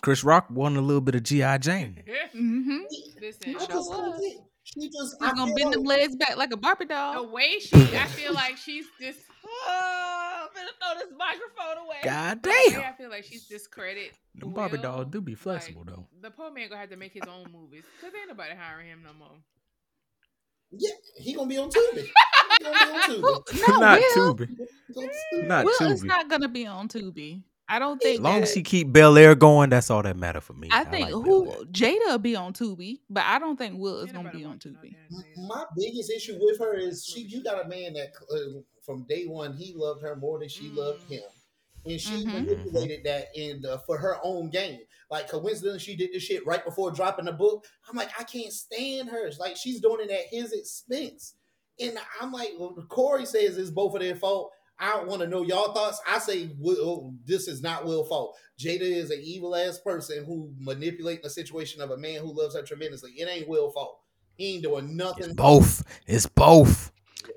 Chris 0.00 0.24
Rock 0.24 0.46
won 0.48 0.78
a 0.78 0.80
little 0.80 1.02
bit 1.02 1.14
of 1.14 1.22
G.I. 1.22 1.58
Jane. 1.58 2.02
Mm-hmm. 2.34 2.78
Listen, 3.20 3.42
I 3.56 3.58
sure 3.58 3.58
just 3.60 3.70
was. 3.70 3.88
don't 3.90 4.18
think- 4.18 4.40
She 4.62 4.88
just 4.88 5.16
He's 5.20 5.28
I 5.28 5.34
gonna 5.34 5.46
feel 5.54 5.56
bend 5.56 5.74
them 5.74 5.84
like- 5.84 5.98
legs 5.98 6.16
back 6.16 6.36
like 6.38 6.52
a 6.54 6.56
Barbie 6.56 6.86
doll. 6.86 7.12
the 7.12 7.18
doll. 7.26 7.32
way 7.34 7.58
she, 7.58 7.76
I 7.76 8.06
feel 8.06 8.32
like 8.32 8.56
she's 8.56 8.86
just. 8.98 9.18
Oh, 9.46 10.23
I'm 10.56 10.96
throw 10.96 11.06
this 11.06 11.16
microphone 11.18 11.84
away. 11.86 11.96
God 12.04 12.42
The 12.42 12.48
way 12.50 12.54
damn. 12.70 12.80
I 12.92 12.96
feel 12.96 13.10
like 13.10 13.24
she's 13.24 13.46
discredit. 13.46 14.12
Them 14.34 14.52
Barbie 14.52 14.76
Will, 14.76 14.82
dolls 14.82 15.06
do 15.10 15.20
be 15.20 15.32
like, 15.32 15.38
flexible 15.38 15.84
though. 15.86 16.06
The 16.20 16.30
poor 16.30 16.50
man 16.50 16.68
gonna 16.68 16.80
have 16.80 16.90
to 16.90 16.96
make 16.96 17.12
his 17.12 17.22
own 17.28 17.46
movies 17.52 17.84
because 17.96 18.14
ain't 18.18 18.28
nobody 18.28 18.54
hiring 18.54 18.88
him 18.88 19.00
no 19.04 19.12
more. 19.18 19.36
Yeah, 20.76 20.90
he 21.18 21.34
gonna 21.34 21.48
be 21.48 21.58
on 21.58 21.70
Tubi. 21.70 22.02
He 22.02 22.64
gonna 22.64 22.78
be 22.78 22.92
on 22.92 23.00
Tubi. 23.10 23.22
Well, 23.22 23.44
no, 23.68 23.78
Not 23.78 23.98
Will. 24.00 24.34
Tubi. 24.34 24.48
He 24.88 24.94
gonna 24.94 25.08
be- 25.32 25.46
Not 25.46 25.64
Will 25.64 25.92
is 25.92 26.02
Tubi. 26.02 26.06
not 26.06 26.28
gonna 26.28 26.48
be 26.48 26.66
on 26.66 26.88
Tubi. 26.88 27.42
I 27.68 27.78
don't 27.78 28.00
think. 28.00 28.18
As 28.18 28.20
long 28.20 28.40
that, 28.40 28.42
as 28.42 28.54
he 28.54 28.62
keep 28.62 28.92
Bel 28.92 29.16
Air 29.16 29.34
going, 29.34 29.70
that's 29.70 29.90
all 29.90 30.02
that 30.02 30.16
matter 30.16 30.40
for 30.40 30.52
me. 30.52 30.68
I 30.70 30.84
think 30.84 31.06
like 31.06 31.12
who 31.12 31.44
Bel 31.46 31.54
Air. 31.60 31.64
Jada 31.66 31.98
will 32.08 32.18
be 32.18 32.36
on 32.36 32.52
Tubi, 32.52 33.00
but 33.08 33.24
I 33.24 33.38
don't 33.38 33.56
think 33.56 33.78
Will 33.78 34.00
is 34.00 34.08
Ain't 34.08 34.16
gonna 34.16 34.30
be 34.30 34.44
on 34.44 34.52
watching 34.52 34.72
no 34.74 34.80
Tubi. 34.80 35.48
My 35.48 35.64
biggest 35.76 36.10
issue 36.10 36.36
with 36.40 36.58
her 36.58 36.74
is 36.74 37.04
she. 37.04 37.22
You 37.22 37.42
got 37.42 37.64
a 37.64 37.68
man 37.68 37.94
that 37.94 38.08
uh, 38.30 38.60
from 38.84 39.04
day 39.08 39.24
one 39.24 39.54
he 39.54 39.72
loved 39.74 40.02
her 40.02 40.16
more 40.16 40.38
than 40.38 40.48
she 40.48 40.68
loved 40.70 41.02
Mm. 41.04 41.08
him, 41.08 41.22
and 41.86 42.00
she 42.00 42.26
Mhm. 42.26 42.32
manipulated 42.32 43.04
that 43.04 43.28
in 43.34 43.64
uh, 43.64 43.78
for 43.78 43.96
her 43.96 44.18
own 44.22 44.50
gain. 44.50 44.80
Like 45.10 45.28
coincidentally, 45.28 45.78
she 45.78 45.96
did 45.96 46.12
this 46.12 46.22
shit 46.22 46.46
right 46.46 46.64
before 46.64 46.90
dropping 46.90 47.24
the 47.24 47.32
book. 47.32 47.64
I'm 47.88 47.96
like, 47.96 48.10
I 48.18 48.24
can't 48.24 48.52
stand 48.52 49.08
her. 49.08 49.26
It's 49.26 49.38
like 49.38 49.56
she's 49.56 49.80
doing 49.80 50.08
it 50.08 50.10
at 50.10 50.26
his 50.30 50.52
expense, 50.52 51.34
and 51.80 51.98
I'm 52.20 52.30
like, 52.30 52.50
well, 52.58 52.74
Corey 52.90 53.24
says 53.24 53.56
it's 53.56 53.70
both 53.70 53.94
of 53.94 54.00
their 54.00 54.16
fault. 54.16 54.52
I 54.78 55.02
want 55.04 55.22
to 55.22 55.28
know 55.28 55.42
y'all 55.42 55.72
thoughts. 55.72 56.00
I 56.06 56.18
say 56.18 56.50
Will, 56.58 56.76
oh, 56.80 57.14
this 57.24 57.48
is 57.48 57.62
not 57.62 57.84
Will's 57.86 58.08
fault. 58.08 58.36
Jada 58.58 58.80
is 58.82 59.10
an 59.10 59.20
evil 59.22 59.54
ass 59.54 59.78
person 59.78 60.24
who 60.24 60.52
manipulating 60.58 61.22
the 61.22 61.30
situation 61.30 61.80
of 61.80 61.90
a 61.90 61.96
man 61.96 62.20
who 62.20 62.32
loves 62.36 62.54
her 62.56 62.62
tremendously. 62.62 63.12
It 63.12 63.28
ain't 63.28 63.48
Will's 63.48 63.74
fault. 63.74 64.00
He 64.36 64.54
ain't 64.54 64.64
doing 64.64 64.96
nothing. 64.96 65.26
It's 65.26 65.34
both. 65.34 65.84
It's 66.06 66.26
both. 66.26 66.90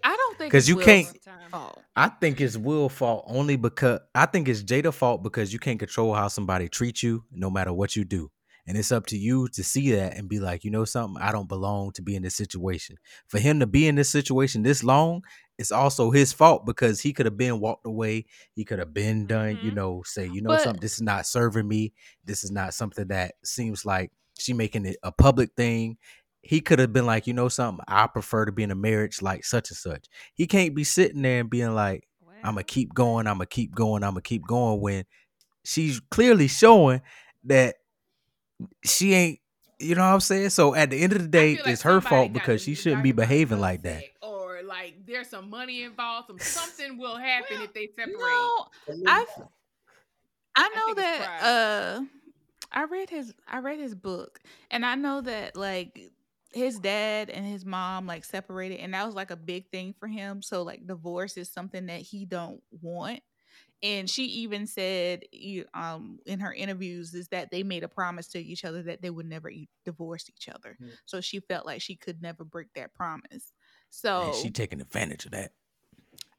I 0.04 0.16
don't 0.16 0.38
think 0.38 0.52
because 0.52 0.68
you 0.68 0.76
Will's 0.78 0.86
can't- 0.86 1.20
fault. 1.52 1.82
I 1.96 2.10
think 2.10 2.42
it's 2.42 2.58
Will 2.58 2.90
fault 2.90 3.26
only 3.28 3.56
because 3.56 4.00
I 4.14 4.26
think 4.26 4.48
it's 4.50 4.62
Jada 4.64 4.94
fault 4.94 5.24
because 5.24 5.54
you 5.54 5.60
can't 5.60 5.80
control 5.80 6.14
how 6.14 6.28
somebody 6.28 6.68
treats 6.68 7.02
you 7.04 7.24
no 7.32 7.50
matter 7.50 7.72
what 7.72 7.96
you 7.96 8.04
do. 8.04 8.30
And 8.68 8.78
it's 8.78 8.92
up 8.92 9.06
to 9.08 9.18
you 9.18 9.48
to 9.50 9.64
see 9.64 9.92
that 9.92 10.18
and 10.18 10.28
be 10.28 10.40
like, 10.40 10.66
you 10.66 10.72
know 10.72 10.84
something, 10.84 11.22
I 11.22 11.32
don't 11.32 11.48
belong 11.48 11.92
to 11.94 12.02
be 12.02 12.16
in 12.16 12.24
this 12.24 12.36
situation. 12.36 12.98
For 13.28 13.40
him 13.40 13.62
to 13.62 13.66
be 13.68 13.88
in 13.88 13.96
this 13.96 14.10
situation 14.10 14.62
this 14.64 14.84
long, 14.84 15.24
it's 15.58 15.72
also 15.72 16.12
his 16.12 16.34
fault 16.34 16.66
because 16.66 17.00
he 17.00 17.14
could 17.14 17.26
have 17.26 17.38
been 17.38 17.62
walked 17.62 17.86
away. 17.86 18.26
He 18.54 18.66
could 18.66 18.80
have 18.80 18.94
been 18.94 19.26
done, 19.26 19.58
you 19.64 19.72
Mhm. 19.72 19.76
know, 19.76 20.04
say, 20.06 20.28
you 20.28 20.42
know 20.42 20.50
But- 20.50 20.64
something, 20.64 20.82
this 20.82 20.96
is 20.96 21.02
not 21.02 21.26
serving 21.26 21.68
me. 21.68 21.94
This 22.26 22.44
is 22.44 22.52
not 22.52 22.74
something 22.74 23.08
that 23.08 23.36
seems 23.44 23.86
like 23.86 24.12
she 24.38 24.52
making 24.54 24.86
it 24.86 24.98
a 25.02 25.12
public 25.12 25.52
thing. 25.56 25.98
He 26.42 26.60
could 26.62 26.80
have 26.80 26.94
been 26.94 27.06
like, 27.06 27.26
you 27.26 27.34
know 27.34 27.50
something, 27.50 27.84
I 27.88 28.06
prefer 28.08 28.46
to 28.46 28.52
be 28.52 28.64
in 28.64 28.72
a 28.72 28.76
marriage 28.76 29.22
like 29.22 29.46
such 29.46 29.70
and 29.72 29.78
such. 29.78 30.06
He 30.36 30.46
can't 30.46 30.76
be 30.76 30.84
sitting 30.84 31.22
there 31.22 31.40
and 31.40 31.50
being 31.50 31.74
like, 31.74 32.08
I'm 32.44 32.54
gonna 32.54 32.64
keep 32.64 32.94
going. 32.94 33.26
I'm 33.28 33.38
gonna 33.38 33.48
keep 33.48 33.74
going. 33.74 34.04
I'm 34.04 34.12
gonna 34.12 34.22
keep 34.22 34.46
going. 34.46 34.80
When 34.80 35.06
she's 35.64 36.00
clearly 36.12 36.48
showing 36.48 37.02
that 37.46 37.78
she 38.84 39.14
ain't, 39.14 39.40
you 39.80 39.96
know 39.96 40.02
what 40.02 40.14
I'm 40.14 40.20
saying. 40.20 40.50
So 40.50 40.74
at 40.74 40.90
the 40.90 41.00
end 41.00 41.14
of 41.14 41.22
the 41.22 41.28
day, 41.28 41.58
like 41.58 41.68
it's 41.68 41.84
her 41.84 42.02
fault 42.02 42.34
because 42.34 42.62
she 42.62 42.74
shouldn't 42.76 43.04
be 43.04 43.12
behaving 43.12 43.60
like 43.60 43.84
that. 43.84 44.04
Or 44.22 44.62
like 44.64 45.06
there's 45.06 45.30
some 45.30 45.50
money 45.50 45.84
involved. 45.84 46.28
Some 46.28 46.40
something 46.40 46.98
will 46.98 47.18
happen 47.18 47.62
if 47.62 47.74
they 47.74 47.88
separate. 47.96 48.18
No, 48.18 48.66
For 48.86 48.96
me, 48.96 49.04
I 49.06 49.26
I 50.56 50.70
know 50.76 50.86
think 50.94 50.98
it's 50.98 51.18
that 51.20 51.44
uh 51.44 52.02
I 52.72 52.84
read 52.86 53.10
his 53.10 53.34
I 53.48 53.60
read 53.60 53.80
his 53.80 53.96
book 53.96 54.40
and 54.72 54.86
I 54.86 54.96
know 54.96 55.22
that 55.22 55.56
like 55.56 56.12
his 56.54 56.80
dad 56.80 57.30
and 57.30 57.46
his 57.46 57.66
mom 57.66 58.08
like 58.08 58.24
separated 58.26 58.80
and 58.80 58.94
that 58.94 59.06
was 59.06 59.14
like 59.16 59.32
a 59.32 59.36
big 59.36 59.70
thing 59.70 59.94
for 60.00 60.08
him 60.08 60.42
so 60.42 60.64
like 60.64 60.88
divorce 60.88 61.38
is 61.38 61.50
something 61.50 61.86
that 61.88 62.02
he 62.02 62.26
don't 62.26 62.62
want 62.82 63.22
and 63.84 64.10
she 64.10 64.26
even 64.26 64.66
said 64.68 65.24
um 65.74 66.20
in 66.26 66.40
her 66.40 66.54
interviews 66.54 67.14
is 67.14 67.28
that 67.30 67.52
they 67.52 67.64
made 67.64 67.84
a 67.84 67.88
promise 67.88 68.28
to 68.28 68.40
each 68.40 68.66
other 68.66 68.82
that 68.84 69.02
they 69.02 69.10
would 69.10 69.26
never 69.28 69.52
divorce 69.86 70.30
each 70.30 70.50
other 70.50 70.78
Mm. 70.82 70.92
so 71.06 71.22
she 71.22 71.40
felt 71.40 71.66
like 71.66 71.82
she 71.82 71.96
could 71.96 72.22
never 72.22 72.44
break 72.44 72.74
that 72.74 72.94
promise 72.94 73.54
so 73.90 74.26
And 74.26 74.36
she 74.36 74.50
taking 74.50 74.82
advantage 74.82 75.26
of 75.26 75.32
that. 75.32 75.54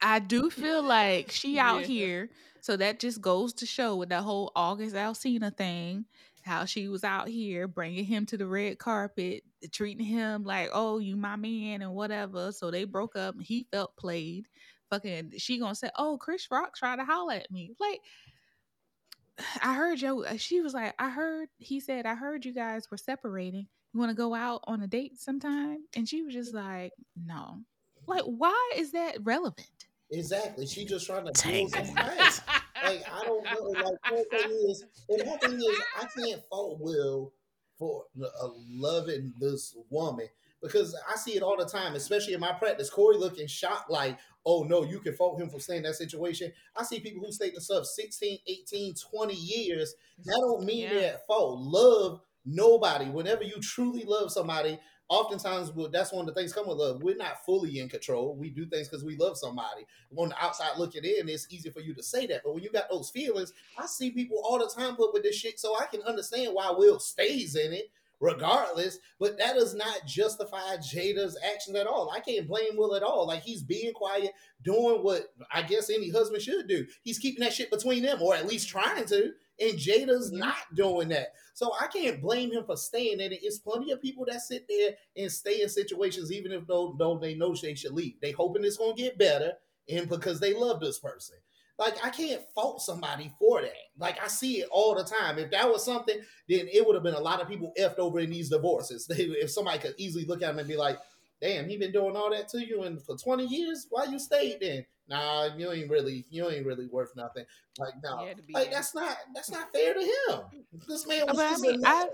I 0.00 0.18
do 0.20 0.50
feel 0.50 0.82
like 0.82 1.30
she 1.32 1.58
out 1.58 1.82
Yeah. 1.82 1.86
here. 1.86 2.30
So 2.60 2.76
that 2.76 2.98
just 3.00 3.20
goes 3.20 3.52
to 3.54 3.66
show 3.66 3.96
with 3.96 4.08
that 4.10 4.22
whole 4.22 4.52
August 4.54 4.94
Alsina 4.94 5.56
thing, 5.56 6.04
how 6.44 6.64
she 6.64 6.88
was 6.88 7.04
out 7.04 7.28
here 7.28 7.68
bringing 7.68 8.04
him 8.04 8.26
to 8.26 8.36
the 8.36 8.46
red 8.46 8.78
carpet, 8.78 9.44
treating 9.72 10.04
him 10.04 10.44
like, 10.44 10.70
oh, 10.72 10.98
you 10.98 11.16
my 11.16 11.36
man 11.36 11.82
and 11.82 11.94
whatever. 11.94 12.52
So 12.52 12.70
they 12.70 12.84
broke 12.84 13.16
up. 13.16 13.36
He 13.40 13.66
felt 13.70 13.96
played. 13.96 14.48
Fucking, 14.90 15.32
she 15.38 15.58
gonna 15.58 15.74
say, 15.74 15.90
oh, 15.96 16.16
Chris 16.18 16.50
Rock 16.50 16.74
tried 16.76 16.96
to 16.96 17.04
holler 17.04 17.34
at 17.34 17.50
me. 17.50 17.74
Like, 17.78 18.00
I 19.62 19.74
heard 19.74 19.98
Joe. 19.98 20.24
She 20.36 20.60
was 20.60 20.74
like, 20.74 20.94
I 20.98 21.10
heard. 21.10 21.48
He 21.58 21.80
said, 21.80 22.06
I 22.06 22.14
heard 22.14 22.44
you 22.44 22.54
guys 22.54 22.90
were 22.90 22.96
separating. 22.96 23.66
You 23.92 24.00
want 24.00 24.10
to 24.10 24.16
go 24.16 24.34
out 24.34 24.62
on 24.64 24.82
a 24.82 24.86
date 24.86 25.18
sometime? 25.18 25.84
And 25.94 26.08
she 26.08 26.22
was 26.22 26.34
just 26.34 26.54
like, 26.54 26.92
no. 27.16 27.60
Like, 28.06 28.24
why 28.24 28.72
is 28.76 28.92
that 28.92 29.18
relevant? 29.22 29.66
exactly. 30.10 30.66
She 30.66 30.84
just 30.84 31.06
trying 31.06 31.24
to 31.26 31.32
build 31.32 31.36
Tank. 31.36 31.74
some 31.74 31.84
facts. 31.94 32.40
Like 32.84 33.04
I 33.12 33.24
don't 33.24 33.44
know. 33.44 33.80
Like 33.80 33.94
my 34.10 34.24
thing 34.30 34.50
is, 34.68 34.84
and 35.08 35.26
my 35.26 35.36
thing 35.36 35.58
is, 35.58 35.80
I 36.00 36.06
can't 36.16 36.42
fault 36.48 36.78
Will 36.80 37.32
for 37.78 38.04
uh, 38.22 38.48
loving 38.70 39.32
this 39.40 39.76
woman, 39.90 40.28
because 40.62 40.96
I 41.08 41.16
see 41.16 41.36
it 41.36 41.42
all 41.42 41.56
the 41.56 41.64
time, 41.64 41.94
especially 41.94 42.34
in 42.34 42.40
my 42.40 42.52
practice. 42.52 42.90
Corey 42.90 43.16
looking 43.16 43.46
shocked, 43.46 43.90
like, 43.90 44.18
oh 44.44 44.62
no, 44.64 44.84
you 44.84 45.00
can 45.00 45.14
fault 45.14 45.40
him 45.40 45.48
for 45.50 45.60
staying 45.60 45.78
in 45.78 45.82
that 45.84 45.94
situation. 45.94 46.52
I 46.76 46.82
see 46.82 47.00
people 47.00 47.24
who 47.24 47.32
stayed 47.32 47.54
in 47.54 47.60
sub 47.60 47.84
16, 47.84 48.38
18, 48.46 48.94
20 48.94 49.34
years. 49.34 49.94
That 50.24 50.40
don't 50.40 50.64
mean 50.64 50.80
Yeah. 50.80 50.94
they're 50.94 51.14
at 51.14 51.26
fault. 51.26 51.60
Love 51.60 52.20
nobody. 52.44 53.06
Whenever 53.06 53.44
you 53.44 53.60
truly 53.60 54.04
love 54.04 54.32
somebody, 54.32 54.78
oftentimes 55.08 55.70
well, 55.72 55.88
that's 55.88 56.12
one 56.12 56.28
of 56.28 56.34
the 56.34 56.38
things 56.40 56.52
come 56.52 56.66
with 56.68 56.78
love. 56.78 57.02
We're 57.02 57.16
not 57.16 57.44
fully 57.44 57.78
in 57.78 57.88
control. 57.88 58.36
We 58.36 58.50
do 58.50 58.66
things 58.66 58.88
because 58.88 59.04
we 59.04 59.16
love 59.16 59.38
somebody. 59.38 59.86
On 60.16 60.28
the 60.28 60.42
outside 60.42 60.78
looking 60.78 61.04
in, 61.04 61.28
it's 61.28 61.46
easy 61.50 61.70
for 61.70 61.80
you 61.80 61.94
to 61.94 62.02
say 62.02 62.26
that. 62.26 62.42
But 62.44 62.54
when 62.54 62.62
you 62.62 62.70
got 62.70 62.90
those 62.90 63.10
feelings, 63.10 63.52
I 63.78 63.86
see 63.86 64.10
people 64.10 64.42
all 64.44 64.58
the 64.58 64.68
time 64.68 64.96
put 64.96 65.12
with 65.14 65.22
this 65.22 65.36
shit, 65.36 65.58
so 65.58 65.76
I 65.78 65.86
can 65.86 66.02
understand 66.02 66.54
why 66.54 66.70
Will 66.70 66.98
stays 66.98 67.54
in 67.56 67.72
it 67.72 67.90
regardless. 68.20 68.98
But 69.18 69.38
that 69.38 69.54
does 69.54 69.74
not 69.74 70.06
justify 70.06 70.76
Jada's 70.76 71.38
actions 71.52 71.76
at 71.76 71.86
all. 71.86 72.10
I 72.10 72.20
can't 72.20 72.48
blame 72.48 72.76
Will 72.76 72.94
at 72.94 73.02
all. 73.02 73.26
Like 73.26 73.42
he's 73.42 73.62
being 73.62 73.92
quiet, 73.92 74.32
doing 74.62 75.02
what 75.02 75.32
I 75.52 75.62
guess 75.62 75.90
any 75.90 76.10
husband 76.10 76.42
should 76.42 76.68
do. 76.68 76.86
He's 77.02 77.18
keeping 77.18 77.44
that 77.44 77.52
shit 77.52 77.70
between 77.70 78.02
them, 78.02 78.22
or 78.22 78.34
at 78.34 78.46
least 78.46 78.68
trying 78.68 79.06
to. 79.06 79.32
And 79.60 79.78
Jada's 79.78 80.30
mm-hmm. 80.30 80.38
not 80.38 80.74
doing 80.74 81.08
that. 81.08 81.32
So 81.54 81.72
I 81.80 81.88
can't 81.88 82.22
blame 82.22 82.52
him 82.52 82.64
for 82.64 82.76
staying 82.76 83.20
in 83.20 83.32
it. 83.32 83.40
It's 83.42 83.58
plenty 83.58 83.90
of 83.90 84.00
people 84.00 84.24
that 84.28 84.40
sit 84.40 84.66
there 84.68 84.92
and 85.16 85.30
stay 85.30 85.62
in 85.62 85.68
situations 85.68 86.30
even 86.30 86.52
if 86.52 86.66
though, 86.66 86.94
though 86.98 87.18
they 87.18 87.34
know 87.34 87.54
they 87.54 87.74
should 87.74 87.92
leave. 87.92 88.20
They 88.20 88.30
hoping 88.30 88.64
it's 88.64 88.76
gonna 88.76 88.94
get 88.94 89.18
better 89.18 89.54
and 89.88 90.08
because 90.08 90.38
they 90.38 90.54
love 90.54 90.80
this 90.80 90.98
person. 90.98 91.36
Like 91.78 92.04
I 92.04 92.10
can't 92.10 92.42
fault 92.54 92.82
somebody 92.82 93.32
for 93.38 93.62
that. 93.62 93.70
Like 93.98 94.20
I 94.22 94.26
see 94.26 94.60
it 94.60 94.68
all 94.70 94.94
the 94.96 95.04
time. 95.04 95.38
If 95.38 95.50
that 95.52 95.68
was 95.70 95.84
something, 95.84 96.16
then 96.48 96.66
it 96.72 96.84
would 96.84 96.94
have 96.94 97.04
been 97.04 97.14
a 97.14 97.20
lot 97.20 97.40
of 97.40 97.48
people 97.48 97.72
effed 97.78 97.98
over 97.98 98.18
in 98.18 98.30
these 98.30 98.50
divorces. 98.50 99.08
If 99.10 99.50
somebody 99.50 99.78
could 99.78 99.94
easily 99.96 100.24
look 100.24 100.42
at 100.42 100.50
him 100.50 100.58
and 100.58 100.66
be 100.68 100.76
like, 100.76 100.98
"Damn, 101.40 101.68
he 101.68 101.76
been 101.76 101.92
doing 101.92 102.16
all 102.16 102.30
that 102.30 102.48
to 102.48 102.66
you, 102.66 102.82
and 102.82 103.00
for 103.00 103.16
twenty 103.16 103.46
years, 103.46 103.86
why 103.90 104.04
you 104.04 104.18
stayed 104.18 104.58
then? 104.60 104.84
Nah, 105.08 105.56
you 105.56 105.70
ain't 105.72 105.88
really, 105.88 106.26
you 106.28 106.50
ain't 106.50 106.66
really 106.66 106.86
worth 106.86 107.14
nothing. 107.16 107.44
Like 107.78 107.94
no, 108.02 108.18
He 108.18 108.26
had 108.26 108.36
to 108.38 108.42
be 108.42 108.52
like 108.54 108.72
that's 108.72 108.94
not 108.94 109.16
that's 109.34 109.50
not 109.50 109.72
fair 109.72 109.94
to 109.94 110.00
him. 110.00 110.40
This 110.88 111.06
man 111.06 111.26
was 111.26 111.36
But 111.36 111.46
I 111.46 111.50
just 111.50 111.62
mean, 111.62 111.84
I- 111.86 112.00
love. 112.00 112.10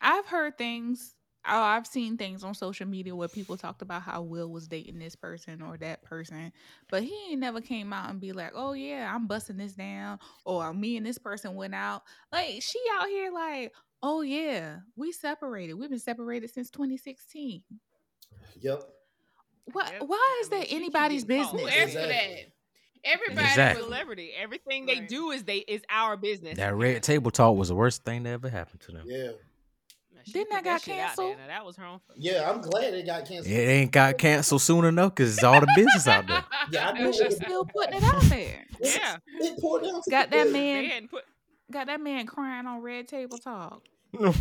I've 0.00 0.26
heard 0.26 0.58
things. 0.58 1.14
Oh, 1.46 1.62
I've 1.62 1.86
seen 1.86 2.18
things 2.18 2.44
on 2.44 2.54
social 2.54 2.86
media 2.86 3.16
where 3.16 3.28
people 3.28 3.56
talked 3.56 3.80
about 3.80 4.02
how 4.02 4.20
Will 4.22 4.50
was 4.50 4.68
dating 4.68 4.98
this 4.98 5.16
person 5.16 5.62
or 5.62 5.78
that 5.78 6.02
person, 6.02 6.52
but 6.90 7.02
he 7.02 7.14
ain't 7.30 7.40
never 7.40 7.62
came 7.62 7.92
out 7.94 8.10
and 8.10 8.20
be 8.20 8.32
like, 8.32 8.52
"Oh 8.54 8.72
yeah, 8.74 9.10
I'm 9.14 9.26
busting 9.26 9.56
this 9.56 9.72
down," 9.72 10.18
or 10.44 10.74
"Me 10.74 10.98
and 10.98 11.06
this 11.06 11.16
person 11.18 11.54
went 11.54 11.74
out." 11.74 12.02
Like 12.30 12.60
she 12.62 12.78
out 12.92 13.08
here 13.08 13.32
like, 13.32 13.72
"Oh 14.02 14.20
yeah, 14.20 14.80
we 14.96 15.12
separated. 15.12 15.74
We've 15.74 15.88
been 15.88 15.98
separated 15.98 16.50
since 16.50 16.70
2016." 16.70 17.62
Yep. 18.60 18.82
What? 19.72 19.92
Yep. 19.92 20.02
Why 20.08 20.38
is 20.42 20.48
that 20.50 20.66
anybody's 20.70 21.24
getting. 21.24 21.44
Who 21.44 21.56
business? 21.58 21.76
asked 21.76 21.92
for 21.92 21.98
Exactly. 21.98 22.34
that? 22.36 22.52
Everybody 23.02 23.46
Exactly. 23.46 23.82
celebrity. 23.82 24.30
Everything 24.36 24.84
they 24.84 25.00
do 25.00 25.30
is 25.30 25.44
they 25.44 25.58
is 25.58 25.82
our 25.88 26.18
business. 26.18 26.58
That 26.58 26.74
red 26.74 27.02
table 27.02 27.30
talk 27.30 27.56
was 27.56 27.68
the 27.68 27.74
worst 27.74 28.04
thing 28.04 28.24
that 28.24 28.30
ever 28.30 28.50
happened 28.50 28.80
to 28.82 28.92
them. 28.92 29.06
Yeah. 29.08 29.30
Now, 30.20 30.24
she 30.26 30.32
Didn't 30.32 30.50
put 30.50 30.54
that 30.56 30.64
got 30.64 30.80
shit 30.82 30.94
there. 30.96 31.06
canceled? 31.06 31.36
Now, 31.38 31.46
that 31.46 31.64
was 31.64 31.76
her 31.76 31.84
own. 31.86 32.00
Yeah, 32.16 32.50
I'm 32.50 32.60
glad 32.60 32.94
it 32.94 33.06
got 33.06 33.26
canceled. 33.26 33.46
It 33.46 33.58
ain't 33.68 33.92
got 33.92 34.18
canceled 34.18 34.62
soon 34.62 34.84
enough 34.84 35.14
because 35.14 35.34
it's 35.34 35.44
all 35.44 35.60
the 35.60 35.68
business 35.74 36.06
out 36.06 36.26
there. 36.26 36.44
Yeah, 36.72 36.88
I 36.88 36.92
knew 36.92 37.06
But 37.06 37.14
it 37.20 37.24
she's 37.30 37.36
still 37.44 37.64
putting 37.64 37.94
it 37.94 38.02
out 38.04 38.22
there. 38.22 38.64
Yeah, 38.82 39.16
It 39.40 39.58
poured 39.60 39.82
down. 39.82 40.02
to 40.02 40.10
Got 40.10 40.30
that 40.30 40.44
good. 40.44 40.52
man. 40.52 41.08
put 41.08 41.24
Got 41.72 41.86
that 41.86 42.00
man 42.00 42.26
crying 42.26 42.66
on 42.66 42.82
Red 42.82 43.08
Table 43.08 43.38
Talk. 43.38 43.82
if 44.12 44.36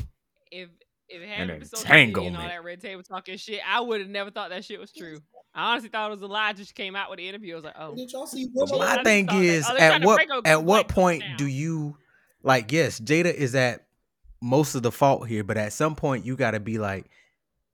if 0.51 1.21
it 1.21 1.23
And 1.23 1.31
hadn't 1.31 1.47
then 1.47 1.59
been 1.59 1.67
social 1.67 1.89
media 1.95 2.21
and 2.27 2.37
all 2.37 2.43
that 2.47 2.63
red 2.63 2.81
table 2.81 3.01
talking 3.01 3.35
shit, 3.37 3.61
I 3.67 3.81
would 3.81 3.99
have 4.01 4.09
never 4.09 4.29
thought 4.29 4.49
that 4.51 4.63
shit 4.63 4.79
was 4.79 4.91
true. 4.91 5.19
I 5.55 5.71
honestly 5.71 5.89
thought 5.89 6.11
it 6.11 6.13
was 6.13 6.21
a 6.21 6.27
lie. 6.27 6.53
Just 6.53 6.75
came 6.75 6.95
out 6.95 7.09
with 7.09 7.17
the 7.17 7.27
interview. 7.27 7.53
I 7.53 7.55
was 7.55 7.65
like, 7.65 7.75
oh, 7.79 7.95
Did 7.95 8.11
y'all 8.11 8.27
see 8.27 8.47
But 8.53 8.69
Willow? 8.69 8.83
I 8.83 8.87
My 8.89 8.93
just 8.95 9.05
thing 9.05 9.25
thought 9.27 9.33
that- 9.37 9.43
is, 9.43 9.65
oh, 9.69 9.77
at 9.77 10.01
what 10.03 10.27
at 10.45 10.63
what 10.63 10.87
point 10.87 11.23
now. 11.27 11.35
do 11.37 11.47
you 11.47 11.97
like? 12.43 12.71
Yes, 12.71 12.99
Jada 12.99 13.33
is 13.33 13.55
at 13.55 13.85
most 14.41 14.75
of 14.75 14.83
the 14.83 14.91
fault 14.91 15.27
here, 15.27 15.43
but 15.43 15.57
at 15.57 15.73
some 15.73 15.95
point 15.95 16.25
you 16.25 16.35
got 16.35 16.51
to 16.51 16.59
be 16.59 16.77
like, 16.77 17.09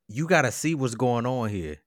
you 0.08 0.28
got 0.28 0.44
to 0.44 0.52
see 0.52 0.76
what's 0.76 0.96
going 0.96 1.26
on 1.26 1.50
here. 1.50 1.78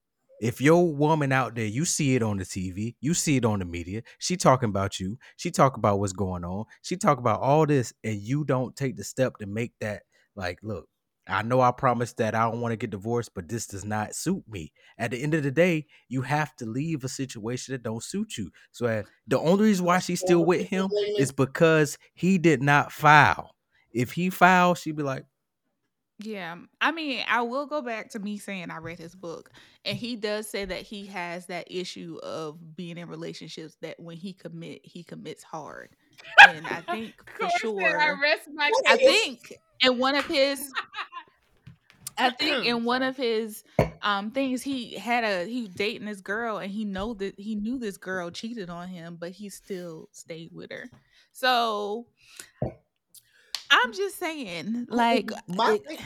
If 0.41 0.61
your 0.61 0.93
woman 0.93 1.33
out 1.33 1.55
there, 1.55 1.65
you 1.65 1.83
see 1.83 2.15
it 2.15 2.23
on 2.23 2.37
the 2.37 2.45
TV, 2.45 2.95
you 3.01 3.13
see 3.13 3.35
it 3.35 3.45
on 3.45 3.59
the 3.59 3.65
media. 3.65 4.03
She 4.19 4.37
talking 4.37 4.69
about 4.69 4.99
you. 4.99 5.17
She 5.35 5.51
talk 5.51 5.75
about 5.75 5.99
what's 5.99 6.13
going 6.13 6.45
on. 6.45 6.63
She 6.81 6.95
talk 6.95 7.17
about 7.17 7.41
all 7.41 7.65
this, 7.65 7.93
and 8.05 8.21
you 8.21 8.45
don't 8.45 8.75
take 8.75 8.95
the 8.95 9.03
step 9.03 9.37
to 9.37 9.45
make 9.45 9.73
that 9.81 10.03
like, 10.35 10.59
look. 10.63 10.87
I 11.27 11.43
know 11.43 11.61
I 11.61 11.71
promised 11.71 12.17
that 12.17 12.33
I 12.33 12.49
don't 12.49 12.59
want 12.59 12.71
to 12.71 12.77
get 12.77 12.89
divorced, 12.89 13.35
but 13.35 13.47
this 13.47 13.67
does 13.67 13.85
not 13.85 14.15
suit 14.15 14.43
me. 14.47 14.71
At 14.97 15.11
the 15.11 15.21
end 15.21 15.35
of 15.35 15.43
the 15.43 15.51
day, 15.51 15.85
you 16.07 16.23
have 16.23 16.55
to 16.55 16.65
leave 16.65 17.03
a 17.03 17.09
situation 17.09 17.73
that 17.73 17.83
don't 17.83 18.03
suit 18.03 18.35
you. 18.35 18.49
So 18.71 18.87
uh, 18.87 19.03
the 19.27 19.37
only 19.37 19.65
reason 19.65 19.85
why 19.85 19.99
she's 19.99 20.21
still 20.21 20.43
with 20.43 20.67
him 20.67 20.89
is 21.19 21.31
because 21.31 21.99
he 22.15 22.39
did 22.39 22.63
not 22.63 22.91
file. 22.91 23.51
If 23.91 24.11
he 24.11 24.29
filed, 24.29 24.77
she'd 24.77 24.95
be 24.95 25.03
like, 25.03 25.25
Yeah, 26.19 26.57
I 26.81 26.91
mean, 26.91 27.23
I 27.27 27.41
will 27.41 27.65
go 27.65 27.81
back 27.81 28.09
to 28.11 28.19
me 28.19 28.37
saying 28.37 28.69
I 28.71 28.77
read 28.77 28.99
his 28.99 29.15
book, 29.15 29.51
and 29.85 29.97
he 29.97 30.15
does 30.15 30.49
say 30.49 30.65
that 30.65 30.81
he 30.81 31.05
has 31.07 31.45
that 31.47 31.71
issue 31.71 32.19
of 32.23 32.75
being 32.75 32.97
in 32.97 33.07
relationships 33.07 33.77
that 33.81 33.99
when 33.99 34.17
he 34.17 34.33
commit, 34.33 34.85
he 34.85 35.03
commits 35.03 35.43
hard, 35.43 35.89
and 36.47 36.67
I 36.67 36.81
think 36.81 37.13
for 37.39 37.49
sure, 37.49 37.99
I 37.99 38.11
rest 38.21 38.49
my 38.53 38.71
I 38.87 38.97
think 38.97 39.53
in 39.81 39.97
one 39.97 40.15
of 40.15 40.25
his, 40.25 40.71
I 42.17 42.29
think 42.37 42.65
in 42.65 42.83
one 42.83 43.03
of 43.03 43.15
his 43.17 43.63
um 44.01 44.31
things 44.31 44.61
he 44.61 44.95
had 44.97 45.23
a 45.23 45.45
he 45.45 45.61
was 45.61 45.71
dating 45.71 46.05
this 46.05 46.21
girl 46.21 46.57
and 46.57 46.71
he 46.71 46.85
know 46.85 47.13
that 47.15 47.37
he 47.37 47.55
knew 47.55 47.77
this 47.77 47.97
girl 47.97 48.29
cheated 48.29 48.69
on 48.69 48.87
him, 48.87 49.17
but 49.19 49.31
he 49.31 49.49
still 49.49 50.09
stayed 50.11 50.51
with 50.53 50.71
her. 50.71 50.89
So 51.31 52.07
I'm 53.69 53.93
just 53.93 54.17
saying, 54.19 54.87
like, 54.89 55.31
My 55.47 55.79
it- 55.89 55.99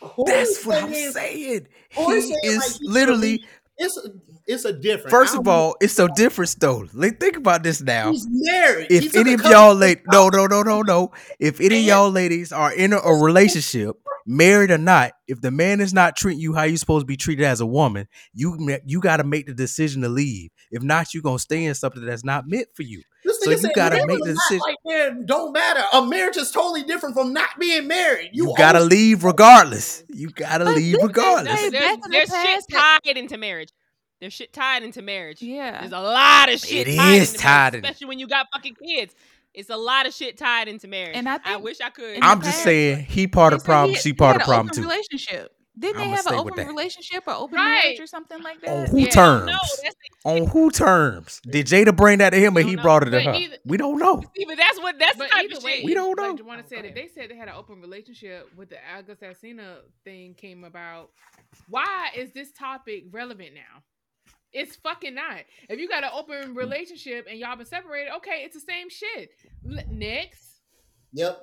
"That's 0.26 0.64
what 0.64 0.78
thing 0.90 1.06
I'm 1.06 1.12
saying." 1.12 1.66
He 1.90 2.20
saying, 2.20 2.38
is 2.44 2.58
like, 2.58 2.92
literally. 2.92 3.44
It's 3.76 3.96
a, 3.96 4.10
it's 4.46 4.64
a 4.64 4.72
different. 4.72 5.10
First 5.10 5.36
of 5.36 5.48
all, 5.48 5.74
it's 5.80 5.94
so 5.94 6.06
different 6.06 6.54
though. 6.60 6.86
Like, 6.92 7.18
think 7.18 7.36
about 7.36 7.62
this 7.62 7.80
now. 7.80 8.12
he's 8.12 8.26
married. 8.30 8.86
If 8.90 9.12
took 9.12 9.16
any 9.16 9.34
of 9.34 9.44
y'all 9.44 9.74
late 9.74 10.02
no 10.12 10.28
no 10.28 10.46
no 10.46 10.62
no 10.62 10.82
no 10.82 11.12
if 11.40 11.60
any 11.60 11.80
of 11.80 11.84
y'all 11.84 12.10
ladies 12.10 12.52
are 12.52 12.72
in 12.72 12.92
a, 12.92 12.98
a 12.98 13.22
relationship 13.22 13.96
married 14.26 14.70
or 14.70 14.78
not 14.78 15.12
if 15.28 15.40
the 15.40 15.50
man 15.50 15.80
is 15.80 15.92
not 15.92 16.16
treating 16.16 16.40
you 16.40 16.54
how 16.54 16.62
you're 16.62 16.76
supposed 16.76 17.02
to 17.02 17.06
be 17.06 17.16
treated 17.16 17.44
as 17.44 17.60
a 17.60 17.66
woman 17.66 18.06
you 18.32 18.56
you 18.86 19.00
got 19.00 19.18
to 19.18 19.24
make 19.24 19.46
the 19.46 19.52
decision 19.52 20.00
to 20.02 20.08
leave 20.08 20.50
if 20.70 20.82
not 20.82 21.12
you're 21.12 21.22
gonna 21.22 21.38
stay 21.38 21.64
in 21.64 21.74
something 21.74 22.04
that's 22.04 22.24
not 22.24 22.46
meant 22.46 22.66
for 22.74 22.82
you 22.82 23.02
So 23.44 23.50
you 23.50 23.58
said 23.58 23.72
gotta 23.74 24.06
make 24.06 24.20
or 24.20 24.24
the 24.26 24.34
not, 24.34 24.34
decision. 24.34 24.60
Like, 24.66 24.76
man, 24.84 25.26
don't 25.26 25.52
matter. 25.52 25.82
A 25.92 26.04
marriage 26.06 26.36
is 26.36 26.50
totally 26.50 26.82
different 26.82 27.14
from 27.14 27.32
not 27.32 27.50
being 27.58 27.86
married. 27.86 28.30
You, 28.32 28.48
you, 28.48 28.54
gotta 28.56 28.80
leave 28.80 29.24
regardless 29.24 30.04
you 30.08 30.30
gotta 30.30 30.64
But 30.64 30.76
leave 30.76 30.96
regardless 31.02 31.58
Hey, 31.60 31.70
there's, 31.70 31.96
the 31.98 32.08
there's 32.10 32.30
shit 32.30 32.64
tied 32.70 33.16
into 33.16 33.36
marriage. 33.38 33.70
There's 34.20 34.32
shit 34.32 34.52
tied 34.52 34.82
into 34.82 35.02
marriage. 35.02 35.42
yeah. 35.42 35.80
There's 35.80 35.92
a 35.92 36.00
lot 36.00 36.52
of 36.52 36.60
shit 36.60 36.88
It 36.88 36.96
tied 36.96 37.14
is 37.14 37.30
into 37.32 37.42
tied 37.42 37.72
marriage, 37.72 37.74
in- 37.74 37.84
especially 37.84 38.06
when 38.08 38.18
you 38.18 38.26
got 38.28 38.46
fucking 38.52 38.74
kids. 38.76 39.14
It's 39.52 39.70
a 39.70 39.76
lot 39.76 40.06
of 40.06 40.12
shit 40.12 40.36
tied 40.36 40.66
into 40.66 40.88
marriage. 40.88 41.14
And 41.16 41.28
I 41.28 41.38
I 41.44 41.56
wish 41.58 41.80
I 41.80 41.90
could. 41.90 42.18
i'm 42.22 42.40
just 42.40 42.52
past, 42.52 42.64
saying 42.64 43.04
he 43.04 43.28
part 43.28 43.52
of 43.52 43.60
the 43.60 43.64
problem 43.64 43.90
he- 43.94 44.00
she 44.00 44.12
part 44.12 44.36
of 44.36 44.42
problem 44.42 44.68
too 44.74 44.82
Relationship. 44.82 45.53
Didn't 45.78 45.96
I'ma 46.02 46.10
they 46.10 46.16
have 46.16 46.26
an 46.26 46.34
open 46.34 46.66
relationship 46.68 47.24
or 47.26 47.34
open 47.34 47.56
Right. 47.56 47.82
marriage 47.82 48.00
or 48.00 48.06
something 48.06 48.40
like 48.42 48.60
that? 48.60 48.70
on 48.70 48.86
who 48.86 48.98
Yeah, 49.00 49.10
terms 49.10 49.46
No, 49.46 50.30
on 50.30 50.46
who 50.46 50.70
terms 50.70 51.40
did 51.48 51.66
jada 51.66 51.94
bring 51.96 52.18
that 52.18 52.30
to 52.30 52.38
him 52.38 52.56
or 52.56 52.60
he 52.60 52.76
know. 52.76 52.82
brought 52.82 53.02
it 53.02 53.06
to 53.06 53.10
But 53.12 53.24
her 53.24 53.34
either- 53.34 53.58
we 53.64 53.76
don't 53.76 53.98
know 53.98 54.22
see, 54.36 54.44
but 54.44 54.56
that's 54.56 54.78
what 54.80 54.98
that's 54.98 55.16
the 55.18 55.24
But 55.24 55.30
type 55.30 55.50
of 55.50 55.62
way, 55.64 55.76
shit. 55.78 55.84
We 55.84 55.94
don't 55.94 56.16
Like 56.18 56.36
know. 56.38 56.44
Juana 56.44 56.62
said, 56.66 56.84
if 56.84 56.94
they 56.94 57.08
said 57.08 57.28
they 57.30 57.36
had 57.36 57.48
an 57.48 57.54
open 57.56 57.80
relationship 57.80 58.48
with 58.56 58.70
the 58.70 58.78
August 58.96 59.22
Alsina 59.22 59.78
thing 60.04 60.34
came 60.34 60.62
about, 60.64 61.10
why 61.68 62.10
is 62.14 62.30
this 62.32 62.52
topic 62.52 63.04
relevant 63.10 63.54
now? 63.54 63.82
It's 64.52 64.76
fucking 64.76 65.16
not. 65.16 65.40
If 65.68 65.80
you 65.80 65.88
got 65.88 66.04
an 66.04 66.10
open 66.14 66.50
hmm. 66.50 66.56
relationship 66.56 67.26
and 67.28 67.36
y'all 67.36 67.56
been 67.56 67.66
separated, 67.66 68.12
okay, 68.18 68.42
it's 68.44 68.54
the 68.54 68.60
same 68.60 68.88
shit. 68.88 69.30
Next, 69.90 70.60
Yep. 71.14 71.40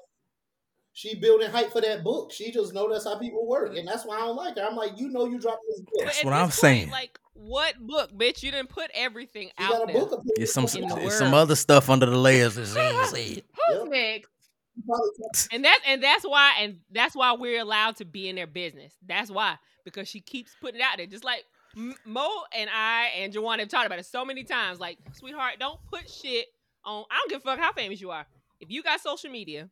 She 0.94 1.16
building 1.16 1.50
hype 1.50 1.72
for 1.72 1.80
that 1.82 2.04
book. 2.04 2.32
She 2.34 2.52
just 2.52 2.74
know 2.74 2.92
that's 2.92 3.06
how 3.06 3.18
people 3.18 3.48
work, 3.48 3.78
and 3.78 3.88
that's 3.88 4.06
why 4.06 4.18
I 4.18 4.20
don't 4.22 4.36
like 4.36 4.58
her. 4.58 4.64
I'm 4.70 4.76
like, 4.76 5.00
you 5.00 5.10
know, 5.10 5.26
you 5.26 5.40
dropped 5.40 5.62
this 5.70 5.80
book. 5.82 6.04
That's 6.06 6.24
what 6.24 6.34
I'm 6.34 6.42
point, 6.48 6.54
saying. 6.54 6.90
Like, 6.90 7.18
what 7.34 7.76
book, 7.80 8.12
bitch? 8.18 8.44
You 8.44 8.52
didn't 8.52 8.70
put 8.70 8.92
everything 8.94 9.50
She 9.58 9.64
out 9.64 9.72
got 9.72 9.84
a 9.90 9.94
there. 9.94 10.02
book. 10.02 10.12
opinion. 10.12 10.34
There's 10.36 10.54
some 10.54 10.66
In 10.66 10.90
the 10.90 10.96
there's 10.96 11.18
some 11.18 11.34
other 11.34 11.56
stuff 11.56 11.90
under 11.90 12.06
the 12.08 12.18
layers 12.18 12.56
that 12.56 12.68
she 12.68 12.78
ain't 12.80 13.06
seen. 13.08 13.42
who's 13.70 13.78
Yep. 13.80 13.88
next? 13.88 14.30
She 14.76 14.82
probably 14.86 15.10
talked- 15.22 15.48
And 15.54 15.64
that's 15.66 15.82
and 15.88 16.04
that's 16.04 16.24
why 16.26 16.56
and 16.60 16.80
that's 16.92 17.16
why 17.16 17.34
we're 17.34 17.62
allowed 17.62 17.96
to 17.98 18.06
be 18.06 18.28
in 18.28 18.36
their 18.36 18.48
business. 18.48 18.94
That's 19.06 19.32
why 19.32 19.58
because 19.86 20.08
she 20.10 20.20
keeps 20.20 20.56
putting 20.60 20.82
it 20.82 20.84
out 20.84 20.98
there. 20.98 21.08
Just 21.08 21.24
like 21.24 21.46
M- 21.78 21.96
Mo 22.06 22.28
and 22.54 22.70
I 22.70 23.08
and 23.18 23.34
Jawan 23.34 23.60
have 23.60 23.70
talked 23.70 23.86
about 23.86 23.98
it 24.00 24.06
so 24.06 24.26
many 24.26 24.44
times. 24.44 24.80
Like, 24.80 24.98
sweetheart, 25.14 25.56
don't 25.60 25.80
put 25.90 26.10
shit 26.10 26.48
on. 26.84 27.06
I 27.10 27.16
don't 27.20 27.30
give 27.30 27.42
a 27.42 27.44
fuck 27.44 27.60
how 27.60 27.72
famous 27.72 28.02
you 28.02 28.12
are. 28.12 28.26
If 28.60 28.70
you 28.70 28.84
got 28.84 29.00
social 29.00 29.32
media 29.32 29.70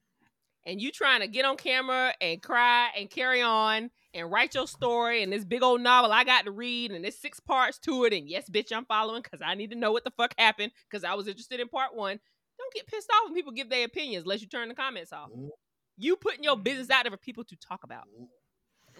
and 0.66 0.82
you 0.82 0.92
trying 0.92 1.22
to 1.22 1.28
get 1.28 1.46
on 1.46 1.58
camera 1.58 2.14
and 2.22 2.42
cry 2.42 2.90
and 2.98 3.10
carry 3.10 3.42
on 3.42 3.90
and 4.14 4.32
write 4.32 4.56
your 4.56 4.68
story 4.68 5.24
and 5.24 5.32
this 5.32 5.46
big 5.46 5.64
old 5.64 5.82
novel 5.82 6.12
I 6.12 6.24
got 6.24 6.46
to 6.46 6.52
read 6.52 6.92
and 6.92 7.04
there's 7.04 7.18
six 7.18 7.40
parts 7.40 7.78
to 7.80 8.06
it 8.06 8.14
and 8.14 8.28
yes, 8.28 8.50
bitch, 8.50 8.72
I'm 8.72 8.86
following 8.86 9.22
because 9.22 9.42
I 9.46 9.56
need 9.56 9.72
to 9.72 9.78
know 9.78 9.92
what 9.92 10.04
the 10.04 10.12
fuck 10.12 10.34
happened 10.38 10.72
because 10.90 11.04
I 11.04 11.14
was 11.14 11.28
interested 11.28 11.60
in 11.60 11.68
part 11.70 11.96
one. 11.96 12.20
Don't 12.58 12.74
get 12.74 12.88
pissed 12.88 13.10
off 13.10 13.26
when 13.26 13.36
people 13.36 13.54
give 13.54 13.70
their 13.70 13.86
opinions 13.86 14.24
unless 14.24 14.42
you 14.42 14.48
turn 14.48 14.68
the 14.70 14.76
comments 14.76 15.14
off. 15.14 15.30
Mhm. 15.32 15.50
You 15.98 16.16
putting 16.16 16.44
your 16.44 16.58
business 16.58 16.90
out 16.90 17.04
there 17.04 17.12
for 17.12 17.18
people 17.18 17.44
to 17.46 17.56
talk 17.58 17.84
about. 17.84 18.08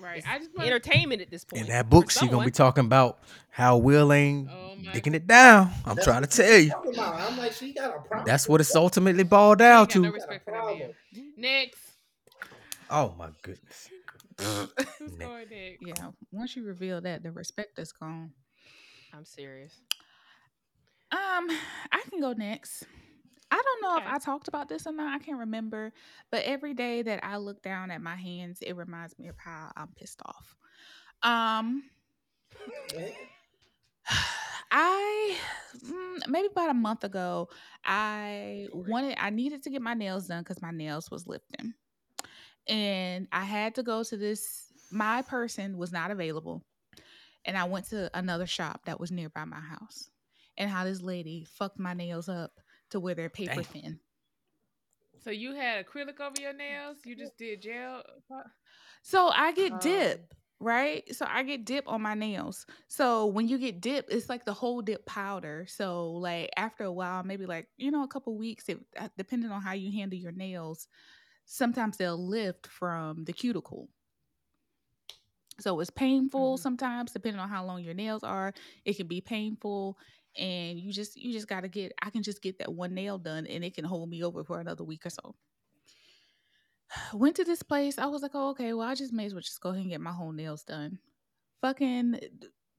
Right. 0.02 0.18
It's 0.18 0.28
I 0.28 0.38
just 0.38 0.56
want 0.56 0.68
entertainment 0.68 1.22
at 1.22 1.30
this 1.30 1.44
point. 1.46 1.64
In 1.64 1.68
that 1.70 1.90
book, 1.90 2.10
she 2.12 2.28
gonna 2.28 2.46
be 2.46 2.52
talking 2.52 2.86
about 2.86 3.20
how 3.50 3.78
Will 3.78 4.14
ain't 4.14 4.50
Oh 4.50 4.76
digging 4.94 5.14
it 5.16 5.28
down. 5.28 5.72
I'm 5.86 5.96
That's 5.96 6.06
trying 6.06 6.22
to 6.24 6.28
tell 6.28 6.58
you. 6.60 6.72
I'm 6.98 7.38
like, 7.38 7.52
she 7.52 7.74
got 7.74 7.96
a 7.96 8.00
problem. 8.00 8.26
That's 8.26 8.48
what 8.48 8.62
it's 8.62 8.76
ultimately 8.76 9.24
boiled 9.24 9.60
down 9.60 9.86
got 9.86 9.96
no 9.96 10.02
to. 10.04 10.12
respect 10.12 10.46
for. 10.46 10.92
Next. 11.38 11.82
Oh 12.90 13.14
my 13.18 13.30
goodness. 13.42 13.90
Who's 14.40 15.18
Ne- 15.18 15.26
going 15.26 15.48
next? 15.50 15.82
Yeah, 15.82 16.12
once 16.32 16.56
you 16.56 16.64
reveal 16.64 17.02
that, 17.02 17.24
the 17.24 17.32
respect 17.32 17.78
is 17.78 17.92
gone. 17.92 18.32
I'm 19.14 19.26
serious. 19.26 19.80
Um, 21.12 21.50
I 21.92 22.04
can 22.10 22.22
go 22.22 22.34
next. 22.34 22.84
I 23.52 23.62
don't 23.64 23.82
know 23.82 23.98
Okay. 23.98 24.06
if 24.08 24.14
I 24.14 24.20
talked 24.20 24.48
about 24.48 24.70
this 24.70 24.86
or 24.88 24.94
not. 24.94 25.14
I 25.16 25.24
can't 25.24 25.40
remember. 25.40 25.94
But 26.32 26.44
every 26.44 26.74
day 26.74 27.02
that 27.04 27.24
I 27.24 27.38
look 27.38 27.62
down 27.62 27.92
at 27.92 28.02
my 28.02 28.16
hands, 28.16 28.60
it 28.62 28.76
reminds 28.76 29.18
me 29.20 29.28
of 29.28 29.38
how 29.38 29.72
I'm 29.76 29.90
pissed 29.98 30.22
off. 30.26 30.56
Um. 31.24 31.84
I 34.72 35.38
mm, 35.86 36.28
maybe 36.28 36.48
about 36.52 36.70
a 36.70 36.74
month 36.76 37.04
ago, 37.04 37.50
I 37.86 38.68
wanted 38.74 39.18
I 39.20 39.30
needed 39.30 39.64
to 39.64 39.70
get 39.70 39.82
my 39.82 39.94
nails 39.94 40.28
done 40.28 40.42
because 40.44 40.62
my 40.62 40.72
nails 40.72 41.10
was 41.12 41.28
lifting, 41.28 41.74
and 42.68 43.28
I 43.32 43.44
had 43.44 43.76
to 43.76 43.84
go 43.84 44.04
to 44.04 44.18
this. 44.18 44.66
My 44.92 45.22
person 45.22 45.78
was 45.78 45.92
not 45.92 46.12
available, 46.12 46.64
and 47.46 47.58
I 47.58 47.66
went 47.66 47.90
to 47.90 48.10
another 48.18 48.48
shop 48.48 48.86
that 48.86 49.00
was 49.00 49.12
nearby 49.12 49.46
my 49.46 49.60
house, 49.60 50.10
and 50.58 50.70
how 50.70 50.84
this 50.86 51.02
lady 51.02 51.46
fucked 51.46 51.80
my 51.80 51.94
nails 51.94 52.30
up 52.30 52.52
to 52.90 53.00
where 53.00 53.16
they're 53.16 53.30
paper 53.30 53.64
Damn. 53.64 53.64
thin. 53.64 54.00
So 55.20 55.30
you 55.30 55.54
had 55.54 55.86
acrylic 55.86 56.20
over 56.20 56.40
your 56.40 56.54
nails? 56.54 57.06
You 57.06 57.16
just 57.16 57.38
did 57.38 57.62
gel? 57.62 58.04
So 59.02 59.30
I 59.30 59.52
get 59.54 59.80
Um, 59.80 59.80
dip, 59.80 60.34
right? 60.60 61.04
So 61.16 61.26
I 61.28 61.44
get 61.44 61.66
dip 61.66 61.88
on 61.88 62.02
my 62.02 62.14
nails. 62.14 62.66
So 62.88 63.26
when 63.28 63.48
you 63.48 63.58
get 63.58 63.82
dip, 63.82 64.08
it's 64.10 64.30
like 64.30 64.46
the 64.46 64.54
whole 64.54 64.82
dip 64.82 65.06
powder. 65.06 65.66
So 65.68 66.12
like 66.14 66.50
after 66.58 66.84
a 66.84 66.92
while, 66.92 67.24
maybe 67.24 67.46
like 67.46 67.68
you 67.78 67.92
know 67.92 68.04
a 68.04 68.08
couple 68.08 68.38
weeks, 68.38 68.70
it, 68.70 68.80
uh, 68.98 69.10
depending 69.18 69.52
on 69.52 69.62
how 69.62 69.74
you 69.74 69.92
handle 69.98 70.20
your 70.20 70.32
nails, 70.32 70.88
sometimes 71.46 71.98
they'll 71.98 72.24
lift 72.24 72.68
from 72.68 73.26
the 73.26 73.34
cuticle. 73.34 73.90
So 75.60 75.80
it's 75.82 75.90
painful 75.90 76.58
Mhm. 76.58 76.58
sometimes, 76.58 77.12
depending 77.12 77.40
on 77.42 77.50
how 77.50 77.66
long 77.66 77.84
your 77.84 77.94
nails 77.94 78.24
are. 78.24 78.54
It 78.86 78.96
can 78.96 79.08
be 79.08 79.20
painful, 79.22 79.98
and 80.38 80.80
you 80.80 80.92
just 80.94 81.16
you 81.16 81.32
just 81.32 81.48
got 81.48 81.62
to 81.62 81.68
get. 81.68 81.94
I 82.02 82.10
can 82.10 82.24
just 82.24 82.42
get 82.42 82.60
that 82.60 82.74
one 82.74 82.94
nail 82.94 83.18
done, 83.18 83.48
and 83.48 83.64
it 83.64 83.74
can 83.74 83.86
hold 83.86 84.10
me 84.10 84.24
over 84.24 84.44
for 84.44 84.60
another 84.60 84.84
week 84.84 85.06
or 85.06 85.10
so 85.10 85.36
went 87.14 87.36
to 87.38 87.44
this 87.44 87.64
place. 87.64 87.98
I 87.98 88.08
was 88.08 88.22
like, 88.22 88.32
oh, 88.34 88.50
okay, 88.50 88.74
well, 88.74 88.88
I 88.88 88.96
just 88.96 89.14
may 89.14 89.26
as 89.26 89.34
well 89.34 89.42
just 89.42 89.62
go 89.62 89.70
ahead 89.70 89.82
and 89.82 89.90
get 89.90 90.02
my 90.02 90.12
whole 90.12 90.32
nails 90.32 90.64
done. 90.64 91.00
Fucking, 91.62 92.20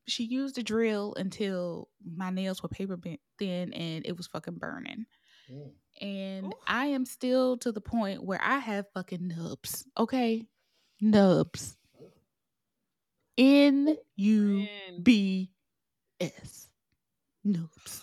she 0.07 0.25
used 0.25 0.59
a 0.59 0.63
drill 0.63 1.15
until 1.17 1.89
my 2.17 2.31
nails 2.31 2.63
were 2.63 2.69
paper 2.69 2.99
thin 3.39 3.73
and 3.73 4.07
it 4.07 4.17
was 4.17 4.27
fucking 4.27 4.55
burning. 4.55 5.07
Mm. 5.53 5.71
And 6.01 6.47
Oof. 6.47 6.53
I 6.67 6.87
am 6.87 7.05
still 7.05 7.59
to 7.59 7.73
the 7.73 7.81
point 7.81 8.25
where 8.25 8.41
I 8.43 8.59
have 8.59 8.87
fucking 8.95 9.29
nubs. 9.29 9.85
Okay, 9.99 10.47
nubs. 11.01 11.77
N 13.37 13.97
U 17.55 17.61
Man, 17.61 17.69
B 17.75 17.81
S. 17.85 18.03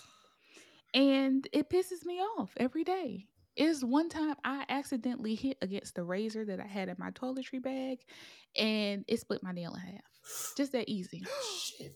And 0.94 1.48
it 1.52 1.68
pisses 1.70 2.04
me 2.04 2.20
off 2.20 2.52
every 2.56 2.84
day. 2.84 3.26
Is 3.56 3.84
one 3.84 4.08
time 4.08 4.36
I 4.44 4.64
accidentally 4.68 5.34
hit 5.34 5.58
against 5.60 5.96
the 5.96 6.04
razor 6.04 6.44
that 6.44 6.60
I 6.60 6.66
had 6.66 6.88
in 6.88 6.94
my 6.98 7.10
toiletry 7.10 7.60
bag 7.60 7.98
and 8.56 9.04
it 9.08 9.18
split 9.20 9.42
my 9.42 9.50
nail 9.52 9.74
in 9.74 9.80
half. 9.80 10.00
Just 10.56 10.72
that 10.72 10.88
easy. 10.88 11.24
Shit. 11.60 11.92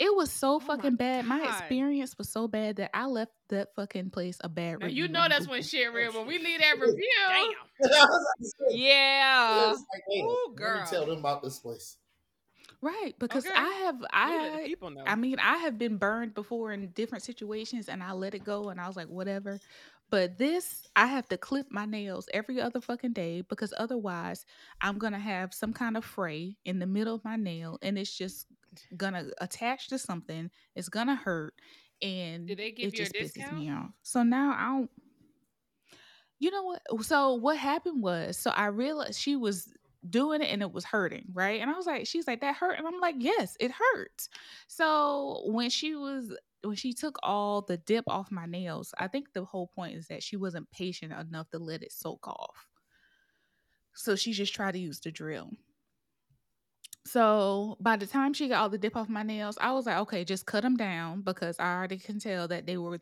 It 0.00 0.14
was 0.14 0.32
so 0.32 0.56
Oh 0.56 0.58
my 0.58 0.66
fucking 0.66 0.96
bad. 0.96 1.26
My 1.26 1.44
experience 1.46 2.18
was 2.18 2.28
so 2.28 2.48
bad 2.48 2.76
that 2.76 2.90
I 2.92 3.06
left 3.06 3.30
that 3.50 3.68
fucking 3.76 4.10
place 4.10 4.36
a 4.42 4.48
bad 4.48 4.80
Now 4.80 4.86
review. 4.86 5.04
you 5.04 5.08
know 5.08 5.26
that's 5.28 5.46
when 5.46 5.62
shit 5.62 5.92
real. 5.92 6.12
When 6.12 6.26
we 6.26 6.38
leave 6.38 6.58
that 6.60 6.74
review, 6.80 7.08
damn. 7.28 7.38
I 7.38 7.52
was 7.80 7.90
about 7.90 8.08
to 8.40 8.46
say, 8.46 8.78
Yeah. 8.78 9.66
like, 9.76 10.02
hey, 10.10 10.22
Ooh, 10.22 10.46
let 10.48 10.56
girl. 10.56 10.80
me 10.80 10.86
tell 10.90 11.06
them 11.06 11.18
about 11.18 11.42
this 11.44 11.60
place. 11.60 11.96
Right, 12.82 13.14
because 13.18 13.44
Okay. 13.44 13.54
I 13.54 13.68
have 13.84 14.02
You 14.24 14.40
let 14.40 14.52
the 14.52 14.58
I 14.58 14.64
people 14.64 14.90
know. 14.90 15.04
I 15.04 15.14
mean, 15.14 15.38
I 15.38 15.58
have 15.58 15.78
been 15.78 15.98
burned 15.98 16.34
before 16.34 16.72
in 16.72 16.90
different 16.92 17.22
situations 17.24 17.88
and 17.88 18.02
I 18.02 18.12
let 18.12 18.34
it 18.34 18.44
go 18.44 18.70
and 18.70 18.80
I 18.80 18.86
was 18.86 18.96
like, 18.96 19.08
whatever. 19.08 19.60
But 20.10 20.38
this, 20.38 20.86
I 20.96 21.06
have 21.06 21.28
to 21.28 21.36
clip 21.38 21.66
my 21.70 21.84
nails 21.84 22.28
every 22.32 22.60
other 22.60 22.80
fucking 22.80 23.12
day 23.12 23.42
because 23.42 23.72
otherwise 23.76 24.44
I'm 24.80 24.98
going 24.98 25.12
to 25.12 25.18
have 25.18 25.52
some 25.54 25.72
kind 25.72 25.96
of 25.96 26.04
fray 26.04 26.56
in 26.64 26.78
the 26.78 26.86
middle 26.86 27.14
of 27.14 27.24
my 27.24 27.36
nail 27.36 27.78
and 27.82 27.98
it's 27.98 28.16
just 28.16 28.46
going 28.96 29.12
to 29.14 29.32
attach 29.40 29.88
to 29.88 29.98
something. 29.98 30.50
It's 30.74 30.88
going 30.88 31.06
to 31.08 31.14
hurt. 31.16 31.54
And 32.02 32.46
Did 32.46 32.58
they 32.58 32.70
give 32.72 32.88
it 32.88 32.94
you 32.94 33.04
a 33.04 33.08
just 33.08 33.14
pisses 33.14 33.34
discount? 33.36 33.52
me 33.52 33.70
off. 33.70 33.90
So 34.02 34.22
now 34.22 34.52
I 34.58 34.78
don't. 34.78 34.90
You 36.38 36.50
know 36.50 36.62
what? 36.62 36.82
So 37.04 37.34
what 37.34 37.56
happened 37.58 38.02
was, 38.02 38.36
so 38.36 38.50
I 38.50 38.66
realized 38.66 39.18
she 39.20 39.36
was 39.36 39.72
doing 40.08 40.40
it 40.40 40.50
and 40.50 40.62
it 40.62 40.72
was 40.72 40.84
hurting, 40.84 41.26
right? 41.32 41.60
And 41.60 41.70
I 41.70 41.74
was 41.74 41.86
like, 41.86 42.06
she's 42.06 42.26
like, 42.26 42.40
that 42.40 42.56
hurt. 42.56 42.78
And 42.78 42.86
I'm 42.86 43.00
like, 43.00 43.16
yes, 43.18 43.56
it 43.60 43.70
hurts. 43.72 44.28
So 44.68 45.42
when 45.46 45.70
she 45.70 45.94
was 45.94 46.34
when 46.62 46.76
she 46.76 46.92
took 46.92 47.18
all 47.22 47.62
the 47.62 47.78
dip 47.78 48.04
off 48.06 48.30
my 48.30 48.46
nails, 48.46 48.92
I 48.98 49.08
think 49.08 49.32
the 49.32 49.44
whole 49.44 49.68
point 49.68 49.96
is 49.96 50.08
that 50.08 50.22
she 50.22 50.36
wasn't 50.36 50.70
patient 50.70 51.12
enough 51.12 51.48
to 51.50 51.58
let 51.58 51.82
it 51.82 51.92
soak 51.92 52.26
off. 52.28 52.68
So 53.94 54.14
she 54.16 54.32
just 54.32 54.54
tried 54.54 54.72
to 54.72 54.78
use 54.78 55.00
the 55.00 55.10
drill. 55.10 55.50
So 57.06 57.76
by 57.80 57.96
the 57.96 58.06
time 58.06 58.34
she 58.34 58.48
got 58.48 58.60
all 58.60 58.68
the 58.68 58.78
dip 58.78 58.96
off 58.96 59.08
my 59.08 59.22
nails, 59.22 59.56
I 59.60 59.72
was 59.72 59.86
like, 59.86 59.98
okay, 59.98 60.24
just 60.24 60.46
cut 60.46 60.62
them 60.62 60.76
down 60.76 61.22
because 61.22 61.58
I 61.58 61.74
already 61.74 61.98
can 61.98 62.18
tell 62.18 62.46
that 62.48 62.66
they 62.66 62.76
were 62.76 63.00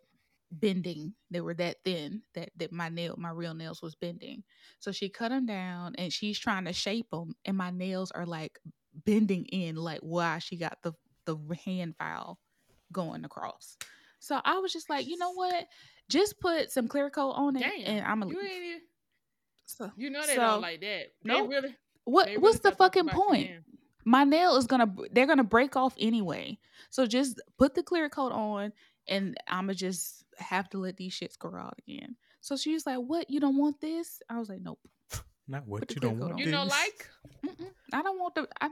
bending. 0.51 1.15
They 1.31 1.41
were 1.41 1.55
that 1.55 1.77
thin 1.85 2.23
that, 2.35 2.51
that 2.57 2.73
my 2.73 2.89
nail, 2.89 3.15
my 3.19 3.31
real 3.31 3.55
nails 3.55 3.83
was 3.83 3.95
bending. 3.95 4.43
So 4.79 4.93
she 4.93 5.09
cut 5.09 5.31
them 5.31 5.47
down 5.47 5.95
and 5.99 6.13
she's 6.13 6.39
trying 6.39 6.65
to 6.67 6.73
shape 6.73 7.11
them, 7.11 7.35
and 7.45 7.57
my 7.57 7.71
nails 7.71 8.11
are 8.13 8.27
like 8.27 8.59
bending 9.05 9.45
in, 9.47 9.77
like 9.77 10.01
why 10.01 10.39
she 10.39 10.57
got 10.57 10.79
the 10.83 10.93
the 11.25 11.37
hand 11.65 11.95
file 11.99 12.39
going 12.93 13.25
across. 13.25 13.77
So 14.19 14.41
I 14.45 14.59
was 14.59 14.73
just 14.73 14.89
like, 14.91 15.07
you 15.07 15.19
know 15.19 15.33
what? 15.33 15.67
Just 16.09 16.41
put 16.41 16.71
some 16.73 16.89
clear 16.89 17.11
coat 17.11 17.33
on 17.33 17.57
it, 17.57 17.61
damn. 17.63 17.87
and 17.87 18.07
I'm 18.07 18.21
gonna. 18.21 18.33
you 18.33 18.41
even, 18.41 18.81
So, 19.67 19.91
you 19.97 20.11
know 20.11 20.23
they 20.27 20.35
so, 20.35 20.41
don't 20.41 20.63
like 20.63 20.81
that. 20.81 21.13
no 21.23 21.41
nope. 21.41 21.51
really. 21.51 21.77
what? 22.05 22.27
really 22.27 22.39
What's 22.39 22.61
the 22.61 22.73
fucking 22.73 23.09
point? 23.09 23.51
man. 23.51 23.65
my 24.05 24.25
nail 24.25 24.57
is 24.57 24.67
gonna 24.67 24.93
they're 25.13 25.27
gonna 25.27 25.45
break 25.45 25.77
off 25.77 25.95
anyway. 26.01 26.59
So 26.91 27.05
just 27.07 27.41
put 27.59 27.75
the 27.75 27.83
clear 27.83 28.09
coat 28.09 28.33
on 28.33 28.73
and 29.09 29.37
I'ma 29.49 29.73
just 29.73 30.25
have 30.39 30.69
to 30.71 30.79
let 30.79 30.97
these 30.97 31.13
shits 31.19 31.39
grow 31.39 31.61
out 31.61 31.79
again. 31.87 32.17
So 32.41 32.57
she's 32.57 32.87
like, 32.87 32.99
What, 32.99 33.29
you 33.31 33.41
don't 33.41 33.57
want 33.57 33.81
this? 33.81 34.21
I 34.29 34.39
was 34.39 34.49
like, 34.49 34.61
Nope. 34.61 34.79
Not 35.47 35.67
what 35.67 35.89
the 35.89 35.95
you 35.95 36.01
don't 36.01 36.19
want. 36.19 36.33
on. 36.35 36.39
You 36.39 36.47
know, 36.51 36.65
this. 36.65 36.73
like 36.73 37.09
Mm-mm, 37.47 37.71
I 37.93 38.03
don't 38.03 38.19
want 38.19 38.35
the 38.35 38.47
I, 38.61 38.69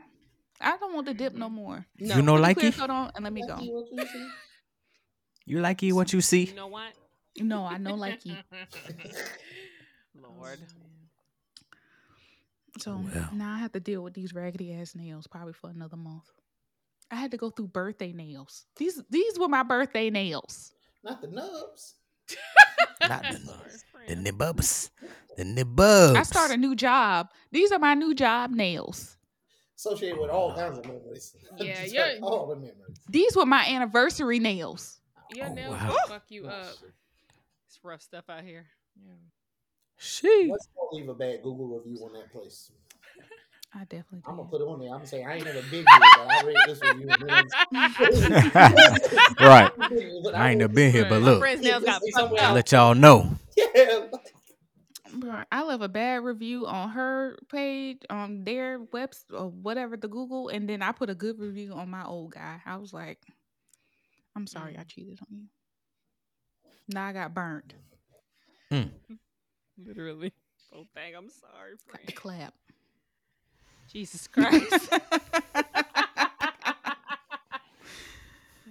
I 0.61 0.77
don't 0.77 0.95
want 0.95 1.07
the 1.07 1.15
dip 1.15 1.35
no 1.35 1.49
more. 1.49 1.87
No. 1.99 2.17
You 2.17 2.23
know, 2.23 2.33
Put 2.33 2.37
the 2.37 2.43
like 2.43 2.57
clear 2.59 2.69
it. 2.69 2.77
coat 2.77 2.91
on 2.91 3.11
and 3.15 3.25
let 3.25 3.33
me 3.33 3.43
go. 3.47 3.55
What 3.57 3.87
you 3.93 4.07
see? 4.07 4.29
You 5.47 5.61
like 5.61 5.83
it 5.83 5.93
what 5.93 6.13
you 6.13 6.21
see. 6.21 6.45
You 6.45 6.55
know 6.55 6.67
what? 6.67 6.93
No, 7.39 7.65
I 7.65 7.79
know 7.79 7.95
like 7.95 8.25
you. 8.27 8.37
Lord. 10.15 10.59
So 12.79 13.01
Well. 13.15 13.29
now 13.33 13.55
I 13.55 13.59
have 13.59 13.73
to 13.73 13.81
deal 13.81 14.03
with 14.03 14.15
these 14.15 14.35
raggedy 14.35 14.75
ass 14.75 14.95
nails 14.95 15.27
probably 15.27 15.53
for 15.55 15.71
another 15.71 15.97
month. 15.97 16.25
I 17.11 17.17
had 17.17 17.31
to 17.31 17.37
go 17.37 17.51
through 17.51 17.69
birthday 17.69 18.13
nails. 18.13 18.67
These 18.77 19.03
these 19.11 19.39
were 19.39 19.49
my 19.49 19.63
birthday 19.63 20.11
nails. 20.11 20.73
Not 21.05 21.21
the 21.21 21.29
nubs. 21.29 21.95
Not 23.09 23.23
the 23.23 23.39
nubs. 23.45 23.85
The 23.93 23.99
friend. 24.07 24.27
nibbubs. 24.27 24.91
The 25.37 25.45
nibbubs. 25.45 26.17
I 26.17 26.23
start 26.25 26.51
a 26.51 26.57
new 26.57 26.75
job. 26.75 27.29
These 27.53 27.71
are 27.73 27.79
my 27.79 27.95
new 27.95 28.15
job 28.15 28.51
nails. 28.51 29.17
Associated 29.77 30.19
with 30.19 30.31
all 30.31 30.55
kinds 30.57 30.79
of 30.79 30.85
memories. 30.87 31.37
Yeah, 31.59 31.83
Just 31.83 31.95
you're- 31.95 32.19
all 32.23 32.47
the 32.49 32.57
memories. 32.57 32.99
These 33.09 33.37
were 33.37 33.47
my 33.47 33.65
anniversary 33.67 34.39
nails. 34.41 35.01
Your 35.35 35.47
Oh, 35.49 35.55
nails 35.55 35.75
wow. 35.75 35.89
will 35.89 36.09
fuck 36.09 36.25
you 36.29 36.47
Oh, 36.47 36.49
up. 36.51 36.71
shit. 36.81 36.93
It's 37.69 37.79
rough 37.85 38.03
stuff 38.03 38.25
out 38.29 38.43
here. 38.45 38.67
Yeah. 39.05 39.13
She. 39.99 40.49
Let's 40.51 40.69
not 40.77 40.93
leave 40.99 41.09
a 41.09 41.15
bad 41.15 41.43
Google 41.43 41.69
review 41.79 42.05
on 42.05 42.13
that 42.15 42.33
place. 42.33 42.71
I 43.77 43.81
definitely 43.81 44.23
I'm 44.27 44.37
gonna 44.37 44.49
put 44.49 44.63
it 44.63 44.65
on 44.65 44.81
there. 44.81 44.89
I'm 44.89 44.97
gonna 44.97 45.07
say 45.07 45.23
I 45.23 45.35
ain't 45.35 45.45
never 45.45 45.61
been 45.63 45.71
here, 45.73 45.85
but 46.17 46.31
I 46.31 46.43
read 46.45 46.57
this 46.67 46.83
review. 46.83 47.09
right. 49.41 49.71
But 50.23 50.35
I 50.35 50.51
ain't 50.51 50.61
never 50.61 50.73
been 50.73 50.93
here, 50.93 51.05
but 51.05 51.17
Right. 51.17 51.21
My 51.21 51.27
look, 51.27 51.41
friend's 51.41 51.67
Yeah, 51.67 51.81
got 51.81 52.01
this 52.01 52.09
is 52.09 52.15
fucked 52.15 52.29
somewhere 52.29 52.43
I 52.43 52.53
let 52.53 52.73
y'all 52.73 52.95
know. 52.95 53.37
Yeah, 53.75 54.07
Bro, 55.15 55.43
I 55.53 55.63
left 55.63 55.83
a 55.83 55.89
bad 55.89 56.25
review 56.25 56.67
on 56.67 56.91
her 56.91 57.39
page, 57.51 57.99
on 58.11 58.45
their 58.45 58.81
webs 58.93 59.25
or 59.33 59.49
whatever, 59.49 59.97
the 59.97 60.09
Google, 60.09 60.49
and 60.49 60.69
then 60.69 60.83
I 60.83 60.93
put 60.93 61.09
a 61.09 61.15
good 61.15 61.39
review 61.39 61.73
on 61.73 61.89
my 61.91 62.05
old 62.05 62.33
guy. 62.33 62.61
I 62.67 62.77
was 62.77 62.93
like, 62.93 63.19
I'm 64.35 64.47
sorry 64.47 64.77
I 64.77 64.83
mm. 64.83 64.89
cheated 64.89 65.21
on 65.23 65.39
you. 65.39 65.47
Now 66.89 67.07
I 67.07 67.13
got 67.13 67.35
burnt. 67.35 67.75
Hmm. 68.71 68.83
Literally. 69.79 70.33
Oh, 70.75 70.87
dang, 70.95 71.15
I'm 71.15 71.31
sorry, 71.31 71.77
Got 71.91 72.07
the 72.07 72.13
clap. 72.13 72.55
Jesus 73.91 74.27
Christ. 74.29 74.91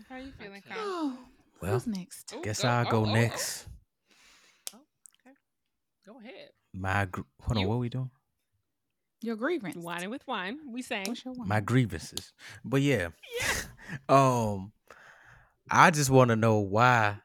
How 0.10 0.16
are 0.16 0.20
you 0.20 0.32
feeling, 0.40 0.62
Okay. 0.66 0.70
Kyle? 0.70 0.78
Oh, 0.80 1.18
Well, 1.62 1.74
who's 1.74 1.88
next? 1.88 2.34
Ooh, 2.36 2.42
guess 2.44 2.62
go- 2.62 2.68
I'll 2.70 2.88
oh, 2.88 2.92
go 2.92 2.98
oh, 3.06 3.10
oh. 3.10 3.14
next. 3.14 3.68
Go 6.06 6.20
ahead. 6.20 6.50
My 6.74 7.06
gr- 7.06 7.22
hold 7.42 7.58
on, 7.58 7.62
You- 7.64 7.68
what 7.70 7.76
are 7.76 7.80
we 7.80 7.90
doing? 7.90 8.12
Your 9.22 9.36
grievance. 9.38 9.76
Whining 9.78 10.12
with 10.12 10.22
wine. 10.28 10.60
We 10.72 10.84
sang. 10.84 11.06
What's 11.08 11.26
your 11.26 11.34
one? 11.34 11.48
My 11.48 11.60
grievances. 11.60 12.32
But 12.64 12.82
yeah, 12.84 13.08
um, 14.10 14.72
I 15.72 15.90
just 15.90 16.12
want 16.12 16.30
to 16.30 16.36
know 16.36 16.60
why 16.60 17.18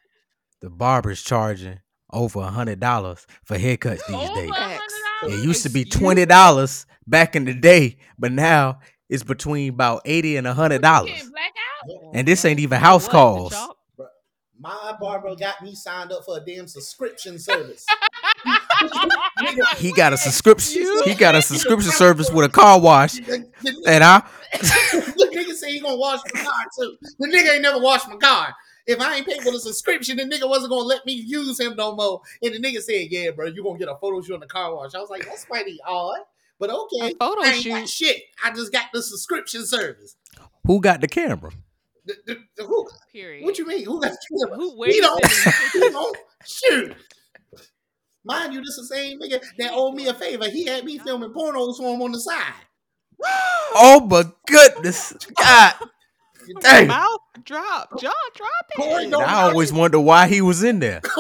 the 0.63 0.71
barber's 0.71 1.21
charging 1.23 1.81
over 2.11 2.41
a 2.41 2.47
hundred 2.51 2.81
dollars 2.81 3.27
for 3.45 3.59
haircuts 3.59 4.01
these 4.09 4.17
Over 4.17 4.35
days. 4.35 4.51
A 5.23 5.27
Facts. 5.27 5.33
hundred 5.33 5.45
It 5.45 5.47
used 5.47 5.63
to 5.65 5.69
be 5.71 5.85
twenty 5.85 6.27
dollars 6.27 6.87
back 7.07 7.37
in 7.37 7.45
the 7.45 7.55
day, 7.55 7.97
but 8.19 8.33
now 8.33 8.81
it's 9.09 9.23
between 9.23 9.71
about 9.71 10.03
eighty 10.05 10.37
and 10.37 10.47
a 10.47 10.55
hundred 10.55 10.77
You 10.77 10.81
dollars. 10.83 11.11
getting 11.11 11.31
black 11.31 11.53
out? 11.83 12.15
And 12.15 12.29
this 12.29 12.45
ain't 12.45 12.61
even 12.61 12.79
house 12.81 13.05
the 13.07 13.11
calls. 13.13 13.55
My 14.63 14.95
barber 15.01 15.35
got 15.37 15.63
me 15.63 15.75
signed 15.75 16.13
up 16.13 16.23
for 16.27 16.37
a 16.37 16.41
damn 16.45 16.67
subscription 16.69 17.39
service. 17.39 17.87
He 19.79 19.93
got 19.93 20.13
a 20.13 20.17
subscription. 20.19 20.85
He 21.05 21.15
got 21.15 21.35
a 21.35 21.41
subscription 21.43 21.91
service 21.93 22.31
with 22.31 22.45
a 22.45 22.49
car 22.51 22.79
wash, 22.81 23.15
The, 23.15 23.45
the, 23.63 23.83
and 23.87 24.05
I 24.05 24.19
the 24.53 25.31
nigga 25.35 25.53
say 25.55 25.73
he 25.73 25.81
gonna 25.81 25.97
wash 25.97 26.21
my 26.35 26.43
car 26.43 26.53
too. 26.79 26.97
The 27.19 27.29
nigga 27.29 27.55
ain't 27.55 27.63
never 27.63 27.79
washed 27.81 28.09
my 28.09 28.17
car. 28.17 28.55
If 28.91 29.01
I 29.01 29.17
ain't 29.17 29.27
paid 29.27 29.41
for 29.43 29.53
the 29.53 29.61
subscription, 29.61 30.17
the 30.17 30.25
nigga 30.25 30.49
wasn't 30.49 30.71
gonna 30.71 30.83
let 30.85 31.07
me 31.07 31.13
use 31.13 31.61
him 31.61 31.75
no 31.77 31.95
more. 31.95 32.21
And 32.43 32.55
the 32.55 32.59
nigga 32.59 32.83
said, 32.83 33.07
"Yeah, 33.11 33.31
bro, 33.31 33.47
you 33.47 33.63
gonna 33.63 33.79
get 33.79 33.89
a 33.89 33.97
photo 34.01 34.21
shoot 34.21 34.35
on 34.35 34.41
the 34.41 34.47
car 34.47 34.75
wash." 34.75 34.95
I 34.95 34.99
was 35.01 35.11
like, 35.11 35.25
"That's 35.25 35.47
mighty 35.49 35.79
odd." 35.87 36.19
But 36.59 36.71
okay, 36.71 37.13
A 37.13 37.15
photo 37.15 37.43
I 37.43 37.53
ain't 37.53 37.65
got 37.67 37.89
shoot. 37.89 38.07
shit. 38.07 38.23
I 38.45 38.51
just 38.51 38.73
got 38.73 38.87
the 38.93 39.03
subscription 39.03 39.65
service. 39.65 40.17
who 40.67 40.81
got 40.81 41.01
the 41.01 41.09
camera? 41.09 41.53
The, 42.05 42.15
the, 42.27 42.37
the- 42.57 42.65
who, 42.65 42.89
Period. 43.13 43.45
what 43.45 43.59
you 43.59 43.67
mean? 43.67 43.85
Who 43.85 44.01
got 44.01 44.13
the 44.13 44.39
camera? 44.45 44.57
Who, 44.57 44.77
where 44.77 44.91
He 44.91 44.97
you 44.97 45.03
don't. 45.03 45.25
sending 45.25 45.71
He 45.73 45.91
don't. 45.91 46.17
Shoot. 46.45 46.97
Mind 48.25 48.53
you, 48.53 48.61
this 48.63 48.77
the 48.77 48.85
same 48.85 49.21
nigga 49.21 49.41
that 49.59 49.73
owed 49.73 49.95
me 49.95 50.07
a 50.09 50.15
favor. 50.15 50.49
He 50.51 50.67
had 50.67 50.85
me 50.85 50.99
filming 50.99 51.31
pornos 51.31 51.77
for 51.79 51.95
him 51.95 52.03
on 52.03 52.13
the 52.13 52.21
side. 52.21 52.53
Oh 53.73 54.01
my 54.01 54.25
goodness, 54.49 55.13
God! 55.39 55.75
Dang. 56.61 56.89
Mouth 56.89 57.21
drop. 57.45 58.01
Jaw 58.01 58.13
drop 58.35 58.51
Corey 58.77 59.05
it. 59.05 59.15
I 59.15 59.49
always 59.49 59.73
wonder 59.73 60.01
why 60.01 60.29
he 60.29 60.41
was 60.41 60.63
in 60.63 60.79
there. 60.81 61.01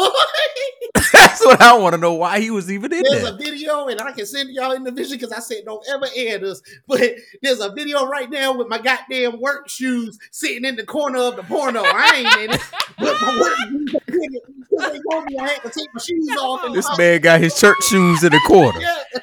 That's 1.12 1.44
what 1.44 1.61
I 1.61 1.77
want 1.77 1.94
to 1.94 2.01
know. 2.01 2.15
Why 2.15 2.40
he 2.40 2.51
was 2.51 2.70
even 2.70 2.93
in 2.93 3.02
There's 3.02 3.23
there. 3.23 3.32
There's 3.32 3.48
a 3.48 3.51
video, 3.51 3.89
and 3.89 4.01
I 4.01 4.12
can 4.12 4.27
send 4.27 4.51
y'all 4.51 4.73
in 4.73 4.85
the 4.85 4.93
vision 4.93 5.19
because 5.19 5.32
I 5.32 5.40
said 5.40 5.65
don't 5.65 5.85
ever 5.93 6.07
air 6.15 6.39
this. 6.39 6.62
But 6.86 7.01
there's 7.43 7.61
a 7.61 7.73
video 7.73 8.07
right 8.07 8.31
now 8.31 8.57
with 8.57 8.69
my 8.69 8.78
goddamn 8.78 9.40
work 9.40 9.69
shoes 9.69 10.19
sitting 10.31 10.65
in 10.65 10.77
the 10.77 10.85
corner 10.85 11.19
of 11.19 11.36
the 11.36 11.43
porno. 11.43 11.82
I 11.85 12.16
ain't 12.16 12.51
in 12.51 12.55
it, 12.55 12.61
but 12.98 13.20
my 13.23 13.40
work 13.40 13.57
shoes 13.57 13.94
are 13.94 14.15
in 14.15 14.35
it. 14.35 14.43
Because 14.59 14.93
they 14.93 15.01
told 15.11 15.24
me 15.24 15.39
I 15.39 15.48
had 15.48 15.62
to 15.62 15.70
take 15.70 15.89
my 15.94 16.01
shoes 16.01 16.36
off. 16.36 16.74
This 16.74 16.98
man 16.98 17.20
got 17.20 17.40
his 17.40 17.59
church 17.59 17.82
shoes 17.89 18.23
in 18.23 18.32
the 18.32 18.40
corner. 18.47 18.81
Yeah. 18.81 19.20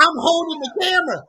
I'm 0.00 0.16
holding 0.16 0.60
the 0.60 0.70
camera. 0.80 1.24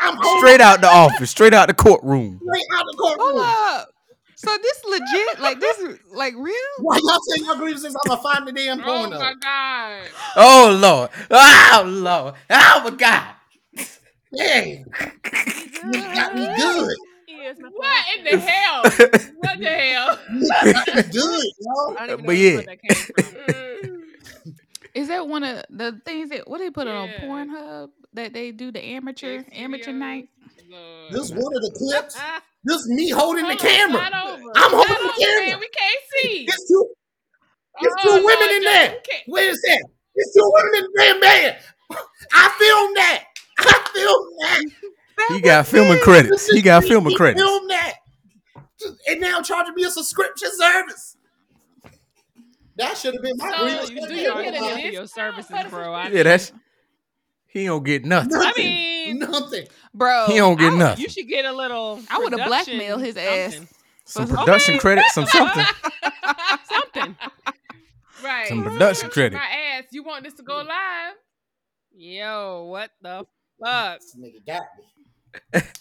I'm 0.00 0.22
Straight 0.38 0.60
out 0.60 0.80
the 0.80 0.88
office, 0.88 1.30
straight 1.30 1.54
out 1.54 1.68
the 1.68 1.74
courtroom. 1.74 2.40
straight 2.42 2.64
out 2.74 2.84
the 2.86 2.96
Hold 2.98 3.18
courtroom. 3.18 3.38
up. 3.80 3.88
So 4.36 4.56
this 4.60 4.84
legit, 4.88 5.40
like 5.40 5.60
this, 5.60 5.98
like 6.12 6.34
real? 6.34 6.54
Why 6.80 6.98
y'all 7.04 7.18
saying 7.28 7.44
y'all 7.44 7.56
grievances? 7.56 7.94
I'm 7.94 8.08
gonna 8.08 8.22
find 8.22 8.48
the 8.48 8.52
damn 8.52 8.80
Oh 8.84 9.08
my 9.08 9.34
god. 9.40 10.08
Oh 10.36 10.78
Lord. 10.80 11.10
Oh 11.30 11.84
Lord. 11.86 12.34
Oh 12.50 12.80
my 12.84 12.90
God. 12.96 13.28
Dang, 14.36 14.84
you 15.84 16.14
got 16.14 16.34
me 16.34 16.48
good. 16.56 16.88
What 17.58 18.04
in 18.18 18.24
the 18.24 18.38
hell? 18.38 18.82
What 19.36 19.58
the 19.60 19.68
hell? 19.68 20.18
You 20.32 20.48
got 20.74 20.86
me 20.96 21.02
good, 21.12 21.46
yo. 21.60 21.94
I 21.98 22.16
But 22.16 22.36
yeah. 22.36 22.54
where 22.56 22.62
that 22.64 22.80
came 22.82 23.04
from. 23.14 23.24
Is 24.94 25.08
that 25.08 25.26
one 25.26 25.42
of 25.42 25.64
the 25.70 26.00
things 26.04 26.30
that 26.30 26.48
what 26.48 26.58
they 26.58 26.70
put 26.70 26.86
it 26.86 26.94
on 26.94 27.08
Pornhub 27.20 27.88
that 28.14 28.32
they 28.34 28.52
do 28.52 28.70
the 28.70 28.84
amateur 28.84 29.38
Big 29.42 29.48
amateur 29.58 29.90
videos. 29.92 29.96
night? 29.98 30.28
Lord. 30.70 31.12
This 31.12 31.30
one 31.30 31.38
of 31.56 31.62
the 31.62 31.74
clips. 31.78 32.18
This 32.64 32.86
me 32.86 33.10
holding 33.10 33.42
the 33.48 33.56
Hold 33.56 33.60
on, 33.60 33.66
camera. 33.66 33.98
slide 34.08 34.22
over. 34.30 34.52
I'm 34.54 34.70
Slide 34.70 34.70
holding 34.70 34.94
the 34.94 35.00
over, 35.02 35.18
man. 35.18 35.46
camera. 35.48 35.58
We 35.58 35.68
can't 35.68 36.00
see. 36.22 36.44
It's 36.44 36.68
two, 36.68 36.90
there's 37.80 37.94
Oh, 37.98 38.02
two 38.20 38.24
women 38.24 38.38
Lord, 38.38 38.50
in 38.52 38.62
there. 38.62 38.96
we 39.26 39.32
Where's 39.32 39.56
that? 39.56 39.84
There's 40.14 40.30
two 40.32 40.52
women 40.54 40.74
in 40.76 40.82
the 40.84 40.90
damn 40.96 41.20
bed. 41.20 41.58
I 42.32 42.48
filmed 42.56 42.96
that. 42.98 43.24
I 43.58 43.90
filmed 43.92 44.32
that. 45.18 45.34
He 45.34 45.40
got 45.40 45.66
filming 45.66 45.98
credits. 46.04 46.48
He 46.52 46.62
got 46.62 46.84
filming 46.84 47.10
He 47.10 47.16
credits. 47.16 47.42
filmed 47.42 47.68
that. 47.70 47.94
And 49.08 49.20
now 49.20 49.42
charging 49.42 49.74
me 49.74 49.82
a 49.82 49.90
subscription 49.90 50.50
service. 50.56 51.16
That 52.76 52.96
should 52.96 53.14
have 53.14 53.22
been 53.22 53.36
my 53.36 53.50
So, 53.50 53.62
grievance. 53.62 53.90
you 53.90 54.00
do 54.00 54.06
do 54.08 54.14
you 54.14 54.22
get 54.42 54.54
a 54.54 54.60
money 54.60 54.82
for 54.82 54.88
your 54.88 55.06
services, 55.06 55.56
bro. 55.70 55.92
I 55.92 56.08
Yeah, 56.08 56.22
that's 56.22 56.52
he 57.46 57.66
don't 57.66 57.84
get 57.84 58.04
nothing. 58.04 58.30
Nothing. 58.30 58.66
I 58.66 58.68
mean, 58.68 59.18
Nothing. 59.18 59.66
Bro, 59.92 60.26
He 60.28 60.36
don't 60.36 60.56
get 60.58 60.72
I, 60.72 60.78
nothing. 60.78 61.02
you 61.02 61.10
should 61.10 61.28
get 61.28 61.44
a 61.44 61.52
little. 61.52 62.00
I 62.08 62.18
would 62.18 62.32
have 62.32 62.46
blackmailed 62.48 63.02
his 63.02 63.16
ass. 63.16 63.52
something. 63.54 63.68
Some 64.04 64.24
Okay. 64.24 64.34
production 64.36 64.78
credits, 64.78 65.12
some 65.14 65.26
something. 65.26 65.64
Something. 66.68 67.16
Right. 68.22 68.48
Some 68.48 68.62
production 68.62 69.10
credit. 69.10 69.36
My 69.36 69.44
ass. 69.76 69.84
You 69.90 70.02
want 70.04 70.24
this 70.24 70.34
to 70.34 70.42
go 70.42 70.56
live? 70.56 71.14
Yo, 71.94 72.64
what 72.70 72.90
the 73.02 73.26
fuck? 73.62 74.00
This 74.00 74.16
nigga 74.16 74.46
got 74.46 74.62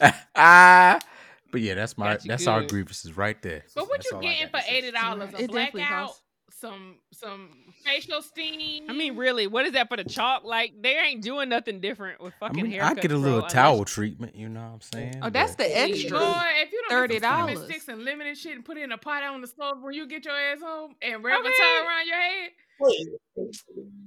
me. 0.03 0.11
ah, 0.35 0.99
but 1.51 1.61
yeah, 1.61 1.75
that's 1.75 1.97
my 1.97 2.13
Got 2.13 2.25
you 2.25 2.29
that's 2.29 2.47
our 2.47 2.63
grievances 2.63 3.15
right 3.15 3.41
there. 3.41 3.63
But 3.75 3.87
what 3.87 3.97
That's 3.99 4.11
you 4.11 4.17
all 4.17 4.21
getting 4.23 4.49
for 4.49 4.59
eighty 4.67 4.91
dollars? 4.91 5.29
It 5.29 5.35
A 5.35 5.47
definitely 5.47 5.81
blackout, 5.81 6.07
costs. 6.07 6.20
Some 6.61 6.95
some 7.11 7.49
facial 7.83 8.21
steam. 8.21 8.85
I 8.89 8.93
mean, 8.93 9.17
really, 9.17 9.47
what 9.47 9.65
is 9.65 9.73
that 9.73 9.89
for 9.89 9.97
the 9.97 10.03
chalk? 10.03 10.43
Like, 10.45 10.73
they 10.81 10.95
ain't 10.97 11.21
doing 11.23 11.49
nothing 11.49 11.81
different 11.81 12.21
with 12.21 12.33
I 12.41 12.47
fucking 12.47 12.63
mean, 12.63 12.71
haircuts. 12.79 12.83
I 12.83 12.93
get 12.93 13.05
a 13.05 13.07
bro, 13.09 13.17
little 13.19 13.37
unless- 13.39 13.51
towel 13.53 13.83
treatment, 13.85 14.35
you 14.35 14.47
know 14.47 14.61
what 14.61 14.73
I'm 14.73 14.81
saying? 14.81 15.19
Oh, 15.23 15.29
that's 15.29 15.55
But- 15.55 15.67
the 15.67 15.77
extra. 15.79 16.19
Boy, 16.19 16.41
if 16.61 16.71
you 16.71 16.83
don't 16.87 17.09
get 17.09 17.21
some 17.23 17.31
cinnamon 17.47 17.55
$30. 17.55 17.65
sticks 17.65 17.87
and 17.89 18.05
lemon 18.05 18.27
and 18.27 18.37
shit 18.37 18.55
and 18.55 18.63
put 18.63 18.77
it 18.77 18.83
in 18.83 18.91
a 18.91 18.97
pot 18.97 19.23
out 19.23 19.33
on 19.33 19.41
the 19.41 19.47
stove 19.47 19.81
when 19.81 19.93
you 19.93 20.07
get 20.07 20.23
your 20.23 20.35
ass 20.37 20.59
home 20.61 20.95
and 21.01 21.23
wrap 21.23 21.39
a 21.43 21.47
Okay. 21.47 21.57
towel 21.57 21.87
around 21.87 22.07
your 22.07 22.17
head. 22.21 22.51
Wait, 22.79 23.07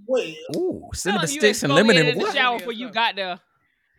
wait. 0.06 0.36
Ooh, 0.56 0.89
cinnamon 0.94 1.26
Telling 1.26 1.39
sticks 1.40 1.62
and 1.62 1.74
lemon 1.74 1.97
and 1.97 2.09
in 2.09 2.18
the 2.18 2.24
what? 2.24 2.35
shower 2.35 2.59
before 2.59 2.72
you 2.72 2.90
got 2.90 3.16
there. 3.16 3.39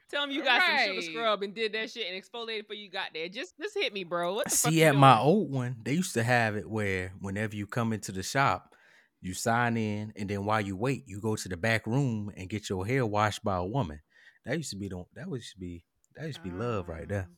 Tell 0.10 0.22
them 0.22 0.32
you 0.32 0.44
got 0.44 0.61
some 0.61 0.88
sugar 0.88 1.02
scrub 1.02 1.44
and 1.44 1.53
did 1.53 1.73
that 1.73 1.90
shit 1.90 2.07
and 2.11 2.22
exfoliated 2.22 2.61
before 2.61 2.76
you 2.76 2.90
got 2.90 3.10
there. 3.14 3.27
Just, 3.27 3.57
just 3.60 3.76
hit 3.76 3.91
me, 3.94 4.03
bro. 4.03 4.36
What 4.36 4.45
the 4.45 4.52
See, 4.52 4.84
at 4.84 4.95
my 4.95 5.18
old 5.18 5.52
one, 5.52 5.77
they 5.84 5.94
used 5.94 6.14
to 6.14 6.23
have 6.23 6.56
it 6.56 6.69
where 6.69 7.11
whenever 7.19 7.56
you 7.56 7.65
come 7.65 7.91
into 7.91 8.11
the 8.11 8.22
shop, 8.23 8.76
you 9.22 9.34
sign 9.34 9.77
in, 9.77 10.14
and 10.15 10.30
then 10.30 10.45
while 10.45 10.61
you 10.61 10.77
wait, 10.77 11.03
you 11.07 11.19
go 11.19 11.36
to 11.36 11.49
the 11.49 11.57
back 11.57 11.88
room 11.88 12.32
and 12.38 12.48
get 12.48 12.69
your 12.69 12.86
hair 12.86 13.06
washed 13.06 13.44
by 13.44 13.56
a 13.56 13.65
woman. 13.65 14.02
That 14.45 14.57
used 14.57 14.69
to 14.69 14.76
be 14.76 14.88
the 14.88 15.03
that 15.15 15.27
used 15.27 15.53
to 15.53 15.60
be 15.60 15.84
that 16.15 16.27
used 16.27 16.44
to 16.44 16.44
be 16.44 16.52
love 16.52 16.88
right 16.88 17.10
there. 17.10 17.22
Um, 17.22 17.38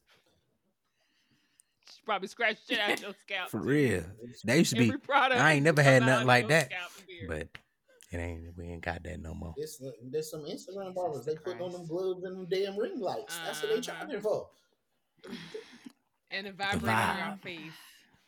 she 1.89 2.02
Probably 2.06 2.27
scratch 2.27 2.57
shit 2.68 2.80
out 2.80 2.99
your 3.02 3.14
scalp. 3.22 3.49
For 3.49 3.61
real. 3.61 4.03
That 4.44 4.57
used 4.57 4.76
to 4.76 4.80
be 4.80 4.91
I 5.10 5.53
ain't 5.53 5.64
never 5.64 5.81
had 5.81 6.06
nothing 6.06 6.27
like 6.27 6.49
that. 6.49 6.65
scalp 6.65 6.91
and 6.98 7.07
beard. 7.07 7.49
but 7.53 7.61
it 8.11 8.17
ain't 8.17 8.55
we 8.57 8.65
ain't 8.65 8.81
got 8.84 9.03
that 9.03 9.19
no 9.19 9.34
more. 9.34 9.53
There's, 9.57 9.81
there's 10.11 10.31
some 10.31 10.41
Instagram 10.41 10.93
barbers. 10.95 11.25
They 11.25 11.35
put 11.35 11.59
on 11.59 11.71
them 11.71 11.85
gloves 11.88 12.23
and 12.23 12.38
them 12.38 12.47
damn 12.49 12.77
ring 12.77 12.99
lights. 12.99 13.39
That's 13.45 13.61
what 13.63 13.69
they 13.71 13.79
Uh-huh. 13.79 13.99
charging 14.01 14.21
for. 14.21 14.49
And 16.31 16.47
the 16.47 16.51
vibrator 16.51 16.88
on 16.89 17.17
your 17.17 17.38
face. 17.43 17.73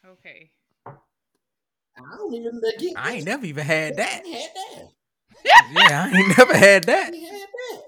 Okay. 0.06 0.52
I 0.88 2.16
don't 2.18 2.34
even 2.34 2.62
get. 2.80 2.94
I 2.98 3.14
ain't 3.16 3.26
never 3.26 3.46
even 3.46 3.66
had 3.66 3.98
that. 3.98 4.22
I 4.26 4.30
had 4.30 4.50
that. 4.56 4.90
Yeah, 5.72 6.04
I 6.04 6.18
ain't 6.18 6.38
never 6.38 6.58
had 6.58 6.84
that. 6.86 7.14
ain't 7.14 7.30
had 7.30 7.42
that. 7.42 7.82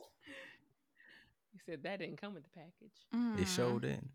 You 1.54 1.60
said 1.66 1.84
that 1.84 2.00
didn't 2.00 2.18
come 2.22 2.34
with 2.34 2.44
the 2.44 2.50
package. 2.50 3.06
It 3.42 3.48
Mm. 3.48 3.56
showed 3.56 3.86
in. 3.86 4.10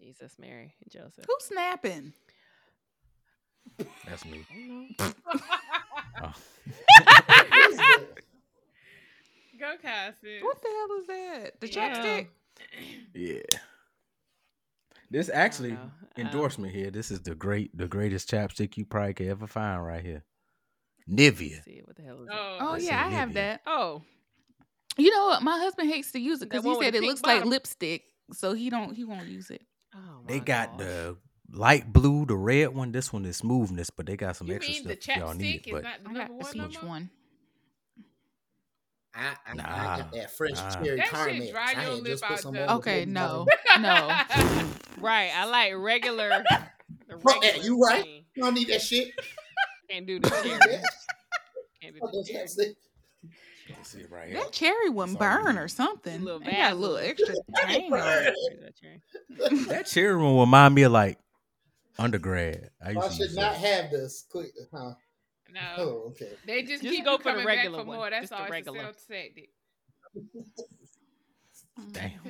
Jesus, 0.00 0.36
Mary, 0.38 0.74
and 0.82 0.90
Joseph. 0.90 1.24
Who's 1.28 1.44
snapping? 1.44 2.12
That's 4.06 4.24
me. 4.24 4.44
Oh, 6.22 6.24
Oh. 6.24 6.34
What 7.50 7.70
is 7.70 7.76
that? 7.78 8.06
Go 10.22 10.46
What 10.46 10.62
the 10.62 10.68
hell 10.68 10.98
is 11.00 11.06
that? 11.06 11.60
The 11.60 11.68
Yeah. 11.68 11.88
chapstick? 11.98 12.28
Yeah. 13.14 13.58
This 15.10 15.28
actually 15.28 15.72
know. 15.72 15.90
Uh, 16.16 16.20
endorsement 16.20 16.72
here. 16.74 16.90
This 16.90 17.10
is 17.10 17.20
the 17.20 17.34
great, 17.34 17.76
the 17.76 17.88
greatest 17.88 18.30
chapstick 18.30 18.76
you 18.76 18.84
probably 18.84 19.14
could 19.14 19.26
ever 19.28 19.46
find 19.46 19.84
right 19.84 20.04
here. 20.04 20.22
Nivea. 21.08 21.64
See 21.64 21.82
what 21.84 21.96
the 21.96 22.02
hell 22.02 22.22
is 22.22 22.28
it? 22.28 22.34
Oh, 22.34 22.58
Oh 22.60 22.76
yeah, 22.76 23.04
I 23.04 23.08
see, 23.08 23.14
have 23.16 23.34
that. 23.34 23.60
Oh, 23.66 24.02
You 24.96 25.10
know 25.10 25.26
what? 25.26 25.42
My 25.42 25.58
husband 25.58 25.88
hates 25.90 26.12
to 26.12 26.18
use 26.20 26.40
it 26.42 26.48
because 26.48 26.64
he 26.64 26.74
said 26.76 26.94
it 26.94 27.00
pink 27.00 27.04
looks 27.06 27.22
like 27.22 27.44
lipstick, 27.44 28.04
so 28.32 28.52
he 28.52 28.70
don't 28.70 28.94
he 28.94 29.04
won't 29.04 29.26
use 29.26 29.50
it. 29.50 29.62
oh 29.94 30.20
They 30.26 30.38
got 30.38 30.78
gosh. 30.78 30.86
the 30.86 31.16
light 31.50 31.92
blue, 31.92 32.24
the 32.26 32.36
red 32.36 32.68
one. 32.74 32.92
This 32.92 33.12
one 33.12 33.24
is 33.24 33.38
smoothness, 33.38 33.90
but 33.90 34.06
they 34.06 34.16
got 34.16 34.36
some 34.36 34.46
you 34.48 34.54
extra 34.54 34.72
mean 34.74 34.84
the 34.86 35.00
stuff 35.00 35.16
y'all 35.16 35.34
need 35.34 35.62
chapstick 35.62 35.66
it. 35.66 35.70
is 35.70 35.72
But 35.72 35.82
not 35.82 36.04
the 36.04 36.10
I 36.10 36.14
got 36.14 36.28
number 36.30 36.44
one 36.44 36.56
no 36.56 36.68
more? 36.80 36.88
one. 36.88 37.10
I, 39.14 39.34
I, 39.46 39.52
I 39.52 39.56
got 39.98 40.12
that 40.12 40.30
French 40.30 40.56
nah. 40.56 40.70
cherry 40.70 40.96
That 40.96 41.08
caramel. 41.08 41.42
shit 41.44 41.52
dry 41.52 41.66
I 41.68 41.72
your 41.72 41.80
had 41.82 41.92
lip 41.94 42.04
just 42.06 42.22
put 42.22 42.32
out, 42.32 42.40
some 42.40 42.54
though. 42.54 42.66
on 42.66 42.76
Okay, 42.78 43.04
no, 43.04 43.46
no. 43.80 44.08
Right, 44.98 45.30
I 45.34 45.44
like 45.44 45.74
regular. 45.76 46.30
the 47.08 47.18
Fuck 47.18 47.42
that, 47.42 47.52
regular 47.56 47.64
you 47.64 47.78
right. 47.80 48.02
green. 48.02 48.24
You 48.34 48.42
don't 48.44 48.54
need 48.54 48.68
that 48.68 48.80
shit. 48.82 49.10
Can't 49.90 50.06
do 50.06 50.18
the 50.18 50.30
cherry. 50.30 50.58
that 50.58 50.84
Can't 51.82 51.94
do 51.94 52.00
Fuck 52.00 52.12
the 52.12 52.18
that 52.18 52.26
cherry. 52.32 52.46
chapstick. 52.46 52.76
See 53.84 54.04
right 54.10 54.28
here. 54.28 54.38
That 54.38 54.52
cherry 54.52 54.90
one 54.90 55.14
That's 55.14 55.22
all 55.24 55.42
burn 55.44 55.58
or 55.58 55.66
something. 55.66 56.22
little 56.22 56.40
They 56.40 56.52
got 56.52 56.72
a 56.72 56.74
little 56.76 56.98
extra 56.98 57.34
tang 57.56 57.92
on 57.92 57.98
it. 58.00 58.34
Where's 58.36 58.60
that 58.60 58.74
cherry? 58.76 59.64
That 59.66 59.86
cherry 59.86 60.16
one 60.16 60.38
remind 60.38 60.74
me 60.74 60.82
of 60.82 60.92
like 60.92 61.18
undergrad. 61.98 62.70
I 62.84 62.90
used 62.90 63.04
I 63.04 63.08
to 63.08 63.14
should 63.14 63.34
not 63.34 63.52
that. 63.54 63.60
have 63.82 63.90
this. 63.90 64.24
Quick, 64.30 64.52
huh? 64.72 64.92
No. 65.52 65.60
Oh, 65.78 66.04
okay. 66.10 66.30
They 66.46 66.62
just, 66.62 66.82
Just 66.82 66.94
keep 66.96 67.04
go 67.04 67.12
you 67.12 67.18
for 67.18 67.24
the 67.24 67.30
coming 67.30 67.46
regular 67.46 67.78
back 67.78 67.84
for 67.84 67.88
one. 67.88 67.96
more. 67.98 68.10
That's 68.10 68.22
Just 68.28 68.30
the 68.30 68.36
all. 68.36 68.42
It's 68.44 68.50
a 68.50 68.52
regular. 68.52 68.80
sales 68.82 68.96
tactic. 69.08 69.50
Damn. 71.92 72.20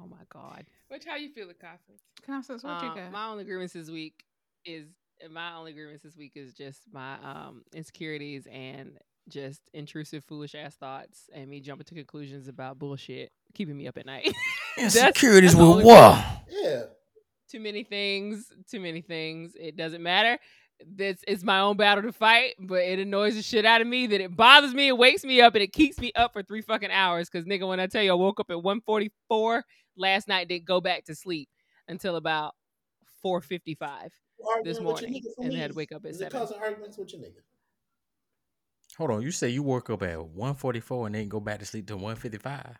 Oh 0.00 0.06
my 0.06 0.22
god. 0.32 0.64
Which 0.88 1.04
how 1.04 1.16
you 1.16 1.30
feel, 1.30 1.46
Constance? 1.60 2.00
Constance, 2.26 2.62
what 2.62 2.82
you 2.82 2.88
Um, 2.88 2.96
got? 2.96 3.12
my 3.12 3.26
only 3.26 3.44
grievance 3.44 3.72
this 3.72 3.90
week 3.90 4.24
is 4.64 4.86
my 5.30 5.54
only 5.54 5.72
grievance 5.72 6.02
this 6.02 6.16
week 6.16 6.32
is 6.36 6.54
just 6.54 6.82
my 6.92 7.14
um 7.22 7.62
insecurities 7.74 8.46
and 8.50 8.98
just 9.28 9.60
intrusive, 9.74 10.24
foolish 10.24 10.54
ass 10.54 10.74
thoughts 10.76 11.28
and 11.34 11.48
me 11.48 11.60
jumping 11.60 11.84
to 11.84 11.94
conclusions 11.94 12.48
about 12.48 12.78
bullshit, 12.78 13.30
keeping 13.54 13.76
me 13.76 13.86
up 13.86 13.96
at 13.98 14.06
night. 14.06 14.32
Insecurities 14.78 15.52
that's 15.54 15.62
the 15.64 15.76
with 15.76 15.84
what? 15.84 16.24
Yeah. 16.48 16.82
too 17.48 17.60
many 17.60 17.84
things, 17.84 18.50
too 18.70 18.80
many 18.80 19.02
things. 19.02 19.52
It 19.58 19.76
doesn't 19.76 20.02
matter. 20.02 20.38
This 20.86 21.22
is 21.28 21.44
my 21.44 21.60
own 21.60 21.76
battle 21.76 22.02
to 22.04 22.12
fight, 22.12 22.54
but 22.58 22.80
it 22.82 22.98
annoys 22.98 23.34
the 23.36 23.42
shit 23.42 23.64
out 23.66 23.80
of 23.80 23.86
me 23.86 24.06
that 24.08 24.20
it 24.20 24.34
bothers 24.36 24.72
me, 24.74 24.88
it 24.88 24.96
wakes 24.98 25.24
me 25.24 25.40
up, 25.40 25.54
and 25.54 25.62
it 25.62 25.72
keeps 25.72 25.98
me 25.98 26.12
up 26.14 26.32
for 26.32 26.42
three 26.42 26.62
fucking 26.62 26.90
hours. 26.90 27.28
Cause 27.28 27.44
nigga, 27.44 27.68
when 27.68 27.80
I 27.80 27.86
tell 27.86 28.02
you 28.02 28.12
I 28.12 28.14
woke 28.14 28.40
up 28.40 28.50
at 28.50 28.62
144 28.62 29.64
last 29.96 30.28
night, 30.28 30.48
didn't 30.48 30.64
go 30.66 30.80
back 30.80 31.04
to 31.06 31.14
sleep 31.14 31.48
until 31.88 32.16
about 32.16 32.54
455 33.22 34.04
this 34.64 34.78
Arguing 34.78 34.84
with 34.86 35.02
your 35.02 35.10
morning, 35.10 35.22
and 35.38 35.48
me. 35.50 35.56
had 35.58 35.70
to 35.72 35.76
wake 35.76 35.92
up 35.92 36.04
at 36.04 36.12
Is 36.12 36.16
it 36.16 36.24
seven. 36.32 36.40
causing 36.40 36.58
arguments 36.58 36.96
with 36.96 37.12
your 37.12 37.20
nigga? 37.22 37.42
Hold 38.96 39.10
on, 39.10 39.22
you 39.22 39.30
say 39.30 39.48
you 39.50 39.62
woke 39.62 39.90
up 39.90 40.02
at 40.02 40.18
144 40.18 41.06
and 41.06 41.14
then 41.14 41.28
go 41.28 41.40
back 41.40 41.58
to 41.60 41.66
sleep 41.66 41.86
till 41.86 41.96
155. 41.96 42.76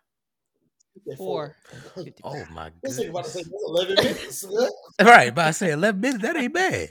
Four. 1.17 1.57
Oh 2.25 2.45
my 2.53 2.65
god. 2.65 2.73
This 2.83 3.01
nigga 3.01 3.11
about 3.11 3.25
to 3.25 3.31
say 3.31 3.43
11 3.69 3.95
minutes. 3.95 4.45
Right, 5.01 5.35
but 5.35 5.47
I 5.47 5.51
say 5.53 5.71
11 5.71 6.01
minutes, 6.01 6.23
that 6.23 6.37
ain't 6.37 6.53
bad. 6.53 6.89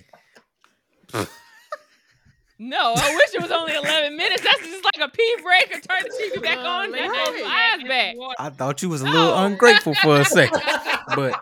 No, 2.61 2.94
I 2.98 3.15
wish 3.15 3.34
it 3.34 3.41
was 3.41 3.52
only 3.52 3.73
11 3.73 4.18
minutes. 4.18 4.44
That's 4.44 4.60
just 4.60 4.84
like 4.84 4.99
a 5.02 5.10
pee 5.10 5.36
break 5.41 5.73
and 5.73 5.81
turn 5.81 6.03
the 6.03 6.10
TV 6.10 6.41
back 6.44 6.57
Uh, 6.57 6.68
on. 6.68 6.91
lay 6.91 6.99
and 6.99 7.06
your 7.15 7.26
those 7.26 7.44
eyes 7.45 7.84
back. 7.88 8.15
I 8.38 8.49
thought 8.49 8.81
you 8.81 8.90
was 8.90 9.02
a 9.02 9.06
little 9.06 9.27
No. 9.27 9.45
ungrateful 9.45 9.95
for 9.95 10.19
a 10.19 10.26
second. 10.26 10.61
But 11.15 11.41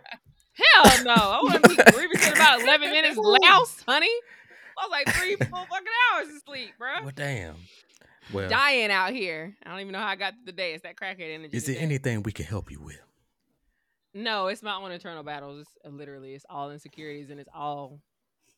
Hell 0.54 1.04
no. 1.04 1.14
I 1.16 1.40
wouldn't 1.44 1.68
be 1.70 1.76
grieving 1.92 2.32
about 2.34 2.62
11 2.62 2.92
minutes 2.92 3.18
louse, 3.18 3.82
honey. 3.88 4.10
I 4.78 4.86
was 4.86 4.92
like 4.92 5.10
three 5.16 5.36
full 5.38 5.66
fucking 5.66 5.88
hours 6.14 6.28
of 6.36 6.42
sleep, 6.46 6.70
bro. 6.78 7.02
well, 7.04 7.12
damn. 7.16 7.56
Well, 8.32 8.48
Dying 8.48 8.92
out 8.92 9.12
here. 9.12 9.56
I 9.66 9.72
don't 9.72 9.80
even 9.80 9.94
know 9.94 10.00
how 10.00 10.08
I 10.10 10.16
got 10.18 10.34
through 10.36 10.46
the 10.46 10.52
day. 10.52 10.74
It's 10.74 10.84
that 10.84 10.96
crackhead 10.98 11.34
energy. 11.34 11.58
is 11.58 11.66
there 11.66 11.74
today. 11.76 11.84
anything 11.86 12.24
we 12.24 12.32
can 12.32 12.46
help 12.46 12.70
you 12.70 12.80
with? 12.82 13.02
No, 14.14 14.48
it's 14.48 14.62
my 14.62 14.76
own 14.76 14.92
internal 14.92 15.24
battles. 15.24 15.62
It's, 15.62 15.70
uh, 15.86 15.90
literally, 15.90 16.34
it's 16.36 16.46
all 16.50 16.70
insecurities 16.72 17.30
and 17.32 17.40
it's 17.40 17.50
all 17.56 18.00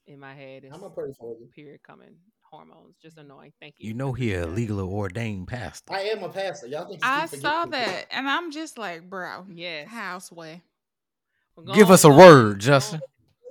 in 0.09 0.19
my 0.19 0.33
head. 0.33 0.63
It's 0.63 0.73
I'm 0.73 0.81
gonna 0.81 0.93
pray 0.93 1.11
for 1.17 1.35
you. 1.39 1.47
period 1.55 1.81
coming. 1.83 2.15
Hormones. 2.51 2.95
Just 3.01 3.17
annoying. 3.17 3.53
Thank 3.61 3.75
you. 3.77 3.89
You 3.89 3.93
know 3.93 4.11
he 4.13 4.33
a 4.33 4.47
legally 4.47 4.81
ordained 4.83 5.47
pastor. 5.47 5.93
I 5.93 6.01
am 6.01 6.23
a 6.23 6.29
pastor. 6.29 6.67
Y'all 6.67 6.87
think 6.87 6.99
I 7.03 7.27
saw 7.27 7.65
that, 7.67 8.05
and 8.11 8.27
I'm 8.27 8.51
just 8.51 8.77
like, 8.77 9.07
bro, 9.07 9.45
Yes. 9.53 9.87
houseway. 9.87 10.61
Well, 11.55 11.65
go 11.67 11.73
Give 11.73 11.87
on, 11.87 11.93
us 11.93 12.03
a 12.05 12.09
on, 12.09 12.17
word, 12.17 12.59
Justin. 12.59 13.01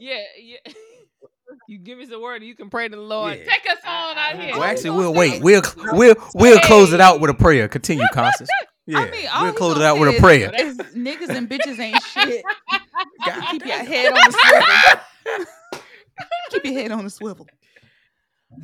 Yeah, 0.01 0.17
yeah. 0.43 0.57
you 1.69 1.79
give 1.79 2.01
us 2.01 2.11
a 2.11 2.19
word, 2.19 2.37
and 2.37 2.47
you 2.47 2.57
can 2.57 2.71
pray 2.71 2.89
to 2.89 2.97
the 2.97 3.01
Lord. 3.03 3.39
Yeah. 3.39 3.45
Take 3.53 3.71
us 3.71 3.79
I- 3.85 4.11
on 4.11 4.19
I- 4.19 4.31
out 4.31 4.35
Well, 4.37 4.43
here. 4.47 4.55
Well, 4.55 4.65
actually, 4.65 4.91
we'll 4.91 5.15
wait. 5.15 5.43
We'll 5.43 5.63
we'll 5.93 6.17
we'll 6.35 6.59
close 6.61 6.93
it 6.93 7.01
out 7.01 7.21
with 7.21 7.31
a 7.31 7.35
prayer. 7.35 7.69
Continue, 7.69 8.07
Constance. 8.13 8.51
Yeah, 8.91 9.01
I 9.01 9.11
mean, 9.11 9.29
we'll 9.43 9.53
close 9.53 9.77
it 9.77 9.83
out 9.83 9.99
with 9.99 10.17
a 10.17 10.19
prayer. 10.19 10.51
Is, 10.59 10.79
is 10.79 10.95
niggas 10.97 11.29
and 11.29 11.47
bitches 11.47 11.79
ain't 11.79 12.03
shit. 12.05 12.43
God 13.27 13.45
Keep 13.51 13.67
your 13.67 13.77
head 13.85 14.11
on 14.15 14.19
the 14.33 15.03
swivel. 15.27 15.47
Keep 16.51 16.65
your 16.65 16.75
head 16.75 16.91
on 16.93 17.05
the 17.05 17.11
swivel. 17.11 17.47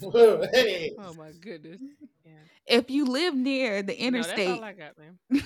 hey, 0.53 0.93
Oh 0.99 1.15
my 1.15 1.31
goodness. 1.41 1.81
Yeah. 2.25 2.33
If 2.67 2.91
you 2.91 3.05
live 3.05 3.35
near 3.35 3.83
the 3.83 3.93
No, 3.95 4.07
interstate, 4.09 4.37
that's 4.49 4.59
all 4.59 4.65
I 4.65 4.73
got, 4.73 4.99
man. 4.99 5.19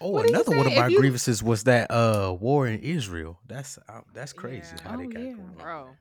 Oh, 0.00 0.10
What 0.10 0.28
another 0.28 0.56
one 0.56 0.66
of 0.68 0.74
my 0.76 0.86
you- 0.88 0.96
grievances 0.96 1.42
was 1.42 1.64
that 1.64 1.90
uh 1.90 2.32
war 2.38 2.68
in 2.68 2.78
Israel. 2.80 3.40
That's 3.48 3.78
uh, 3.88 4.02
that's 4.14 4.32
crazy 4.32 4.76
Yeah. 4.76 4.82
how 4.90 4.96
they 4.96 5.06
Oh, 5.06 5.08
got 5.08 5.20
yeah. 5.22 5.32
going. 5.32 5.54
Bro. 5.58 5.96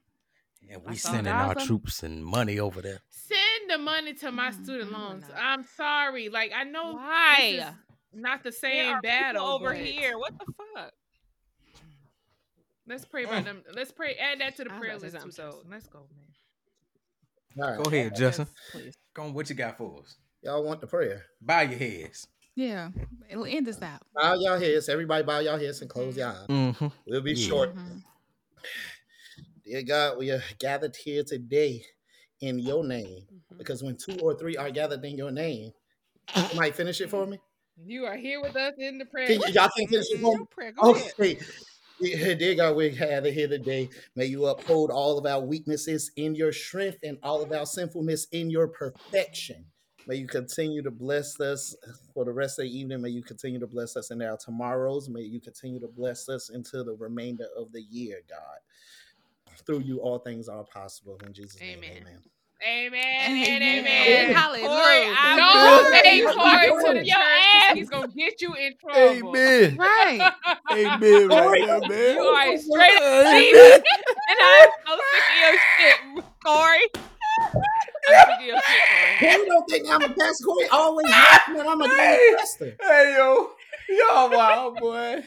And 0.70 0.84
we 0.84 0.98
sending 0.98 1.34
our 1.34 1.56
troops 1.56 2.04
and 2.04 2.24
money 2.24 2.60
over 2.60 2.82
there. 2.82 3.00
Send 3.10 3.70
the 3.72 3.78
money 3.80 4.14
to 4.16 4.32
my 4.32 4.52
Mm, 4.52 4.64
student 4.64 4.92
loans. 4.92 5.24
not. 5.28 5.38
I'm 5.42 5.64
sorry. 5.64 6.30
Like 6.30 6.52
I 6.56 6.64
know 6.64 6.94
Why? 6.94 7.36
this 7.54 7.64
is 7.66 7.74
not 8.14 8.44
the 8.44 8.52
same 8.52 9.02
battle 9.02 9.48
over 9.48 9.74
here. 9.74 10.18
What 10.20 10.34
the 10.40 10.46
fuck? 10.76 10.92
Let's 12.88 13.06
pray 13.06 13.24
about 13.26 13.44
them. 13.44 13.64
Let's 13.74 13.92
pray. 13.92 14.16
Add 14.16 14.40
that 14.40 14.56
to 14.58 14.64
the 14.64 14.74
I 14.74 14.78
prayer 14.78 14.92
about 14.92 15.02
to 15.04 15.10
say 15.12 15.18
list 15.18 15.26
too. 15.26 15.32
So 15.32 15.62
let's 15.70 15.88
go, 15.88 16.00
man. 17.58 17.64
all 17.70 17.76
right. 17.76 17.84
Go 17.84 17.90
ahead, 17.90 18.16
Justin. 18.16 18.48
Please. 18.72 18.96
Go 19.14 19.24
on, 19.24 19.34
what 19.34 19.50
you 19.50 19.56
got 19.56 19.78
for 19.78 20.00
us? 20.02 20.16
Y'all 20.44 20.64
want 20.64 20.80
the 20.82 20.88
prayer? 20.88 21.24
Bow 21.42 21.62
your 21.62 21.78
heads. 21.80 22.28
yeah, 22.56 22.90
it'll 23.30 23.46
end 23.46 23.68
us 23.68 23.82
out. 23.82 24.02
Bow 24.16 24.36
y'all 24.36 24.60
heads. 24.60 24.88
Everybody 24.90 25.24
bow 25.24 25.40
y'all 25.40 25.58
heads 25.60 25.82
and 25.82 25.90
close 25.90 26.16
your 26.16 26.28
eyes. 26.30 26.48
Mm-hmm. 26.48 26.88
We'll 27.08 27.22
be 27.22 27.34
Yeah. 27.34 27.48
short. 27.48 27.76
Mhm. 27.76 28.04
Dear 29.66 29.84
God, 29.84 30.18
we 30.18 30.32
are 30.32 30.42
gathered 30.60 30.96
here 30.96 31.24
today 31.24 31.84
in 32.40 32.60
your 32.60 32.84
name. 32.86 33.28
Mhm. 33.52 33.58
Because 33.58 33.84
when 33.84 33.98
two 33.98 34.18
or 34.22 34.38
three 34.38 34.56
are 34.56 34.72
gathered 34.72 35.04
in 35.04 35.18
your 35.18 35.32
name, 35.32 35.74
you 36.36 36.44
might 36.56 36.76
finish 36.76 37.02
it 37.02 37.10
for 37.10 37.26
me? 37.26 37.40
You 37.86 38.06
are 38.06 38.16
here 38.16 38.40
with 38.42 38.56
us 38.56 38.74
in 38.78 38.98
the 38.98 39.06
prayer. 39.06 39.28
Can 39.28 39.40
y- 39.40 39.48
y'all 39.50 39.70
can 39.76 39.88
finish 39.88 40.08
it 40.10 40.22
for 40.22 40.38
me? 40.38 40.46
Prayer, 40.52 40.72
go. 40.72 40.92
Okay. 40.92 41.34
Yeah, 41.34 41.42
Dear 42.00 42.54
God, 42.56 42.76
we're 42.76 42.92
gathered 42.92 43.34
here 43.34 43.48
today. 43.48 43.90
May 44.16 44.26
you 44.26 44.46
uphold 44.46 44.92
all 44.92 45.18
of 45.18 45.26
our 45.26 45.42
weaknesses 45.42 46.12
in 46.16 46.36
your 46.36 46.52
strength 46.52 47.00
and 47.04 47.18
all 47.24 47.42
of 47.42 47.52
our 47.52 47.66
sinfulness 47.66 48.28
in 48.32 48.52
your 48.52 48.68
perfection. 48.68 49.66
May 50.06 50.18
you 50.18 50.28
continue 50.28 50.84
to 50.84 50.92
bless 50.92 51.40
us 51.40 51.76
for 52.14 52.24
the 52.24 52.32
rest 52.32 52.60
of 52.60 52.66
the 52.66 52.78
evening. 52.78 53.02
May 53.02 53.10
you 53.10 53.24
continue 53.24 53.60
to 53.60 53.68
bless 53.68 53.98
us 53.98 54.12
in 54.12 54.22
our 54.22 54.38
tomorrows. 54.38 55.10
May 55.10 55.22
you 55.22 55.42
continue 55.42 55.80
to 55.80 55.88
bless 55.88 56.30
us 56.30 56.50
into 56.50 56.84
the 56.84 56.94
remainder 56.94 57.48
of 57.58 57.72
the 57.72 57.82
year, 57.82 58.22
God. 58.30 58.60
Through 59.66 59.80
you, 59.80 59.98
all 60.00 60.20
things 60.20 60.48
are 60.48 60.64
possible. 60.66 61.18
In 61.26 61.34
Jesus' 61.34 61.60
name, 61.60 61.80
Amen. 61.84 61.98
amen. 62.04 62.20
Amen. 62.66 63.32
Amen. 63.32 63.62
and 63.62 63.64
Amen. 63.64 64.36
Hallelujah. 64.36 64.68
Corey, 64.68 65.06
I 65.14 65.36
Don't 65.38 65.84
will 65.84 65.92
take 65.92 66.04
take 66.06 66.26
Corey 66.34 66.68
Your 66.68 66.82
to 66.82 66.94
the 66.94 67.12
ass. 67.12 67.76
he's 67.76 67.90
gonna 67.90 68.08
get 68.16 68.42
you 68.42 68.56
in 68.56 68.74
trouble. 68.78 69.34
Amen. 69.34 69.78
Right. 69.78 70.32
Amen. 70.72 71.30
Corey, 71.30 71.62
Right 71.62 71.68
now, 71.68 71.80
man. 71.88 72.16
You 72.16 72.22
are 72.24 72.54
a 72.54 72.58
straight 72.58 72.98
up 72.98 73.28
Amen. 73.28 73.84
and 74.28 74.38
I'm 74.42 74.70
so 74.88 74.98
sick 75.12 75.26
of 75.30 75.36
your 75.36 75.58
shit, 75.78 76.00
Corey. 76.44 76.82
I'm 78.08 78.16
sick 78.26 78.36
of 78.40 78.46
your 78.46 78.60
shit, 78.62 78.88
Corey. 78.90 79.18
Corey 79.20 79.46
don't 79.48 79.70
think 79.70 79.88
I'm 79.90 80.04
a 80.04 80.10
pastor. 80.10 80.46
Corey 80.46 80.68
always 80.72 81.08
laughing 81.08 81.54
that 81.56 81.68
I'm 81.68 81.82
a 81.82 81.88
Hey. 81.88 82.18
damn 82.30 82.38
pastor. 82.40 82.78
Hey 82.82 83.16
yo, 83.18 83.50
y'all 83.90 84.30
wild 84.32 84.80
boy. 84.80 85.24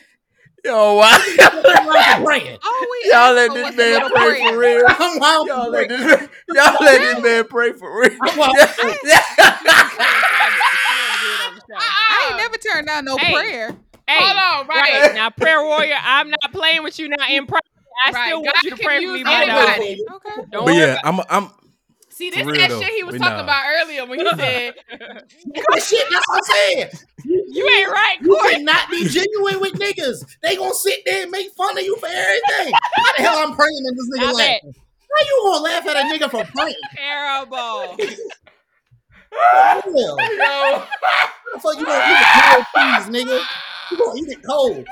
Yo, 0.65 0.95
wild. 0.97 1.23
I'm 1.41 1.87
like 1.87 2.25
praying. 2.25 2.59
All 2.65 2.87
we 2.91 3.11
Y'all 3.11 3.33
let 3.35 3.55
this 3.55 3.77
man 3.77 4.11
pray 4.11 4.41
for 4.41 4.59
real. 4.59 4.87
I'm 4.99 5.19
wild 5.19 5.49
Y'all 5.49 5.65
for 5.67 5.71
let 5.73 5.89
praying. 5.89 6.01
this 6.19 6.29
y'all 6.55 6.77
let 6.85 7.01
this 7.01 7.23
man 7.23 7.45
pray 7.49 7.73
for 7.73 8.01
real. 8.01 8.11
I'm 8.21 8.37
wild 8.37 8.59
for 8.59 8.67
praying. 8.83 8.97
I 11.89 12.27
ain't 12.29 12.37
never 12.37 12.57
turned 12.59 12.87
down 12.87 13.05
no 13.05 13.19
Hey. 13.19 13.33
prayer. 13.33 13.77
Hey, 14.07 14.19
Hold 14.19 14.37
on, 14.37 14.67
right. 14.69 15.01
right 15.03 15.15
now, 15.15 15.31
prayer 15.31 15.63
warrior. 15.63 15.95
I'm 16.03 16.31
not 16.31 16.53
playing 16.53 16.83
with 16.83 16.99
you 16.99 17.09
now 17.09 17.27
in 17.31 17.47
private. 17.47 17.63
I 18.07 18.11
Right, 18.13 18.27
still 18.27 18.39
God 18.39 18.47
want 18.47 18.63
you 18.65 18.71
to 18.71 18.77
pray 18.77 19.07
for 19.07 19.13
me 19.13 19.23
right 19.23 19.49
uh, 19.49 19.57
now. 19.57 19.75
Okay. 19.77 19.97
Don't 20.51 20.65
But 20.65 20.75
yeah, 20.75 21.01
I'm 21.05 21.21
I'm 21.29 21.49
See, 22.21 22.29
this 22.29 22.45
real 22.47 22.55
that 22.55 22.69
though, 22.69 22.83
shit 22.83 22.93
he 22.93 23.03
was 23.03 23.15
we 23.15 23.19
talking 23.19 23.37
not. 23.39 23.45
about 23.45 23.65
earlier 23.67 24.05
when 24.05 24.19
he 24.21 24.27
said, 24.37 24.75
That 24.91 25.83
shit, 25.83 26.07
that's 26.11 26.29
what 26.29 26.37
I'm 26.37 26.43
saying. 26.45 26.89
You 27.25 27.67
ain't 27.79 27.91
right, 27.91 28.17
You 28.21 28.29
Corey. 28.37 28.57
cannot 28.57 28.91
be 28.91 29.09
genuine 29.09 29.59
with 29.59 29.73
niggas. 29.81 30.27
They 30.43 30.57
gonna 30.57 30.75
sit 30.75 31.01
there 31.07 31.23
and 31.23 31.31
make 31.31 31.51
fun 31.53 31.79
of 31.79 31.83
you 31.83 31.97
for 31.97 32.09
everything. 32.13 32.75
How 32.75 33.13
the 33.17 33.23
hell 33.23 33.39
I'm 33.39 33.57
praying 33.57 33.85
and 33.87 33.97
this 33.97 34.11
nigga 34.21 34.35
I 34.35 34.37
bet. 34.37 34.61
How 34.63 35.25
you 35.25 35.41
gonna 35.45 35.65
laugh 35.65 35.87
at 35.87 35.97
a 35.97 36.01
nigga 36.15 36.31
for 36.31 36.45
praying? 36.45 36.77
Terrible. 36.95 37.97
Hell, 39.33 39.93
Yo. 39.95 40.83
the 41.55 41.61
fuck 41.61 41.79
you 41.79 41.87
gonna 41.87 42.05
eat 42.05 42.21
a 42.21 42.53
cold 42.53 42.67
cheese, 42.77 43.25
nigga? 43.25 43.41
You 43.93 43.97
gonna 43.97 44.21
eat 44.21 44.29
it 44.29 44.43
cold? 44.47 44.87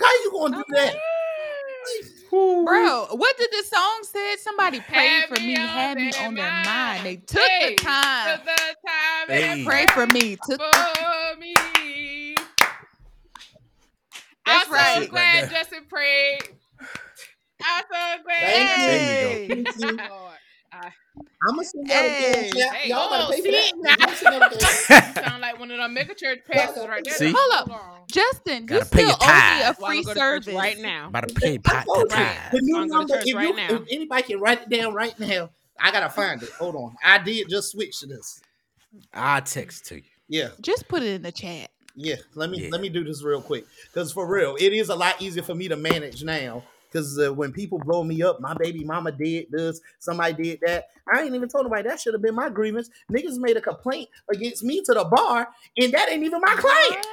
How 0.00 0.12
you 0.12 0.32
gonna 0.34 0.56
do 0.58 0.64
that? 0.74 0.94
Bro, 2.66 3.06
what 3.12 3.36
did 3.38 3.50
the 3.52 3.64
song 3.64 4.00
say? 4.04 4.36
Somebody 4.40 4.80
prayed 4.80 5.24
for 5.28 5.40
me, 5.40 5.46
me 5.46 5.54
had 5.56 5.98
me 5.98 6.12
on 6.14 6.34
their 6.34 6.50
mind. 6.50 6.64
mind. 6.66 7.06
They 7.06 7.16
took 7.16 7.40
Hey, 7.40 7.76
the 7.76 7.84
time. 7.84 8.36
Took 8.36 8.44
the 8.44 8.76
time 8.86 9.28
Hey. 9.28 9.52
and 9.60 9.66
Pray 9.66 9.86
for 9.86 10.06
me. 10.06 10.36
Took 10.36 10.58
the 10.60 10.66
for 10.66 11.40
me. 11.40 12.34
That's 14.46 14.66
I'm 14.66 14.72
right. 14.72 15.04
so 15.04 15.10
glad 15.10 15.42
Right. 15.42 15.50
Justin 15.50 15.84
prayed. 15.88 16.42
I'm 17.62 17.84
so 17.90 18.22
glad. 18.24 18.84
Thank 18.84 18.86
you. 18.86 19.28
Hey. 19.28 19.66
Thank 20.82 20.84
you. 20.84 20.90
Lord. 20.90 20.92
I'm 21.46 21.54
gonna 21.56 21.64
send 21.64 21.88
y'all 21.88 22.00
Hey. 22.00 22.50
cash 22.52 22.62
app. 22.70 22.74
Hey, 22.76 22.88
Y'all 22.88 22.98
oh, 23.00 23.10
gotta 23.10 23.32
pay 23.32 23.40
for 23.40 23.42
see, 23.48 23.72
that. 23.84 23.96
I'm 24.00 24.14
sending 24.16 24.40
y'all 24.40 24.48
the 24.50 24.56
cash 24.58 24.90
app. 24.90 25.08
You 25.08 25.14
sound 25.22 25.42
like 25.42 25.58
one 25.58 25.70
of 25.70 25.78
them 25.78 25.94
mega 25.94 26.14
church 26.14 26.38
pastors 26.50 26.86
right 26.88 27.04
there. 27.04 27.14
See? 27.14 27.32
Hold 27.36 27.70
up. 27.70 27.80
Justin, 28.10 28.62
you 28.62 28.68
Gotta 28.68 28.84
pay 28.86 29.04
still 29.04 29.16
owe 29.20 29.54
me 29.56 29.62
a 29.62 29.74
free 29.74 30.02
go 30.02 30.14
to 30.14 30.20
church 30.20 30.44
service 30.44 30.54
right 30.54 30.78
now. 30.78 31.08
About 31.08 31.28
to 31.28 31.34
pay 31.34 31.54
I 31.54 31.58
pot 31.58 31.84
told 31.86 32.08
to 32.10 32.18
you, 32.18 32.24
tithe. 32.24 32.52
the 32.52 32.60
new 32.62 32.74
Wanna 32.74 32.86
go 32.86 32.92
to 32.92 32.98
number. 32.98 33.14
church 33.14 33.22
If, 33.22 33.28
you, 33.28 33.36
right 33.36 33.56
now. 33.56 33.76
if 33.76 33.82
anybody 33.90 34.22
can 34.22 34.40
write 34.40 34.62
it 34.62 34.68
down 34.70 34.94
right 34.94 35.18
now, 35.18 35.50
I 35.80 35.90
gotta 35.90 36.10
find 36.10 36.42
it. 36.42 36.50
Hold 36.58 36.76
on. 36.76 36.94
I 37.04 37.18
did 37.18 37.48
just 37.48 37.72
switch 37.72 38.00
to 38.00 38.06
this. 38.06 38.40
I'll 39.12 39.42
text 39.42 39.86
to 39.86 39.96
you. 39.96 40.02
Yeah, 40.28 40.48
Just 40.60 40.88
put 40.88 41.02
it 41.02 41.08
in 41.14 41.22
the 41.22 41.32
chat. 41.32 41.70
yeah. 41.96 42.16
Let 42.34 42.50
me 42.50 42.62
Yeah. 42.62 42.68
let 42.70 42.80
me 42.80 42.88
do 42.88 43.04
this 43.04 43.22
real 43.22 43.42
quick 43.42 43.66
because 43.92 44.12
for 44.12 44.26
real, 44.26 44.56
it 44.58 44.72
is 44.72 44.88
a 44.88 44.94
lot 44.94 45.20
easier 45.20 45.42
for 45.42 45.54
me 45.54 45.68
to 45.68 45.76
manage 45.76 46.22
now. 46.24 46.62
Because 46.94 47.18
uh, 47.18 47.34
when 47.34 47.52
people 47.52 47.80
blow 47.80 48.04
me 48.04 48.22
up, 48.22 48.40
my 48.40 48.54
baby 48.54 48.84
mama 48.84 49.10
did 49.10 49.46
this, 49.50 49.80
somebody 49.98 50.40
did 50.40 50.60
that. 50.64 50.90
I 51.12 51.22
ain't 51.22 51.34
even 51.34 51.48
told 51.48 51.64
nobody 51.64 51.88
that 51.88 52.00
should 52.00 52.14
have 52.14 52.22
been 52.22 52.36
my 52.36 52.48
grievance. 52.48 52.88
Niggas 53.10 53.36
made 53.36 53.56
a 53.56 53.60
complaint 53.60 54.08
against 54.30 54.62
me 54.62 54.80
to 54.82 54.94
the 54.94 55.04
bar, 55.04 55.48
and 55.76 55.92
that 55.92 56.08
ain't 56.08 56.22
even 56.22 56.40
my 56.40 56.54
client. 56.54 57.04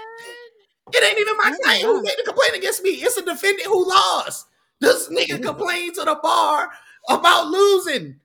It 0.93 1.03
ain't 1.03 1.17
even 1.17 1.35
my 1.35 1.57
client 1.63 1.83
who 1.83 2.03
made 2.03 2.15
the 2.15 2.25
complaint 2.25 2.57
against 2.57 2.83
me. 2.83 2.91
It's 2.91 3.17
a 3.17 3.25
defendant 3.25 3.67
who 3.67 3.89
lost. 3.89 4.45
This 4.79 5.09
nigga 5.09 5.41
complained 5.41 5.95
to 5.95 6.01
the 6.01 6.19
bar 6.21 6.69
about 7.09 7.47
losing. 7.47 8.19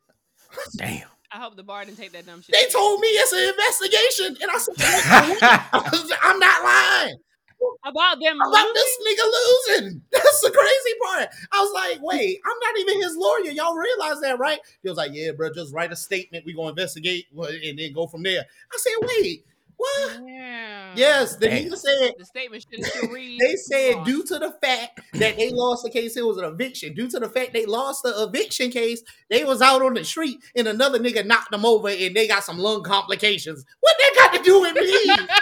Damn. 0.76 1.08
I 1.32 1.38
hope 1.38 1.56
the 1.56 1.62
bar 1.62 1.86
didn't 1.86 1.96
take 1.96 2.12
that 2.12 2.26
dumb 2.26 2.42
shit. 2.42 2.54
They 2.54 2.68
told 2.70 3.00
me 3.00 3.08
it's 3.08 3.32
an 3.32 3.48
investigation, 3.48 4.36
and 4.42 4.50
I 4.50 4.58
said, 4.58 6.18
"I'm 6.22 6.38
not 6.38 6.64
lying 6.64 7.16
about 7.84 8.20
them. 8.20 8.36
about 8.36 8.50
losing? 8.50 8.74
this 8.74 8.98
nigga 9.06 9.24
losing." 9.24 10.02
That's 10.12 10.40
the 10.40 10.50
crazy 10.50 10.98
part. 11.04 11.28
I 11.52 11.60
was 11.60 11.72
like, 11.72 12.02
"Wait, 12.02 12.40
I'm 12.44 12.58
not 12.60 12.78
even 12.80 13.02
his 13.02 13.16
lawyer. 13.16 13.50
Y'all 13.52 13.74
realize 13.76 14.20
that, 14.22 14.38
right?" 14.38 14.58
He 14.82 14.88
was 14.88 14.98
like, 14.98 15.12
"Yeah, 15.14 15.32
bro, 15.32 15.52
just 15.52 15.74
write 15.74 15.92
a 15.92 15.96
statement. 15.96 16.44
We 16.44 16.54
gonna 16.54 16.70
investigate 16.70 17.26
and 17.36 17.78
then 17.78 17.92
go 17.92 18.06
from 18.06 18.22
there." 18.22 18.40
I 18.72 18.76
said, 18.78 19.06
"Wait, 19.06 19.44
what?" 19.76 20.20
Yeah. 20.26 20.92
Yes, 20.96 21.36
the 21.36 21.48
Damn. 21.48 21.64
nigga 21.70 21.76
said 21.76 22.12
The 22.18 22.24
statement 22.24 22.64
should 22.72 22.84
still 22.84 23.08
read. 23.10 23.40
They 23.40 23.54
said 23.56 24.04
due 24.04 24.24
to 24.24 24.38
the 24.38 24.52
fact 24.62 25.00
that 25.14 25.36
they 25.36 25.50
lost 25.50 25.84
the 25.84 25.90
case, 25.90 26.16
it 26.16 26.24
was 26.26 26.38
an 26.38 26.44
eviction. 26.44 26.94
Due 26.94 27.08
to 27.10 27.20
the 27.20 27.28
fact 27.28 27.52
they 27.52 27.66
lost 27.66 28.02
the 28.02 28.22
eviction 28.24 28.70
case, 28.70 29.02
they 29.30 29.44
was 29.44 29.60
out 29.60 29.82
on 29.82 29.94
the 29.94 30.04
street 30.04 30.38
and 30.54 30.66
another 30.66 30.98
nigga 30.98 31.24
knocked 31.26 31.50
them 31.50 31.66
over 31.66 31.88
and 31.88 32.16
they 32.16 32.26
got 32.26 32.44
some 32.44 32.58
lung 32.58 32.82
complications. 32.82 33.64
What 33.80 33.94
that 33.98 34.30
got 34.32 34.38
to 34.38 34.42
do 34.42 34.60
with 34.60 34.74
me? 34.74 35.26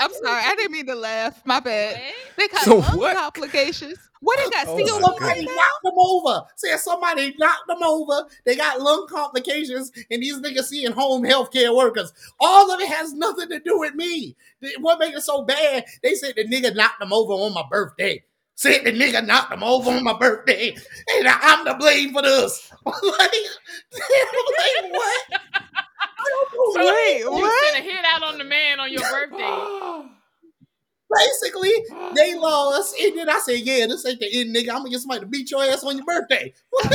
I'm 0.00 0.12
sorry, 0.12 0.42
I 0.44 0.54
didn't 0.56 0.72
mean 0.72 0.86
to 0.86 0.94
laugh. 0.94 1.40
My 1.44 1.60
bad. 1.60 2.00
They 2.36 2.48
got 2.48 2.62
So 2.62 2.76
lung 2.78 2.98
what? 2.98 3.16
complications. 3.16 3.98
What 4.20 4.38
oh 4.40 4.44
they 4.44 4.50
got? 4.50 4.66
Oh 4.68 4.76
Sealed 4.76 5.02
somebody 5.02 5.44
knocked 5.44 5.82
them 5.84 5.94
over. 5.98 6.42
Said 6.56 6.76
somebody 6.78 7.34
knocked 7.38 7.66
them 7.68 7.82
over. 7.82 8.28
They 8.44 8.56
got 8.56 8.80
lung 8.80 9.06
complications 9.08 9.92
and 10.10 10.22
these 10.22 10.38
niggas 10.40 10.64
seeing 10.64 10.92
home 10.92 11.24
health 11.24 11.52
care 11.52 11.74
workers. 11.74 12.12
All 12.40 12.70
of 12.72 12.80
it 12.80 12.88
has 12.88 13.12
nothing 13.12 13.48
to 13.50 13.58
do 13.60 13.78
with 13.78 13.94
me. 13.94 14.36
What 14.80 14.98
made 14.98 15.14
it 15.14 15.22
so 15.22 15.42
bad? 15.42 15.84
They 16.02 16.14
said 16.14 16.34
the 16.36 16.44
nigga 16.44 16.74
knocked 16.74 17.00
them 17.00 17.12
over 17.12 17.32
on 17.32 17.54
my 17.54 17.64
birthday. 17.70 18.22
Said 18.54 18.84
the 18.84 18.92
nigga 18.92 19.26
knocked 19.26 19.50
them 19.50 19.62
over 19.62 19.90
on 19.90 20.02
my 20.02 20.18
birthday. 20.18 20.70
And 21.14 21.28
I- 21.28 21.38
I'm 21.42 21.64
to 21.66 21.74
blame 21.74 22.12
for 22.14 22.22
this. 22.22 22.72
like, 22.86 22.96
like, 23.02 24.92
what? 24.92 25.22
I 25.32 26.28
don't 26.28 26.52
know 26.54 26.72
So 26.72 26.84
what- 26.84 26.94
Wait, 26.94 27.18
you 27.20 27.30
what? 27.30 27.74
sent 27.74 27.84
a 27.84 27.88
hit 27.90 28.04
out 28.06 28.22
on 28.22 28.38
the 28.38 28.44
man 28.44 28.80
on 28.80 28.90
your 28.90 29.02
birthday. 29.02 30.08
Basically, 31.14 31.72
they 32.14 32.36
lost. 32.36 32.96
And 33.00 33.16
then 33.18 33.28
I 33.28 33.38
said, 33.38 33.60
yeah, 33.60 33.86
this 33.86 34.04
ain't 34.06 34.18
the 34.20 34.40
end, 34.40 34.54
nigga. 34.54 34.70
I'm 34.70 34.78
gonna 34.78 34.90
get 34.90 35.00
somebody 35.00 35.20
to 35.20 35.26
beat 35.26 35.50
your 35.50 35.62
ass 35.62 35.84
on 35.84 35.96
your 35.96 36.04
birthday. 36.04 36.52
and 36.82 36.92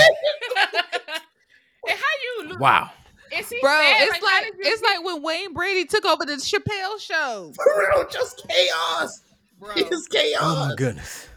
how 1.87 1.93
you 1.95 2.49
lose? 2.49 2.59
Wow. 2.59 2.89
Is 3.37 3.49
he 3.49 3.59
Bro, 3.61 3.71
sad? 3.71 4.07
it's 4.07 4.17
how 4.17 4.25
like 4.25 4.43
did 4.43 4.53
you 4.55 4.61
it's 4.65 4.81
like 4.81 5.03
when 5.05 5.21
Wayne 5.23 5.53
Brady 5.53 5.85
took 5.85 6.05
over 6.05 6.25
the 6.25 6.33
Chappelle 6.33 6.99
show. 6.99 7.53
For 7.55 7.65
real, 7.95 8.07
just 8.09 8.45
chaos. 8.47 9.21
bro. 9.57 9.71
It's 9.75 10.07
chaos. 10.07 10.41
Oh 10.41 10.67
my 10.67 10.75
goodness. 10.75 11.29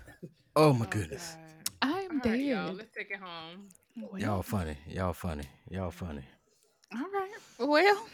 Oh 0.56 0.72
my 0.72 0.86
oh, 0.86 0.88
goodness. 0.88 1.36
I'm 1.82 1.92
All 1.92 2.09
right, 2.10 2.22
dead. 2.22 2.40
y'all. 2.40 2.72
Let's 2.72 2.90
take 2.96 3.10
it 3.10 3.20
home. 3.20 3.68
Well, 3.96 4.20
Y'all 4.20 4.42
funny. 4.42 4.76
Y'all 4.88 5.12
funny. 5.12 5.44
Y'all 5.70 5.92
funny. 5.92 6.22
All 6.92 7.01
right. 7.01 7.30
Well, 7.59 8.06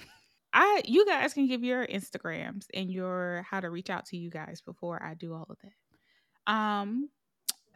I 0.52 0.82
you 0.84 1.06
guys 1.06 1.34
can 1.34 1.46
give 1.46 1.62
your 1.62 1.86
Instagrams 1.86 2.66
and 2.74 2.90
your 2.90 3.46
how 3.48 3.60
to 3.60 3.70
reach 3.70 3.90
out 3.90 4.06
to 4.06 4.16
you 4.16 4.30
guys 4.30 4.60
before 4.60 5.02
I 5.02 5.14
do 5.14 5.34
all 5.34 5.46
of 5.48 5.56
that. 5.62 6.52
Um, 6.52 7.08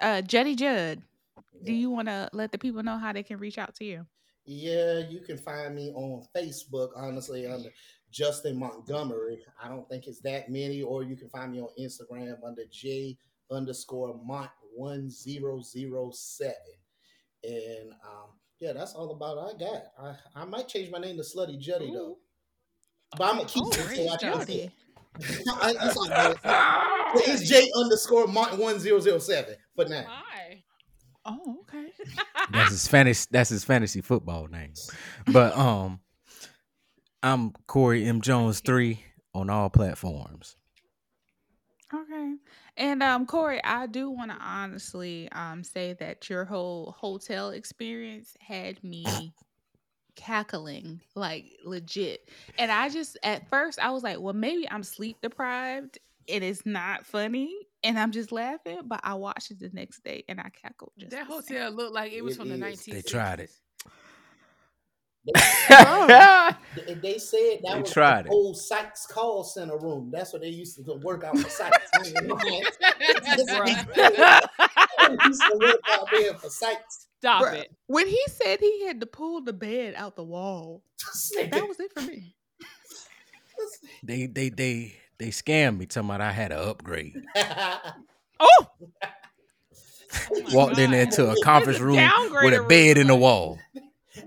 uh, 0.01 0.23
Juddy 0.23 0.57
Judd, 0.57 1.03
do 1.63 1.73
you 1.73 1.91
want 1.91 2.09
to 2.09 2.29
let 2.33 2.53
the 2.53 2.59
people 2.59 2.83
know 2.83 2.99
how 2.99 3.13
they 3.13 3.23
can 3.23 3.39
reach 3.39 3.59
out 3.59 3.75
to 3.77 3.85
you? 3.85 4.07
Yeah, 4.47 4.99
you 5.09 5.21
can 5.21 5.39
find 5.39 5.75
me 5.75 5.91
on 5.95 6.27
Facebook, 6.37 6.91
honestly, 6.97 7.47
under 7.47 7.71
Justin 8.11 8.59
Montgomery. 8.59 9.41
I 9.63 9.69
don't 9.69 9.89
think 9.89 10.07
it's 10.07 10.21
that 10.21 10.51
many, 10.51 10.83
or 10.83 11.03
you 11.03 11.17
can 11.17 11.29
find 11.31 11.53
me 11.53 11.61
on 11.61 11.69
Instagram 11.81 12.37
under 12.47 12.63
J 12.71 13.17
underscore 13.51 14.21
Mont 14.25 14.51
one 14.75 15.09
zero 15.11 15.61
zero 15.63 16.11
seven. 16.13 16.55
And 17.43 17.93
um, 18.05 18.31
yeah, 18.61 18.73
that's 18.73 18.95
all 18.95 19.13
about 19.13 19.39
I 19.39 19.59
got. 19.59 19.83
I, 19.99 20.43
I 20.43 20.45
might 20.45 20.69
change 20.69 20.91
my 20.91 20.99
name 20.99 21.17
to 21.17 21.23
Slutty 21.23 21.59
Juddy 21.59 21.91
though. 21.93 22.19
But 23.17 23.25
I'm 23.31 23.37
gonna 23.37 23.49
keep 23.49 23.65
Oh, 23.65 23.69
it 23.71 23.75
so 23.75 23.83
I 23.83 23.87
great, 23.87 24.09
can 24.21 24.33
Juddy. 24.39 24.71
I- 25.49 25.75
it's, 25.81 25.97
all 25.97 26.09
good. 26.09 26.39
it's 27.29 27.49
J 27.49 27.71
underscore 27.77 28.27
Mont 28.27 28.59
one 28.59 28.79
zero 28.79 28.99
zero 29.01 29.19
seven 29.19 29.55
for 29.77 29.85
now. 29.85 30.05
Hi. 30.09 30.65
Oh, 31.25 31.59
okay. 31.63 31.87
That's 32.53 32.71
his 32.71 32.87
fantasy 32.89 33.27
that's 33.31 33.49
his 33.51 33.65
fantasy 33.65 34.01
football 34.03 34.47
name. 34.49 34.73
But 35.27 35.57
um 35.57 36.01
I'm 37.23 37.53
Corey 37.67 38.05
M. 38.05 38.21
Jones 38.21 38.61
three 38.61 39.01
on 39.33 39.49
all 39.49 39.71
platforms. 39.71 40.57
Okay. 41.93 42.35
And 42.77 43.03
um 43.03 43.25
Corey, 43.27 43.63
I 43.65 43.87
do 43.87 44.11
want 44.11 44.31
to 44.33 44.37
honestly 44.39 45.29
um 45.33 45.63
say 45.65 45.95
that 45.95 46.29
your 46.29 46.45
whole 46.45 46.95
hotel 46.99 47.51
experience 47.51 48.37
had 48.41 48.83
me 48.85 49.33
cackling 50.17 51.01
like 51.15 51.47
legit. 51.65 52.29
And 52.59 52.71
I 52.71 52.89
just 52.89 53.19
at 53.23 53.49
first 53.51 53.79
I 53.79 53.91
was 53.91 54.03
like, 54.03 54.21
well 54.21 54.35
maybe 54.35 54.69
I'm 54.71 54.83
sleep 54.83 55.19
deprived 55.23 55.99
and 56.29 56.43
it's 56.45 56.65
not 56.65 57.05
funny 57.07 57.55
and 57.83 57.99
I'm 57.99 58.13
just 58.13 58.33
laughing, 58.33 58.81
but 58.85 59.01
I 59.03 59.15
watched 59.15 59.51
it 59.51 59.59
the 59.61 59.71
next 59.73 60.03
day 60.05 60.25
and 60.29 60.41
I 60.41 60.49
cackled 60.51 60.93
just 60.99 61.11
That 61.11 61.29
the 61.29 61.43
same. 61.43 61.59
hotel 61.59 61.73
looked 61.73 61.95
like 61.95 62.13
it 62.13 62.23
was 62.23 62.35
It 62.35 62.39
from 62.39 62.49
the 62.49 62.55
is. 62.55 62.61
1960s. 62.87 62.93
They 62.93 63.03
tried 63.03 63.41
it. 63.41 63.51
Oh. 65.71 66.51
They, 66.87 66.95
they 66.95 67.19
said 67.19 67.61
that 67.65 67.75
They 67.75 67.81
was 67.81 67.93
tried 67.93 68.25
the 68.27 68.29
it. 68.29 68.33
old 68.33 68.57
Sykes 68.59 69.07
call 69.07 69.43
center 69.45 69.79
room. 69.79 70.11
That's 70.13 70.33
what 70.35 70.43
they 70.43 70.49
used 70.49 70.77
to 70.85 70.95
work 71.03 71.25
out 71.25 71.39
for 71.39 71.49
Sykes. 71.49 71.79
They 75.07 75.17
used 75.27 75.41
to 75.43 75.59
work 75.61 75.81
out 75.91 76.09
there 76.13 76.35
for 76.35 76.49
Sykes. 76.51 77.09
Stop 77.25 77.43
Bruh, 77.43 77.55
it. 77.55 77.75
When 77.87 78.07
he 78.07 78.21
said 78.29 78.61
he 78.61 78.85
had 78.85 79.01
to 79.01 79.07
pull 79.07 79.41
the 79.41 79.55
bed 79.55 79.95
out 79.97 80.15
the 80.15 80.23
wall, 80.23 80.83
that 81.37 81.67
was 81.67 81.81
it 81.81 81.91
for 81.95 82.03
me. 82.03 82.35
they 84.03 84.27
they 84.27 84.51
they 84.51 84.95
they 85.17 85.29
scammed 85.29 85.79
me 85.79 85.87
talking 85.87 86.11
about 86.11 86.21
I 86.21 86.33
had 86.33 86.53
an 86.53 86.59
upgrade. 86.59 87.15
Oh, 88.41 88.67
Walked 90.53 90.77
in 90.77 90.91
there 90.91 91.07
to 91.07 91.31
a 91.31 91.41
conference 91.43 91.79
room 91.81 91.95
Downgrade 91.95 92.45
with 92.45 92.55
a 92.55 92.59
room, 92.59 92.69
bed 92.69 92.99
in 92.99 93.07
the 93.07 93.15
wall. 93.15 93.59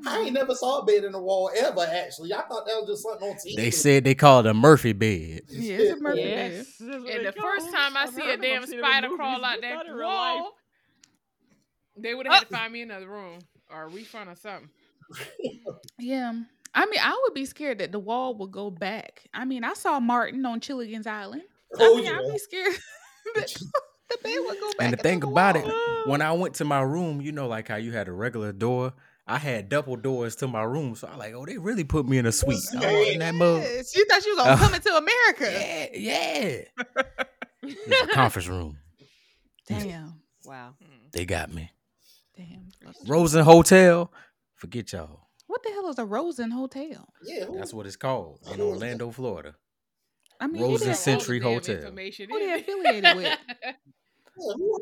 I 0.07 0.19
ain't 0.21 0.33
never 0.33 0.55
saw 0.55 0.79
a 0.79 0.85
bed 0.85 1.03
in 1.03 1.11
the 1.11 1.21
wall 1.21 1.51
ever. 1.55 1.81
Actually, 1.81 2.33
I 2.33 2.41
thought 2.43 2.65
that 2.65 2.79
was 2.79 2.87
just 2.87 3.03
something 3.03 3.29
on 3.29 3.35
TV. 3.35 3.57
They 3.57 3.69
said 3.69 4.05
they 4.05 4.15
called 4.15 4.45
it 4.45 4.51
a 4.51 4.53
Murphy 4.53 4.93
bed. 4.93 5.41
Yeah, 5.49 5.75
it's 5.75 5.99
a 5.99 6.01
Murphy 6.01 6.23
bed. 6.23 6.65
And 6.79 7.25
the 7.25 7.33
first 7.33 7.69
time 7.71 7.97
I 7.97 8.07
see 8.09 8.31
a 8.31 8.37
damn 8.37 8.65
spider 8.65 9.09
crawl 9.09 9.43
out 9.43 9.61
that 9.61 9.85
wall, 9.89 10.53
they 11.97 12.13
would 12.13 12.25
have 12.27 12.35
had 12.35 12.49
to 12.49 12.55
uh. 12.55 12.57
find 12.59 12.73
me 12.73 12.81
another 12.81 13.07
room 13.07 13.39
or 13.71 13.83
a 13.83 13.87
refund 13.87 14.29
or 14.29 14.35
something. 14.35 14.69
Yeah. 15.99 16.33
I 16.75 16.85
mean, 16.85 16.99
I 17.01 17.19
would 17.23 17.33
be 17.33 17.45
scared 17.45 17.79
that 17.79 17.91
the 17.91 17.99
wall 17.99 18.35
would 18.35 18.51
go 18.51 18.69
back. 18.69 19.23
I 19.33 19.45
mean, 19.45 19.63
I 19.63 19.73
saw 19.73 19.99
Martin 19.99 20.45
on 20.45 20.59
Gilligan's 20.59 21.07
Island. 21.07 21.43
I 21.73 21.77
Oh 21.81 21.95
mean, 21.95 22.05
yeah. 22.05 22.19
I'd 22.19 22.31
be 22.31 22.37
scared 22.37 22.73
that 23.35 23.47
the 24.09 24.17
they 24.23 24.37
would 24.39 24.59
go 24.59 24.67
back. 24.73 24.75
And 24.79 24.93
the 24.93 24.97
into 24.97 25.03
thing 25.03 25.19
the 25.21 25.27
about 25.27 25.55
it, 25.55 25.65
when 26.07 26.21
I 26.21 26.33
went 26.33 26.55
to 26.55 26.65
my 26.65 26.81
room, 26.81 27.21
you 27.21 27.31
know, 27.31 27.47
like 27.47 27.67
how 27.69 27.77
you 27.77 27.93
had 27.93 28.07
a 28.07 28.11
regular 28.11 28.51
door, 28.51 28.93
I 29.25 29.37
had 29.37 29.69
double 29.69 29.95
doors 29.95 30.35
to 30.37 30.47
my 30.47 30.63
room. 30.63 30.95
So 30.95 31.07
I 31.07 31.11
was 31.11 31.19
like, 31.19 31.33
oh, 31.33 31.45
they 31.45 31.57
really 31.57 31.83
put 31.83 32.07
me 32.07 32.17
in 32.17 32.25
a 32.25 32.31
suite. 32.31 32.59
Yes, 32.73 32.83
Oh, 32.85 33.11
in 33.11 33.19
that 33.19 33.33
mug. 33.35 33.61
Yes, 33.63 33.95
you 33.95 34.05
thought 34.05 34.25
you 34.25 34.35
was 34.35 34.43
gonna 34.45 34.53
Oh. 34.55 34.57
come 34.57 34.73
into 34.75 34.95
America. 34.95 35.51
Yeah, 35.51 35.87
yeah. 35.93 36.61
It's 37.63 38.01
a 38.11 38.13
conference 38.13 38.47
room. 38.47 38.77
Damn, 39.67 40.21
Wow. 40.45 40.75
They 41.11 41.25
got 41.25 41.53
me. 41.53 41.71
Damn. 42.37 42.71
Rosen 43.07 43.43
Hotel. 43.43 44.11
Forget 44.55 44.93
y'all. 44.93 45.27
What 45.47 45.63
the 45.63 45.69
hell 45.71 45.89
is 45.89 45.97
a 45.99 46.05
Rosen 46.05 46.51
Hotel? 46.51 47.07
Yeah, 47.23 47.45
who- 47.45 47.57
That's 47.57 47.73
what 47.73 47.85
it's 47.85 47.95
called 47.95 48.39
in 48.53 48.61
Orlando, 48.61 49.11
Florida. 49.11 49.55
I 50.39 50.47
mean, 50.47 50.61
Rosen 50.61 50.69
who 50.71 50.77
Throw 50.77 50.77
they, 50.77 50.85
all 50.85 50.89
the 50.89 50.95
Century 50.95 51.39
Hotel. 51.39 51.75
information 51.77 52.29
Who 52.29 52.39
they 52.39 52.53
affiliated 52.53 53.15
with? 53.15 53.37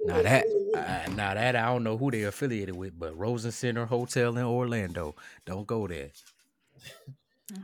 Now 0.05 0.21
that, 0.21 0.43
uh, 0.75 1.11
now 1.13 1.33
that 1.33 1.55
I 1.55 1.61
don't 1.67 1.85
know 1.85 1.97
who 1.97 2.11
they 2.11 2.25
are 2.25 2.27
affiliated 2.27 2.75
with, 2.75 2.99
but 2.99 3.17
Rosen 3.17 3.53
Center 3.53 3.85
Hotel 3.85 4.35
in 4.37 4.43
Orlando. 4.43 5.15
Don't 5.45 5.65
go 5.65 5.87
there. 5.87 6.09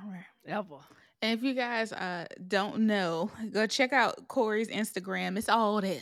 All 0.01 0.09
right. 0.09 0.23
Ever. 0.45 0.77
And 1.22 1.38
if 1.38 1.43
you 1.43 1.53
guys 1.53 1.91
uh 1.91 2.27
don't 2.47 2.88
know, 2.88 3.30
go 3.51 3.68
check 3.68 3.91
out 3.91 4.26
Corey's 4.30 4.69
Instagram. 4.69 5.38
It's 5.38 5.49
all 5.49 5.81
there. 5.81 6.01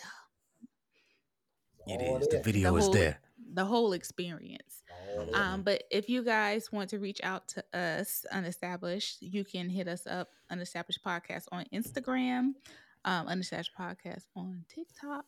It 1.87 2.01
All 2.07 2.17
is. 2.17 2.27
The 2.27 2.35
there. 2.35 2.43
video 2.43 2.75
is 2.75 2.83
whole- 2.85 2.93
there. 2.93 3.19
The 3.53 3.65
whole 3.65 3.93
experience. 3.93 4.83
all 5.17 5.25
that. 5.25 5.35
Um, 5.35 5.61
but 5.63 5.83
if 5.91 6.07
you 6.09 6.23
guys 6.23 6.71
want 6.71 6.89
to 6.91 6.99
reach 6.99 7.19
out 7.23 7.47
to 7.49 7.63
us, 7.73 8.25
Unestablished, 8.31 9.17
you 9.21 9.43
can 9.43 9.69
hit 9.69 9.87
us 9.87 10.05
up, 10.05 10.29
Unestablished 10.51 10.99
Podcast 11.05 11.45
on 11.51 11.65
Instagram, 11.73 12.53
um, 13.05 13.27
Unestablished 13.27 13.71
Podcast 13.79 14.25
on 14.35 14.63
TikTok. 14.73 15.25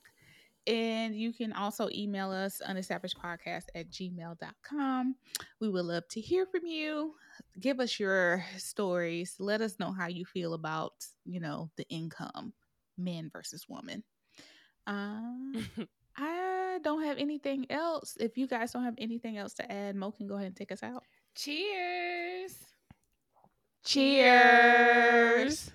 And 0.68 1.16
you 1.16 1.34
can 1.34 1.54
also 1.54 1.90
email 1.92 2.30
us, 2.30 2.62
unestablished.podcast 2.68 3.64
at 3.74 3.90
gmail.com. 3.90 5.16
We 5.60 5.70
would 5.70 5.86
love 5.86 6.08
to 6.10 6.22
hear 6.22 6.46
from 6.46 6.68
you. 6.68 7.16
Give 7.60 7.80
us 7.80 8.00
your 8.00 8.46
stories. 8.58 9.36
Let 9.40 9.62
us 9.62 9.80
know 9.80 9.92
how 9.92 10.08
you 10.08 10.24
feel 10.24 10.54
about, 10.54 10.94
you 11.26 11.40
know, 11.40 11.72
the 11.78 11.90
income, 11.90 12.54
man 12.98 13.30
versus 13.34 13.68
woman. 13.68 14.04
Um, 14.88 15.68
I 16.18 16.80
don't 16.84 17.04
have 17.04 17.18
anything 17.18 17.66
else. 17.70 18.18
If 18.20 18.38
you 18.38 18.48
guys 18.48 18.72
don't 18.74 18.84
have 18.84 18.96
anything 18.98 19.38
else 19.38 19.54
to 19.56 19.72
add, 19.72 19.96
Mo 19.96 20.12
can 20.12 20.28
go 20.28 20.36
ahead 20.36 20.48
and 20.48 20.56
take 20.56 20.72
us 20.72 20.84
out. 20.84 21.04
Cheers. 21.36 22.56
Cheers. 23.84 25.72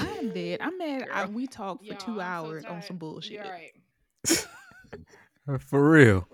I'm 0.00 0.32
dead. 0.32 0.60
I'm 0.62 0.78
mad. 0.78 1.08
I, 1.12 1.26
we 1.26 1.46
talked 1.46 1.84
for 1.84 1.92
Y'all, 1.92 1.96
two 1.98 2.12
I'm 2.12 2.16
so 2.18 2.22
hours 2.22 2.64
on 2.64 2.82
some 2.82 2.96
bullshit. 2.96 3.32
You're 3.32 3.44
right. 3.44 3.72
For 5.60 5.90
real. 5.90 6.28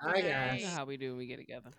Hi 0.00 0.16
Good 0.20 0.24
You 0.24 0.30
guys. 0.30 0.62
know 0.62 0.68
how 0.68 0.84
we 0.84 0.98
do 0.98 1.10
when 1.10 1.18
we 1.18 1.26
get 1.26 1.38
together. 1.38 1.70